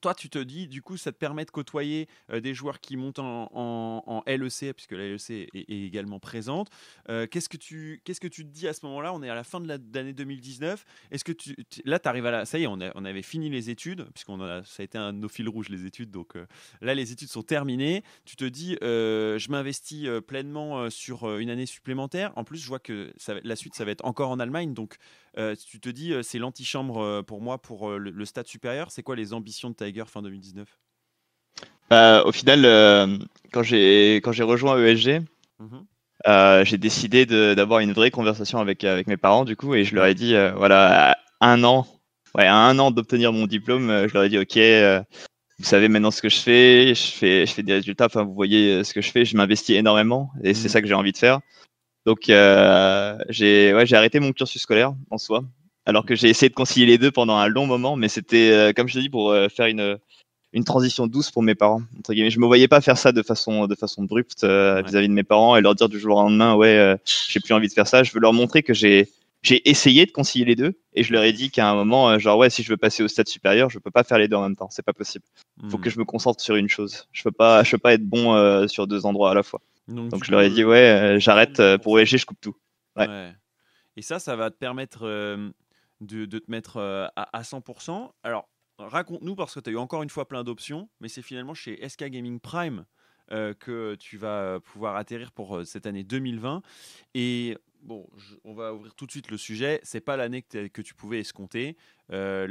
toi, 0.00 0.14
tu 0.14 0.28
te 0.30 0.38
dis, 0.38 0.68
du 0.68 0.82
coup, 0.82 0.96
ça 0.96 1.12
te 1.12 1.16
permet 1.18 1.44
de 1.44 1.50
côtoyer 1.50 2.08
euh, 2.30 2.40
des 2.40 2.54
joueurs 2.54 2.80
qui 2.80 2.96
montent 2.96 3.18
en, 3.18 4.22
LEC, 4.26 4.74
puisque 4.74 4.92
la 4.92 5.08
LEC 5.08 5.30
est, 5.30 5.64
également 5.68 6.18
présente. 6.20 6.68
Euh, 7.08 7.26
qu'est-ce 7.26 7.48
que 7.48 7.56
tu 7.56 8.00
qu'est-ce 8.04 8.20
que 8.20 8.28
tu 8.28 8.44
te 8.44 8.50
dis 8.50 8.68
à 8.68 8.72
ce 8.72 8.84
moment-là? 8.86 9.12
On 9.12 9.22
est 9.22 9.30
à 9.30 9.34
la 9.34 9.44
fin 9.44 9.60
de 9.60 9.68
la- 9.68 9.78
de 9.78 9.96
l'année 9.96 10.12
2019. 10.12 10.84
Est-ce 11.10 11.24
que 11.24 11.32
tu 11.32 11.56
là, 11.84 11.98
tu 11.98 12.08
arrives 12.08 12.26
à 12.26 12.30
la 12.30 12.44
ça 12.44 12.58
y 12.58 12.64
est, 12.64 12.66
on, 12.66 12.80
a- 12.80 12.92
on 12.94 13.04
avait 13.04 13.22
fini 13.22 13.50
les 13.50 13.70
études, 13.70 14.06
puisqu'on 14.12 14.40
a 14.40 14.62
ça 14.64 14.82
a 14.82 14.84
été 14.84 14.98
un 14.98 15.12
de 15.12 15.18
nos 15.18 15.28
fils 15.28 15.48
rouges 15.48 15.68
les 15.68 15.84
études. 15.84 16.10
Donc 16.10 16.36
euh, 16.36 16.46
là, 16.80 16.94
les 16.94 17.12
études 17.12 17.28
sont 17.28 17.42
terminées. 17.42 18.02
Tu 18.24 18.36
te 18.36 18.44
dis, 18.44 18.76
je 18.80 19.50
m'investis 19.50 20.08
pleinement 20.26 20.90
sur 20.90 21.38
une 21.38 21.50
année 21.50 21.66
supplémentaire. 21.66 22.32
En 22.36 22.44
plus, 22.44 22.58
je 22.58 22.68
vois 22.68 22.78
que 22.78 23.12
la 23.42 23.56
suite, 23.56 23.74
ça 23.74 23.84
va 23.84 23.90
être 23.90 24.04
encore 24.04 24.30
en 24.30 24.38
Allemagne. 24.38 24.74
Donc, 24.74 24.96
euh, 25.36 25.54
tu 25.56 25.80
te 25.80 25.88
dis, 25.88 26.12
euh, 26.12 26.22
c'est 26.22 26.38
l'antichambre 26.38 26.98
euh, 27.02 27.22
pour 27.22 27.40
moi 27.42 27.58
pour 27.58 27.90
le, 27.90 28.10
le 28.10 28.24
stade 28.24 28.46
supérieur. 28.46 28.90
C'est 28.90 29.02
quoi 29.02 29.16
les 29.16 29.32
ambitions 29.34 29.70
de 29.70 29.74
Tiger 29.74 30.04
fin 30.06 30.22
2019 30.22 30.68
Bah, 31.90 32.22
au 32.24 32.32
final, 32.32 32.62
quand 33.52 33.62
j'ai 33.62 34.20
rejoint 34.42 34.78
ESG, 34.78 35.22
euh, 36.26 36.64
j'ai 36.64 36.78
décidé 36.78 37.26
d'avoir 37.26 37.80
une 37.80 37.92
vraie 37.92 38.10
conversation 38.10 38.58
avec 38.58 38.84
avec 38.84 39.06
mes 39.06 39.16
parents 39.16 39.44
du 39.44 39.56
coup, 39.56 39.74
et 39.74 39.84
je 39.84 39.94
leur 39.94 40.06
ai 40.06 40.14
dit 40.14 40.34
voilà, 40.56 41.12
à 41.40 41.52
un 41.52 41.62
an, 41.64 41.86
ouais, 42.34 42.46
à 42.46 42.54
un 42.56 42.78
an 42.78 42.90
d'obtenir 42.90 43.32
mon 43.32 43.46
diplôme, 43.46 44.06
je 44.08 44.14
leur 44.14 44.24
ai 44.24 44.28
dit 44.28 44.38
ok, 44.38 44.58
vous 45.58 45.64
savez 45.64 45.88
maintenant 45.88 46.10
ce 46.10 46.20
que 46.22 46.28
je 46.28 46.38
fais, 46.38 46.94
je 46.94 47.12
fais 47.12 47.46
je 47.46 47.52
fais 47.52 47.62
des 47.62 47.74
résultats, 47.74 48.06
enfin 48.06 48.22
vous 48.24 48.34
voyez 48.34 48.84
ce 48.84 48.92
que 48.94 49.00
je 49.00 49.10
fais, 49.10 49.24
je 49.24 49.36
m'investis 49.36 49.76
énormément, 49.76 50.30
et 50.42 50.54
c'est 50.54 50.64
Mhm. 50.64 50.68
ça 50.68 50.82
que 50.82 50.88
j'ai 50.88 50.94
envie 50.94 51.12
de 51.12 51.16
faire. 51.18 51.40
Donc 52.08 52.30
euh, 52.30 53.18
j'ai 53.28 53.74
ouais 53.74 53.84
j'ai 53.84 53.96
arrêté 53.96 54.18
mon 54.18 54.32
cursus 54.32 54.62
scolaire 54.62 54.92
en 55.10 55.18
soi, 55.18 55.44
alors 55.84 56.06
que 56.06 56.14
j'ai 56.14 56.30
essayé 56.30 56.48
de 56.48 56.54
concilier 56.54 56.86
les 56.86 56.96
deux 56.96 57.10
pendant 57.10 57.36
un 57.36 57.48
long 57.48 57.66
moment, 57.66 57.96
mais 57.96 58.08
c'était 58.08 58.50
euh, 58.50 58.72
comme 58.74 58.88
je 58.88 58.94
te 58.94 58.98
dis 59.00 59.10
pour 59.10 59.30
euh, 59.30 59.48
faire 59.50 59.66
une 59.66 59.98
une 60.54 60.64
transition 60.64 61.06
douce 61.06 61.30
pour 61.30 61.42
mes 61.42 61.54
parents. 61.54 61.82
Entre 61.98 62.14
guillemets, 62.14 62.30
je 62.30 62.40
me 62.40 62.46
voyais 62.46 62.66
pas 62.68 62.80
faire 62.80 62.96
ça 62.96 63.12
de 63.12 63.22
façon 63.22 63.66
de 63.66 63.74
façon 63.74 64.04
abrupte 64.04 64.42
euh, 64.44 64.76
Ouais. 64.76 64.82
vis-à-vis 64.84 65.08
de 65.08 65.12
mes 65.12 65.22
parents 65.22 65.54
et 65.56 65.60
leur 65.60 65.74
dire 65.74 65.90
du 65.90 65.98
jour 66.00 66.16
au 66.16 66.22
lendemain 66.22 66.54
ouais 66.54 66.78
euh, 66.78 66.96
j'ai 67.28 67.40
plus 67.40 67.52
envie 67.52 67.68
de 67.68 67.74
faire 67.74 67.86
ça. 67.86 68.02
Je 68.02 68.12
veux 68.14 68.20
leur 68.20 68.32
montrer 68.32 68.62
que 68.62 68.72
j'ai 68.72 69.10
j'ai 69.42 69.68
essayé 69.68 70.06
de 70.06 70.10
concilier 70.10 70.46
les 70.46 70.56
deux 70.56 70.72
et 70.94 71.02
je 71.04 71.12
leur 71.12 71.22
ai 71.24 71.34
dit 71.34 71.50
qu'à 71.50 71.68
un 71.68 71.74
moment 71.74 72.08
euh, 72.08 72.18
genre 72.18 72.38
ouais 72.38 72.48
si 72.48 72.62
je 72.62 72.70
veux 72.70 72.78
passer 72.78 73.02
au 73.02 73.08
stade 73.08 73.28
supérieur 73.28 73.68
je 73.68 73.78
peux 73.78 73.90
pas 73.98 74.02
faire 74.02 74.18
les 74.18 74.28
deux 74.28 74.36
en 74.36 74.42
même 74.48 74.56
temps 74.56 74.70
c'est 74.70 74.84
pas 74.90 74.94
possible. 74.94 75.26
Faut 75.70 75.76
Mhm. 75.76 75.82
que 75.84 75.90
je 75.90 75.98
me 75.98 76.06
concentre 76.06 76.40
sur 76.40 76.56
une 76.56 76.70
chose. 76.70 77.06
Je 77.12 77.22
peux 77.22 77.30
pas 77.42 77.62
je 77.64 77.70
peux 77.72 77.78
pas 77.86 77.92
être 77.92 78.04
bon 78.16 78.34
euh, 78.34 78.66
sur 78.66 78.86
deux 78.86 79.04
endroits 79.04 79.30
à 79.32 79.34
la 79.34 79.42
fois. 79.42 79.60
Donc 80.10 80.24
je 80.24 80.30
leur 80.30 80.40
ai 80.42 80.50
dit 80.50 80.64
ouais 80.64 80.90
euh, 81.16 81.18
j'arrête 81.18 81.60
euh, 81.60 81.78
pour 81.78 81.98
ESG 81.98 82.18
je 82.18 82.26
coupe 82.26 82.40
tout. 82.40 82.56
Ouais. 82.96 83.08
Ouais. 83.08 83.32
Et 83.96 84.02
ça, 84.02 84.18
ça 84.18 84.36
va 84.36 84.50
te 84.50 84.56
permettre 84.56 85.00
euh, 85.06 85.50
de, 86.00 86.24
de 86.26 86.38
te 86.38 86.50
mettre 86.50 86.76
euh, 86.76 87.06
à, 87.16 87.36
à 87.36 87.42
100%. 87.42 88.12
Alors, 88.22 88.48
raconte-nous, 88.78 89.34
parce 89.34 89.54
que 89.54 89.60
tu 89.60 89.70
as 89.70 89.72
eu 89.72 89.76
encore 89.76 90.02
une 90.04 90.10
fois 90.10 90.28
plein 90.28 90.44
d'options, 90.44 90.88
mais 91.00 91.08
c'est 91.08 91.22
finalement 91.22 91.54
chez 91.54 91.82
SK 91.88 92.04
Gaming 92.04 92.38
Prime 92.40 92.84
que 93.58 93.94
tu 93.96 94.16
vas 94.16 94.58
pouvoir 94.60 94.96
atterrir 94.96 95.32
pour 95.32 95.60
cette 95.66 95.84
année 95.84 96.02
2020. 96.02 96.62
Et 97.14 97.58
bon, 97.82 98.08
je- 98.16 98.36
on 98.44 98.54
va 98.54 98.72
ouvrir 98.72 98.94
tout 98.94 99.04
de 99.04 99.10
suite 99.10 99.30
le 99.30 99.36
sujet. 99.36 99.80
C'est 99.82 100.00
pas 100.00 100.16
l'année 100.16 100.40
que 100.42 100.80
tu 100.80 100.94
pouvais 100.94 101.20
escompter. 101.20 101.76
Euh, 102.12 102.46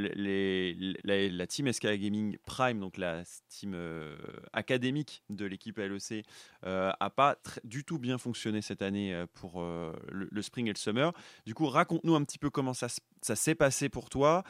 la, 1.03 1.47
team 1.47 1.71
SK 1.71 1.87
Gaming 1.95 2.37
Prime, 2.45 2.79
donc 2.79 2.97
la 2.97 3.23
team 3.49 3.73
euh, 3.73 4.15
académique 4.53 5.23
de 5.29 5.45
l'équipe 5.45 5.77
LEC, 5.77 6.25
euh, 6.65 6.91
a 6.99 7.09
pas 7.09 7.37
du 7.63 7.83
tout 7.83 7.97
bien 7.97 8.17
fonctionné 8.17 8.61
cette 8.61 8.81
année 8.81 9.13
euh, 9.13 9.25
pour 9.33 9.63
le, 10.11 10.41
spring 10.41 10.67
et 10.67 10.73
le 10.73 10.77
summer. 10.77 11.13
Du 11.45 11.53
coup, 11.53 11.67
raconte-nous 11.67 12.15
un 12.15 12.23
petit 12.23 12.37
peu 12.37 12.49
comment 12.49 12.73
ça, 12.73 12.87
ça 13.21 13.35
s'est 13.35 13.55
passé 13.55 13.89
pour 13.89 14.09
toi, 14.09 14.43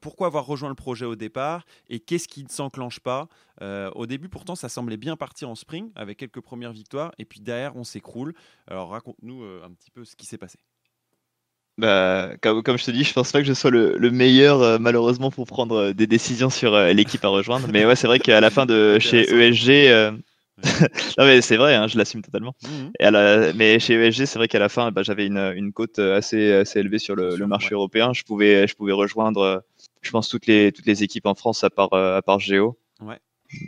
pourquoi 0.00 0.26
avoir 0.26 0.46
rejoint 0.46 0.68
le 0.68 0.74
projet 0.74 1.04
au 1.04 1.16
départ 1.16 1.64
et 1.88 2.00
qu'est-ce 2.00 2.28
qui 2.28 2.42
ne 2.42 2.48
s'enclenche 2.48 3.00
pas. 3.00 3.28
Au 3.60 4.06
début, 4.06 4.28
pourtant, 4.28 4.54
ça 4.54 4.68
semblait 4.68 4.96
bien 4.96 5.16
partir 5.16 5.50
en 5.50 5.54
spring 5.54 5.90
avec 5.94 6.18
quelques 6.18 6.40
premières 6.40 6.72
victoires 6.72 7.12
et 7.18 7.24
puis 7.24 7.40
derrière, 7.40 7.76
on 7.76 7.84
s'écroule. 7.84 8.34
Alors, 8.66 8.90
raconte-nous 8.90 9.44
un 9.62 9.70
petit 9.72 9.90
peu 9.90 10.04
ce 10.04 10.16
qui 10.16 10.26
s'est 10.26 10.38
passé. 10.38 10.58
Bah, 11.80 12.30
comme, 12.42 12.62
comme 12.62 12.76
je 12.78 12.84
te 12.84 12.90
dis, 12.90 13.04
je 13.04 13.12
pense 13.14 13.32
pas 13.32 13.40
que 13.40 13.46
je 13.46 13.54
sois 13.54 13.70
le, 13.70 13.96
le 13.96 14.10
meilleur 14.10 14.60
euh, 14.60 14.78
malheureusement 14.78 15.30
pour 15.30 15.46
prendre 15.46 15.76
euh, 15.76 15.92
des 15.94 16.06
décisions 16.06 16.50
sur 16.50 16.74
euh, 16.74 16.92
l'équipe 16.92 17.24
à 17.24 17.28
rejoindre. 17.28 17.68
Mais 17.72 17.86
ouais, 17.86 17.96
c'est 17.96 18.06
vrai 18.06 18.18
qu'à 18.18 18.40
la 18.40 18.50
fin 18.50 18.66
de 18.66 18.98
chez. 19.00 19.22
ESG, 19.22 19.88
euh, 19.88 20.10
non 21.18 21.24
mais 21.24 21.40
c'est 21.40 21.56
vrai, 21.56 21.74
hein, 21.74 21.86
je 21.86 21.96
l'assume 21.96 22.20
totalement. 22.20 22.54
Et 22.98 23.04
à 23.04 23.10
la- 23.10 23.54
mais 23.54 23.78
chez 23.78 23.94
ESG, 23.94 24.26
c'est 24.26 24.38
vrai 24.38 24.46
qu'à 24.46 24.58
la 24.58 24.68
fin, 24.68 24.90
bah, 24.90 25.02
j'avais 25.02 25.26
une, 25.26 25.38
une 25.56 25.72
cote 25.72 25.98
assez 25.98 26.52
assez 26.52 26.80
élevée 26.80 26.98
sur 26.98 27.16
le, 27.16 27.34
marché 27.46 27.68
ouais. 27.68 27.74
européen. 27.74 28.12
Je 28.12 28.24
pouvais 28.24 28.68
je 28.68 28.74
pouvais 28.74 28.92
rejoindre, 28.92 29.64
je 30.02 30.10
pense 30.10 30.28
toutes 30.28 30.46
les 30.46 30.70
toutes 30.70 30.86
les 30.86 31.02
équipes 31.02 31.26
en 31.26 31.34
France 31.34 31.64
à 31.64 31.70
part 31.70 31.94
à 31.94 32.20
part 32.20 32.40
Géo. 32.40 32.78
Ouais. 33.00 33.18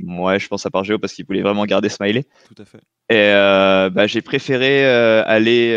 Ouais, 0.06 0.38
je 0.38 0.48
pense 0.48 0.66
à 0.66 0.70
part 0.70 0.84
Géo 0.84 0.98
parce 0.98 1.14
qu'ils 1.14 1.24
voulaient 1.24 1.40
vraiment 1.40 1.64
garder 1.64 1.88
Smiley. 1.88 2.24
Tout 2.46 2.60
à 2.60 2.66
fait. 2.66 2.80
Et 3.08 3.32
bah, 3.90 4.06
j'ai 4.06 4.20
préféré 4.20 4.84
aller 4.84 5.72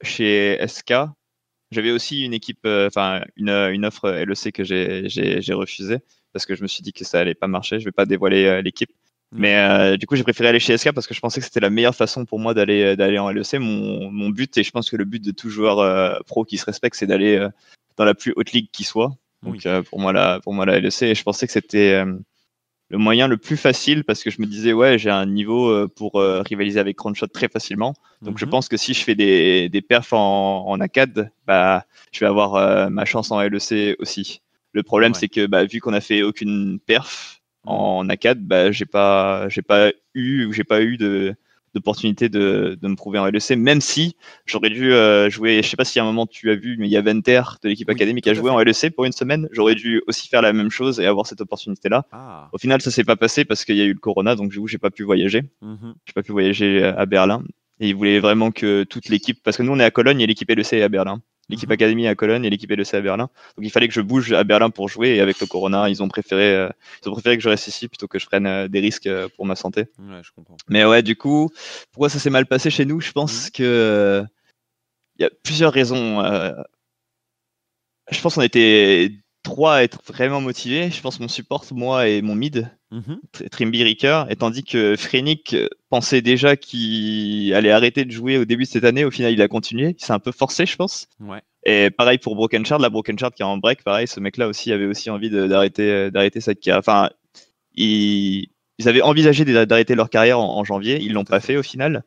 chez 0.00 0.56
SK. 0.66 0.94
J'avais 1.70 1.90
aussi 1.90 2.24
une 2.24 2.34
équipe, 2.34 2.60
euh, 2.66 2.86
enfin 2.88 3.22
une, 3.36 3.48
une 3.50 3.84
offre 3.84 4.10
LEC 4.10 4.52
que 4.52 4.64
j'ai 4.64 5.52
refusée 5.54 5.98
parce 6.32 6.46
que 6.46 6.54
je 6.54 6.62
me 6.62 6.68
suis 6.68 6.82
dit 6.82 6.92
que 6.92 7.04
ça 7.04 7.20
allait 7.20 7.34
pas 7.34 7.46
marcher. 7.48 7.80
Je 7.80 7.84
vais 7.84 7.92
pas 7.92 8.06
dévoiler 8.06 8.44
euh, 8.46 8.62
l'équipe. 8.62 8.90
Mhm. 9.32 9.40
Mais 9.40 9.56
euh, 9.56 9.96
du 9.96 10.06
coup, 10.06 10.14
j'ai 10.16 10.22
préféré 10.22 10.48
aller 10.50 10.60
chez 10.60 10.76
SK 10.76 10.92
parce 10.92 11.06
que 11.06 11.14
je 11.14 11.20
pensais 11.20 11.40
que 11.40 11.46
c'était 11.46 11.60
la 11.60 11.70
meilleure 11.70 11.94
façon 11.94 12.24
pour 12.26 12.38
moi 12.38 12.54
d'aller 12.54 12.82
euh, 12.82 12.96
d'aller 12.96 13.18
en 13.18 13.30
LEC. 13.30 13.54
Mon, 13.54 14.10
mon 14.10 14.28
but, 14.30 14.56
et 14.58 14.62
je 14.62 14.70
pense 14.70 14.90
que 14.90 14.96
le 14.96 15.04
but 15.04 15.24
de 15.24 15.30
tout 15.32 15.48
joueur 15.50 15.78
euh, 15.80 16.18
pro 16.26 16.44
qui 16.44 16.58
se 16.58 16.64
respecte, 16.66 16.96
c'est 16.96 17.06
d'aller 17.06 17.36
euh, 17.36 17.48
dans 17.96 18.04
la 18.04 18.14
plus 18.14 18.32
haute 18.36 18.52
ligue 18.52 18.68
qui 18.72 18.84
soit. 18.84 19.16
Donc 19.42 19.54
Oui. 19.54 19.60
euh, 19.66 19.82
pour 19.82 19.98
moi 20.00 20.12
la 20.12 20.40
pour 20.40 20.54
moi 20.54 20.66
la 20.66 20.78
LEC, 20.80 21.02
et 21.02 21.14
je 21.14 21.22
pensais 21.22 21.46
que 21.46 21.52
c'était 21.52 21.92
euh, 22.04 22.14
le 22.94 22.98
moyen 22.98 23.26
le 23.26 23.36
plus 23.36 23.56
facile 23.56 24.04
parce 24.04 24.22
que 24.22 24.30
je 24.30 24.40
me 24.40 24.46
disais 24.46 24.72
ouais 24.72 24.98
j'ai 24.98 25.10
un 25.10 25.26
niveau 25.26 25.68
euh, 25.68 25.88
pour 25.88 26.20
euh, 26.20 26.42
rivaliser 26.42 26.78
avec 26.78 26.96
Cronshot 26.96 27.26
très 27.26 27.48
facilement. 27.48 27.94
Donc 28.22 28.38
je 28.38 28.44
Mhm. 28.44 28.50
pense 28.52 28.68
que 28.68 28.76
si 28.76 28.94
je 28.94 29.02
fais 29.02 29.16
des, 29.16 29.68
des 29.68 29.82
perfs 29.82 30.12
en, 30.12 30.64
en 30.68 30.80
ACAD, 30.80 31.28
bah 31.46 31.86
je 32.12 32.20
vais 32.20 32.26
avoir 32.26 32.54
euh, 32.54 32.88
ma 32.90 33.04
chance 33.04 33.32
en 33.32 33.40
LEC 33.40 33.96
aussi. 33.98 34.42
Le 34.72 34.84
problème 34.84 35.12
Ouais. 35.12 35.18
c'est 35.18 35.28
que 35.28 35.46
bah, 35.46 35.64
vu 35.64 35.80
qu'on 35.80 35.92
a 35.92 36.00
fait 36.00 36.22
aucune 36.22 36.78
perf 36.78 37.40
en 37.64 38.08
ACAD, 38.08 38.38
bah 38.46 38.70
j'ai 38.70 38.86
pas 38.86 39.48
j'ai 39.48 39.62
pas 39.62 39.90
eu 40.14 40.44
ou 40.46 40.52
j'ai 40.52 40.64
pas 40.64 40.80
eu 40.82 40.96
de 40.96 41.34
d'opportunité 41.74 42.28
de, 42.28 42.78
de 42.80 42.88
me 42.88 42.96
prouver 42.96 43.18
en 43.18 43.26
LEC, 43.26 43.50
même 43.56 43.80
si 43.80 44.16
j'aurais 44.46 44.70
dû 44.70 44.92
euh, 44.92 45.28
jouer, 45.28 45.62
je 45.62 45.68
sais 45.68 45.76
pas 45.76 45.84
si 45.84 45.98
à 45.98 46.02
un 46.02 46.06
moment 46.06 46.26
tu 46.26 46.50
as 46.50 46.54
vu, 46.54 46.76
mais 46.78 46.86
il 46.86 46.90
y 46.90 46.96
a 46.96 47.02
Venter 47.02 47.42
de 47.62 47.68
l'équipe 47.68 47.88
Oui, 47.88 47.94
académique 47.94 48.24
tout 48.24 48.30
qui 48.30 48.36
a 48.36 48.38
à 48.38 48.42
joué 48.42 48.50
en 48.50 48.58
LEC 48.58 48.94
pour 48.94 49.04
une 49.04 49.12
semaine. 49.12 49.48
J'aurais 49.52 49.74
dû 49.74 50.02
aussi 50.06 50.28
faire 50.28 50.42
la 50.42 50.52
même 50.52 50.70
chose 50.70 51.00
et 51.00 51.06
avoir 51.06 51.26
cette 51.26 51.40
opportunité-là. 51.40 52.06
Ah. 52.12 52.48
Au 52.52 52.58
final, 52.58 52.80
ça 52.80 52.90
s'est 52.90 53.04
pas 53.04 53.16
passé 53.16 53.44
parce 53.44 53.64
qu'il 53.64 53.76
y 53.76 53.82
a 53.82 53.84
eu 53.84 53.92
le 53.92 53.98
corona, 53.98 54.36
donc 54.36 54.50
du 54.50 54.58
coup, 54.60 54.68
j'ai 54.68 54.78
pas 54.78 54.90
pu 54.90 55.02
voyager. 55.02 55.42
Mhm. 55.62 55.94
J'ai 56.06 56.12
pas 56.12 56.22
pu 56.22 56.32
voyager 56.32 56.84
à 56.84 57.06
Berlin. 57.06 57.42
Et 57.80 57.88
ils 57.88 57.94
voulaient 57.94 58.20
vraiment 58.20 58.52
que 58.52 58.84
toute 58.84 59.08
l'équipe, 59.08 59.42
parce 59.42 59.56
que 59.56 59.62
nous 59.62 59.72
on 59.72 59.80
est 59.80 59.84
à 59.84 59.90
Cologne 59.90 60.20
et 60.20 60.26
l'équipe 60.26 60.48
LEC 60.48 60.74
est 60.74 60.82
à 60.82 60.88
Berlin. 60.88 61.20
L'équipe 61.50 61.70
académie 61.70 62.06
à 62.06 62.14
Cologne 62.14 62.44
et 62.44 62.50
l'équipe 62.50 62.70
LEC 62.70 62.94
à 62.94 63.00
Berlin. 63.02 63.28
Donc 63.56 63.66
il 63.66 63.70
fallait 63.70 63.88
que 63.88 63.94
je 63.94 64.00
bouge 64.00 64.32
à 64.32 64.44
Berlin 64.44 64.70
pour 64.70 64.88
jouer 64.88 65.10
et 65.16 65.20
avec 65.20 65.40
le 65.40 65.46
corona, 65.46 65.88
ils 65.90 66.02
ont 66.02 66.08
préféré, 66.08 66.54
euh, 66.54 66.68
ils 67.02 67.08
ont 67.08 67.12
préféré 67.12 67.36
que 67.36 67.42
je 67.42 67.48
reste 67.50 67.68
ici 67.68 67.86
plutôt 67.88 68.08
que 68.08 68.18
je 68.18 68.26
prenne 68.26 68.46
euh, 68.46 68.68
des 68.68 68.80
risques 68.80 69.06
euh, 69.06 69.28
pour 69.36 69.44
ma 69.44 69.54
santé. 69.54 69.82
Ouais, 69.98 70.20
je 70.22 70.30
comprends. 70.32 70.56
Mais 70.68 70.84
ouais, 70.84 71.02
du 71.02 71.16
coup, 71.16 71.50
pourquoi 71.92 72.08
ça 72.08 72.18
s'est 72.18 72.30
mal 72.30 72.46
passé 72.46 72.70
chez 72.70 72.86
nous? 72.86 73.00
Je 73.00 73.12
pense 73.12 73.46
Mhm. 73.46 73.50
que 73.52 74.24
il 75.18 75.22
y 75.22 75.26
a 75.26 75.30
plusieurs 75.42 75.72
raisons. 75.72 76.22
je 78.10 78.20
pense 78.20 78.34
qu'on 78.34 78.42
était 78.42 79.12
trois 79.42 79.76
à 79.76 79.82
être 79.82 80.00
vraiment 80.06 80.40
motivés. 80.40 80.90
Je 80.90 81.00
pense 81.00 81.20
mon 81.20 81.28
support, 81.28 81.64
moi 81.72 82.08
et 82.08 82.22
mon 82.22 82.34
mid, 82.34 82.68
Tr- 83.32 83.48
Trimby 83.50 83.82
Ricker, 83.82 84.24
et 84.30 84.36
tandis 84.36 84.62
que 84.64 84.94
Frenic 84.96 85.54
euh, 85.54 85.68
pensait 85.90 86.22
déjà 86.22 86.56
qu'il 86.56 87.52
allait 87.54 87.70
arrêter 87.70 88.04
de 88.04 88.10
jouer 88.10 88.38
au 88.38 88.44
début 88.44 88.64
de 88.64 88.68
cette 88.68 88.84
année. 88.84 89.04
Au 89.04 89.10
final, 89.10 89.32
il 89.32 89.42
a 89.42 89.48
continué. 89.48 89.96
Il 89.98 90.04
s'est 90.04 90.12
un 90.12 90.18
peu 90.18 90.32
forcé, 90.32 90.66
je 90.66 90.76
pense. 90.76 91.08
Ouais. 91.20 91.40
Et 91.64 91.90
pareil 91.90 92.18
pour 92.18 92.36
Broken 92.36 92.64
Shard, 92.66 92.82
la 92.82 92.90
Broken 92.90 93.18
Shard 93.18 93.34
qui 93.34 93.42
est 93.42 93.46
en 93.46 93.56
break, 93.56 93.82
pareil, 93.84 94.06
ce 94.06 94.20
mec-là 94.20 94.48
aussi 94.48 94.70
avait 94.72 94.86
aussi 94.86 95.08
envie 95.10 95.30
d'arrêter 95.30 95.90
euh, 95.90 96.10
d'arrêter 96.10 96.40
sa 96.40 96.54
carrière. 96.54 96.78
Enfin, 96.78 97.10
ils, 97.74 98.48
ils 98.78 98.88
avaient 98.88 99.02
envisagé 99.02 99.44
d'a- 99.44 99.66
d'arrêter 99.66 99.94
leur 99.94 100.10
carrière 100.10 100.38
en, 100.38 100.58
en 100.58 100.64
janvier, 100.64 100.98
ils 101.00 101.12
l'ont 101.12 101.24
pas 101.24 101.40
fait 101.40 101.56
au 101.56 101.62
final. 101.62 102.04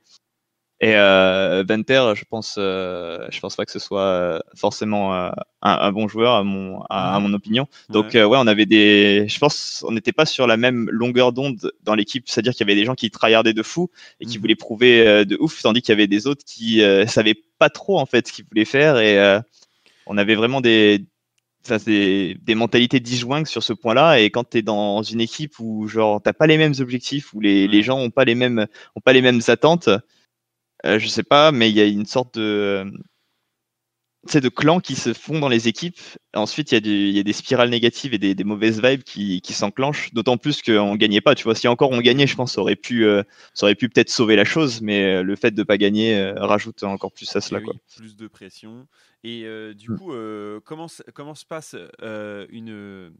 Et 0.79 0.95
euh, 0.95 1.63
Venter, 1.67 2.13
je 2.15 2.23
pense, 2.29 2.55
euh, 2.59 3.25
je 3.31 3.39
pense 3.39 3.55
pas 3.55 3.65
que 3.65 3.71
ce 3.71 3.79
soit 3.79 4.01
euh, 4.01 4.39
forcément 4.55 5.15
euh, 5.15 5.29
un, 5.63 5.71
un 5.71 5.91
bon 5.91 6.07
joueur 6.07 6.35
à 6.35 6.43
mon 6.43 6.81
à, 6.89 7.15
à 7.15 7.19
mon 7.19 7.33
opinion. 7.33 7.67
Donc 7.89 8.13
Ouais. 8.13 8.19
euh, 8.21 8.25
ouais, 8.27 8.37
on 8.39 8.45
avait 8.45 8.67
des, 8.67 9.25
je 9.27 9.39
pense, 9.39 9.83
on 9.87 9.91
n'était 9.91 10.11
pas 10.11 10.27
sur 10.27 10.45
la 10.45 10.55
même 10.55 10.87
longueur 10.91 11.33
d'onde 11.33 11.71
dans 11.83 11.95
l'équipe, 11.95 12.25
c'est-à-dire 12.29 12.51
qu'il 12.53 12.67
y 12.67 12.69
avait 12.69 12.79
des 12.79 12.85
gens 12.85 12.93
qui 12.93 13.09
tryhardaient 13.09 13.53
de 13.53 13.63
fou 13.63 13.89
et 14.19 14.27
qui 14.27 14.37
Mhm. 14.37 14.41
voulaient 14.41 14.55
prouver 14.55 15.07
euh, 15.07 15.25
de 15.25 15.35
ouf, 15.39 15.63
tandis 15.63 15.81
qu'il 15.81 15.93
y 15.93 15.97
avait 15.97 16.05
des 16.05 16.27
autres 16.27 16.45
qui 16.45 16.83
euh, 16.83 17.07
savaient 17.07 17.35
pas 17.57 17.71
trop 17.71 17.97
en 17.99 18.05
fait 18.05 18.27
ce 18.27 18.33
qu'ils 18.33 18.45
voulaient 18.45 18.65
faire 18.65 18.99
et 18.99 19.17
euh, 19.19 19.39
on 20.05 20.17
avait 20.17 20.35
vraiment 20.35 20.61
des 20.61 21.05
enfin, 21.65 21.77
des, 21.85 22.37
des 22.41 22.55
mentalités 22.55 22.99
disjointes 22.99 23.47
sur 23.47 23.63
ce 23.63 23.73
point-là 23.73 24.19
et 24.19 24.29
quand 24.29 24.49
tu 24.51 24.59
es 24.59 24.61
dans 24.61 25.01
une 25.03 25.21
équipe 25.21 25.59
où 25.59 25.87
genre 25.87 26.21
t'as 26.21 26.33
pas 26.33 26.47
les 26.47 26.57
mêmes 26.57 26.75
objectifs 26.79 27.33
où 27.33 27.39
les, 27.41 27.67
les 27.67 27.83
gens 27.83 27.99
ont 27.99 28.11
pas 28.11 28.25
les 28.25 28.35
mêmes 28.35 28.67
ont 28.95 29.01
pas 29.01 29.13
les 29.13 29.21
mêmes 29.21 29.41
attentes 29.47 29.89
euh, 30.85 30.99
je 30.99 31.07
sais 31.07 31.23
pas 31.23 31.51
mais 31.51 31.69
il 31.69 31.75
y 31.75 31.81
a 31.81 31.85
une 31.85 32.05
sorte 32.05 32.37
de 32.37 32.85
sais, 34.27 34.41
de 34.41 34.49
clans 34.49 34.79
qui 34.79 34.95
se 34.95 35.13
font 35.13 35.39
dans 35.39 35.47
les 35.49 35.67
équipes. 35.67 35.99
Ensuite, 36.35 36.71
il 36.71 36.85
y, 36.87 37.17
a 37.17 37.19
y 37.19 37.23
des 37.23 37.33
spirales 37.33 37.69
négatives 37.69 38.13
et 38.13 38.17
des, 38.17 38.35
des 38.35 38.43
mauvaises 38.43 38.81
vibes 38.81 39.03
qui, 39.03 39.41
qui 39.41 39.53
s'enclenchent. 39.53 40.13
D'autant 40.13 40.37
plus 40.37 40.61
qu'on 40.61 40.95
gagnait 40.95 41.21
pas. 41.21 41.35
Tu 41.35 41.43
vois, 41.43 41.55
si 41.55 41.67
encore 41.67 41.91
on 41.91 42.01
gagnait, 42.01 42.27
je 42.27 42.35
pense, 42.35 42.53
ça 42.53 42.61
aurait 42.61 42.75
pu, 42.75 43.05
euh, 43.05 43.23
ça 43.53 43.65
aurait 43.65 43.75
pu 43.75 43.89
peut-être 43.89 44.09
sauver 44.09 44.35
la 44.35 44.43
chose. 44.45 44.81
Mais 44.81 45.03
euh, 45.03 45.23
le 45.23 45.35
fait 45.35 45.51
de 45.51 45.63
pas 45.63 45.77
gagner 45.77 46.17
euh, 46.17 46.33
rajoute 46.37 46.83
encore 46.83 47.11
plus 47.11 47.33
à 47.35 47.41
cela. 47.41 47.61
Quoi. 47.61 47.73
plus 47.95 48.15
de 48.15 48.27
pression. 48.27 48.87
Et 49.23 49.43
euh, 49.45 49.73
du 49.73 49.91
Mm. 49.91 49.97
coup, 49.97 50.11
euh, 50.13 50.59
comment, 50.65 50.87
se- 50.87 51.03
comment 51.13 51.35
se 51.35 51.45
passe 51.45 51.75
euh, 52.01 52.45
une, 52.49 53.13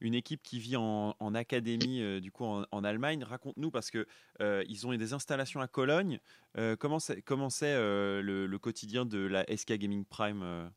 une 0.00 0.14
équipe 0.14 0.42
qui 0.42 0.58
vit 0.58 0.76
en, 0.76 1.14
en 1.18 1.34
académie, 1.34 2.00
euh, 2.02 2.20
du 2.20 2.30
coup, 2.30 2.44
en, 2.44 2.64
en 2.70 2.84
Allemagne 2.84 3.24
Raconte-nous, 3.24 3.70
parce 3.70 3.90
que 3.90 4.06
euh, 4.40 4.64
ils 4.68 4.86
ont 4.86 4.94
des 4.94 5.12
installations 5.12 5.60
à 5.60 5.66
Cologne. 5.68 6.20
Euh, 6.56 6.76
comment 6.76 6.98
c'est 7.00 7.22
euh, 7.62 8.22
le, 8.22 8.46
le 8.46 8.58
quotidien 8.58 9.04
de 9.04 9.18
la 9.18 9.44
SK 9.54 9.74
Gaming 9.74 10.04
Prime 10.04 10.42
euh, 10.42 10.68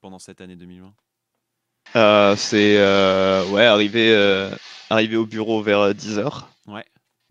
pendant 0.00 0.18
cette 0.18 0.40
année 0.40 0.56
2020 0.56 0.94
Euh, 1.96 2.36
c'est 2.36 2.76
ouais, 3.50 3.64
arrivé, 3.64 4.14
arrivé 4.90 5.16
au 5.16 5.26
bureau 5.26 5.62
vers 5.62 5.92
10h. 5.92 6.44
Ouais. 6.66 6.84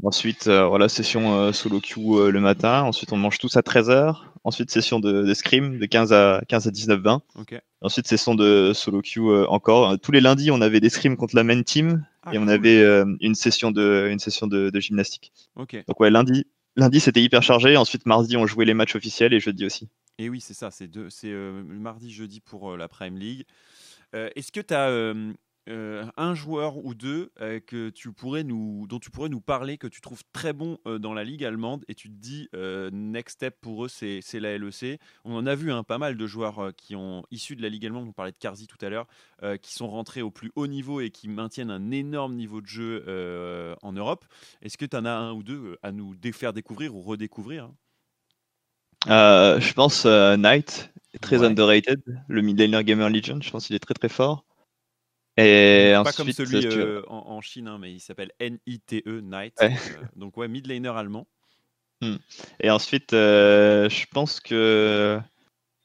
Ensuite, 0.04 0.48
voilà, 0.48 0.88
session 0.90 1.52
solo 1.54 1.82
queue 1.82 2.30
le 2.30 2.40
matin. 2.40 2.84
Ensuite, 2.84 3.12
on 3.14 3.18
mange 3.18 3.38
tous 3.38 3.56
à 3.58 3.62
13h. 3.62 4.18
Ensuite, 4.44 4.72
session 4.72 5.00
de, 5.00 5.24
de 5.24 5.34
scrim 5.34 5.78
de 5.78 5.86
15 5.86 6.14
à 6.14 6.42
15 6.48 6.68
à 6.68 6.72
19 6.72 7.00
20. 7.02 7.22
Ok. 7.36 7.62
Ensuite, 7.82 8.08
session 8.08 8.36
de 8.36 8.72
solo 8.74 9.02
queue 9.02 9.22
euh, 9.22 9.48
encore. 9.48 9.98
Tous 10.00 10.12
les 10.12 10.20
lundis, 10.22 10.52
on 10.52 10.60
avait 10.62 10.80
des 10.80 10.90
scrims 10.90 11.16
contre 11.16 11.36
la 11.36 11.44
main 11.44 11.62
team 11.64 12.06
Ah, 12.24 12.34
et 12.34 12.38
on 12.38 12.48
avait 12.48 12.82
euh, 12.82 13.06
une 13.22 13.36
session 13.36 13.72
de 13.72 14.08
une 14.12 14.20
session 14.20 14.48
de, 14.48 14.70
de 14.70 14.80
gymnastique. 14.80 15.32
Ok. 15.56 15.82
Donc 15.88 16.00
ouais, 16.00 16.10
lundi, 16.10 16.46
lundi 16.76 17.00
c'était 17.00 17.22
hyper 17.22 17.42
chargé. 17.42 17.78
Ensuite, 17.78 18.06
mardi, 18.06 18.36
on 18.36 18.46
jouait 18.46 18.66
les 18.66 18.74
matchs 18.74 18.96
officiels 18.96 19.34
et 19.34 19.40
jeudi 19.40 19.66
aussi. 19.66 19.88
Et 20.18 20.28
oui, 20.30 20.42
c'est 20.42 20.54
ça, 20.54 20.70
c'est 20.72 20.88
deux- 20.88 21.10
c'est 21.10 21.32
euh, 21.32 21.64
mardi, 21.64 22.12
jeudi 22.12 22.42
pour 22.42 22.76
la 22.76 22.88
Prime 22.90 23.18
League. 23.18 23.46
Est-ce 24.14 24.52
que 24.52 24.60
tu 24.60 24.74
as 24.74 25.14
un 25.68 26.34
joueur 26.34 26.78
ou 26.78 26.96
deux 26.96 27.32
euh, 27.42 27.60
que 27.60 27.90
tu 27.90 28.12
pourrais 28.12 28.44
nous, 28.44 28.88
dont 28.88 28.98
tu 29.00 29.12
pourrais 29.12 29.30
nous 29.30 29.42
parler, 29.42 29.78
que 29.78 29.88
tu 29.88 30.02
trouves 30.02 30.24
très 30.34 30.52
bon 30.54 30.80
euh, 30.88 30.98
dans 30.98 31.14
la 31.14 31.24
Ligue 31.24 31.44
allemande 31.46 31.86
et 31.88 31.94
tu 31.96 32.10
te 32.10 32.14
dis, 32.16 32.50
euh, 32.56 32.90
next 32.92 33.36
step 33.36 33.56
pour 33.62 33.86
eux, 33.86 33.88
c'est 33.88 34.20
c'est 34.24 34.40
la 34.40 34.58
LEC 34.58 35.00
On 35.26 35.36
en 35.36 35.46
a 35.46 35.54
vu 35.56 35.72
hein, 35.72 35.84
pas 35.84 35.98
mal 36.00 36.18
de 36.18 36.28
joueurs 36.28 36.60
euh, 36.60 36.72
qui 36.72 36.96
ont 36.96 37.24
issus 37.32 37.56
de 37.56 37.62
la 37.62 37.70
Ligue 37.70 37.86
allemande, 37.86 38.08
on 38.08 38.14
parlait 38.14 38.32
de 38.32 38.38
Karzi 38.38 38.66
tout 38.68 38.84
à 38.84 38.90
l'heure, 38.90 39.08
euh, 39.44 39.58
qui 39.58 39.74
sont 39.74 39.88
rentrés 39.90 40.22
au 40.24 40.32
plus 40.32 40.52
haut 40.56 40.68
niveau 40.68 41.02
et 41.02 41.12
qui 41.12 41.28
maintiennent 41.30 41.72
un 41.72 41.92
énorme 41.92 42.36
niveau 42.36 42.62
de 42.62 42.68
jeu 42.68 43.04
euh, 43.08 43.76
en 43.84 43.94
Europe. 43.94 44.26
Est-ce 44.62 44.78
que 44.78 44.86
tu 44.86 44.98
en 44.98 45.06
as 45.06 45.12
un 45.14 45.34
ou 45.34 45.44
deux 45.44 45.60
euh, 45.74 45.78
à 45.84 45.92
nous 45.92 46.16
faire 46.34 46.54
découvrir 46.54 46.96
ou 46.96 47.02
redécouvrir 47.02 47.66
hein? 47.66 47.76
Euh, 49.08 49.60
je 49.60 49.74
pense 49.74 50.06
euh, 50.06 50.36
Knight 50.38 50.92
est 51.14 51.20
très 51.20 51.44
Ouais. 51.44 51.46
underrated. 51.46 52.02
Le 52.28 52.42
mid 52.42 52.60
laner 52.60 52.84
gamer 52.84 53.10
Legion, 53.10 53.40
je 53.42 53.50
pense 53.50 53.68
qu'il 53.68 53.76
est 53.76 53.80
très 53.80 53.94
très 53.94 54.10
fort. 54.10 54.46
Et 55.40 55.94
pas 56.04 56.12
comme 56.12 56.32
celui 56.32 56.66
euh, 56.66 57.02
en, 57.08 57.30
en 57.30 57.42
Chine, 57.42 57.68
hein, 57.68 57.78
mais 57.80 57.94
il 57.94 58.00
s'appelle 58.00 58.32
N-I-T-E, 58.40 59.22
Knight. 59.22 59.54
Ouais. 59.62 59.74
Euh, 59.74 60.06
donc 60.16 60.38
ouais, 60.38 60.48
mid 60.48 60.68
laner 60.68 60.90
allemand. 60.90 61.28
Et 62.62 62.70
ensuite, 62.70 63.12
euh, 63.12 63.90
je 63.90 64.06
pense 64.12 64.40
que 64.40 65.20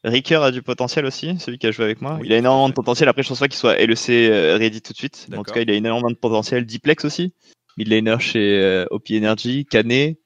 Ricker 0.04 0.36
a 0.36 0.52
du 0.52 0.62
potentiel 0.62 1.06
aussi, 1.06 1.38
celui 1.40 1.58
qui 1.58 1.66
a 1.66 1.72
joué 1.72 1.84
avec 1.86 2.00
moi. 2.00 2.18
Oui, 2.20 2.26
il 2.26 2.32
a 2.32 2.38
énormément 2.38 2.68
de 2.68 2.74
potentiel. 2.74 3.08
Après, 3.08 3.24
je 3.24 3.28
pense 3.28 3.40
pas 3.40 3.48
qu'il 3.48 3.58
soit 3.58 3.76
LEC 3.76 4.10
euh, 4.10 4.56
ready 4.56 4.80
tout 4.80 4.92
de 4.92 4.98
suite. 4.98 5.26
Mais 5.28 5.36
en 5.36 5.42
tout 5.42 5.52
cas, 5.52 5.62
il 5.62 5.70
a 5.70 5.74
énormément 5.74 6.10
de 6.10 6.16
potentiel. 6.16 6.66
Diplex 6.66 7.04
aussi, 7.04 7.34
mid 7.76 7.88
laner 7.88 8.20
chez 8.20 8.84
OP 8.90 9.10
Energy, 9.10 9.66
Canet. 9.66 10.18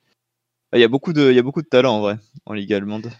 Il 0.75 0.81
y 0.81 0.85
a 0.85 0.89
beaucoup 0.89 1.15
de, 1.15 1.31
il 1.31 1.35
y 1.35 1.39
a 1.39 1.43
beaucoup 1.43 1.63
de 1.63 1.69
talent 1.69 1.97
en 1.97 2.01
vrai 2.01 2.19
en 2.45 2.53
Ligue 2.53 2.75
allemande. 2.75 3.11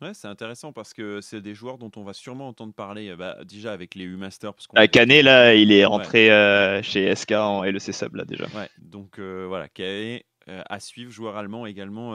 Ouais, 0.00 0.14
c'est 0.14 0.28
intéressant 0.28 0.72
parce 0.72 0.94
que 0.94 1.20
c'est 1.20 1.42
des 1.42 1.54
joueurs 1.54 1.76
dont 1.76 1.90
on 1.96 2.02
va 2.04 2.14
sûrement 2.14 2.48
entendre 2.48 2.72
parler 2.72 3.10
euh, 3.10 3.16
bah, 3.16 3.36
déjà 3.44 3.72
avec 3.72 3.94
les 3.94 4.04
U-Masters. 4.04 4.54
Ah, 4.74 4.88
Canet 4.88 5.22
là, 5.22 5.54
il 5.54 5.72
est 5.72 5.80
Ouais. 5.80 5.84
rentré 5.84 6.30
euh, 6.32 6.82
chez 6.82 7.14
SK 7.14 7.32
en 7.32 7.62
LEC 7.64 7.92
Sub 7.92 8.14
là 8.14 8.24
déjà. 8.24 8.44
Ouais, 8.54 8.68
donc 8.78 9.18
euh, 9.18 9.44
voilà, 9.46 9.68
euh, 9.78 10.18
à 10.46 10.80
suivre, 10.80 11.10
joueur 11.10 11.36
allemand 11.36 11.66
également 11.66 12.14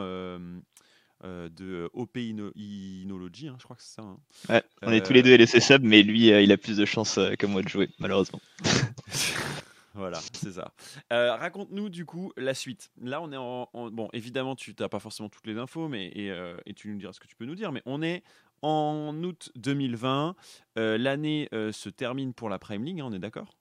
de 1.22 1.90
OP 1.92 2.16
Inology, 2.18 3.48
hein, 3.48 3.56
je 3.58 3.64
crois 3.64 3.76
que 3.76 3.82
c'est 3.82 3.94
ça. 3.96 4.02
hein. 4.02 4.18
Ouais, 4.48 4.62
on 4.82 4.92
est 4.92 5.04
tous 5.04 5.12
les 5.12 5.22
deux 5.22 5.36
LEC 5.36 5.62
Sub, 5.62 5.82
mais 5.84 6.02
lui, 6.02 6.28
il 6.28 6.50
a 6.52 6.56
plus 6.56 6.76
de 6.76 6.84
chance 6.84 7.20
que 7.38 7.46
moi 7.46 7.62
de 7.62 7.68
jouer 7.68 7.88
malheureusement. 8.00 8.40
voilà, 9.96 10.18
c'est 10.32 10.52
ça. 10.52 10.72
Euh, 11.12 11.34
Raconte-nous 11.36 11.88
du 11.88 12.04
coup 12.04 12.32
la 12.36 12.54
suite. 12.54 12.90
Là, 13.00 13.20
on 13.22 13.32
est 13.32 13.36
en, 13.36 13.68
en- 13.72 13.90
bon, 13.90 14.08
évidemment, 14.12 14.54
tu 14.56 14.74
n'as 14.78 14.88
pas 14.88 15.00
forcément 15.00 15.28
toutes 15.28 15.46
les 15.46 15.58
infos, 15.58 15.88
mais 15.88 16.08
et, 16.14 16.30
euh, 16.30 16.56
et 16.66 16.74
tu 16.74 16.88
nous 16.88 16.98
diras 16.98 17.12
ce 17.12 17.20
que 17.20 17.26
tu 17.26 17.36
peux 17.36 17.44
nous 17.46 17.54
dire. 17.54 17.72
Mais 17.72 17.82
on 17.86 18.02
est 18.02 18.22
en 18.62 19.14
août 19.22 19.50
2020. 19.56 20.36
euh, 20.78 20.98
L'année 20.98 21.48
euh, 21.52 21.72
se 21.72 21.88
termine 21.88 22.34
pour 22.34 22.48
la 22.48 22.58
Prime 22.58 22.84
League, 22.84 23.00
hein, 23.00 23.06
on 23.08 23.12
est 23.12 23.18
d'accord? 23.18 23.56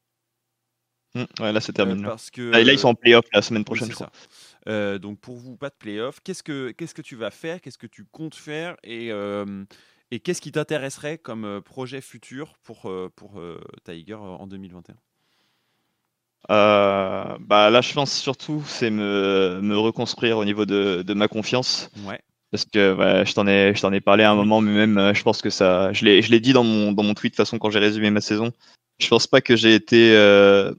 Hum, 1.16 1.26
ouais, 1.40 1.54
là, 1.54 1.62
c'est 1.62 1.72
terminé. 1.72 2.04
Parce 2.04 2.30
que 2.30 2.52
Ah, 2.54 2.62
là, 2.62 2.74
ils 2.74 2.80
sont 2.80 2.90
en 2.90 2.96
playoff 2.96 3.26
la 3.34 3.42
semaine 3.42 3.64
prochaine, 3.64 3.92
ça. 3.92 4.12
Donc 5.00 5.20
pour 5.22 5.36
vous, 5.38 5.56
pas 5.56 5.70
de 5.70 5.76
playoff. 5.76 6.20
Qu'est-ce 6.24 6.44
que 6.44 6.72
qu'est-ce 6.72 6.94
que 6.94 7.02
tu 7.02 7.16
vas 7.16 7.32
faire? 7.32 7.62
Qu'est-ce 7.62 7.78
que 7.78 7.88
tu 7.88 8.04
comptes 8.06 8.36
faire? 8.36 8.76
Et 8.84 9.12
et 10.12 10.20
qu'est-ce 10.20 10.42
qui 10.42 10.52
t'intéresserait 10.52 11.18
comme 11.18 11.62
projet 11.64 12.02
futur 12.02 12.58
pour 12.64 12.92
pour 13.16 13.42
Tiger 13.86 14.16
en 14.16 14.46
2021 14.48 14.96
Euh, 16.52 17.24
bah 17.40 17.70
là, 17.70 17.82
je 17.82 17.94
pense 17.94 18.14
surtout, 18.14 18.64
c'est 18.68 18.90
me, 18.90 19.60
me 19.62 19.78
reconstruire 19.78 20.38
au 20.38 20.46
niveau 20.46 20.66
de, 20.66 21.02
de 21.02 21.14
ma 21.14 21.28
confiance. 21.28 21.90
Ouais. 22.06 22.20
Parce 22.52 22.66
que 22.66 22.94
ouais, 22.94 23.26
je 23.26 23.34
t'en 23.34 23.48
ai, 23.48 23.74
je 23.76 23.82
t'en 23.82 23.92
ai 23.92 24.00
parlé 24.00 24.24
à 24.24 24.32
un 24.32 24.36
moment, 24.36 24.62
mais 24.62 24.72
même, 24.72 24.98
euh, 24.98 25.14
je 25.14 25.24
pense 25.24 25.42
que 25.42 25.50
ça, 25.50 25.92
je 25.92 26.06
l'ai, 26.06 26.22
je 26.22 26.32
l'ai 26.32 26.40
dit 26.40 26.54
dans 26.54 26.64
mon, 26.64 26.92
dans 26.92 27.04
mon 27.04 27.14
tweet 27.14 27.34
de 27.34 27.36
toute 27.36 27.46
façon 27.46 27.58
quand 27.58 27.70
j'ai 27.70 27.80
résumé 27.80 28.12
ma 28.12 28.22
saison. 28.22 28.52
Je 29.00 29.08
pense 29.10 29.28
pas 29.28 29.42
que 29.42 29.56
j'ai 29.58 29.76
été, 29.76 30.16
euh, 30.16 30.72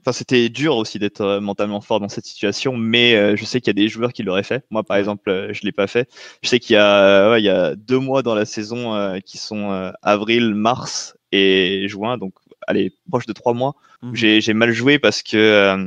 enfin, 0.00 0.12
c'était 0.12 0.48
dur 0.48 0.76
aussi 0.76 0.98
d'être 0.98 1.20
euh, 1.20 1.40
mentalement 1.40 1.80
fort 1.80 2.00
dans 2.00 2.08
cette 2.08 2.24
situation, 2.24 2.76
mais 2.76 3.14
euh, 3.14 3.36
je 3.36 3.44
sais 3.44 3.60
qu'il 3.60 3.68
y 3.68 3.78
a 3.78 3.80
des 3.80 3.88
joueurs 3.88 4.12
qui 4.12 4.24
l'auraient 4.24 4.42
fait. 4.42 4.64
Moi, 4.70 4.82
par 4.82 4.96
exemple, 4.96 5.50
je 5.52 5.60
l'ai 5.62 5.72
pas 5.72 5.86
fait. 5.86 6.10
Je 6.42 6.48
sais 6.48 6.58
qu'il 6.58 6.74
y 6.74 6.78
a, 6.78 7.30
ouais, 7.30 7.40
il 7.40 7.44
y 7.44 7.50
a 7.50 7.76
deux 7.76 7.98
mois 7.98 8.22
dans 8.22 8.34
la 8.34 8.46
saison 8.46 8.94
euh, 8.94 9.20
qui 9.20 9.38
sont 9.38 9.70
euh, 9.70 9.92
avril, 10.02 10.54
mars 10.54 11.16
et 11.30 11.86
juin, 11.86 12.18
donc 12.18 12.34
allez, 12.70 12.92
proche 13.10 13.26
de 13.26 13.32
trois 13.32 13.54
mois 13.54 13.74
Mhm. 14.02 14.14
j'ai 14.14 14.40
j'ai 14.40 14.54
mal 14.54 14.72
joué 14.72 14.98
parce 14.98 15.22
que 15.22 15.36
euh, 15.36 15.86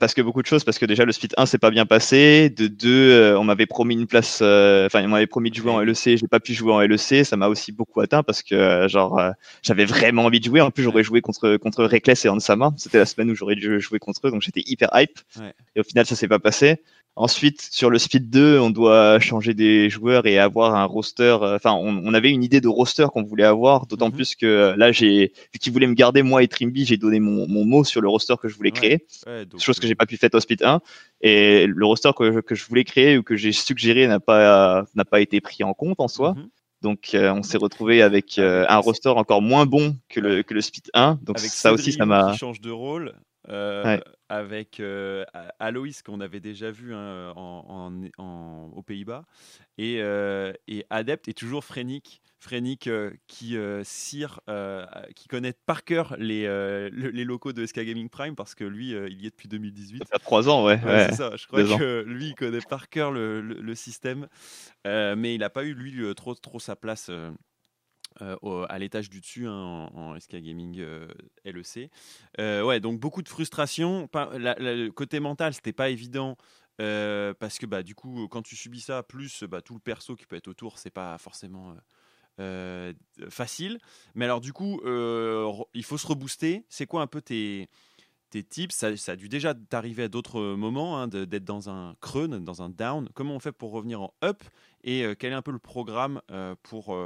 parce 0.00 0.14
que 0.14 0.22
beaucoup 0.22 0.40
de 0.40 0.46
choses, 0.46 0.64
parce 0.64 0.78
que 0.78 0.86
déjà 0.86 1.04
le 1.04 1.12
split 1.12 1.28
1 1.36 1.44
c'est 1.44 1.58
pas 1.58 1.70
bien 1.70 1.84
passé, 1.84 2.48
de 2.48 2.68
2 2.68 3.10
euh, 3.12 3.38
on 3.38 3.44
m'avait 3.44 3.66
promis 3.66 3.94
une 3.94 4.06
place, 4.06 4.38
euh, 4.42 4.86
enfin 4.86 5.04
on 5.04 5.08
m'avait 5.08 5.26
promis 5.26 5.50
de 5.50 5.56
jouer 5.56 5.70
en 5.70 5.80
LEC, 5.80 6.16
j'ai 6.16 6.26
pas 6.26 6.40
pu 6.40 6.54
jouer 6.54 6.72
en 6.72 6.80
LEC, 6.80 7.24
ça 7.26 7.36
m'a 7.36 7.48
aussi 7.48 7.70
beaucoup 7.70 8.00
atteint 8.00 8.22
parce 8.22 8.42
que 8.42 8.54
euh, 8.54 8.88
genre 8.88 9.20
j'avais 9.62 9.84
vraiment 9.84 10.24
envie 10.24 10.40
de 10.40 10.46
jouer, 10.46 10.62
en 10.62 10.70
plus 10.70 10.82
j'aurais 10.82 11.02
joué 11.02 11.20
contre 11.20 11.58
contre 11.58 11.84
Reckless 11.84 12.24
et 12.24 12.30
Ansama, 12.30 12.72
c'était 12.78 12.96
la 12.98 13.04
semaine 13.04 13.30
où 13.30 13.34
j'aurais 13.34 13.56
dû 13.56 13.78
jouer 13.78 13.98
contre 13.98 14.26
eux, 14.26 14.30
donc 14.30 14.40
j'étais 14.40 14.62
hyper 14.64 14.88
hype, 14.94 15.18
et 15.76 15.80
au 15.80 15.84
final 15.84 16.06
ça 16.06 16.16
s'est 16.16 16.28
pas 16.28 16.38
passé. 16.38 16.82
Ensuite, 17.16 17.62
sur 17.70 17.90
le 17.90 17.98
Speed 17.98 18.28
2, 18.28 18.58
on 18.58 18.70
doit 18.70 19.20
changer 19.20 19.54
des 19.54 19.88
joueurs 19.88 20.26
et 20.26 20.40
avoir 20.40 20.74
un 20.74 20.84
roster. 20.84 21.38
Euh, 21.42 21.54
enfin, 21.54 21.72
on, 21.72 22.12
avait 22.12 22.30
une 22.30 22.42
idée 22.42 22.60
de 22.60 22.66
roster 22.66 23.06
qu'on 23.12 23.22
voulait 23.22 23.44
avoir, 23.44 23.86
d'autant 23.86 24.08
mhm. 24.08 24.14
plus 24.14 24.34
que 24.34 24.46
euh, 24.46 24.76
là, 24.76 24.90
j'ai 24.90 25.32
vu 25.52 25.60
qu'ils 25.60 25.72
voulaient 25.72 25.86
me 25.86 25.94
garder 25.94 26.24
moi 26.24 26.42
et 26.42 26.48
Trimby, 26.48 26.84
j'ai 26.84 26.96
donné 26.96 27.20
mon, 27.20 27.46
mot 27.46 27.84
sur 27.84 28.00
le 28.00 28.08
roster 28.08 28.34
que 28.40 28.48
je 28.48 28.56
voulais 28.56 28.72
créer, 28.72 29.06
chose 29.58 29.78
que 29.78 29.86
j'ai 29.86 29.94
pas 29.94 30.06
pu 30.06 30.16
faire 30.16 30.30
au 30.32 30.40
Speed 30.40 30.64
1. 30.64 30.80
Et 31.20 31.66
le 31.68 31.86
roster 31.86 32.10
que, 32.16 32.40
que 32.40 32.56
je 32.56 32.66
voulais 32.66 32.84
créer 32.84 33.16
ou 33.16 33.22
que 33.22 33.36
j'ai 33.36 33.52
suggéré 33.52 34.08
n'a 34.08 34.18
pas 34.18 34.84
n'a 34.96 35.04
pas 35.04 35.20
été 35.20 35.40
pris 35.40 35.62
en 35.62 35.72
compte 35.72 36.00
en 36.00 36.08
soi. 36.08 36.34
Mhm. 36.34 36.48
Donc, 36.82 37.10
euh, 37.14 37.32
on 37.32 37.42
s'est 37.42 37.58
retrouvé 37.58 38.02
avec 38.02 38.38
un 38.38 38.76
roster 38.78 39.10
encore 39.10 39.40
moins 39.40 39.66
bon 39.66 39.96
que 40.08 40.18
le 40.18 40.42
que 40.42 40.52
le 40.52 40.60
Speed 40.60 40.90
1. 40.94 41.20
Donc, 41.22 41.38
ça 41.38 41.72
aussi, 41.72 41.92
ça 41.92 42.06
m'a. 42.06 42.36
change 42.36 42.60
de 42.60 42.72
rôle. 42.72 43.14
Avec 43.48 44.80
euh, 44.80 45.24
Aloïs 45.58 46.02
qu'on 46.02 46.20
avait 46.20 46.40
déjà 46.40 46.70
vu 46.70 46.94
hein, 46.94 47.32
en, 47.36 48.70
aux 48.74 48.82
Pays-Bas. 48.82 49.24
Et, 49.78 49.98
et 50.68 50.86
Adept 50.90 51.28
est 51.28 51.34
toujours 51.34 51.64
Frénic. 51.64 52.20
Frénic 52.38 52.90
qui 53.26 53.56
cire, 53.84 54.40
qui 55.14 55.28
connaît 55.28 55.54
par 55.66 55.84
cœur 55.84 56.14
les, 56.18 56.90
les 56.90 57.24
locaux 57.24 57.52
de 57.52 57.64
SK 57.64 57.80
Gaming 57.80 58.08
Prime 58.08 58.34
parce 58.34 58.54
que 58.54 58.64
lui 58.64 58.90
il 58.90 59.22
y 59.22 59.26
est 59.26 59.30
depuis 59.30 59.48
2018 59.48 59.98
ça 59.98 60.04
fait 60.04 60.18
trois 60.22 60.48
ans 60.48 60.64
ouais, 60.64 60.78
c'est 60.84 61.14
ça. 61.14 61.36
Je 61.36 61.46
crois 61.46 61.62
que 61.62 62.04
lui 62.06 62.28
il 62.28 62.34
connaît 62.34 62.60
par 62.68 62.88
cœur 62.88 63.12
le, 63.12 63.40
le, 63.40 63.74
système. 63.74 64.28
Mais 64.84 65.34
il 65.34 65.38
n'a 65.38 65.50
pas 65.50 65.64
eu 65.64 65.74
lui 65.74 66.14
trop, 66.14 66.34
trop 66.34 66.60
sa 66.60 66.76
place 66.76 67.10
euh, 68.22 68.66
à 68.68 68.78
l'étage 68.78 69.10
du 69.10 69.20
dessus 69.20 69.48
hein, 69.48 69.90
en, 69.92 70.18
SK 70.18 70.36
Gaming 70.36 70.78
euh, 70.78 71.08
LEC. 71.44 71.90
Euh, 72.38 72.62
ouais, 72.62 72.78
donc 72.78 73.00
beaucoup 73.00 73.22
de 73.22 73.28
frustration. 73.28 74.08
le 74.14 74.88
côté 74.90 75.18
mental, 75.18 75.52
c'était 75.52 75.72
pas 75.72 75.90
évident. 75.90 76.36
parce 76.78 77.58
que 77.58 77.66
bah, 77.66 77.82
du 77.82 77.94
coup, 77.94 78.28
quand 78.28 78.42
tu 78.42 78.54
subis 78.54 78.80
ça, 78.80 79.02
plus 79.02 79.42
bah, 79.44 79.62
tout 79.62 79.74
le 79.74 79.80
perso 79.80 80.14
qui 80.14 80.26
peut 80.26 80.36
être 80.36 80.48
autour, 80.48 80.78
c'est 80.78 80.90
pas 80.90 81.18
forcément 81.18 81.76
facile. 83.30 83.78
Mais 84.14 84.26
alors, 84.26 84.40
du 84.40 84.52
coup, 84.52 84.80
il 84.84 85.84
faut 85.84 85.98
se 85.98 86.06
rebooster. 86.06 86.64
C'est 86.68 86.86
quoi 86.86 87.02
un 87.02 87.08
peu 87.08 87.20
tes, 87.20 87.68
tes 88.30 88.44
tips? 88.44 88.76
Ça, 88.76 88.96
ça, 88.96 89.12
a 89.12 89.16
dû 89.16 89.28
déjà 89.28 89.54
t'arriver 89.54 90.04
à 90.04 90.08
d'autres 90.08 90.54
moments, 90.54 91.00
hein, 91.00 91.08
d'être 91.08 91.44
dans 91.44 91.68
un 91.68 91.96
creux, 92.00 92.28
dans 92.28 92.62
un 92.62 92.70
down. 92.70 93.08
Comment 93.12 93.34
on 93.34 93.40
fait 93.40 93.52
pour 93.52 93.72
revenir 93.72 94.02
en 94.02 94.14
up? 94.22 94.44
Et 94.84 95.04
quel 95.18 95.32
est 95.32 95.36
un 95.36 95.42
peu 95.42 95.50
le 95.50 95.58
programme 95.58 96.20
pour 96.62 96.96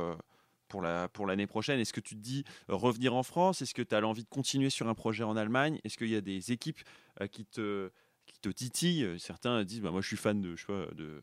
pour 0.68 0.82
la 0.82 1.08
pour 1.08 1.26
l'année 1.26 1.46
prochaine. 1.46 1.80
Est-ce 1.80 1.92
que 1.92 2.00
tu 2.00 2.14
te 2.14 2.20
dis 2.20 2.44
euh, 2.70 2.74
revenir 2.74 3.14
en 3.14 3.22
France? 3.22 3.62
Est-ce 3.62 3.74
que 3.74 3.82
tu 3.82 3.94
as 3.94 4.00
l'envie 4.00 4.24
de 4.24 4.28
continuer 4.28 4.70
sur 4.70 4.88
un 4.88 4.94
projet 4.94 5.24
en 5.24 5.36
Allemagne? 5.36 5.80
Est-ce 5.84 5.96
qu'il 5.98 6.10
y 6.10 6.16
a 6.16 6.20
des 6.20 6.52
équipes 6.52 6.80
euh, 7.20 7.26
qui 7.26 7.44
te 7.44 7.90
qui 8.26 8.38
te 8.40 8.48
titillent? 8.48 9.18
Certains 9.18 9.64
disent 9.64 9.80
bah, 9.80 9.90
moi 9.90 10.00
je 10.00 10.06
suis 10.06 10.16
fan 10.16 10.40
de 10.40 10.56
je 10.56 10.66
de 10.94 11.22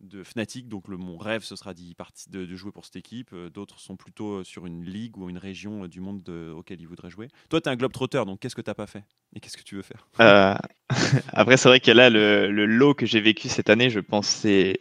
de 0.00 0.22
Fnatic, 0.22 0.68
donc 0.68 0.86
le, 0.88 0.96
mon 0.96 1.16
rêve 1.16 1.42
ce 1.42 1.56
sera 1.56 1.74
d'y 1.74 1.96
de, 2.28 2.44
de, 2.44 2.56
jouer 2.56 2.70
pour 2.70 2.84
cette 2.84 2.96
équipe. 2.96 3.30
Euh, 3.32 3.50
d'autres 3.50 3.80
sont 3.80 3.96
plutôt 3.96 4.44
sur 4.44 4.66
une 4.66 4.84
ligue 4.84 5.16
ou 5.18 5.28
une 5.28 5.38
région 5.38 5.86
du 5.88 6.00
monde 6.00 6.28
auquel 6.56 6.80
ils 6.80 6.86
voudraient 6.86 7.10
jouer. 7.10 7.28
Toi, 7.48 7.60
tu 7.60 7.68
es 7.68 7.72
un 7.72 7.76
globe 7.76 7.92
trotter, 7.92 8.22
donc 8.24 8.40
qu'est-ce 8.40 8.54
que 8.54 8.60
tu 8.60 8.72
pas 8.72 8.86
fait? 8.86 9.04
Et 9.34 9.40
qu'est-ce 9.40 9.56
que 9.56 9.62
tu 9.62 9.74
veux 9.74 9.82
faire? 9.82 10.06
Après, 11.32 11.56
c'est 11.56 11.68
vrai 11.68 11.80
que 11.80 11.90
là, 11.90 12.10
le, 12.10 12.50
le 12.50 12.66
lot 12.66 12.94
que 12.94 13.06
j'ai 13.06 13.20
vécu 13.20 13.48
cette 13.48 13.70
année, 13.70 13.90
je 13.90 14.00
pense, 14.00 14.28
c'est 14.28 14.76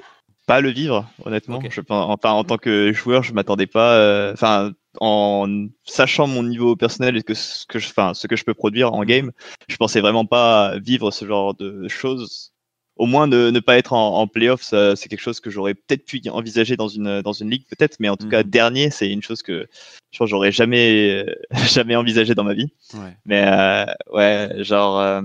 pas 0.47 0.61
le 0.61 0.69
vivre, 0.69 1.07
honnêtement. 1.25 1.61
Je, 1.69 1.81
enfin, 1.87 2.31
en 2.31 2.43
tant 2.43 2.57
que 2.57 2.91
joueur, 2.93 3.21
je 3.21 3.33
m'attendais 3.33 3.67
pas. 3.67 3.95
Euh, 3.95 4.33
enfin, 4.33 4.71
en 4.99 5.67
sachant 5.83 6.25
mon 6.25 6.41
niveau 6.41 6.75
personnel 6.75 7.17
et 7.17 7.21
que 7.21 7.35
ce 7.35 7.67
que 7.67 7.77
je, 7.77 7.89
enfin, 7.89 8.13
ce 8.15 8.25
que 8.27 8.35
je 8.35 8.45
peux 8.45 8.55
produire 8.55 8.93
en 8.93 9.03
game, 9.03 9.31
je 9.67 9.75
pensais 9.75 9.99
vraiment 10.01 10.25
pas 10.25 10.79
vivre 10.79 11.11
ce 11.11 11.25
genre 11.25 11.53
de 11.53 11.87
choses. 11.89 12.53
Au 12.95 13.05
moins, 13.05 13.27
ne, 13.27 13.51
ne 13.51 13.59
pas 13.59 13.77
être 13.77 13.93
en, 13.93 14.17
en 14.17 14.25
playoff, 14.25 14.61
c'est 14.63 15.07
quelque 15.07 15.19
chose 15.21 15.39
que 15.39 15.51
j'aurais 15.51 15.75
peut-être 15.75 16.05
pu 16.05 16.19
envisager 16.29 16.77
dans 16.77 16.87
une 16.87 17.21
dans 17.21 17.33
une 17.33 17.51
ligue, 17.51 17.65
peut-être, 17.69 17.97
mais 17.99 18.09
en 18.09 18.17
tout 18.17 18.29
cas 18.29 18.41
mhm. 18.43 18.49
dernier, 18.49 18.89
c'est 18.89 19.11
une 19.11 19.21
chose 19.21 19.43
que 19.43 19.67
je 20.11 20.17
pense 20.17 20.29
j'aurais 20.29 20.53
jamais 20.53 21.25
jamais 21.67 21.95
envisagé 21.97 22.33
dans 22.35 22.45
ma 22.45 22.53
vie. 22.53 22.71
Ouais. 22.93 23.17
Mais 23.25 23.43
euh, 23.45 23.85
ouais, 24.13 24.63
genre, 24.63 24.99
euh, 24.99 25.21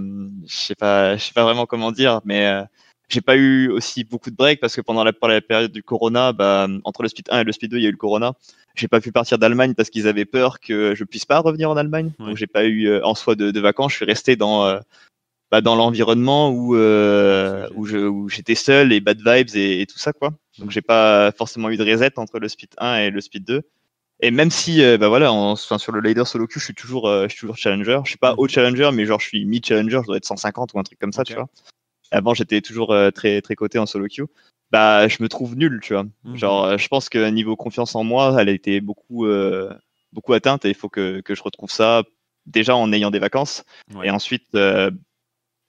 je 0.46 0.56
sais 0.56 0.74
pas, 0.74 1.16
je 1.16 1.22
sais 1.22 1.32
pas 1.32 1.44
vraiment 1.44 1.64
comment 1.64 1.92
dire, 1.92 2.20
mais 2.24 2.46
euh, 2.46 2.64
j'ai 3.08 3.20
pas 3.20 3.36
eu 3.36 3.68
aussi 3.68 4.04
beaucoup 4.04 4.30
de 4.30 4.36
breaks 4.36 4.60
parce 4.60 4.74
que 4.74 4.80
pendant 4.80 5.04
la, 5.04 5.12
période 5.12 5.70
du 5.70 5.82
Corona, 5.82 6.32
bah, 6.32 6.66
entre 6.84 7.02
le 7.02 7.08
Speed 7.08 7.26
1 7.30 7.40
et 7.40 7.44
le 7.44 7.52
Speed 7.52 7.70
2, 7.70 7.76
il 7.76 7.82
y 7.82 7.86
a 7.86 7.88
eu 7.88 7.92
le 7.92 7.98
Corona. 7.98 8.34
J'ai 8.74 8.88
pas 8.88 9.00
pu 9.00 9.12
partir 9.12 9.38
d'Allemagne 9.38 9.74
parce 9.74 9.90
qu'ils 9.90 10.08
avaient 10.08 10.24
peur 10.24 10.60
que 10.60 10.94
je 10.94 11.04
puisse 11.04 11.26
pas 11.26 11.38
revenir 11.38 11.70
en 11.70 11.76
Allemagne. 11.76 12.12
Donc 12.18 12.36
j'ai 12.36 12.46
pas 12.46 12.64
eu 12.64 12.86
euh, 12.86 13.04
en 13.04 13.14
soi 13.14 13.34
de, 13.34 13.60
vacances. 13.60 13.92
Je 13.92 13.96
suis 13.96 14.04
resté 14.06 14.34
dans 14.34 14.64
euh, 14.64 14.78
bah, 15.50 15.60
dans 15.60 15.76
l'environnement 15.76 16.50
où 16.50 16.74
euh, 16.74 17.68
où 17.74 18.28
j'étais 18.30 18.54
seul 18.54 18.92
et 18.92 19.00
bad 19.00 19.18
vibes 19.18 19.54
et, 19.56 19.84
tout 19.86 19.98
ça 19.98 20.14
quoi. 20.14 20.32
Donc 20.58 20.70
j'ai 20.70 20.80
pas 20.80 21.32
forcément 21.32 21.68
eu 21.68 21.76
de 21.76 21.84
reset 21.84 22.18
entre 22.18 22.38
le 22.38 22.48
Speed 22.48 22.70
1 22.78 22.96
et 22.96 23.10
le 23.10 23.20
Speed 23.20 23.44
2. 23.44 23.62
Et 24.24 24.30
même 24.30 24.50
si, 24.50 24.80
bah 24.98 25.08
voilà, 25.08 25.32
en, 25.32 25.56
sur 25.56 25.90
le 25.90 26.00
leader 26.00 26.28
solo 26.28 26.46
queue, 26.46 26.60
je 26.60 26.66
suis 26.66 26.74
toujours, 26.74 27.10
je 27.24 27.28
suis 27.28 27.40
toujours 27.40 27.56
challenger. 27.56 27.98
Je 28.04 28.10
suis 28.10 28.18
pas 28.18 28.34
haut 28.38 28.46
challenger, 28.46 28.90
mais 28.92 29.04
genre 29.04 29.18
je 29.18 29.26
suis 29.26 29.44
mid 29.44 29.66
challenger, 29.66 29.98
je 30.02 30.06
dois 30.06 30.16
être 30.16 30.24
150 30.24 30.74
ou 30.74 30.78
un 30.78 30.84
truc 30.84 30.98
comme 31.00 31.12
ça, 31.12 31.24
tu 31.24 31.34
vois. 31.34 31.48
Avant, 32.12 32.34
j'étais 32.34 32.60
toujours 32.60 32.92
euh, 32.92 33.10
très 33.10 33.40
très 33.40 33.54
coté 33.54 33.78
en 33.78 33.86
solo 33.86 34.06
queue. 34.06 34.26
Bah, 34.70 35.08
je 35.08 35.22
me 35.22 35.28
trouve 35.28 35.56
nul, 35.56 35.80
tu 35.82 35.94
vois. 35.94 36.04
Mhm. 36.24 36.36
Genre, 36.36 36.64
euh, 36.64 36.78
je 36.78 36.88
pense 36.88 37.08
que 37.08 37.28
niveau 37.30 37.56
confiance 37.56 37.94
en 37.94 38.04
moi, 38.04 38.36
elle 38.38 38.48
a 38.48 38.52
été 38.52 38.80
beaucoup 38.80 39.26
euh, 39.26 39.72
beaucoup 40.12 40.34
atteinte 40.34 40.64
et 40.64 40.68
il 40.68 40.74
faut 40.74 40.88
que, 40.88 41.20
que 41.20 41.34
je 41.34 41.42
retrouve 41.42 41.70
ça 41.70 42.02
déjà 42.46 42.76
en 42.76 42.92
ayant 42.92 43.10
des 43.10 43.18
vacances 43.18 43.64
et 44.02 44.10
ensuite 44.10 44.54
et 44.54 44.90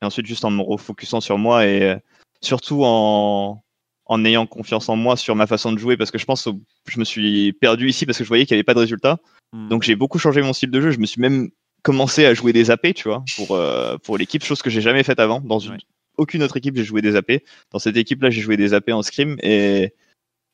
ensuite 0.01 0.25
juste 0.25 0.43
en 0.43 0.49
me 0.49 0.61
refocusant 0.61 1.21
sur 1.21 1.37
moi 1.37 1.67
et 1.67 1.95
surtout 2.41 2.81
en 2.83 3.63
en 4.05 4.25
ayant 4.25 4.47
confiance 4.47 4.89
en 4.89 4.95
moi 4.95 5.15
sur 5.15 5.35
ma 5.35 5.45
façon 5.45 5.71
de 5.71 5.77
jouer 5.77 5.97
parce 5.97 6.09
que 6.09 6.17
je 6.17 6.25
pense 6.25 6.45
que 6.45 6.51
je 6.91 6.99
me 6.99 7.05
suis 7.05 7.53
perdu 7.53 7.87
ici 7.87 8.05
parce 8.05 8.17
que 8.17 8.23
je 8.23 8.27
voyais 8.27 8.45
qu'il 8.45 8.55
n'y 8.55 8.57
avait 8.57 8.63
pas 8.63 8.73
de 8.73 8.79
résultat. 8.79 9.19
Mhm. 9.53 9.69
Donc 9.69 9.83
j'ai 9.83 9.95
beaucoup 9.95 10.17
changé 10.17 10.41
mon 10.41 10.51
style 10.51 10.71
de 10.71 10.81
jeu. 10.81 10.91
Je 10.91 10.99
me 10.99 11.05
suis 11.05 11.21
même 11.21 11.51
commencé 11.83 12.25
à 12.25 12.33
jouer 12.33 12.51
des 12.51 12.71
AP, 12.71 12.93
tu 12.95 13.07
vois, 13.07 13.23
pour 13.37 13.57
pour 14.03 14.17
l'équipe, 14.17 14.43
chose 14.43 14.61
que 14.61 14.69
j'ai 14.69 14.81
jamais 14.81 15.03
faite 15.03 15.19
avant 15.19 15.39
dans 15.39 15.59
une 15.59 15.77
aucune 16.17 16.43
autre 16.43 16.57
équipe, 16.57 16.75
j'ai 16.75 16.83
joué 16.83 17.01
des 17.01 17.15
AP. 17.15 17.43
Dans 17.71 17.79
cette 17.79 17.97
équipe-là, 17.97 18.29
j'ai 18.29 18.41
joué 18.41 18.57
des 18.57 18.73
AP 18.73 18.89
en 18.89 19.01
scrim 19.01 19.37
et 19.41 19.93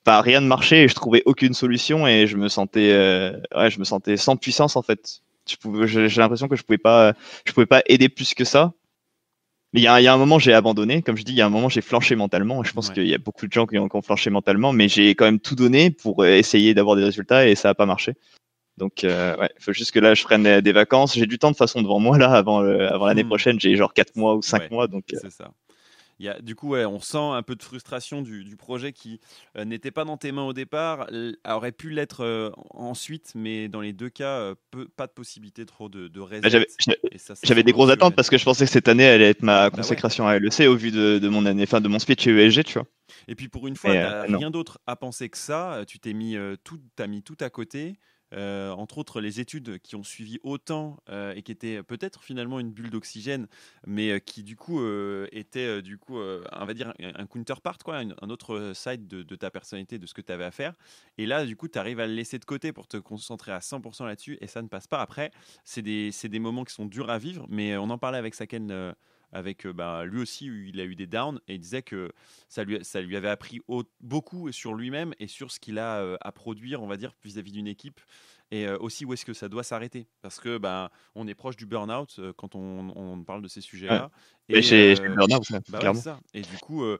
pas 0.04 0.22
rien 0.22 0.42
ne 0.42 0.48
marchait 0.48 0.84
et 0.84 0.88
je 0.88 0.96
trouvais 0.96 1.22
aucune 1.26 1.54
solution 1.54 2.08
et 2.08 2.28
je 2.28 2.38
me 2.38 2.48
sentais, 2.48 2.92
euh, 2.92 3.38
ouais, 3.56 3.70
je 3.70 3.80
me 3.80 3.84
sentais 3.84 4.18
sans 4.18 4.38
puissance 4.38 4.76
en 4.76 4.82
fait. 4.82 5.22
J'ai 5.46 6.08
l'impression 6.22 6.48
que 6.48 6.56
je 6.56 6.64
pouvais 6.64 6.78
pas, 6.78 7.14
je 7.46 7.54
pouvais 7.54 7.66
pas 7.66 7.82
aider 7.88 8.10
plus 8.10 8.34
que 8.34 8.44
ça. 8.44 8.74
Mais 9.74 9.82
il 9.82 9.84
y 9.84 9.88
a, 9.88 10.02
y 10.02 10.08
a, 10.08 10.14
un 10.14 10.18
moment, 10.18 10.40
j'ai 10.40 10.54
abandonné. 10.54 11.04
Comme 11.04 11.16
je 11.16 11.24
dis, 11.24 11.32
il 11.32 11.38
y 11.38 11.42
a 11.42 11.46
un 11.46 11.50
moment, 11.50 11.70
j'ai 11.70 11.82
flanché 11.82 12.16
mentalement. 12.16 12.64
Je 12.64 12.74
pense 12.74 12.90
qu'il 12.90 13.08
y 13.08 13.14
a 13.14 13.20
beaucoup 13.20 13.46
de 13.46 13.52
gens 13.52 13.68
qui 13.68 13.78
ont, 13.78 13.88
qui 13.88 13.96
ont 13.96 14.02
flanché 14.02 14.32
mentalement, 14.32 14.74
mais 14.74 14.88
j'ai 14.88 15.14
quand 15.14 15.26
même 15.26 15.40
tout 15.40 15.56
donné 15.56 15.92
pour 15.92 16.26
essayer 16.26 16.74
d'avoir 16.74 16.96
des 16.96 17.04
résultats 17.04 17.48
et 17.48 17.54
ça 17.54 17.70
a 17.70 17.76
pas 17.76 17.86
marché. 17.86 18.16
Donc, 18.80 19.04
euh, 19.04 19.36
ouais, 19.38 19.50
faut 19.60 19.74
juste 19.74 19.92
que 19.92 20.00
là, 20.00 20.16
je 20.16 20.24
prenne 20.24 20.62
des 20.62 20.72
vacances. 20.72 21.14
J'ai 21.14 21.28
du 21.28 21.38
temps 21.38 21.52
de 21.52 21.56
façon 21.56 21.82
devant 21.82 22.00
moi 22.00 22.18
là, 22.18 22.32
avant, 22.32 22.60
avant 22.62 23.06
l'année 23.06 23.24
hmm. 23.24 23.28
prochaine. 23.28 23.60
J'ai 23.60 23.76
genre 23.76 23.94
4 23.94 24.16
mois 24.16 24.36
ou 24.36 24.42
5 24.42 24.72
mois. 24.72 24.88
Donc, 24.88 25.04
euh. 25.14 25.18
c'est 25.22 25.32
ça. 25.32 25.52
Il 26.22 26.26
y 26.26 26.30
a, 26.30 26.38
du 26.42 26.54
coup, 26.54 26.70
ouais, 26.70 26.86
on 26.86 27.00
sent 27.00 27.18
un 27.18 27.44
peu 27.44 27.56
de 27.56 27.64
frustration 27.64 28.22
du, 28.22 28.44
du 28.44 28.58
projet 28.58 28.92
qui 28.92 29.22
euh, 29.58 29.64
n'était 29.64 29.92
pas 29.92 30.04
dans 30.04 30.18
tes 30.18 30.34
mains 30.34 30.44
au 30.44 30.52
départ, 30.52 31.08
aurait 31.48 31.72
pu 31.72 31.92
l'être 31.92 32.26
euh, 32.26 32.52
ensuite, 32.72 33.32
mais 33.36 33.70
dans 33.70 33.80
les 33.80 33.94
deux 33.94 34.10
cas, 34.10 34.54
pas 34.98 35.08
de 35.08 35.14
possibilité 35.14 35.66
trop 35.66 35.88
de, 35.88 36.10
de 36.10 36.20
bah, 36.42 36.50
J'avais 37.44 37.64
des 37.64 37.72
grosses 37.72 37.90
attentes 37.90 38.18
parce 38.18 38.30
que 38.30 38.38
je 38.38 38.44
pensais 38.44 38.66
que 38.66 38.72
cette 38.72 38.90
année 38.90 39.08
allait 39.08 39.30
être 39.30 39.44
ma 39.44 39.70
bah 39.70 39.78
consécration 39.78 40.28
à 40.28 40.38
LEC 40.38 40.68
au 40.68 40.76
vu 40.76 40.92
de, 40.92 41.20
de, 41.20 41.30
mon 41.30 41.46
année, 41.46 41.66
fin 41.66 41.80
de 41.80 41.88
mon 41.88 42.00
speech 42.00 42.24
chez 42.24 42.32
ESG, 42.32 42.66
tu 42.66 42.74
vois. 42.74 42.88
Et 43.30 43.36
puis 43.36 43.48
pour 43.48 43.68
une 43.68 43.78
fois, 43.78 43.94
tu 44.26 44.36
rien 44.36 44.52
d'autre 44.52 44.80
à 44.88 44.98
penser 44.98 45.30
que 45.30 45.38
ça. 45.38 45.84
Tu 45.88 46.00
t'es 46.00 46.12
mis 46.12 46.36
tout, 46.66 46.82
as 46.98 47.08
mis 47.08 47.24
tout 47.24 47.38
à 47.40 47.50
côté. 47.50 47.98
Euh, 48.34 48.72
entre 48.72 49.00
autres 49.00 49.22
les 49.22 49.40
études 49.40 49.80
qui 49.80 49.96
ont 49.96 50.04
suivi 50.04 50.40
autant 50.44 50.98
euh, 51.10 51.34
et 51.36 51.42
qui 51.42 51.52
étaient 51.52 51.82
peut-être 51.82 52.24
finalement 52.24 52.60
une 52.60 52.72
bulle 52.72 52.92
d'oxygène, 52.92 53.48
mais 53.88 54.12
euh, 54.12 54.20
qui 54.20 54.44
du 54.44 54.56
coup 54.56 54.80
étaient 55.32 55.82
du 55.82 55.98
coup, 55.98 56.18
on 56.18 56.66
va 56.66 56.74
dire 56.74 56.94
un 57.00 57.26
counterpart, 57.26 57.78
quoi, 57.80 57.98
un 57.98 58.30
autre 58.30 58.72
side 58.74 59.08
de, 59.08 59.36
ta 59.36 59.50
personnalité, 59.52 59.98
de 59.98 60.06
ce 60.06 60.14
que 60.14 60.22
tu 60.22 60.32
avais 60.32 60.44
à 60.44 60.52
faire. 60.52 60.74
Et 61.18 61.26
là, 61.26 61.46
du 61.46 61.56
coup, 61.56 61.68
tu 61.68 61.80
arrives 61.80 62.00
à 62.00 62.08
le 62.08 62.14
laisser 62.14 62.40
de 62.40 62.46
côté 62.46 62.72
pour 62.72 62.88
te 62.88 62.98
concentrer 62.98 63.52
à 63.52 63.60
100% 63.60 64.06
là-dessus 64.06 64.38
et 64.42 64.48
ça 64.48 64.62
ne 64.62 64.68
passe 64.68 64.88
pas. 64.88 65.02
Après, 65.02 65.32
c'est 65.64 65.82
des, 65.82 66.12
des, 66.24 66.40
moments 66.40 66.64
qui 66.64 66.74
sont 66.74 66.86
durs 66.86 67.10
à 67.10 67.18
vivre, 67.18 67.46
mais 67.50 67.78
on 67.78 67.90
en 67.90 67.98
parlait 67.98 68.18
avec 68.18 68.36
Saken 68.36 68.94
avec 69.32 69.68
bah, 69.68 70.06
lui 70.06 70.22
aussi 70.22 70.46
il 70.46 70.80
a 70.80 70.86
eu 70.86 70.96
des 70.96 71.08
downs 71.08 71.40
et 71.48 71.56
il 71.56 71.60
disait 71.60 71.82
que 71.82 72.12
ça 72.48 72.64
lui, 72.64 72.84
ça 72.84 73.02
lui 73.02 73.16
avait 73.16 73.30
appris 73.30 73.62
beaucoup 74.02 74.52
sur 74.52 74.74
lui-même 74.74 75.14
et 75.20 75.28
sur 75.28 75.52
ce 75.52 75.60
qu'il 75.60 75.80
a 75.80 76.18
à 76.22 76.32
produire 76.32 76.82
on 76.82 76.88
va 76.88 76.98
dire 76.98 77.14
vis-à-vis 77.24 77.52
d'une 77.52 77.68
équipe 77.68 78.00
et 78.52 78.68
euh, 78.68 78.78
aussi 78.80 79.06
où 79.06 79.14
est-ce 79.14 79.26
que 79.26 79.34
ça 79.34 79.48
doit 79.48 79.64
s'arrêter 79.64 80.08
parce 80.22 80.40
que 80.40 80.58
ben 80.58 80.90
on 81.16 81.28
est 81.28 81.36
proche 81.36 81.56
du 81.56 81.66
burn-out 81.66 82.16
euh, 82.20 82.34
quand 82.36 82.56
on, 82.56 82.92
on 82.96 83.24
parle 83.24 83.42
de 83.42 83.48
ces 83.48 83.62
sujets-là. 83.62 84.10
Et, 84.48 84.62
chez, 84.62 85.00
euh, 85.00 85.08
le 85.08 85.16
burn-out, 85.16 85.44
bah 85.70 85.80
ouais, 85.84 85.94
ça. 85.94 86.20
Et 86.34 86.42
du 86.42 86.58
coup, 86.58 86.84
euh, 86.84 86.98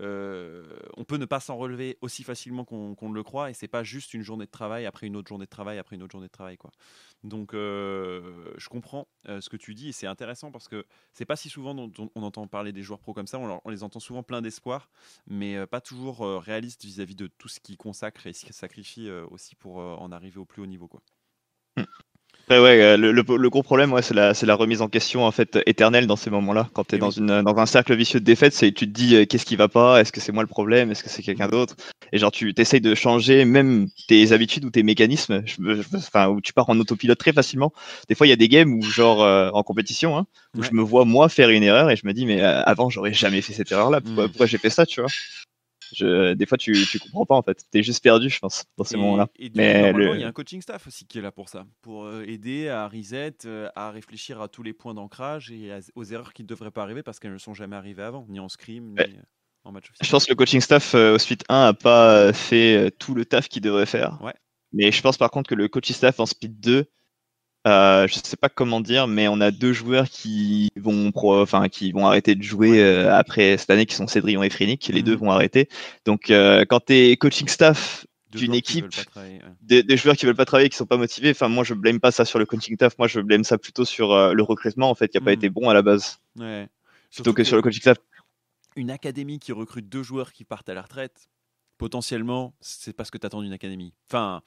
euh, 0.00 0.64
on 0.96 1.04
peut 1.04 1.16
ne 1.16 1.26
pas 1.26 1.40
s'en 1.40 1.56
relever 1.56 1.98
aussi 2.00 2.22
facilement 2.22 2.64
qu'on 2.64 2.94
qu'on 2.94 3.12
le 3.12 3.22
croit, 3.22 3.50
et 3.50 3.54
c'est 3.54 3.68
pas 3.68 3.84
juste 3.84 4.14
une 4.14 4.22
journée 4.22 4.46
de 4.46 4.50
travail 4.50 4.86
après 4.86 5.06
une 5.06 5.16
autre 5.16 5.28
journée 5.28 5.44
de 5.44 5.50
travail 5.50 5.78
après 5.78 5.96
une 5.96 6.02
autre 6.02 6.12
journée 6.12 6.28
de 6.28 6.32
travail, 6.32 6.56
quoi. 6.56 6.70
Donc, 7.22 7.52
euh, 7.52 8.54
je 8.56 8.68
comprends 8.68 9.06
euh, 9.28 9.40
ce 9.40 9.50
que 9.50 9.56
tu 9.56 9.74
dis, 9.74 9.88
et 9.88 9.92
c'est 9.92 10.06
intéressant 10.06 10.50
parce 10.50 10.68
que 10.68 10.86
c'est 11.12 11.26
pas 11.26 11.36
si 11.36 11.48
souvent 11.48 11.76
on, 11.76 12.22
entend 12.22 12.46
parler 12.46 12.72
des 12.72 12.82
joueurs 12.82 13.00
pros 13.00 13.12
comme 13.12 13.26
ça. 13.26 13.38
On, 13.38 13.70
les 13.70 13.82
entend 13.82 14.00
souvent 14.00 14.22
plein 14.22 14.42
d'espoir, 14.42 14.90
mais 15.26 15.66
pas 15.66 15.80
toujours 15.80 16.20
réalistes 16.20 16.84
vis-à-vis 16.84 17.16
de 17.16 17.26
tout 17.26 17.48
ce 17.48 17.60
qu'ils 17.60 17.76
consacrent 17.76 18.26
et 18.26 18.32
ce 18.32 18.44
qu'ils 18.44 18.54
sacrifient 18.54 19.10
aussi 19.30 19.54
pour 19.54 19.76
en 19.78 20.10
arriver 20.12 20.38
au 20.38 20.44
plus 20.44 20.62
haut 20.62 20.66
niveau, 20.66 20.88
quoi. 20.88 21.02
Après, 22.50 22.60
ouais, 22.60 22.82
euh, 22.82 22.96
le, 22.96 23.12
le- 23.12 23.22
le 23.36 23.48
gros 23.50 23.62
problème, 23.62 23.92
ouais, 23.92 24.02
c'est 24.02 24.12
la, 24.12 24.32
la 24.42 24.54
remise 24.56 24.82
en 24.82 24.88
question 24.88 25.24
en 25.24 25.30
fait 25.30 25.60
éternelle 25.66 26.08
dans 26.08 26.16
ces 26.16 26.30
moments-là. 26.30 26.68
Quand 26.74 26.82
tu 26.82 26.96
es 26.96 26.98
Eh 26.98 27.00
dans, 27.00 27.10
oui. 27.10 27.14
une, 27.18 27.42
dans 27.42 27.56
un 27.58 27.66
cercle 27.66 27.94
vicieux 27.94 28.18
de 28.18 28.24
défaite, 28.24 28.52
c'est 28.52 28.72
tu 28.72 28.88
te 28.88 28.92
dis 28.92 29.14
euh, 29.14 29.24
qu'est-ce 29.24 29.46
qui 29.46 29.54
va 29.54 29.68
pas, 29.68 30.00
est-ce 30.00 30.10
que 30.10 30.18
c'est 30.20 30.32
moi 30.32 30.42
le 30.42 30.48
problème, 30.48 30.90
est-ce 30.90 31.04
que 31.04 31.08
c'est 31.10 31.22
quelqu'un 31.22 31.46
d'autre? 31.46 31.76
Et 32.12 32.18
genre 32.18 32.32
tu 32.32 32.52
essayes 32.56 32.80
de 32.80 32.92
changer 32.96 33.44
même 33.44 33.86
tes 34.08 34.32
habitudes 34.32 34.64
ou 34.64 34.70
tes 34.70 34.82
mécanismes, 34.82 35.44
je 35.46 35.62
enfin 35.96 36.26
où 36.28 36.40
tu 36.40 36.52
pars 36.52 36.68
en 36.68 36.80
autopilote 36.80 37.18
très 37.18 37.32
facilement. 37.32 37.72
Des 38.08 38.16
fois, 38.16 38.26
il 38.26 38.30
y 38.30 38.32
a 38.32 38.36
des 38.36 38.48
games 38.48 38.74
où 38.74 38.82
genre 38.82 39.22
euh, 39.22 39.50
en 39.54 39.62
compétition, 39.62 40.18
hein, 40.18 40.26
où 40.56 40.62
Ouais. 40.62 40.66
je 40.68 40.74
me 40.74 40.82
vois 40.82 41.04
moi 41.04 41.28
faire 41.28 41.50
une 41.50 41.62
erreur 41.62 41.88
et 41.88 41.94
je 41.94 42.04
me 42.04 42.12
dis 42.12 42.26
mais 42.26 42.40
euh, 42.42 42.62
avant 42.64 42.90
j'aurais 42.90 43.12
jamais 43.12 43.42
fait 43.42 43.52
cette 43.52 43.70
erreur-là. 43.70 44.00
Pourquoi, 44.00 44.24
Mm. 44.24 44.28
pourquoi 44.28 44.46
j'ai 44.46 44.58
fait 44.58 44.70
ça, 44.70 44.84
tu 44.86 45.00
vois? 45.02 45.10
Je, 45.94 46.34
Des 46.34 46.46
fois, 46.46 46.58
tu, 46.58 46.72
tu 46.90 46.98
comprends 46.98 47.26
pas 47.26 47.34
en 47.36 47.42
fait. 47.42 47.64
T'es 47.70 47.82
juste 47.82 48.02
perdu, 48.02 48.28
je 48.30 48.38
pense, 48.38 48.64
dans 48.76 48.84
ces 48.84 48.96
moments-là. 48.96 49.28
Et 49.38 49.50
Mais 49.54 49.74
normalement, 49.82 49.98
le- 50.12 50.18
il 50.18 50.20
y 50.20 50.24
a 50.24 50.28
un 50.28 50.32
coaching 50.32 50.60
staff 50.62 50.86
aussi 50.86 51.06
qui 51.06 51.18
est 51.18 51.22
là 51.22 51.32
pour 51.32 51.48
ça, 51.48 51.66
pour 51.82 52.04
euh, 52.04 52.22
aider 52.26 52.68
à 52.68 52.88
reset, 52.88 53.34
euh, 53.46 53.68
à 53.74 53.90
réfléchir 53.90 54.40
à 54.40 54.48
tous 54.48 54.62
les 54.62 54.72
points 54.72 54.94
d'ancrage 54.94 55.50
et 55.50 55.70
aux 55.94 56.04
erreurs 56.04 56.32
qui 56.32 56.42
ne 56.42 56.48
devraient 56.48 56.70
pas 56.70 56.82
arriver 56.82 57.02
parce 57.02 57.18
qu'elles 57.20 57.32
ne 57.32 57.38
sont 57.38 57.54
jamais 57.54 57.76
arrivées 57.76 58.02
avant, 58.02 58.26
ni 58.28 58.40
en 58.40 58.48
scrim, 58.48 58.90
ni 58.94 58.94
Ouais. 59.00 59.10
en 59.64 59.72
match 59.72 59.90
Je 60.00 60.10
pense 60.10 60.24
que 60.26 60.30
le 60.32 60.36
coaching 60.36 60.60
staff 60.60 60.94
euh, 60.94 61.14
au 61.14 61.18
Speed 61.18 61.44
1 61.48 61.66
a 61.68 61.74
pas 61.74 62.32
fait 62.32 62.76
euh, 62.76 62.90
tout 62.90 63.14
le 63.14 63.24
taf 63.24 63.48
qu'il 63.48 63.62
devrait 63.62 63.86
faire. 63.86 64.18
Ouais. 64.22 64.34
Mais 64.72 64.92
je 64.92 65.02
pense 65.02 65.18
par 65.18 65.30
contre 65.30 65.50
que 65.50 65.54
le 65.54 65.68
coaching 65.68 65.94
staff 65.96 66.20
en 66.20 66.26
Speed 66.26 66.60
2, 66.60 66.86
euh, 67.66 68.06
je 68.08 68.14
sais 68.14 68.36
pas 68.36 68.48
comment 68.48 68.80
dire, 68.80 69.06
mais 69.06 69.28
on 69.28 69.40
a 69.40 69.50
deux 69.50 69.72
joueurs 69.72 70.08
qui 70.08 70.70
vont, 70.76 71.12
pro- 71.12 71.40
enfin, 71.42 71.68
qui 71.68 71.92
vont 71.92 72.06
arrêter 72.06 72.34
de 72.34 72.42
jouer 72.42 72.82
euh, 72.82 73.14
après 73.14 73.58
cette 73.58 73.70
année, 73.70 73.86
qui 73.86 73.94
sont 73.94 74.06
Cédrillon 74.06 74.42
et 74.42 74.50
Frenic. 74.50 74.88
Les 74.88 75.02
deux 75.02 75.14
vont 75.16 75.30
arrêter. 75.30 75.68
Donc, 76.06 76.30
euh, 76.30 76.64
quand 76.68 76.80
t'es 76.80 77.16
coaching 77.16 77.48
staff 77.48 78.06
d'une 78.32 78.54
équipe, 78.54 78.86
pas 79.12 79.20
ouais. 79.22 79.40
des, 79.60 79.82
des 79.82 79.96
joueurs 79.96 80.16
qui 80.16 80.24
veulent 80.24 80.36
pas 80.36 80.44
travailler, 80.44 80.68
qui 80.70 80.76
sont 80.76 80.86
pas 80.86 80.96
motivés, 80.96 81.30
enfin, 81.30 81.48
moi, 81.48 81.64
je 81.64 81.74
blâme 81.74 82.00
pas 82.00 82.12
ça 82.12 82.24
sur 82.24 82.38
le 82.38 82.46
coaching 82.46 82.76
staff. 82.76 82.96
Moi, 82.98 83.08
je 83.08 83.20
blâme 83.20 83.44
ça 83.44 83.58
plutôt 83.58 83.84
sur 83.84 84.12
euh, 84.12 84.32
le 84.32 84.42
recrutement, 84.42 84.88
en 84.88 84.94
fait, 84.94 85.08
qui 85.08 85.18
a 85.18 85.20
pas 85.20 85.30
Mhm. 85.32 85.36
été 85.36 85.50
bon 85.50 85.68
à 85.68 85.74
la 85.74 85.82
base, 85.82 86.18
Ouais. 86.38 86.66
plutôt 86.66 86.70
Surtout 87.10 87.34
que 87.34 87.44
sur 87.44 87.56
le 87.56 87.62
coaching 87.62 87.80
staff. 87.82 87.98
une 88.76 88.90
académie 88.90 89.38
qui 89.40 89.52
recrute 89.52 89.88
deux 89.88 90.02
joueurs 90.04 90.32
qui 90.32 90.44
partent 90.44 90.68
à 90.68 90.74
la 90.74 90.82
retraite, 90.82 91.28
potentiellement, 91.76 92.54
c'est 92.60 92.92
parce 92.94 93.10
que 93.10 93.18
tu 93.18 93.26
attends 93.26 93.42
d'une 93.42 93.52
académie. 93.52 93.92
Enfin, 94.08 94.42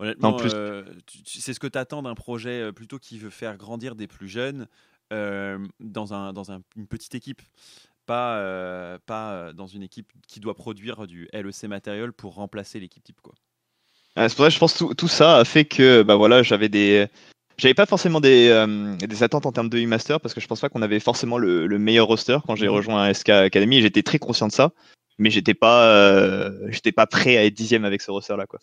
honnêtement, 0.00 0.32
plus- 0.34 0.50
euh, 0.52 0.84
c'est 1.24 1.52
ce 1.54 1.60
que 1.60 1.66
tu 1.68 1.78
attends 1.78 2.02
d'un 2.02 2.14
projet 2.14 2.60
euh, 2.62 2.72
plutôt 2.72 2.98
qui 2.98 3.18
veut 3.18 3.30
faire 3.30 3.56
grandir 3.56 3.94
des 3.94 4.06
plus 4.08 4.28
jeunes 4.28 4.66
euh, 5.12 5.58
dans, 5.78 6.12
un, 6.14 6.32
dans 6.32 6.50
un- 6.52 6.62
une 6.76 6.86
petite 6.86 7.14
équipe. 7.14 7.42
Pas, 8.06 8.38
euh, 8.38 8.98
pas 9.06 9.52
dans 9.52 9.68
une 9.68 9.82
équipe 9.84 10.10
qui 10.26 10.40
doit 10.40 10.54
produire 10.54 11.06
du 11.06 11.28
LEC 11.32 11.64
matériel 11.68 12.12
pour 12.12 12.34
remplacer 12.34 12.80
l'équipe 12.80 13.04
type. 13.04 13.20
Quoi. 13.20 13.34
Ouais, 14.16 14.28
c'est 14.28 14.34
pour 14.34 14.44
ça 14.44 14.48
que 14.48 14.54
je 14.54 14.58
pense 14.58 14.72
que 14.72 14.78
tout, 14.78 14.94
tout 14.94 15.06
ça 15.08 15.36
a 15.38 15.44
fait 15.44 15.64
que 15.64 16.02
bah 16.02 16.16
voilà 16.16 16.42
j'avais 16.42 16.68
des 16.68 17.06
j'avais 17.58 17.74
pas 17.74 17.86
forcément 17.86 18.20
des, 18.20 18.48
euh, 18.48 18.96
des 18.96 19.22
attentes 19.22 19.46
en 19.46 19.52
termes 19.52 19.68
de 19.68 19.78
e-master 19.78 20.20
parce 20.20 20.34
que 20.34 20.40
je 20.40 20.48
pense 20.48 20.60
pas 20.60 20.68
qu'on 20.68 20.82
avait 20.82 20.98
forcément 20.98 21.38
le, 21.38 21.68
le 21.68 21.78
meilleur 21.78 22.06
roster 22.08 22.38
quand 22.44 22.56
j'ai 22.56 22.66
Mhm. 22.66 22.74
rejoint 22.74 23.08
SK 23.14 23.28
Academy 23.28 23.76
et 23.76 23.82
j'étais 23.82 24.02
très 24.02 24.18
conscient 24.18 24.48
de 24.48 24.52
ça 24.52 24.72
mais 25.18 25.30
j'étais 25.30 25.54
pas 25.54 25.86
euh, 25.90 26.66
j'étais 26.70 26.90
pas 26.92 27.06
prêt 27.06 27.36
à 27.36 27.44
être 27.44 27.54
dixième 27.54 27.84
avec 27.84 28.00
ce 28.02 28.10
roster 28.10 28.36
là 28.36 28.46
quoi 28.46 28.58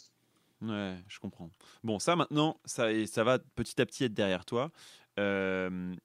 Ouais, 0.61 0.97
je 1.07 1.19
comprends. 1.19 1.51
Bon, 1.83 1.99
ça 1.99 2.15
maintenant, 2.15 2.59
ça, 2.65 2.87
ça 3.05 3.23
va 3.23 3.37
petit 3.39 3.79
à 3.79 3.85
petit 3.85 4.03
être 4.05 4.13
derrière 4.13 4.43
toi. 4.43 4.71
Euh, 5.19 5.95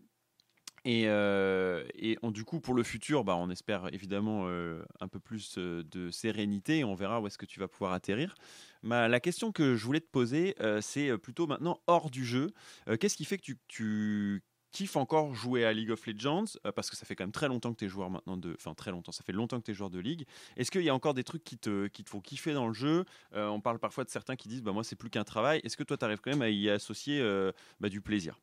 et, 0.85 1.05
euh, 1.07 1.87
et 1.95 2.19
on- 2.23 2.33
du 2.33 2.45
coup, 2.45 2.61
pour 2.61 2.75
le 2.75 2.83
futur, 2.83 3.25
bah, 3.25 3.37
on 3.37 3.51
espère 3.51 3.93
évidemment 3.95 4.45
euh, 4.49 4.85
un 5.01 5.09
peu 5.09 5.21
plus 5.21 5.59
de 5.59 6.11
sérénité. 6.11 6.79
et 6.81 6.85
On 6.85 6.95
verra 6.95 7.21
où 7.21 7.27
est-ce 7.27 7.39
que 7.39 7.47
tu 7.47 7.61
vas 7.61 7.69
pouvoir 7.69 7.93
atterrir. 7.93 8.35
Ma- 8.83 9.09
la 9.09 9.21
question 9.21 9.53
que 9.53 9.77
je 9.77 9.85
voulais 9.87 10.01
te 10.01 10.11
poser, 10.11 10.57
c'est 10.81 11.17
plutôt 11.19 11.47
maintenant 11.47 11.81
hors 11.87 12.11
du 12.11 12.25
jeu. 12.25 12.49
Qu'est-ce 13.01 13.17
qui 13.17 13.25
fait 13.25 13.39
que 13.39 13.53
tu 13.69 14.43
kiffes 14.73 14.97
encore 14.97 15.35
jouer 15.35 15.65
à 15.65 15.73
League 15.73 15.91
of 15.91 16.05
Legends 16.07 16.45
Euh, 16.67 16.73
Parce 16.73 16.91
que 16.91 16.97
ça 16.97 17.07
fait 17.07 17.15
quand 17.15 17.25
même 17.25 17.33
très 17.33 17.49
longtemps 17.49 17.73
que 17.73 17.79
tu 17.79 17.85
es 17.85 17.89
joueur 17.89 18.11
maintenant 18.11 18.37
de. 18.37 18.55
Enfin, 18.55 18.75
très 18.75 18.91
longtemps, 18.91 19.13
ça 19.13 19.23
fait 19.23 19.33
longtemps 19.33 19.61
que 19.61 19.65
tu 19.67 19.71
es 19.71 19.75
joueur 19.75 19.91
de 19.91 19.99
Ligue. 20.01 20.27
Est-ce 20.57 20.71
qu'il 20.71 20.83
y 20.83 20.89
a 20.89 20.95
encore 20.95 21.15
des 21.15 21.25
trucs 21.25 21.45
qui 21.45 21.59
te, 21.59 21.87
qui 21.89 22.03
te 22.05 22.11
font 22.11 22.21
kiffer 22.21 22.53
dans 22.55 22.67
le 22.67 22.73
jeu? 22.75 23.05
Euh, 23.35 23.47
On 23.49 23.61
parle 23.61 23.79
parfois 23.79 24.05
de 24.05 24.11
certains 24.11 24.37
qui 24.37 24.49
disent 24.49 24.63
bah, 24.63 24.73
Moi, 24.73 24.85
c'est 24.85 24.97
plus 24.97 25.11
qu'un 25.11 25.25
travail. 25.25 25.61
Est-ce 25.65 25.77
que 25.77 25.85
toi, 25.85 25.97
tu 25.97 26.05
arrives 26.05 26.21
quand 26.21 26.31
même 26.31 26.43
à 26.43 26.51
y 26.51 26.69
associer 26.71 27.21
euh, 27.21 27.53
bah, 27.81 27.89
du 27.89 28.01
plaisir? 28.01 28.41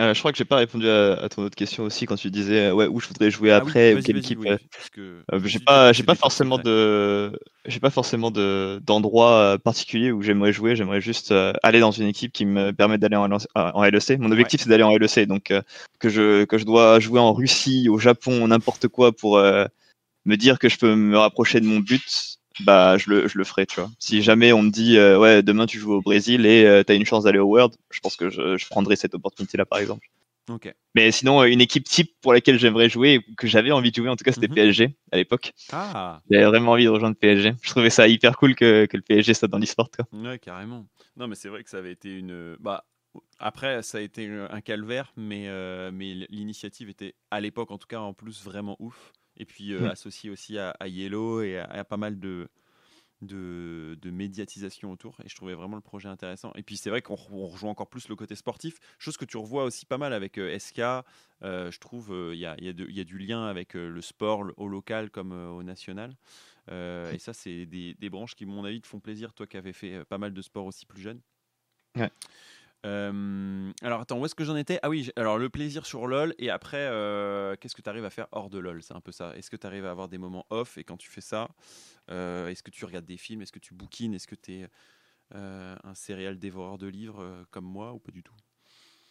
Euh, 0.00 0.12
je 0.12 0.18
crois 0.18 0.32
que 0.32 0.38
j'ai 0.38 0.44
pas 0.44 0.56
répondu 0.56 0.88
à, 0.88 1.12
à 1.14 1.28
ton 1.28 1.44
autre 1.44 1.54
question 1.54 1.84
aussi 1.84 2.04
quand 2.06 2.16
tu 2.16 2.28
disais 2.28 2.66
euh, 2.66 2.72
ouais 2.74 2.88
où 2.88 2.98
je 2.98 3.06
voudrais 3.06 3.30
jouer 3.30 3.52
Ah 3.52 3.60
oui, 3.62 3.68
après 3.68 3.94
ou 3.94 4.02
quelle 4.02 4.16
équipe 4.16 4.40
oui, 4.40 4.48
euh, 4.48 4.58
Euh, 5.32 5.40
j'ai 5.44 5.60
pas, 5.60 5.92
j'ai 5.92 6.02
pas 6.02 6.16
forcément 6.16 6.58
de, 6.58 7.38
j'ai 7.66 7.78
pas 7.78 7.90
forcément 7.90 8.32
de 8.32 8.80
d'endroit 8.84 9.32
euh, 9.32 9.58
particulier 9.58 10.10
où 10.10 10.20
j'aimerais 10.20 10.52
jouer. 10.52 10.74
J'aimerais 10.74 11.00
juste 11.00 11.30
euh, 11.30 11.52
aller 11.62 11.78
dans 11.78 11.92
une 11.92 12.08
équipe 12.08 12.32
qui 12.32 12.44
me 12.44 12.72
permet 12.72 12.98
d'aller 12.98 13.16
en, 13.16 13.28
en 13.54 13.84
LEC. 13.84 14.18
Mon 14.18 14.32
objectif 14.32 14.62
c'est 14.62 14.68
d'aller 14.68 14.82
en 14.82 14.96
LEC, 14.96 15.28
donc 15.28 15.52
euh, 15.52 15.62
que 16.00 16.08
je 16.08 16.44
que 16.44 16.58
je 16.58 16.64
dois 16.64 16.98
jouer 16.98 17.20
en 17.20 17.32
Russie, 17.32 17.88
au 17.88 17.98
Japon, 17.98 18.48
n'importe 18.48 18.88
quoi 18.88 19.12
pour 19.12 19.38
euh, 19.38 19.64
me 20.24 20.36
dire 20.36 20.58
que 20.58 20.68
je 20.68 20.76
peux 20.76 20.96
me 20.96 21.16
rapprocher 21.16 21.60
de 21.60 21.66
mon 21.66 21.78
but. 21.78 22.38
Bah, 22.60 22.96
je 22.98 23.10
le, 23.10 23.28
je 23.28 23.36
le 23.38 23.44
ferai, 23.44 23.66
tu 23.66 23.80
vois. 23.80 23.90
Si 23.98 24.22
jamais 24.22 24.52
on 24.52 24.62
me 24.62 24.70
dit, 24.70 24.96
euh, 24.96 25.18
ouais, 25.18 25.42
demain 25.42 25.66
tu 25.66 25.78
joues 25.78 25.94
au 25.94 26.00
Brésil 26.02 26.46
et 26.46 26.64
euh, 26.64 26.82
t'as 26.84 26.94
une 26.94 27.04
chance 27.04 27.24
d'aller 27.24 27.38
au 27.40 27.46
World, 27.46 27.74
je 27.90 28.00
pense 28.00 28.16
que 28.16 28.30
je, 28.30 28.56
je 28.56 28.66
prendrai 28.68 28.96
cette 28.96 29.14
opportunité-là, 29.14 29.66
par 29.66 29.78
exemple. 29.80 30.06
Ok. 30.48 30.72
Mais 30.94 31.10
sinon, 31.10 31.42
euh, 31.42 31.46
une 31.46 31.60
équipe 31.60 31.84
type 31.84 32.12
pour 32.20 32.32
laquelle 32.32 32.58
j'aimerais 32.58 32.88
jouer, 32.88 33.18
ou 33.28 33.34
que 33.34 33.48
j'avais 33.48 33.72
envie 33.72 33.90
de 33.90 33.96
jouer, 33.96 34.08
en 34.08 34.16
tout 34.16 34.24
cas, 34.24 34.32
c'était 34.32 34.46
Mhm. 34.48 34.54
PSG 34.54 34.96
à 35.10 35.16
l'époque. 35.16 35.52
Ah 35.72 36.20
J'avais 36.30 36.44
vraiment 36.44 36.72
envie 36.72 36.84
de 36.84 36.90
rejoindre 36.90 37.16
PSG. 37.16 37.54
Je 37.60 37.70
trouvais 37.70 37.90
ça 37.90 38.06
hyper 38.06 38.36
cool 38.36 38.54
que, 38.54 38.86
que 38.86 38.96
le 38.96 39.02
PSG 39.02 39.34
soit 39.34 39.48
dans 39.48 39.58
l'e-sport. 39.58 39.90
Ouais, 40.12 40.38
carrément. 40.38 40.86
Non, 41.16 41.26
mais 41.26 41.34
c'est 41.34 41.48
vrai 41.48 41.64
que 41.64 41.70
ça 41.70 41.78
avait 41.78 41.92
été 41.92 42.16
une. 42.16 42.56
Bah, 42.60 42.84
après, 43.38 43.82
ça 43.82 43.98
a 43.98 44.00
été 44.00 44.28
un 44.28 44.60
calvaire, 44.60 45.12
mais, 45.16 45.48
euh, 45.48 45.90
mais 45.92 46.14
l'initiative 46.30 46.88
était, 46.88 47.14
à 47.30 47.40
l'époque 47.40 47.70
en 47.70 47.78
tout 47.78 47.86
cas, 47.88 48.00
en 48.00 48.14
plus 48.14 48.44
vraiment 48.44 48.76
ouf. 48.78 49.12
Et 49.36 49.44
puis 49.46 49.72
euh, 49.74 49.88
Mm. 49.88 49.90
associé 49.90 50.30
aussi 50.30 50.58
à, 50.58 50.70
à 50.80 50.88
Yellow 50.88 51.42
et 51.42 51.58
à, 51.58 51.64
à 51.64 51.84
pas 51.84 51.96
mal 51.96 52.18
de, 52.18 52.48
de, 53.22 53.96
de 54.00 54.10
médiatisation 54.10 54.92
autour. 54.92 55.16
Et 55.24 55.28
je 55.28 55.34
trouvais 55.36 55.54
vraiment 55.54 55.76
le 55.76 55.82
projet 55.82 56.08
intéressant. 56.08 56.52
Et 56.56 56.62
puis 56.62 56.76
c'est 56.76 56.90
vrai 56.90 57.02
qu'on 57.02 57.14
re- 57.14 57.28
on 57.32 57.46
rejoint 57.46 57.70
encore 57.70 57.88
plus 57.88 58.08
le 58.08 58.16
côté 58.16 58.34
sportif, 58.36 58.78
chose 58.98 59.16
que 59.16 59.24
tu 59.24 59.36
revois 59.36 59.64
aussi 59.64 59.86
pas 59.86 59.98
mal 59.98 60.12
avec 60.12 60.38
euh, 60.38 60.50
SK. 60.50 61.04
Euh, 61.42 61.70
je 61.70 61.78
trouve 61.80 62.14
il 62.32 62.38
y, 62.38 62.46
a, 62.46 62.56
y 62.60 62.68
a 62.68 62.72
y 62.76 63.00
a 63.00 63.04
du 63.04 63.18
lien 63.18 63.46
avec 63.46 63.74
le 63.74 64.00
sport 64.00 64.44
au 64.56 64.68
local 64.68 65.10
comme 65.10 65.32
au 65.32 65.62
national. 65.62 66.16
Et 66.70 67.18
ça, 67.18 67.32
c'est 67.32 67.66
des, 67.66 67.94
des 67.94 68.10
branches 68.10 68.34
qui, 68.34 68.44
à 68.44 68.46
mon 68.46 68.64
avis, 68.64 68.80
te 68.80 68.86
font 68.86 69.00
plaisir, 69.00 69.34
toi 69.34 69.46
qui 69.46 69.56
avais 69.56 69.72
fait 69.72 70.04
pas 70.04 70.18
mal 70.18 70.32
de 70.34 70.42
sport 70.42 70.66
aussi 70.66 70.86
plus 70.86 71.00
jeune. 71.02 71.20
Ouais. 71.96 72.10
Euh, 72.84 73.72
alors 73.82 74.00
attends, 74.00 74.18
où 74.18 74.26
est-ce 74.26 74.34
que 74.34 74.44
j'en 74.44 74.56
étais? 74.56 74.78
Ah 74.82 74.90
oui, 74.90 75.10
alors 75.16 75.38
le 75.38 75.48
plaisir 75.48 75.86
sur 75.86 76.06
LoL 76.06 76.34
et 76.38 76.50
après, 76.50 76.86
euh, 76.90 77.56
qu'est-ce 77.56 77.74
que 77.74 77.82
tu 77.82 77.88
arrives 77.88 78.04
à 78.04 78.10
faire 78.10 78.26
hors 78.32 78.50
de 78.50 78.58
LoL? 78.58 78.82
C'est 78.82 78.94
un 78.94 79.00
peu 79.00 79.12
ça. 79.12 79.34
Est-ce 79.36 79.50
que 79.50 79.56
tu 79.56 79.66
arrives 79.66 79.86
à 79.86 79.90
avoir 79.90 80.08
des 80.08 80.18
moments 80.18 80.46
off 80.50 80.76
et 80.76 80.84
quand 80.84 80.96
tu 80.96 81.08
fais 81.08 81.22
ça, 81.22 81.48
euh, 82.10 82.48
est-ce 82.48 82.62
que 82.62 82.70
tu 82.70 82.84
regardes 82.84 83.06
des 83.06 83.16
films? 83.16 83.42
Est-ce 83.42 83.52
que 83.52 83.58
tu 83.58 83.74
bookines 83.74 84.14
Est-ce 84.14 84.28
que 84.28 84.34
tu 84.34 84.52
es 84.54 84.68
un 85.32 85.94
céréal 85.94 86.38
dévoreur 86.38 86.78
de 86.78 86.86
livres 86.86 87.22
euh, 87.22 87.44
comme 87.50 87.64
moi 87.64 87.92
ou 87.92 87.98
pas 87.98 88.12
du 88.12 88.22
tout? 88.22 88.36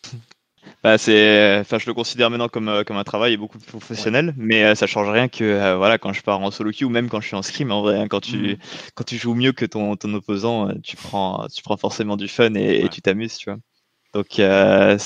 Bah, 0.84 0.97
c'est, 0.97 1.59
enfin, 1.61 1.79
je 1.79 1.86
le 1.86 1.93
considère 1.93 2.29
maintenant 2.29 2.49
comme, 2.49 2.67
euh, 2.67 2.84
comme 2.84 2.97
un 2.97 3.05
travail 3.05 3.38
beaucoup 3.38 3.57
plus 3.57 3.71
professionnel, 3.71 4.34
mais 4.36 4.65
euh, 4.65 4.75
ça 4.75 4.86
change 4.86 5.07
rien 5.09 5.29
que 5.29 5.43
euh, 5.45 5.77
voilà, 5.77 5.97
quand 5.97 6.11
je 6.11 6.21
pars 6.21 6.41
en 6.41 6.51
solo 6.51 6.71
queue 6.71 6.86
ou 6.86 6.89
même 6.89 7.07
quand 7.09 7.21
je 7.21 7.27
suis 7.27 7.38
en 7.38 7.41
scrim, 7.41 7.71
en 7.71 7.81
vrai, 7.81 7.97
hein, 7.99 8.07
quand 8.09 8.19
tu, 8.19 8.58
Mhm. 8.58 8.58
quand 8.93 9.05
tu 9.05 9.17
joues 9.17 9.33
mieux 9.33 9.53
que 9.53 9.66
ton, 9.66 9.95
ton 9.95 10.13
opposant, 10.13 10.74
tu 10.83 10.97
prends, 10.97 11.47
tu 11.47 11.63
prends 11.63 11.78
forcément 11.78 12.17
du 12.17 12.28
fun 12.28 12.53
et, 12.55 12.83
et 12.83 12.89
tu 12.89 13.01
t'amuses, 13.01 13.37
tu 13.37 13.49
vois. 13.49 13.59
Donc, 14.13 14.39
euh, 14.39 14.97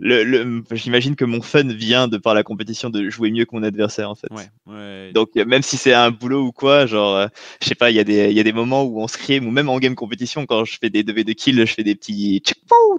le, 0.00 0.24
le, 0.24 0.64
j'imagine 0.72 1.14
que 1.14 1.24
mon 1.24 1.40
fun 1.40 1.68
vient 1.68 2.08
de 2.08 2.16
par 2.16 2.34
la 2.34 2.42
compétition 2.42 2.90
de 2.90 3.08
jouer 3.10 3.30
mieux 3.30 3.44
que 3.44 3.54
mon 3.54 3.62
adversaire, 3.62 4.10
en 4.10 4.16
fait. 4.16 4.26
Ouais, 4.32 4.48
ouais. 4.66 5.12
Donc 5.12 5.34
même 5.36 5.62
si 5.62 5.76
c'est 5.76 5.94
un 5.94 6.10
boulot 6.10 6.46
ou 6.46 6.52
quoi, 6.52 6.86
genre 6.86 7.14
euh, 7.14 7.26
je 7.62 7.68
sais 7.68 7.76
pas, 7.76 7.90
il 7.90 7.96
y 7.96 8.00
a 8.00 8.04
des 8.04 8.30
il 8.30 8.36
y 8.36 8.40
a 8.40 8.42
des 8.42 8.52
moments 8.52 8.82
où 8.82 9.00
on 9.00 9.06
scrim 9.06 9.46
ou 9.46 9.52
même 9.52 9.68
en 9.68 9.78
game 9.78 9.94
compétition 9.94 10.46
quand 10.46 10.64
je 10.64 10.78
fais 10.80 10.90
des 10.90 11.04
2v2 11.04 11.34
kills, 11.34 11.64
je 11.64 11.74
fais 11.74 11.84
des 11.84 11.94
petits 11.94 12.42
tu 12.44 12.54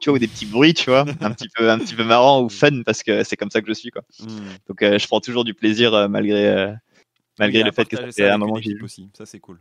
vois 0.09 0.15
ou 0.15 0.19
des 0.19 0.27
petits 0.27 0.45
bruits, 0.45 0.73
tu 0.73 0.89
vois, 0.89 1.05
un 1.21 1.31
petit 1.31 1.49
peu 1.49 1.69
un 1.69 1.79
petit 1.79 1.95
peu 1.95 2.05
marrant 2.05 2.41
ou 2.41 2.49
fun 2.49 2.83
parce 2.83 3.03
que 3.03 3.23
c'est 3.23 3.35
comme 3.35 3.51
ça 3.51 3.61
que 3.61 3.67
je 3.67 3.73
suis 3.73 3.91
quoi. 3.91 4.03
Hmm. 4.19 4.53
Donc 4.67 4.81
euh, 4.81 4.97
je 4.97 5.07
prends 5.07 5.19
toujours 5.19 5.43
du 5.43 5.53
plaisir 5.53 5.93
euh, 5.93 6.07
malgré 6.07 6.73
le 7.39 7.71
fait 7.73 7.85
que 7.85 7.97
avec 7.97 8.19
un 8.19 8.37
moment 8.37 8.59
aussi, 8.81 9.09
ça 9.17 9.25
c'est 9.25 9.39
cool. 9.39 9.59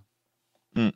Hmm. 0.77 0.91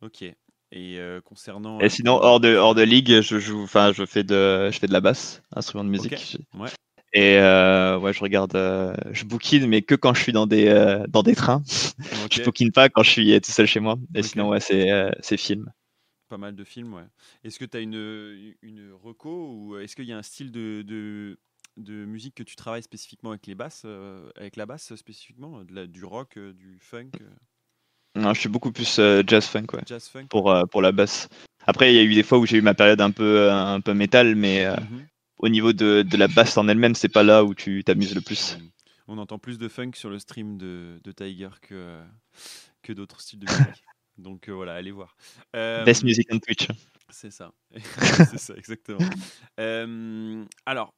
Ok. 0.00 0.24
Et 0.70 0.98
euh, 0.98 1.20
concernant. 1.20 1.80
Et 1.80 1.84
euh, 1.84 1.88
sinon, 1.88 2.14
hors 2.14 2.40
de, 2.40 2.54
hors 2.54 2.74
de 2.74 2.82
ligue, 2.82 3.20
je 3.20 3.38
joue, 3.38 3.62
enfin, 3.62 3.92
je 3.92 4.04
fais 4.04 4.22
de, 4.22 4.70
je 4.70 4.78
fais 4.78 4.86
de 4.86 4.92
la 4.92 5.00
basse, 5.00 5.42
instrument 5.54 5.84
de 5.84 5.88
musique. 5.90 6.38
Ouais. 6.54 6.68
Et 7.14 7.38
euh, 7.38 7.98
ouais, 7.98 8.12
je 8.12 8.20
regarde, 8.20 8.54
euh, 8.54 8.94
je 9.12 9.24
bookine, 9.24 9.66
mais 9.66 9.80
que 9.80 9.94
quand 9.94 10.12
je 10.12 10.22
suis 10.22 10.32
dans 10.32 10.46
des, 10.46 11.02
dans 11.08 11.22
des 11.22 11.34
trains. 11.34 11.62
Je 12.30 12.42
bookine 12.42 12.70
pas 12.70 12.88
quand 12.90 13.02
je 13.02 13.10
suis 13.10 13.40
tout 13.40 13.50
seul 13.50 13.66
chez 13.66 13.80
moi. 13.80 13.96
Et 14.14 14.22
sinon, 14.22 14.50
ouais, 14.50 14.60
c'est, 14.60 14.88
c'est 15.20 15.38
film. 15.38 15.72
Pas 16.28 16.36
mal 16.36 16.54
de 16.54 16.64
films, 16.64 16.92
ouais. 16.92 17.06
Est-ce 17.42 17.58
que 17.58 17.64
tu 17.64 17.76
as 17.76 17.80
une, 17.80 18.54
une 18.60 18.92
reco 18.92 19.50
ou 19.54 19.78
est-ce 19.78 19.96
qu'il 19.96 20.04
y 20.04 20.12
a 20.12 20.18
un 20.18 20.22
style 20.22 20.52
de, 20.52 20.82
de, 20.82 21.38
de 21.78 22.04
musique 22.04 22.34
que 22.34 22.42
tu 22.42 22.54
travailles 22.54 22.82
spécifiquement 22.82 23.30
avec 23.30 23.46
les 23.46 23.54
basses, 23.54 23.86
avec 24.36 24.56
la 24.56 24.66
basse 24.66 24.94
spécifiquement, 24.96 25.64
de 25.64 25.74
la- 25.74 25.86
du 25.86 26.04
rock, 26.04 26.38
du 26.38 26.78
funk, 26.80 27.12
Non, 28.18 28.34
je 28.34 28.40
suis 28.40 28.48
beaucoup 28.48 28.72
plus 28.72 28.98
euh, 28.98 29.22
jazz 29.26 29.46
funk, 29.46 29.66
ouais, 29.74 29.82
jazz 29.86 30.08
funk 30.08 30.26
pour, 30.28 30.50
euh, 30.50 30.64
pour 30.66 30.82
la 30.82 30.92
basse. 30.92 31.28
Après, 31.66 31.92
il 31.92 31.96
y 31.96 32.00
a 32.00 32.02
eu 32.02 32.14
des 32.14 32.22
fois 32.22 32.38
où 32.38 32.46
j'ai 32.46 32.56
eu 32.58 32.62
ma 32.62 32.74
période 32.74 33.00
un 33.00 33.10
peu, 33.10 33.40
euh, 33.40 33.54
un 33.54 33.80
peu 33.80 33.94
métal, 33.94 34.34
mais 34.34 34.66
Mhm. 34.68 35.06
au 35.38 35.48
niveau 35.48 35.72
de, 35.72 36.02
de 36.02 36.16
la 36.16 36.28
basse 36.28 36.56
en 36.56 36.66
elle-même, 36.68 36.94
c'est 36.94 37.08
pas 37.08 37.22
là 37.22 37.44
où 37.44 37.54
tu 37.54 37.84
t'amuses 37.84 38.14
le 38.14 38.20
plus. 38.20 38.58
On 39.06 39.18
entend 39.18 39.38
plus 39.38 39.58
de 39.58 39.68
funk 39.68 39.92
sur 39.94 40.10
le 40.10 40.18
stream 40.18 40.58
de, 40.58 41.00
de 41.02 41.12
Tiger 41.12 41.48
que, 41.62 41.98
que 42.82 42.92
d'autres 42.92 43.20
styles 43.20 43.38
de 43.40 43.46
musique. 43.68 43.84
Donc 44.18 44.48
euh, 44.48 44.52
voilà, 44.52 44.74
allez 44.74 44.90
voir. 44.90 45.16
Euh, 45.54 45.84
Best 45.84 46.02
music 46.02 46.26
on 46.32 46.38
Twitch. 46.38 46.66
C'est 47.10 47.30
ça. 47.30 47.52
c'est 48.30 48.38
ça, 48.38 48.54
exactement. 48.54 48.98
Euh, 49.60 50.44
alors, 50.66 50.92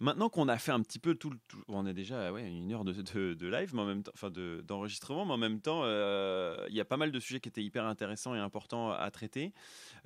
maintenant 0.00 0.28
qu'on 0.28 0.48
a 0.48 0.58
fait 0.58 0.72
un 0.72 0.80
petit 0.82 0.98
peu 0.98 1.14
tout 1.14 1.30
le. 1.30 1.38
tout- 1.48 1.62
on 1.68 1.86
a 1.86 1.92
déjà 1.92 2.32
ouais, 2.32 2.48
une 2.48 2.72
heure 2.72 2.84
de, 2.84 2.92
de- 2.92 3.34
de 3.34 3.46
live, 3.48 3.74
mais 3.74 3.82
en 3.82 3.86
même 3.86 4.02
temps, 4.02 4.12
enfin 4.14 4.30
de- 4.30 4.62
d'enregistrement, 4.66 5.24
mais 5.26 5.32
en 5.32 5.38
même 5.38 5.60
temps, 5.60 5.82
euh, 5.84 6.56
il 6.68 6.74
y 6.74 6.80
a 6.80 6.84
pas 6.84 6.96
mal 6.96 7.12
de 7.12 7.20
sujets 7.20 7.40
qui 7.40 7.48
étaient 7.48 7.62
hyper 7.64 7.84
intéressants 7.84 8.34
et 8.34 8.38
importants 8.38 8.90
à 8.90 9.10
traiter. 9.10 9.52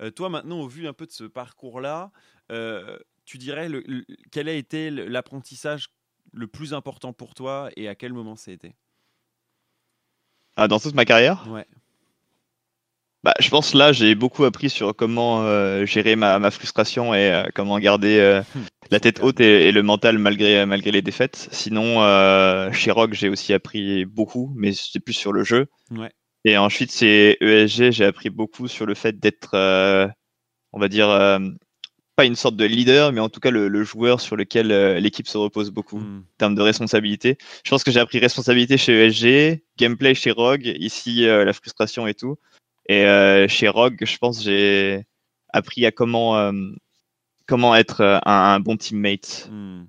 Euh, 0.01 0.11
toi, 0.11 0.29
maintenant, 0.29 0.59
au 0.61 0.67
vu 0.67 0.87
un 0.87 0.93
peu 0.93 1.05
de 1.05 1.11
ce 1.11 1.23
parcours-là, 1.25 2.11
euh, 2.51 2.97
tu 3.25 3.37
dirais 3.37 3.69
le- 3.69 3.83
le- 3.87 4.05
quel 4.31 4.49
a 4.49 4.53
été 4.53 4.89
l'apprentissage 4.89 5.89
le 6.33 6.47
plus 6.47 6.73
important 6.73 7.13
pour 7.13 7.33
toi 7.33 7.69
et 7.75 7.87
à 7.87 7.95
quel 7.95 8.13
moment 8.13 8.35
ça 8.35 8.51
a 8.51 8.53
été? 8.53 8.75
Ah, 10.55 10.67
dans 10.67 10.79
toute 10.79 10.95
ma 10.95 11.05
carrière? 11.05 11.47
Ouais. 11.49 11.65
Bah, 13.23 13.33
Je 13.39 13.49
pense 13.49 13.73
là, 13.73 13.91
j'ai 13.91 14.15
beaucoup 14.15 14.43
appris 14.45 14.69
sur 14.69 14.95
comment 14.95 15.43
euh, 15.43 15.85
gérer 15.85 16.15
ma, 16.15 16.39
ma 16.39 16.51
frustration 16.51 17.13
et 17.13 17.31
euh, 17.31 17.43
comment 17.53 17.79
garder 17.79 18.19
euh, 18.19 18.41
la 18.89 18.99
tête 18.99 19.19
haute 19.21 19.39
et, 19.39 19.67
et 19.67 19.71
le 19.71 19.83
mental 19.83 20.17
malgré, 20.17 20.65
malgré 20.65 20.91
les 20.91 21.01
défaites. 21.01 21.47
Sinon, 21.51 22.01
euh, 22.03 22.71
chez 22.71 22.91
Rock, 22.91 23.13
j'ai 23.13 23.29
aussi 23.29 23.53
appris 23.53 24.05
beaucoup, 24.05 24.53
mais 24.55 24.73
c'est 24.73 24.99
plus 24.99 25.13
sur 25.13 25.33
le 25.33 25.43
jeu. 25.43 25.67
Ouais. 25.91 26.11
Et 26.45 26.57
ensuite, 26.57 26.91
c'est 26.91 27.37
ESG, 27.41 27.91
j'ai 27.91 28.05
appris 28.05 28.29
beaucoup 28.29 28.67
sur 28.67 28.85
le 28.85 28.95
fait 28.95 29.19
d'être, 29.19 29.51
euh, 29.53 30.07
on 30.73 30.79
va 30.79 30.87
dire, 30.87 31.09
euh, 31.09 31.37
pas 32.15 32.25
une 32.25 32.35
sorte 32.35 32.55
de 32.55 32.65
leader, 32.65 33.13
mais 33.13 33.19
en 33.21 33.29
tout 33.29 33.39
cas 33.39 33.51
le, 33.51 33.67
le 33.67 33.83
joueur 33.83 34.19
sur 34.19 34.35
lequel 34.35 34.71
euh, 34.71 34.99
l'équipe 34.99 35.27
se 35.27 35.37
repose 35.37 35.69
beaucoup 35.71 35.99
Mm. 35.99 36.17
en 36.19 36.37
termes 36.37 36.55
de 36.55 36.61
responsabilité. 36.61 37.37
Je 37.63 37.69
pense 37.69 37.83
que 37.83 37.91
j'ai 37.91 37.99
appris 37.99 38.19
responsabilité 38.19 38.77
chez 38.77 38.93
ESG, 39.05 39.63
gameplay 39.77 40.13
chez 40.15 40.31
Rogue, 40.31 40.65
ici 40.79 41.27
euh, 41.27 41.45
la 41.45 41.53
frustration 41.53 42.07
et 42.07 42.13
tout. 42.15 42.37
Et 42.91 43.05
euh, 43.05 43.47
chez 43.47 43.69
Rogue, 43.69 43.99
je 44.01 44.17
pense 44.17 44.43
j'ai 44.43 45.05
appris 45.53 45.85
à 45.85 45.93
comment 45.93 46.37
euh, 46.37 46.51
comment 47.47 47.73
être 47.73 48.01
euh, 48.01 48.19
un, 48.25 48.55
un 48.55 48.59
bon 48.59 48.75
teammate. 48.75 49.47
Mm. 49.49 49.83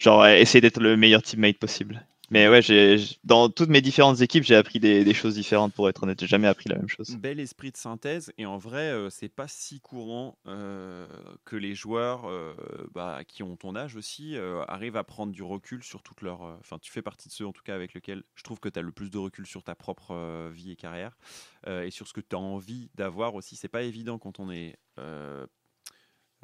Genre 0.00 0.26
essayer 0.26 0.60
d'être 0.60 0.80
le 0.80 0.96
meilleur 0.96 1.22
teammate 1.22 1.58
possible. 1.58 2.04
Mais 2.32 2.48
ouais, 2.48 2.62
j'ai 2.62 2.96
dans 3.24 3.50
toutes 3.50 3.68
mes 3.68 3.82
différentes 3.82 4.22
équipes, 4.22 4.42
j'ai 4.42 4.54
appris 4.54 4.80
des, 4.80 5.12
choses 5.12 5.34
différentes 5.34 5.74
pour 5.74 5.90
être 5.90 6.02
honnête. 6.02 6.18
J'ai 6.18 6.26
jamais 6.26 6.48
appris 6.48 6.70
la 6.70 6.76
même 6.76 6.88
chose. 6.88 7.14
Bel 7.18 7.38
esprit 7.38 7.70
de 7.70 7.76
synthèse 7.76 8.32
et 8.38 8.46
en 8.46 8.56
vrai 8.56 8.90
euh, 8.90 9.10
c'est 9.10 9.28
pas 9.28 9.48
si 9.48 9.80
courant 9.80 10.38
euh, 10.46 11.06
que 11.44 11.56
les 11.56 11.74
joueurs 11.74 12.24
euh, 12.24 12.54
bah, 12.94 13.20
qui 13.28 13.42
ont 13.42 13.56
ton 13.56 13.76
âge 13.76 13.96
aussi 13.96 14.34
euh, 14.36 14.64
arrivent 14.66 14.96
à 14.96 15.04
prendre 15.04 15.30
du 15.30 15.42
recul 15.42 15.84
sur 15.84 16.02
toute 16.02 16.22
leur 16.22 16.40
enfin 16.40 16.78
tu 16.80 16.90
fais 16.90 17.02
partie 17.02 17.28
de 17.28 17.34
ceux 17.34 17.46
en 17.46 17.52
tout 17.52 17.62
cas 17.62 17.74
avec 17.74 17.92
lesquels 17.92 18.22
je 18.34 18.42
trouve 18.44 18.60
que 18.60 18.70
tu 18.70 18.78
as 18.78 18.82
le 18.82 18.92
plus 18.92 19.10
de 19.10 19.18
recul 19.18 19.46
sur 19.46 19.62
ta 19.62 19.74
propre 19.74 20.48
vie 20.48 20.70
et 20.72 20.76
carrière 20.76 21.18
et 21.66 21.90
sur 21.90 22.08
ce 22.08 22.14
que 22.14 22.22
tu 22.22 22.34
as 22.34 22.38
envie 22.38 22.88
d'avoir 22.94 23.34
aussi 23.34 23.56
c'est 23.56 23.68
pas 23.68 23.82
évident 23.82 24.18
quand 24.18 24.40
on 24.40 24.50
est 24.50 24.74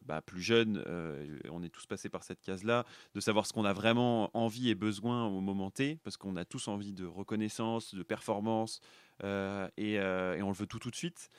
bah, 0.05 0.23
plus 0.23 0.41
jeune, 0.41 0.83
euh, 0.87 1.39
on 1.51 1.63
est 1.63 1.69
tous 1.69 1.87
passés 1.87 2.09
par 2.09 2.23
cette 2.23 2.41
case-là, 2.41 2.85
de 3.15 3.21
savoir 3.21 3.47
ce 3.47 3.53
qu'on 3.53 3.65
a 3.65 3.73
vraiment 3.73 4.31
envie 4.37 4.71
et 4.71 4.75
besoin 4.75 5.27
au 5.27 5.41
moment 5.41 5.71
T, 5.71 5.99
parce 6.05 6.17
qu'on 6.17 6.37
a 6.37 6.45
tous 6.45 6.69
envie 6.69 6.93
de 6.93 7.05
reconnaissance, 7.05 7.95
de 7.95 8.03
performance, 8.03 8.81
euh, 9.25 9.69
et, 9.77 9.99
euh, 9.99 10.37
et 10.37 10.43
on 10.43 10.49
le 10.49 10.55
veut 10.55 10.67
tout 10.67 10.79
tout 10.79 10.91
de 10.91 10.97
suite. 10.97 11.31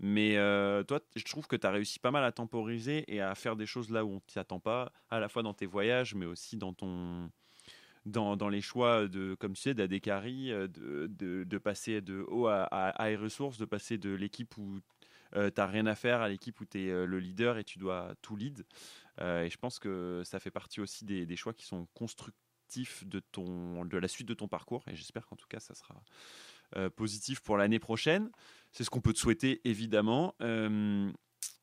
Mais 0.00 0.34
toi, 0.86 1.00
je 1.16 1.24
trouve 1.24 1.48
que 1.48 1.56
tu 1.56 1.66
as 1.66 1.72
réussi 1.72 1.98
pas 1.98 2.12
mal 2.12 2.22
à 2.22 2.30
temporiser 2.30 3.04
et 3.12 3.20
à 3.20 3.34
faire 3.34 3.56
des 3.56 3.66
choses 3.66 3.90
là 3.90 4.04
où 4.04 4.10
on 4.10 4.14
ne 4.14 4.20
t'y 4.20 4.38
pas, 4.62 4.92
à 5.10 5.18
la 5.18 5.28
fois 5.28 5.42
dans 5.42 5.54
tes 5.54 5.66
voyages, 5.66 6.14
mais 6.14 6.26
aussi 6.26 6.56
dans 6.56 6.72
ton 6.72 7.30
dans, 8.06 8.36
dans 8.36 8.48
les 8.48 8.60
choix 8.60 9.08
de, 9.08 9.34
comme 9.34 9.54
tu 9.54 9.62
sais, 9.62 9.74
d'Adekari, 9.74 10.50
de, 10.50 10.68
de, 11.08 11.44
de 11.44 11.58
passer 11.58 12.00
de 12.00 12.24
haut 12.28 12.46
à, 12.46 12.62
à, 12.62 13.02
à 13.02 13.16
ressources, 13.16 13.58
de 13.58 13.64
passer 13.64 13.98
de 13.98 14.10
l'équipe 14.10 14.56
où 14.56 14.78
euh, 15.36 15.50
tu 15.50 15.60
n'as 15.60 15.66
rien 15.66 15.86
à 15.86 15.94
faire 15.94 16.20
à 16.20 16.28
l'équipe 16.28 16.60
où 16.60 16.64
tu 16.64 16.88
es 16.88 17.06
le 17.06 17.18
leader 17.18 17.58
et 17.58 17.64
tu 17.64 17.78
dois 17.78 18.14
tout 18.22 18.36
lead. 18.36 18.64
Euh, 19.20 19.44
et 19.44 19.50
je 19.50 19.56
pense 19.56 19.78
que 19.78 20.22
ça 20.24 20.38
fait 20.38 20.50
partie 20.50 20.80
aussi 20.80 21.04
des, 21.04 21.26
des 21.26 21.36
choix 21.36 21.52
qui 21.52 21.66
sont 21.66 21.86
constructifs 21.94 23.04
de, 23.06 23.20
ton, 23.20 23.84
de 23.84 23.98
la 23.98 24.08
suite 24.08 24.28
de 24.28 24.34
ton 24.34 24.48
parcours. 24.48 24.84
Et 24.88 24.96
j'espère 24.96 25.26
qu'en 25.26 25.36
tout 25.36 25.48
cas, 25.48 25.60
ça 25.60 25.74
sera 25.74 26.02
euh, 26.76 26.90
positif 26.90 27.40
pour 27.40 27.56
l'année 27.56 27.78
prochaine. 27.78 28.30
C'est 28.72 28.84
ce 28.84 28.90
qu'on 28.90 29.00
peut 29.00 29.12
te 29.12 29.18
souhaiter, 29.18 29.60
évidemment. 29.64 30.34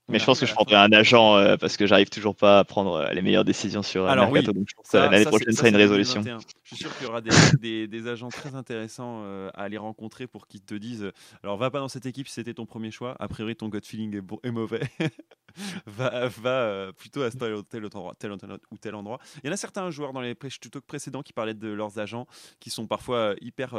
Mais 0.07 0.19
je 0.19 0.26
pense 0.26 0.40
que 0.40 0.45
je 0.45 0.53
prendrai 0.53 0.76
un 0.76 0.91
agent 0.91 1.36
euh, 1.38 1.57
parce 1.57 1.77
que 1.77 1.88
j'arrive 1.88 2.10
toujours 2.10 2.36
pas 2.36 2.60
à 2.60 2.64
prendre 2.64 2.94
euh, 2.94 3.10
les 3.14 3.23
meilleures 3.23 3.44
décisions 3.44 3.82
sur 3.82 4.03
euh, 4.03 4.07
Alors 4.07 4.32
Mercato. 4.32 4.52
oui, 4.52 4.60
donc 4.60 4.69
je 4.69 4.76
pense 4.76 4.90
que 4.91 4.98
l'année 4.98 5.26
prochaine 5.26 5.52
sera 5.53 5.69
une 5.69 5.76
résolution. 5.76 6.22
2021. 6.22 6.48
Je 6.64 6.76
suis 6.76 6.84
sûr 6.84 6.95
qu'il 6.95 7.07
y 7.07 7.10
aura 7.10 7.22
des, 7.22 7.30
des- 7.60 7.88
des 7.88 8.07
agents 8.07 8.30
très 8.30 8.53
intéressants 8.53 9.22
euh, 9.23 9.49
à 9.56 9.64
aller 9.64 9.77
rencontrer 9.77 10.27
pour 10.27 10.45
qu'ils 10.48 10.61
te 10.61 10.76
disent 10.76 11.06
euh, 11.06 11.11
alors 11.44 11.57
va 11.57 11.72
pas 11.72 11.80
dans 11.80 11.88
cette 11.88 12.06
équipe 12.06 12.27
si 12.27 12.36
c'était 12.36 12.53
ton 12.53 12.68
premier 12.68 12.91
choix. 12.91 13.15
A 13.19 13.27
priori, 13.27 13.56
ton 13.56 13.68
gut 13.68 13.82
feeling 13.84 14.15
est, 14.15 14.22
bon- 14.22 14.40
est 14.44 14.52
mauvais. 14.52 14.82
va 15.88 16.27
va 16.27 16.49
euh, 16.49 16.91
plutôt 16.91 17.23
à 17.23 17.32
tel, 17.32 17.56
tel 17.69 17.86
autre 17.86 17.98
endroit, 17.98 18.14
tel 18.19 18.36
tel 18.38 18.49
ou 18.72 18.77
tel 18.77 18.94
endroit. 18.94 19.19
Il 19.44 19.48
y 19.48 19.49
en 19.49 19.53
a 19.53 19.57
certains 19.57 19.90
joueurs 19.90 20.14
dans 20.14 20.22
les 20.22 20.36
tutos 20.36 20.82
précédents 20.82 21.23
qui 21.23 21.34
parlaient 21.34 21.53
de 21.56 21.69
leurs 21.69 21.98
agents 21.98 22.27
qui 22.60 22.69
sont 22.69 22.86
parfois 22.88 23.34
hyper 23.41 23.76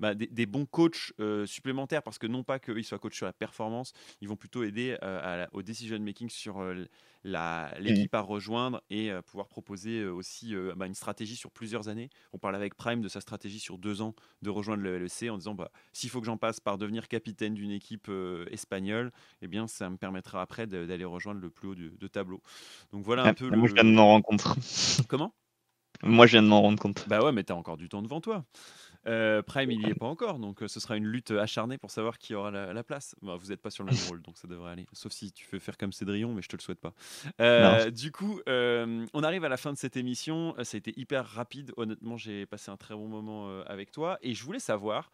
bah, 0.00 0.14
des, 0.14 0.26
des 0.26 0.46
bons 0.46 0.66
coachs 0.66 1.12
supplémentaires 1.46 2.02
parce 2.02 2.18
que 2.18 2.26
non 2.26 2.42
pas 2.42 2.58
qu'ils 2.58 2.84
soient 2.84 2.98
coachs 2.98 3.14
sur 3.14 3.26
la 3.26 3.32
performance, 3.32 3.92
ils 4.20 4.25
vont 4.26 4.36
plutôt 4.36 4.62
aider 4.64 4.96
euh, 5.02 5.44
à 5.46 5.48
au 5.54 5.62
decision 5.62 5.98
making 5.98 6.28
sur 6.30 6.60
euh, 6.60 6.84
la- 7.24 7.74
l'équipe 7.80 8.14
à 8.14 8.20
rejoindre 8.20 8.82
et 8.90 9.10
euh, 9.10 9.22
pouvoir 9.22 9.48
proposer 9.48 10.04
aussi 10.06 10.54
bah, 10.76 10.86
une 10.86 10.94
stratégie 10.94 11.36
sur 11.36 11.50
plusieurs 11.50 11.88
années. 11.88 12.10
On 12.32 12.38
parle 12.38 12.54
avec 12.56 12.74
Prime 12.76 13.00
de 13.00 13.08
sa 13.08 13.20
stratégie 13.20 13.58
sur 13.58 13.78
deux 13.78 14.02
ans 14.02 14.14
de 14.42 14.50
rejoindre 14.50 14.82
le 14.82 14.96
LEC 14.96 15.30
en 15.30 15.38
disant 15.38 15.54
bah, 15.54 15.70
s'il 15.92 16.10
faut 16.10 16.20
que 16.20 16.26
j'en 16.26 16.36
passe 16.38 16.60
par 16.60 16.78
devenir 16.78 17.08
capitaine 17.08 17.54
d'une 17.54 17.70
équipe 17.70 18.10
espagnole, 18.50 19.12
eh 19.42 19.48
bien 19.48 19.66
ça 19.66 19.90
me 19.90 19.96
permettra 19.96 20.40
après 20.42 20.66
d'aller 20.66 21.04
rejoindre 21.04 21.40
le 21.40 21.50
plus 21.50 21.68
haut 21.68 21.74
du- 21.74 21.90
de 21.98 22.06
tableau. 22.06 22.42
Donc 22.92 23.02
voilà 23.04 23.26
un 23.26 23.32
Ouais, 23.32 23.34
peu 23.34 23.48
Moi, 23.50 23.68
le... 23.68 23.68
je 23.68 23.74
viens 23.74 23.84
de 23.84 23.90
m'en 23.94 24.06
rendre 24.06 24.24
compte. 24.24 24.42
Comment? 25.08 25.34
Moi, 26.02 26.26
je 26.26 26.32
viens 26.32 26.42
de 26.42 26.48
m'en 26.48 26.62
rendre 26.62 26.78
compte. 26.80 27.06
Bah 27.06 27.22
ouais, 27.22 27.30
mais 27.32 27.44
t'as 27.44 27.54
encore 27.54 27.76
du 27.76 27.88
temps 27.88 28.02
devant 28.02 28.20
toi. 28.20 28.44
Euh, 29.06 29.42
Prime, 29.42 29.70
il 29.70 29.86
y 29.86 29.90
est 29.90 29.94
pas 29.94 30.06
encore, 30.06 30.38
donc 30.38 30.62
euh, 30.62 30.68
ce 30.68 30.80
sera 30.80 30.96
une 30.96 31.06
lutte 31.06 31.30
acharnée 31.30 31.78
pour 31.78 31.90
savoir 31.90 32.18
qui 32.18 32.34
aura 32.34 32.50
la, 32.50 32.72
la 32.72 32.82
place. 32.84 33.14
Bah, 33.22 33.36
vous 33.40 33.48
n'êtes 33.48 33.60
pas 33.62 33.70
sur 33.70 33.84
le 33.84 33.92
même 33.92 34.00
rôle, 34.08 34.22
donc 34.22 34.36
ça 34.36 34.48
devrait 34.48 34.72
aller. 34.72 34.86
Sauf 34.92 35.12
si 35.12 35.32
tu 35.32 35.46
veux 35.52 35.58
faire 35.58 35.76
comme 35.78 35.92
Cédrillon, 35.92 36.34
mais 36.34 36.42
je 36.42 36.48
te 36.48 36.56
le 36.56 36.60
souhaite 36.62 36.80
pas. 36.80 36.92
Euh, 37.40 37.90
du 37.90 38.10
coup, 38.12 38.40
euh, 38.48 39.06
on 39.14 39.22
arrive 39.22 39.44
à 39.44 39.48
la 39.48 39.56
fin 39.56 39.72
de 39.72 39.78
cette 39.78 39.96
émission. 39.96 40.54
Ça 40.64 40.76
a 40.76 40.78
été 40.78 40.92
hyper 40.98 41.24
rapide. 41.26 41.72
Honnêtement, 41.76 42.16
j'ai 42.16 42.46
passé 42.46 42.70
un 42.70 42.76
très 42.76 42.94
bon 42.94 43.06
moment 43.08 43.60
avec 43.66 43.92
toi. 43.92 44.18
Et 44.22 44.34
je 44.34 44.44
voulais 44.44 44.58
savoir 44.58 45.10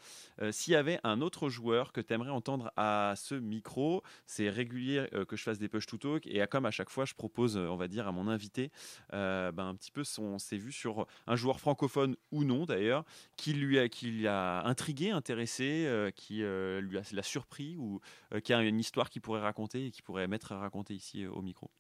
s'il 0.51 0.73
y 0.73 0.77
avait 0.77 0.99
un 1.05 1.21
autre 1.21 1.49
joueur 1.49 1.93
que 1.93 2.01
tu 2.01 2.13
aimerais 2.15 2.31
entendre 2.31 2.73
à 2.77 3.15
ce 3.17 3.35
micro. 3.35 4.03
C'est 4.27 4.49
régulier 4.49 5.07
que 5.29 5.37
je 5.37 5.43
fasse 5.43 5.59
des 5.59 5.69
push 5.69 5.87
to 5.87 5.99
talk. 5.99 6.27
Et 6.27 6.41
à- 6.41 6.47
comme 6.47 6.67
à 6.67 6.71
chaque 6.71 6.91
fois, 6.91 7.05
je 7.05 7.15
propose, 7.15 7.57
on 7.57 7.77
va 7.77 7.89
dire, 7.89 8.07
à 8.09 8.13
mon 8.13 8.29
invité, 8.29 8.71
ben, 9.11 9.53
un 9.59 9.75
petit 9.75 9.91
peu 9.91 10.05
son, 10.05 10.39
ses 10.39 10.57
vues 10.57 10.73
sur 10.73 11.07
un 11.27 11.37
joueur 11.37 11.61
francophone 11.61 12.17
ou 12.31 12.45
non 12.45 12.65
d'ailleurs, 12.67 13.05
qui 13.37 13.53
lui 13.53 13.79
a, 13.79 13.82
qui 13.89 14.11
l'a 14.23 14.65
intrigué, 14.67 15.11
intéressé, 15.11 15.85
euh, 15.87 16.11
qui 16.11 16.43
euh, 16.43 16.81
lui 16.81 16.99
a, 16.99 17.03
l'a 17.13 17.23
surpris 17.23 17.77
ou 17.77 18.01
euh, 18.35 18.41
qui 18.41 18.53
a 18.53 18.61
une 18.63 18.81
histoire 18.81 19.11
qu'il 19.11 19.23
pourrait 19.23 19.41
raconter 19.41 19.87
et 19.87 19.91
qui 19.91 20.03
pourrait 20.03 20.29
mettre 20.29 20.53
à 20.53 20.59
raconter 20.59 20.95
ici 20.95 21.25
euh, 21.25 21.31
au 21.31 21.43
micro? 21.43 21.71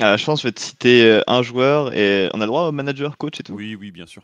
Euh, 0.00 0.16
je 0.16 0.24
pense 0.24 0.40
que 0.40 0.42
je 0.42 0.48
vais 0.48 0.52
te 0.52 0.60
citer 0.60 1.04
euh, 1.04 1.22
un 1.26 1.42
joueur 1.42 1.92
et 1.92 2.28
on 2.32 2.40
a 2.40 2.44
le 2.44 2.46
droit 2.46 2.68
au 2.68 2.72
manager, 2.72 3.16
coach 3.18 3.40
et 3.40 3.42
tout? 3.42 3.54
Oui, 3.54 3.74
oui, 3.74 3.90
bien 3.90 4.06
sûr. 4.06 4.22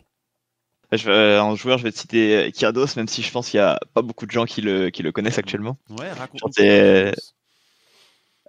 Je 0.92 1.06
vais, 1.06 1.12
euh, 1.12 1.42
en 1.42 1.56
joueur, 1.56 1.78
je 1.78 1.82
vais 1.82 1.90
te 1.90 1.98
citer 1.98 2.36
euh, 2.36 2.50
Kyrdos, 2.50 2.94
même 2.96 3.08
si 3.08 3.22
je 3.22 3.30
pense 3.32 3.50
qu'il 3.50 3.58
y 3.58 3.60
a 3.62 3.80
pas 3.94 4.02
beaucoup 4.02 4.26
de 4.26 4.30
gens 4.30 4.44
qui 4.44 4.60
le, 4.60 4.90
qui 4.90 5.02
le 5.02 5.10
connaissent 5.10 5.38
actuellement. 5.38 5.76
Ouais, 5.98 6.12
raconte. 6.12 6.40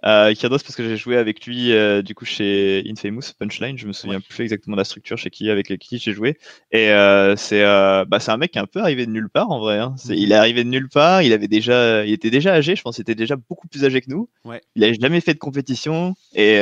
Euh, 0.04 0.34
Kyrdos 0.34 0.58
parce 0.58 0.76
que 0.76 0.86
j'ai 0.86 0.96
joué 0.98 1.16
avec 1.16 1.46
lui 1.46 1.72
euh, 1.72 2.02
du 2.02 2.14
coup 2.14 2.26
chez 2.26 2.84
Infamous 2.86 3.22
Punchline, 3.38 3.78
je 3.78 3.86
me 3.86 3.92
souviens 3.92 4.20
plus 4.20 4.42
exactement 4.44 4.76
de 4.76 4.80
la 4.80 4.84
structure 4.84 5.16
chez 5.16 5.30
qui 5.30 5.48
avec 5.50 5.78
qui 5.78 5.98
j'ai 5.98 6.12
joué. 6.12 6.36
Et 6.70 6.90
euh, 6.90 7.34
c'est 7.36 7.62
euh, 7.62 8.04
bah 8.04 8.20
c'est 8.20 8.30
un 8.30 8.36
mec 8.36 8.52
qui 8.52 8.58
est 8.58 8.60
un 8.60 8.66
peu 8.66 8.80
arrivé 8.80 9.06
de 9.06 9.10
nulle 9.10 9.30
part 9.30 9.50
en 9.50 9.58
vrai. 9.58 9.78
Hein. 9.78 9.94
Mhm. 10.04 10.14
Il 10.14 10.32
est 10.32 10.34
arrivé 10.36 10.64
de 10.64 10.68
nulle 10.68 10.90
part, 10.90 11.22
il 11.22 11.32
avait 11.32 11.48
déjà, 11.48 12.04
il 12.04 12.12
était 12.12 12.30
déjà 12.30 12.52
âgé, 12.52 12.76
je 12.76 12.82
pense, 12.82 12.96
qu'il 12.96 13.02
était 13.02 13.14
déjà 13.14 13.36
beaucoup 13.36 13.68
plus 13.68 13.84
âgé 13.84 14.02
que 14.02 14.10
nous. 14.10 14.28
Ouais. 14.44 14.60
Il 14.74 14.84
avait 14.84 14.94
jamais 15.00 15.20
fait 15.22 15.32
de 15.34 15.38
compétition 15.38 16.14
et 16.34 16.60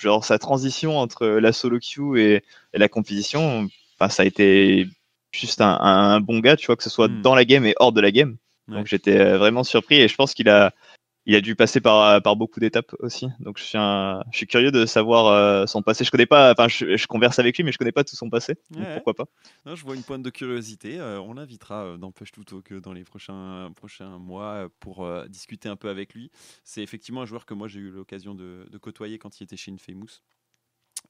genre 0.00 0.24
sa 0.24 0.38
transition 0.38 0.98
entre 0.98 1.26
la 1.26 1.52
solo 1.52 1.78
queue 1.78 2.18
et, 2.18 2.34
et 2.72 2.78
la 2.78 2.88
compétition, 2.88 3.68
ça 4.10 4.24
a 4.24 4.26
été 4.26 4.88
juste 5.32 5.60
un, 5.60 5.78
un 5.80 6.20
bon 6.20 6.40
gars, 6.40 6.56
tu 6.56 6.66
vois, 6.66 6.76
que 6.76 6.82
ce 6.82 6.90
soit 6.90 7.08
Mhm. 7.08 7.22
dans 7.22 7.34
la 7.34 7.44
game 7.44 7.64
et 7.66 7.74
hors 7.78 7.92
de 7.92 8.00
la 8.00 8.10
game. 8.10 8.36
Ouais. 8.68 8.76
Donc 8.78 8.86
j'étais 8.86 9.36
vraiment 9.36 9.62
surpris 9.62 9.96
et 10.00 10.08
je 10.08 10.14
pense 10.16 10.34
qu'il 10.34 10.48
a 10.48 10.72
il 11.26 11.34
a 11.34 11.40
dû 11.40 11.56
passer 11.56 11.80
par, 11.80 12.20
par 12.22 12.36
beaucoup 12.36 12.60
d'étapes 12.60 12.94
aussi. 12.98 13.28
Donc 13.40 13.58
je 13.58 13.64
suis, 13.64 13.78
un, 13.78 14.22
je 14.30 14.36
suis 14.36 14.46
curieux 14.46 14.70
de 14.70 14.84
savoir 14.86 15.26
euh, 15.26 15.66
son 15.66 15.82
passé. 15.82 16.04
Je 16.04 16.10
connais 16.10 16.26
pas, 16.26 16.52
enfin 16.52 16.68
je, 16.68 16.96
je 16.96 17.06
converse 17.06 17.38
avec 17.38 17.56
lui, 17.56 17.64
mais 17.64 17.72
je 17.72 17.78
connais 17.78 17.92
pas 17.92 18.04
tout 18.04 18.16
son 18.16 18.28
passé. 18.28 18.56
Donc 18.70 18.86
pourquoi 18.94 19.14
pas? 19.14 19.24
Non, 19.64 19.74
je 19.74 19.84
vois 19.84 19.94
une 19.94 20.02
pointe 20.02 20.22
de 20.22 20.30
curiosité. 20.30 20.98
Euh, 21.00 21.20
on 21.20 21.34
l'invitera 21.34 21.84
euh, 21.84 21.96
dans 21.96 22.12
Push 22.12 22.32
to 22.32 22.44
Talk 22.44 22.72
euh, 22.72 22.80
dans 22.80 22.92
les 22.92 23.04
prochains, 23.04 23.70
prochains 23.74 24.18
mois 24.18 24.44
euh, 24.44 24.68
pour 24.80 25.04
euh, 25.04 25.26
discuter 25.26 25.68
un 25.68 25.76
peu 25.76 25.88
avec 25.88 26.14
lui. 26.14 26.30
C'est 26.62 26.82
effectivement 26.82 27.22
un 27.22 27.26
joueur 27.26 27.46
que 27.46 27.54
moi 27.54 27.68
j'ai 27.68 27.80
eu 27.80 27.90
l'occasion 27.90 28.34
de, 28.34 28.66
de 28.70 28.78
côtoyer 28.78 29.18
quand 29.18 29.40
il 29.40 29.44
était 29.44 29.56
chez 29.56 29.72
Infamous. 29.72 30.20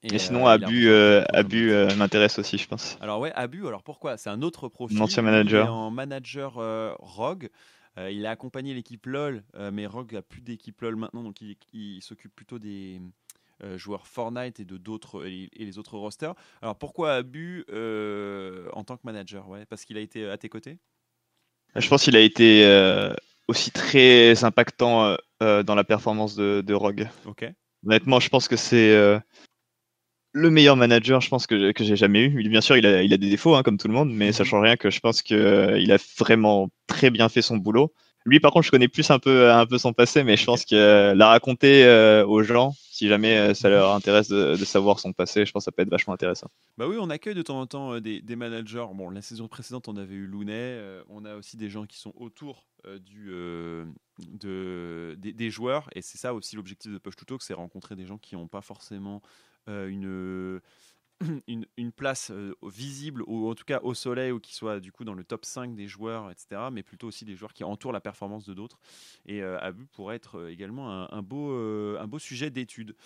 Et, 0.02 0.14
euh, 0.14 0.18
sinon, 0.18 0.46
Abu, 0.46 0.88
euh, 0.88 1.24
euh, 1.32 1.96
m'intéresse 1.96 2.38
aussi, 2.38 2.58
je 2.58 2.68
pense. 2.68 2.98
Alors 3.00 3.20
ouais, 3.20 3.32
Abu, 3.34 3.66
alors 3.66 3.82
pourquoi? 3.82 4.16
C'est 4.16 4.28
un 4.28 4.42
autre 4.42 4.68
profil. 4.68 4.98
Un 4.98 5.02
ancien 5.02 5.22
manager. 5.22 5.64
Il 5.64 5.68
est 5.68 5.70
en 5.70 5.90
manager 5.90 6.58
euh, 6.58 6.92
Rogue. 6.98 7.48
Euh, 7.98 8.10
il 8.10 8.26
a 8.26 8.30
accompagné 8.30 8.74
l'équipe 8.74 9.06
LoL, 9.06 9.44
euh, 9.54 9.70
mais 9.70 9.86
Rogue 9.86 10.16
a 10.16 10.22
plus 10.22 10.40
d'équipe 10.40 10.80
LoL 10.80 10.96
maintenant, 10.96 11.22
donc 11.22 11.40
il, 11.40 11.56
il 11.72 12.02
s'occupe 12.02 12.34
plutôt 12.34 12.58
des 12.58 13.00
euh, 13.62 13.78
joueurs 13.78 14.06
Fortnite 14.06 14.58
et 14.58 14.64
de 14.64 14.76
d'autres 14.76 15.26
et, 15.26 15.48
et 15.52 15.64
les 15.64 15.78
autres 15.78 15.96
rosters. 15.96 16.34
Alors 16.60 16.76
pourquoi 16.76 17.14
Abu 17.14 17.64
en 18.72 18.84
tant 18.84 18.96
que 18.96 19.02
manager 19.04 19.48
Ouais, 19.48 19.64
parce 19.66 19.84
qu'il 19.84 19.96
a 19.96 20.00
été 20.00 20.28
à 20.28 20.36
tes 20.36 20.48
côtés? 20.48 20.78
Je 21.76 21.88
pense 21.88 22.04
qu'il 22.04 22.16
a 22.16 22.20
été 22.20 22.64
aussi 23.48 23.70
très 23.70 24.44
impactant 24.44 25.16
dans 25.40 25.74
la 25.74 25.84
performance 25.84 26.34
de, 26.34 26.62
de 26.66 26.74
Rogue. 26.74 27.08
Ok. 27.26 27.44
Honnêtement, 27.86 28.18
je 28.18 28.28
pense 28.28 28.48
que 28.48 28.56
c'est 28.56 29.20
le 30.34 30.50
meilleur 30.50 30.76
manager, 30.76 31.20
je 31.22 31.30
pense 31.30 31.46
que, 31.46 31.72
que 31.72 31.84
j'ai 31.84 31.96
jamais 31.96 32.22
eu. 32.24 32.40
Il- 32.42 32.50
Bien 32.50 32.60
sûr, 32.60 32.76
il 32.76 32.86
a, 32.86 33.02
il 33.02 33.12
a 33.14 33.16
des 33.18 33.30
défauts, 33.30 33.54
hein, 33.56 33.62
comme 33.62 33.78
tout 33.78 33.88
le 33.88 33.94
monde, 33.94 34.10
mais 34.12 34.32
ça 34.32 34.44
Mhm. 34.44 34.44
change 34.44 34.62
rien 34.64 34.76
que 34.76 34.90
je 34.90 35.00
pense 35.00 35.22
que 35.22 35.34
euh, 35.34 35.78
il 35.80 35.92
a 35.92 35.98
vraiment 36.18 36.70
très 36.88 37.10
bien 37.10 37.28
fait 37.28 37.42
son 37.42 37.56
boulot. 37.58 37.92
Lui, 38.26 38.40
par 38.40 38.52
contre, 38.52 38.66
je 38.66 38.70
connais 38.70 38.88
plus 38.88 39.10
un 39.10 39.18
peu, 39.18 39.50
un 39.52 39.66
peu 39.66 39.78
son 39.78 39.92
passé, 39.92 40.24
mais 40.24 40.36
je 40.36 40.44
pense 40.46 40.64
que 40.64 40.74
euh, 40.76 41.14
la 41.14 41.28
raconter 41.28 41.84
euh, 41.84 42.26
aux 42.26 42.42
gens, 42.42 42.72
si 42.90 43.08
jamais 43.08 43.36
euh, 43.38 43.54
ça 43.54 43.68
leur 43.68 43.92
intéresse 43.94 44.28
de, 44.28 44.56
de 44.56 44.64
savoir 44.64 44.98
son 45.00 45.12
passé, 45.12 45.46
je 45.46 45.52
pense 45.52 45.62
que 45.62 45.66
ça 45.66 45.72
peut 45.72 45.82
être 45.82 45.90
vachement 45.90 46.14
intéressant. 46.14 46.48
Bah 46.76 46.88
oui, 46.88 46.96
on 47.00 47.08
accueille 47.10 47.34
de 47.34 47.42
temps 47.42 47.60
en 47.60 47.66
temps 47.66 47.92
euh, 47.94 48.00
des, 48.00 48.20
des 48.20 48.34
managers. 48.36 48.86
Bon, 48.94 49.08
la 49.10 49.22
saison 49.22 49.46
précédente, 49.46 49.86
on 49.88 49.96
avait 49.96 50.14
eu 50.14 50.26
Lounet. 50.26 50.52
euh, 50.54 51.04
on 51.08 51.24
a 51.24 51.36
aussi 51.36 51.56
des 51.56 51.70
gens 51.70 51.86
qui 51.86 51.98
sont 51.98 52.12
autour 52.16 52.66
euh, 52.86 52.98
du, 52.98 53.28
euh, 53.30 53.84
de, 54.18 55.14
des, 55.18 55.32
des 55.32 55.50
joueurs. 55.50 55.88
Et 55.94 56.02
c'est 56.02 56.18
ça 56.18 56.34
aussi 56.34 56.56
l'objectif 56.56 56.90
de 56.92 56.98
Push 56.98 57.14
to 57.16 57.24
Talk, 57.24 57.42
c'est 57.42 57.54
rencontrer 57.54 57.94
des 57.94 58.06
gens 58.06 58.18
qui 58.18 58.34
n'ont 58.34 58.48
pas 58.48 58.60
forcément 58.60 59.22
euh, 59.24 59.53
une, 59.66 60.60
une, 61.48 61.66
une 61.76 61.92
place 61.92 62.30
euh, 62.30 62.54
visible, 62.62 63.22
ou 63.26 63.48
en 63.48 63.54
tout 63.54 63.64
cas 63.64 63.80
au 63.82 63.94
soleil, 63.94 64.32
ou 64.32 64.40
qui 64.40 64.54
soit 64.54 64.80
du 64.80 64.92
coup 64.92 65.04
dans 65.04 65.14
le 65.14 65.24
top 65.24 65.44
5 65.44 65.74
des 65.74 65.86
joueurs, 65.86 66.30
etc. 66.30 66.68
Mais 66.72 66.82
plutôt 66.82 67.08
aussi 67.08 67.24
des 67.24 67.36
joueurs 67.36 67.52
qui 67.52 67.64
entourent 67.64 67.92
la 67.92 68.00
performance 68.00 68.44
de 68.46 68.54
d'autres. 68.54 68.78
Et 69.26 69.42
euh, 69.42 69.58
Abu 69.60 69.86
pourrait 69.86 70.16
être 70.16 70.38
euh, 70.38 70.50
également 70.50 71.12
un, 71.12 71.22
beau, 71.22 71.52
euh, 71.52 71.98
un 72.00 72.06
beau 72.06 72.18
sujet 72.18 72.50
d'étude. 72.50 72.96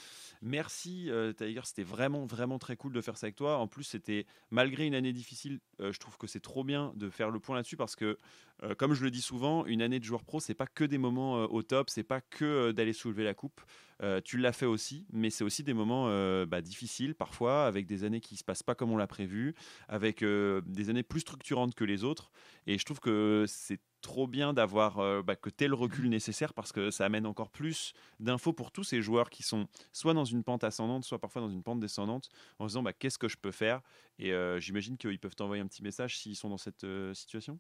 Merci 0.43 1.11
euh, 1.11 1.33
Tiger, 1.33 1.61
c'était 1.65 1.83
vraiment 1.83 2.27
vraiment 2.27 2.59
très 2.59 2.77
cool 2.77 2.93
de 2.93 3.01
faire 3.01 3.17
ça 3.17 3.27
avec 3.27 3.37
toi. 3.37 3.59
En 3.59 3.67
plus, 3.67 3.85
c'était 3.85 4.27
malgré 4.51 4.87
une 4.87 4.95
année 4.95 5.13
difficile, 5.13 5.61
euh, 5.81 5.93
je 5.93 5.99
trouve 5.99 6.17
que 6.17 6.27
c'est 6.27 6.41
trop 6.41 6.65
bien 6.65 6.93
de 6.97 7.11
faire 7.11 7.31
le 7.31 7.41
point 7.41 7.57
là-dessus 7.57 7.77
parce 7.77 7.97
que, 7.97 8.19
euh, 8.63 8.75
comme 8.75 8.95
je 8.95 9.05
le 9.05 9.11
dis 9.11 9.23
souvent, 9.23 9.67
une 9.67 9.83
année 9.83 9.99
de 9.99 10.05
joueur 10.05 10.25
pro, 10.25 10.41
c'est 10.41 10.55
pas 10.55 10.67
que 10.67 10.85
des 10.85 10.99
moments 10.99 11.39
euh, 11.39 11.47
au 11.49 11.63
top, 11.63 11.91
c'est 11.91 12.03
pas 12.05 12.21
que 12.21 12.45
euh, 12.45 12.73
d'aller 12.73 12.93
soulever 12.93 13.25
la 13.25 13.35
coupe. 13.35 13.61
Euh, 14.03 14.21
tu 14.25 14.39
l'as 14.39 14.53
fait 14.53 14.67
aussi, 14.67 15.07
mais 15.13 15.31
c'est 15.31 15.45
aussi 15.45 15.63
des 15.65 15.75
moments 15.75 16.07
euh, 16.09 16.47
bah, 16.47 16.61
difficiles 16.61 17.15
parfois, 17.15 17.67
avec 17.67 17.87
des 17.87 18.05
années 18.05 18.21
qui 18.21 18.37
se 18.37 18.45
passent 18.45 18.63
pas 18.63 18.75
comme 18.75 18.91
on 18.91 18.97
l'a 18.97 19.07
prévu, 19.07 19.55
avec 19.89 20.23
euh, 20.23 20.61
des 20.67 20.91
années 20.91 21.03
plus 21.03 21.21
structurantes 21.21 21.75
que 21.75 21.85
les 21.85 22.05
autres. 22.05 22.31
Et 22.67 22.79
je 22.79 22.85
trouve 22.85 23.01
que 23.01 23.45
c'est 23.49 23.81
trop 24.01 24.27
bien 24.27 24.53
d'avoir 24.53 24.99
euh, 24.99 25.23
bah, 25.23 25.37
que 25.37 25.51
tel 25.51 25.75
recul 25.75 26.09
nécessaire 26.09 26.55
parce 26.55 26.73
que 26.73 26.91
ça 26.91 27.05
amène 27.05 27.27
encore 27.27 27.51
plus 27.51 27.93
d'infos 28.21 28.53
pour 28.53 28.71
tous 28.71 28.85
ces 28.85 29.03
joueurs 29.03 29.31
qui 29.31 29.43
sont 29.43 29.67
soit 29.93 30.15
dans 30.15 30.25
une 30.25 30.45
pente 30.45 30.65
ascendante, 30.65 31.05
soit 31.05 31.19
parfois 31.19 31.43
dans 31.43 31.51
une 31.51 31.63
pente 31.63 31.81
descendante, 31.81 32.29
en 32.59 32.65
se 32.65 32.73
disant 32.73 32.83
bah, 32.83 32.93
qu'est-ce 32.93 33.19
que 33.19 33.29
je 33.29 33.37
peux 33.37 33.51
faire? 33.51 33.81
Et 34.19 34.33
euh, 34.33 34.61
j'imagine 34.61 34.97
qu'ils 34.97 35.19
peuvent 35.19 35.35
t'envoyer 35.35 35.63
un 35.63 35.67
petit 35.67 35.83
message 35.83 36.19
s'ils 36.19 36.37
sont 36.37 36.49
dans 36.49 36.59
cette 36.59 36.85
euh, 36.85 37.15
situation. 37.15 37.59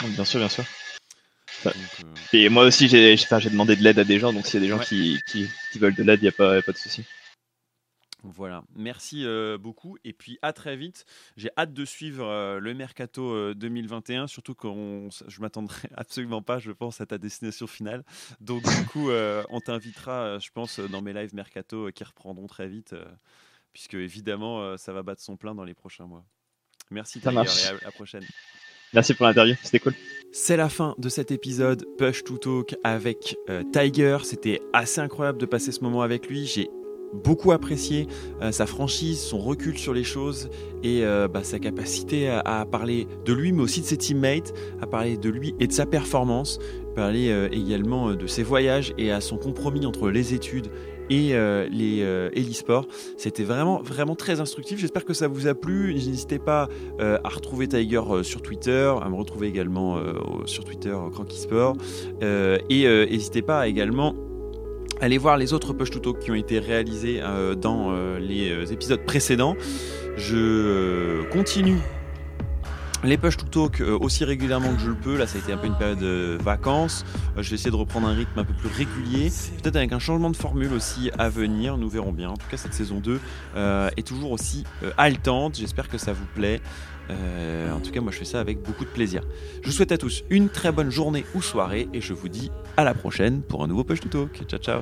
Bien 0.00 0.24
sûr, 0.24 0.38
bien 0.38 0.48
sûr. 0.48 0.64
Donc, 1.64 1.74
euh, 2.04 2.14
Et 2.32 2.48
moi 2.48 2.64
aussi, 2.64 2.88
j'ai 2.88 3.16
demandé 3.50 3.76
de 3.76 3.82
l'aide 3.82 3.98
à 3.98 4.04
des 4.04 4.18
gens, 4.18 4.32
donc 4.32 4.46
s'il 4.46 4.54
y 4.54 4.56
a 4.58 4.60
des 4.60 4.68
gens 4.68 4.78
Ouais. 4.78 4.84
qui, 4.84 5.20
qui, 5.26 5.46
qui 5.72 5.78
veulent 5.78 5.94
de 5.94 6.02
l'aide, 6.02 6.20
il 6.20 6.24
n'y 6.24 6.28
a 6.28 6.32
pas, 6.32 6.54
y 6.56 6.58
a 6.58 6.62
pas 6.62 6.72
de 6.72 6.78
souci. 6.78 7.04
Voilà, 8.22 8.64
merci 8.74 9.24
euh, 9.24 9.56
beaucoup 9.56 9.96
et 10.04 10.12
puis 10.12 10.38
à 10.42 10.52
très 10.52 10.76
vite. 10.76 11.06
J'ai 11.36 11.50
hâte 11.56 11.72
de 11.72 11.84
suivre 11.86 12.26
euh, 12.26 12.58
le 12.60 12.74
mercato 12.74 13.32
euh, 13.32 13.54
2021, 13.54 14.26
surtout 14.26 14.54
que 14.54 14.68
je 15.26 15.40
m'attendrai 15.40 15.88
absolument 15.96 16.42
pas, 16.42 16.58
je 16.58 16.70
pense, 16.72 17.00
à 17.00 17.06
ta 17.06 17.16
destination 17.16 17.66
finale. 17.66 18.04
Donc 18.40 18.62
du 18.62 18.86
coup, 18.86 19.10
on 19.10 19.60
t'invitera, 19.60 20.38
je 20.38 20.50
pense, 20.50 20.80
dans 20.80 21.00
mes 21.00 21.12
lives 21.12 21.34
mercato 21.34 21.90
qui 21.92 22.04
reprendront 22.04 22.46
très 22.46 22.68
vite, 22.68 22.94
puisque 23.72 23.94
évidemment, 23.94 24.76
ça 24.76 24.92
va 24.92 25.02
battre 25.02 25.22
son 25.22 25.36
plein 25.36 25.54
dans 25.54 25.64
les 25.64 25.74
prochains 25.74 26.06
mois. 26.06 26.24
Merci 26.90 27.20
marche. 27.24 27.64
et 27.64 27.68
à 27.68 27.72
la 27.84 27.92
prochaine. 27.92 28.24
Merci 28.92 29.14
pour 29.14 29.26
l'interview, 29.26 29.54
c'était 29.62 29.78
cool. 29.78 29.94
C'est 30.32 30.56
la 30.56 30.68
fin 30.68 30.94
de 30.98 31.08
cet 31.08 31.32
épisode 31.32 31.84
Push 31.98 32.24
to 32.24 32.38
Talk 32.38 32.76
avec 32.84 33.36
euh, 33.48 33.62
Tiger. 33.72 34.18
C'était 34.22 34.60
assez 34.72 35.00
incroyable 35.00 35.38
de 35.38 35.46
passer 35.46 35.72
ce 35.72 35.80
moment 35.80 36.02
avec 36.02 36.28
lui. 36.28 36.46
J'ai 36.46 36.70
beaucoup 37.12 37.50
apprécié 37.50 38.06
euh, 38.40 38.52
sa 38.52 38.66
franchise, 38.66 39.20
son 39.20 39.38
recul 39.38 39.76
sur 39.76 39.92
les 39.92 40.04
choses 40.04 40.48
et 40.84 41.04
euh, 41.04 41.26
bah, 41.26 41.42
sa 41.42 41.58
capacité 41.58 42.28
à, 42.28 42.64
parler 42.64 43.08
de 43.24 43.32
lui, 43.32 43.50
mais 43.50 43.62
aussi 43.62 43.80
de 43.80 43.86
ses 43.86 43.96
teammates, 43.96 44.52
à 44.80 44.86
parler 44.86 45.16
de 45.16 45.28
lui 45.28 45.54
et 45.58 45.66
de 45.66 45.72
sa 45.72 45.86
performance, 45.86 46.60
parler 46.94 47.48
également 47.50 48.14
de 48.14 48.26
ses 48.28 48.44
voyages 48.44 48.92
et 48.98 49.10
à 49.10 49.20
son 49.20 49.36
compromis 49.36 49.84
entre 49.86 50.10
les 50.10 50.34
études 50.34 50.68
et 51.10 51.34
euh, 51.34 51.68
les 51.70 52.02
euh, 52.02 52.30
l'e-sport. 52.34 52.86
C'était 53.18 53.42
vraiment 53.42 53.82
vraiment 53.82 54.14
très 54.14 54.40
instructif. 54.40 54.78
J'espère 54.78 55.04
que 55.04 55.12
ça 55.12 55.28
vous 55.28 55.46
a 55.48 55.54
plu. 55.54 55.92
N'hésitez 55.92 56.38
pas 56.38 56.68
euh, 57.00 57.18
à 57.22 57.28
retrouver 57.28 57.68
Tiger 57.68 58.00
sur 58.22 58.40
Twitter, 58.40 58.92
à 59.02 59.08
me 59.10 59.16
retrouver 59.16 59.48
également 59.48 59.98
sur 60.46 60.64
Twitter 60.64 60.96
Cranky 61.12 61.38
Sport 61.38 61.76
et 62.22 62.86
n'hésitez 63.10 63.42
pas 63.42 63.60
à 63.60 63.66
également 63.66 64.14
aller 65.00 65.18
voir 65.18 65.36
les 65.36 65.52
autres 65.52 65.72
push 65.72 65.90
to 65.90 65.98
talk 65.98 66.20
qui 66.20 66.30
ont 66.30 66.34
été 66.36 66.58
réalisés 66.58 67.20
dans 67.60 67.92
les 68.18 68.72
épisodes 68.72 69.04
précédents. 69.04 69.56
Je 70.16 71.28
continue 71.30 71.80
les 73.04 73.16
push 73.16 73.36
to 73.36 73.46
talk 73.46 73.80
euh, 73.80 73.98
aussi 73.98 74.24
régulièrement 74.24 74.74
que 74.74 74.80
je 74.80 74.88
le 74.88 74.94
peux. 74.94 75.16
Là, 75.16 75.26
ça 75.26 75.38
a 75.38 75.40
été 75.40 75.52
un 75.52 75.56
peu 75.56 75.66
une 75.66 75.76
période 75.76 75.98
de 75.98 76.38
vacances. 76.42 77.04
Euh, 77.36 77.42
je 77.42 77.50
vais 77.50 77.54
essayer 77.54 77.70
de 77.70 77.76
reprendre 77.76 78.08
un 78.08 78.14
rythme 78.14 78.38
un 78.38 78.44
peu 78.44 78.54
plus 78.54 78.68
régulier, 78.68 79.30
peut-être 79.62 79.76
avec 79.76 79.92
un 79.92 79.98
changement 79.98 80.30
de 80.30 80.36
formule 80.36 80.72
aussi 80.72 81.10
à 81.18 81.28
venir. 81.28 81.76
Nous 81.76 81.88
verrons 81.88 82.12
bien. 82.12 82.30
En 82.30 82.36
tout 82.36 82.46
cas, 82.50 82.56
cette 82.56 82.74
saison 82.74 82.98
2 82.98 83.20
euh, 83.56 83.90
est 83.96 84.06
toujours 84.06 84.32
aussi 84.32 84.64
euh, 84.82 84.90
haletante. 84.98 85.56
J'espère 85.56 85.88
que 85.88 85.98
ça 85.98 86.12
vous 86.12 86.26
plaît. 86.34 86.60
Euh, 87.10 87.72
en 87.72 87.80
tout 87.80 87.90
cas, 87.90 88.00
moi, 88.00 88.12
je 88.12 88.18
fais 88.18 88.24
ça 88.24 88.40
avec 88.40 88.62
beaucoup 88.62 88.84
de 88.84 88.90
plaisir. 88.90 89.22
Je 89.62 89.66
vous 89.66 89.72
souhaite 89.72 89.92
à 89.92 89.98
tous 89.98 90.22
une 90.30 90.48
très 90.48 90.72
bonne 90.72 90.90
journée 90.90 91.24
ou 91.34 91.42
soirée 91.42 91.88
et 91.92 92.00
je 92.00 92.12
vous 92.12 92.28
dis 92.28 92.50
à 92.76 92.84
la 92.84 92.94
prochaine 92.94 93.42
pour 93.42 93.64
un 93.64 93.66
nouveau 93.66 93.84
push 93.84 94.00
to 94.00 94.08
talk. 94.08 94.42
Ciao, 94.46 94.60
ciao. 94.60 94.80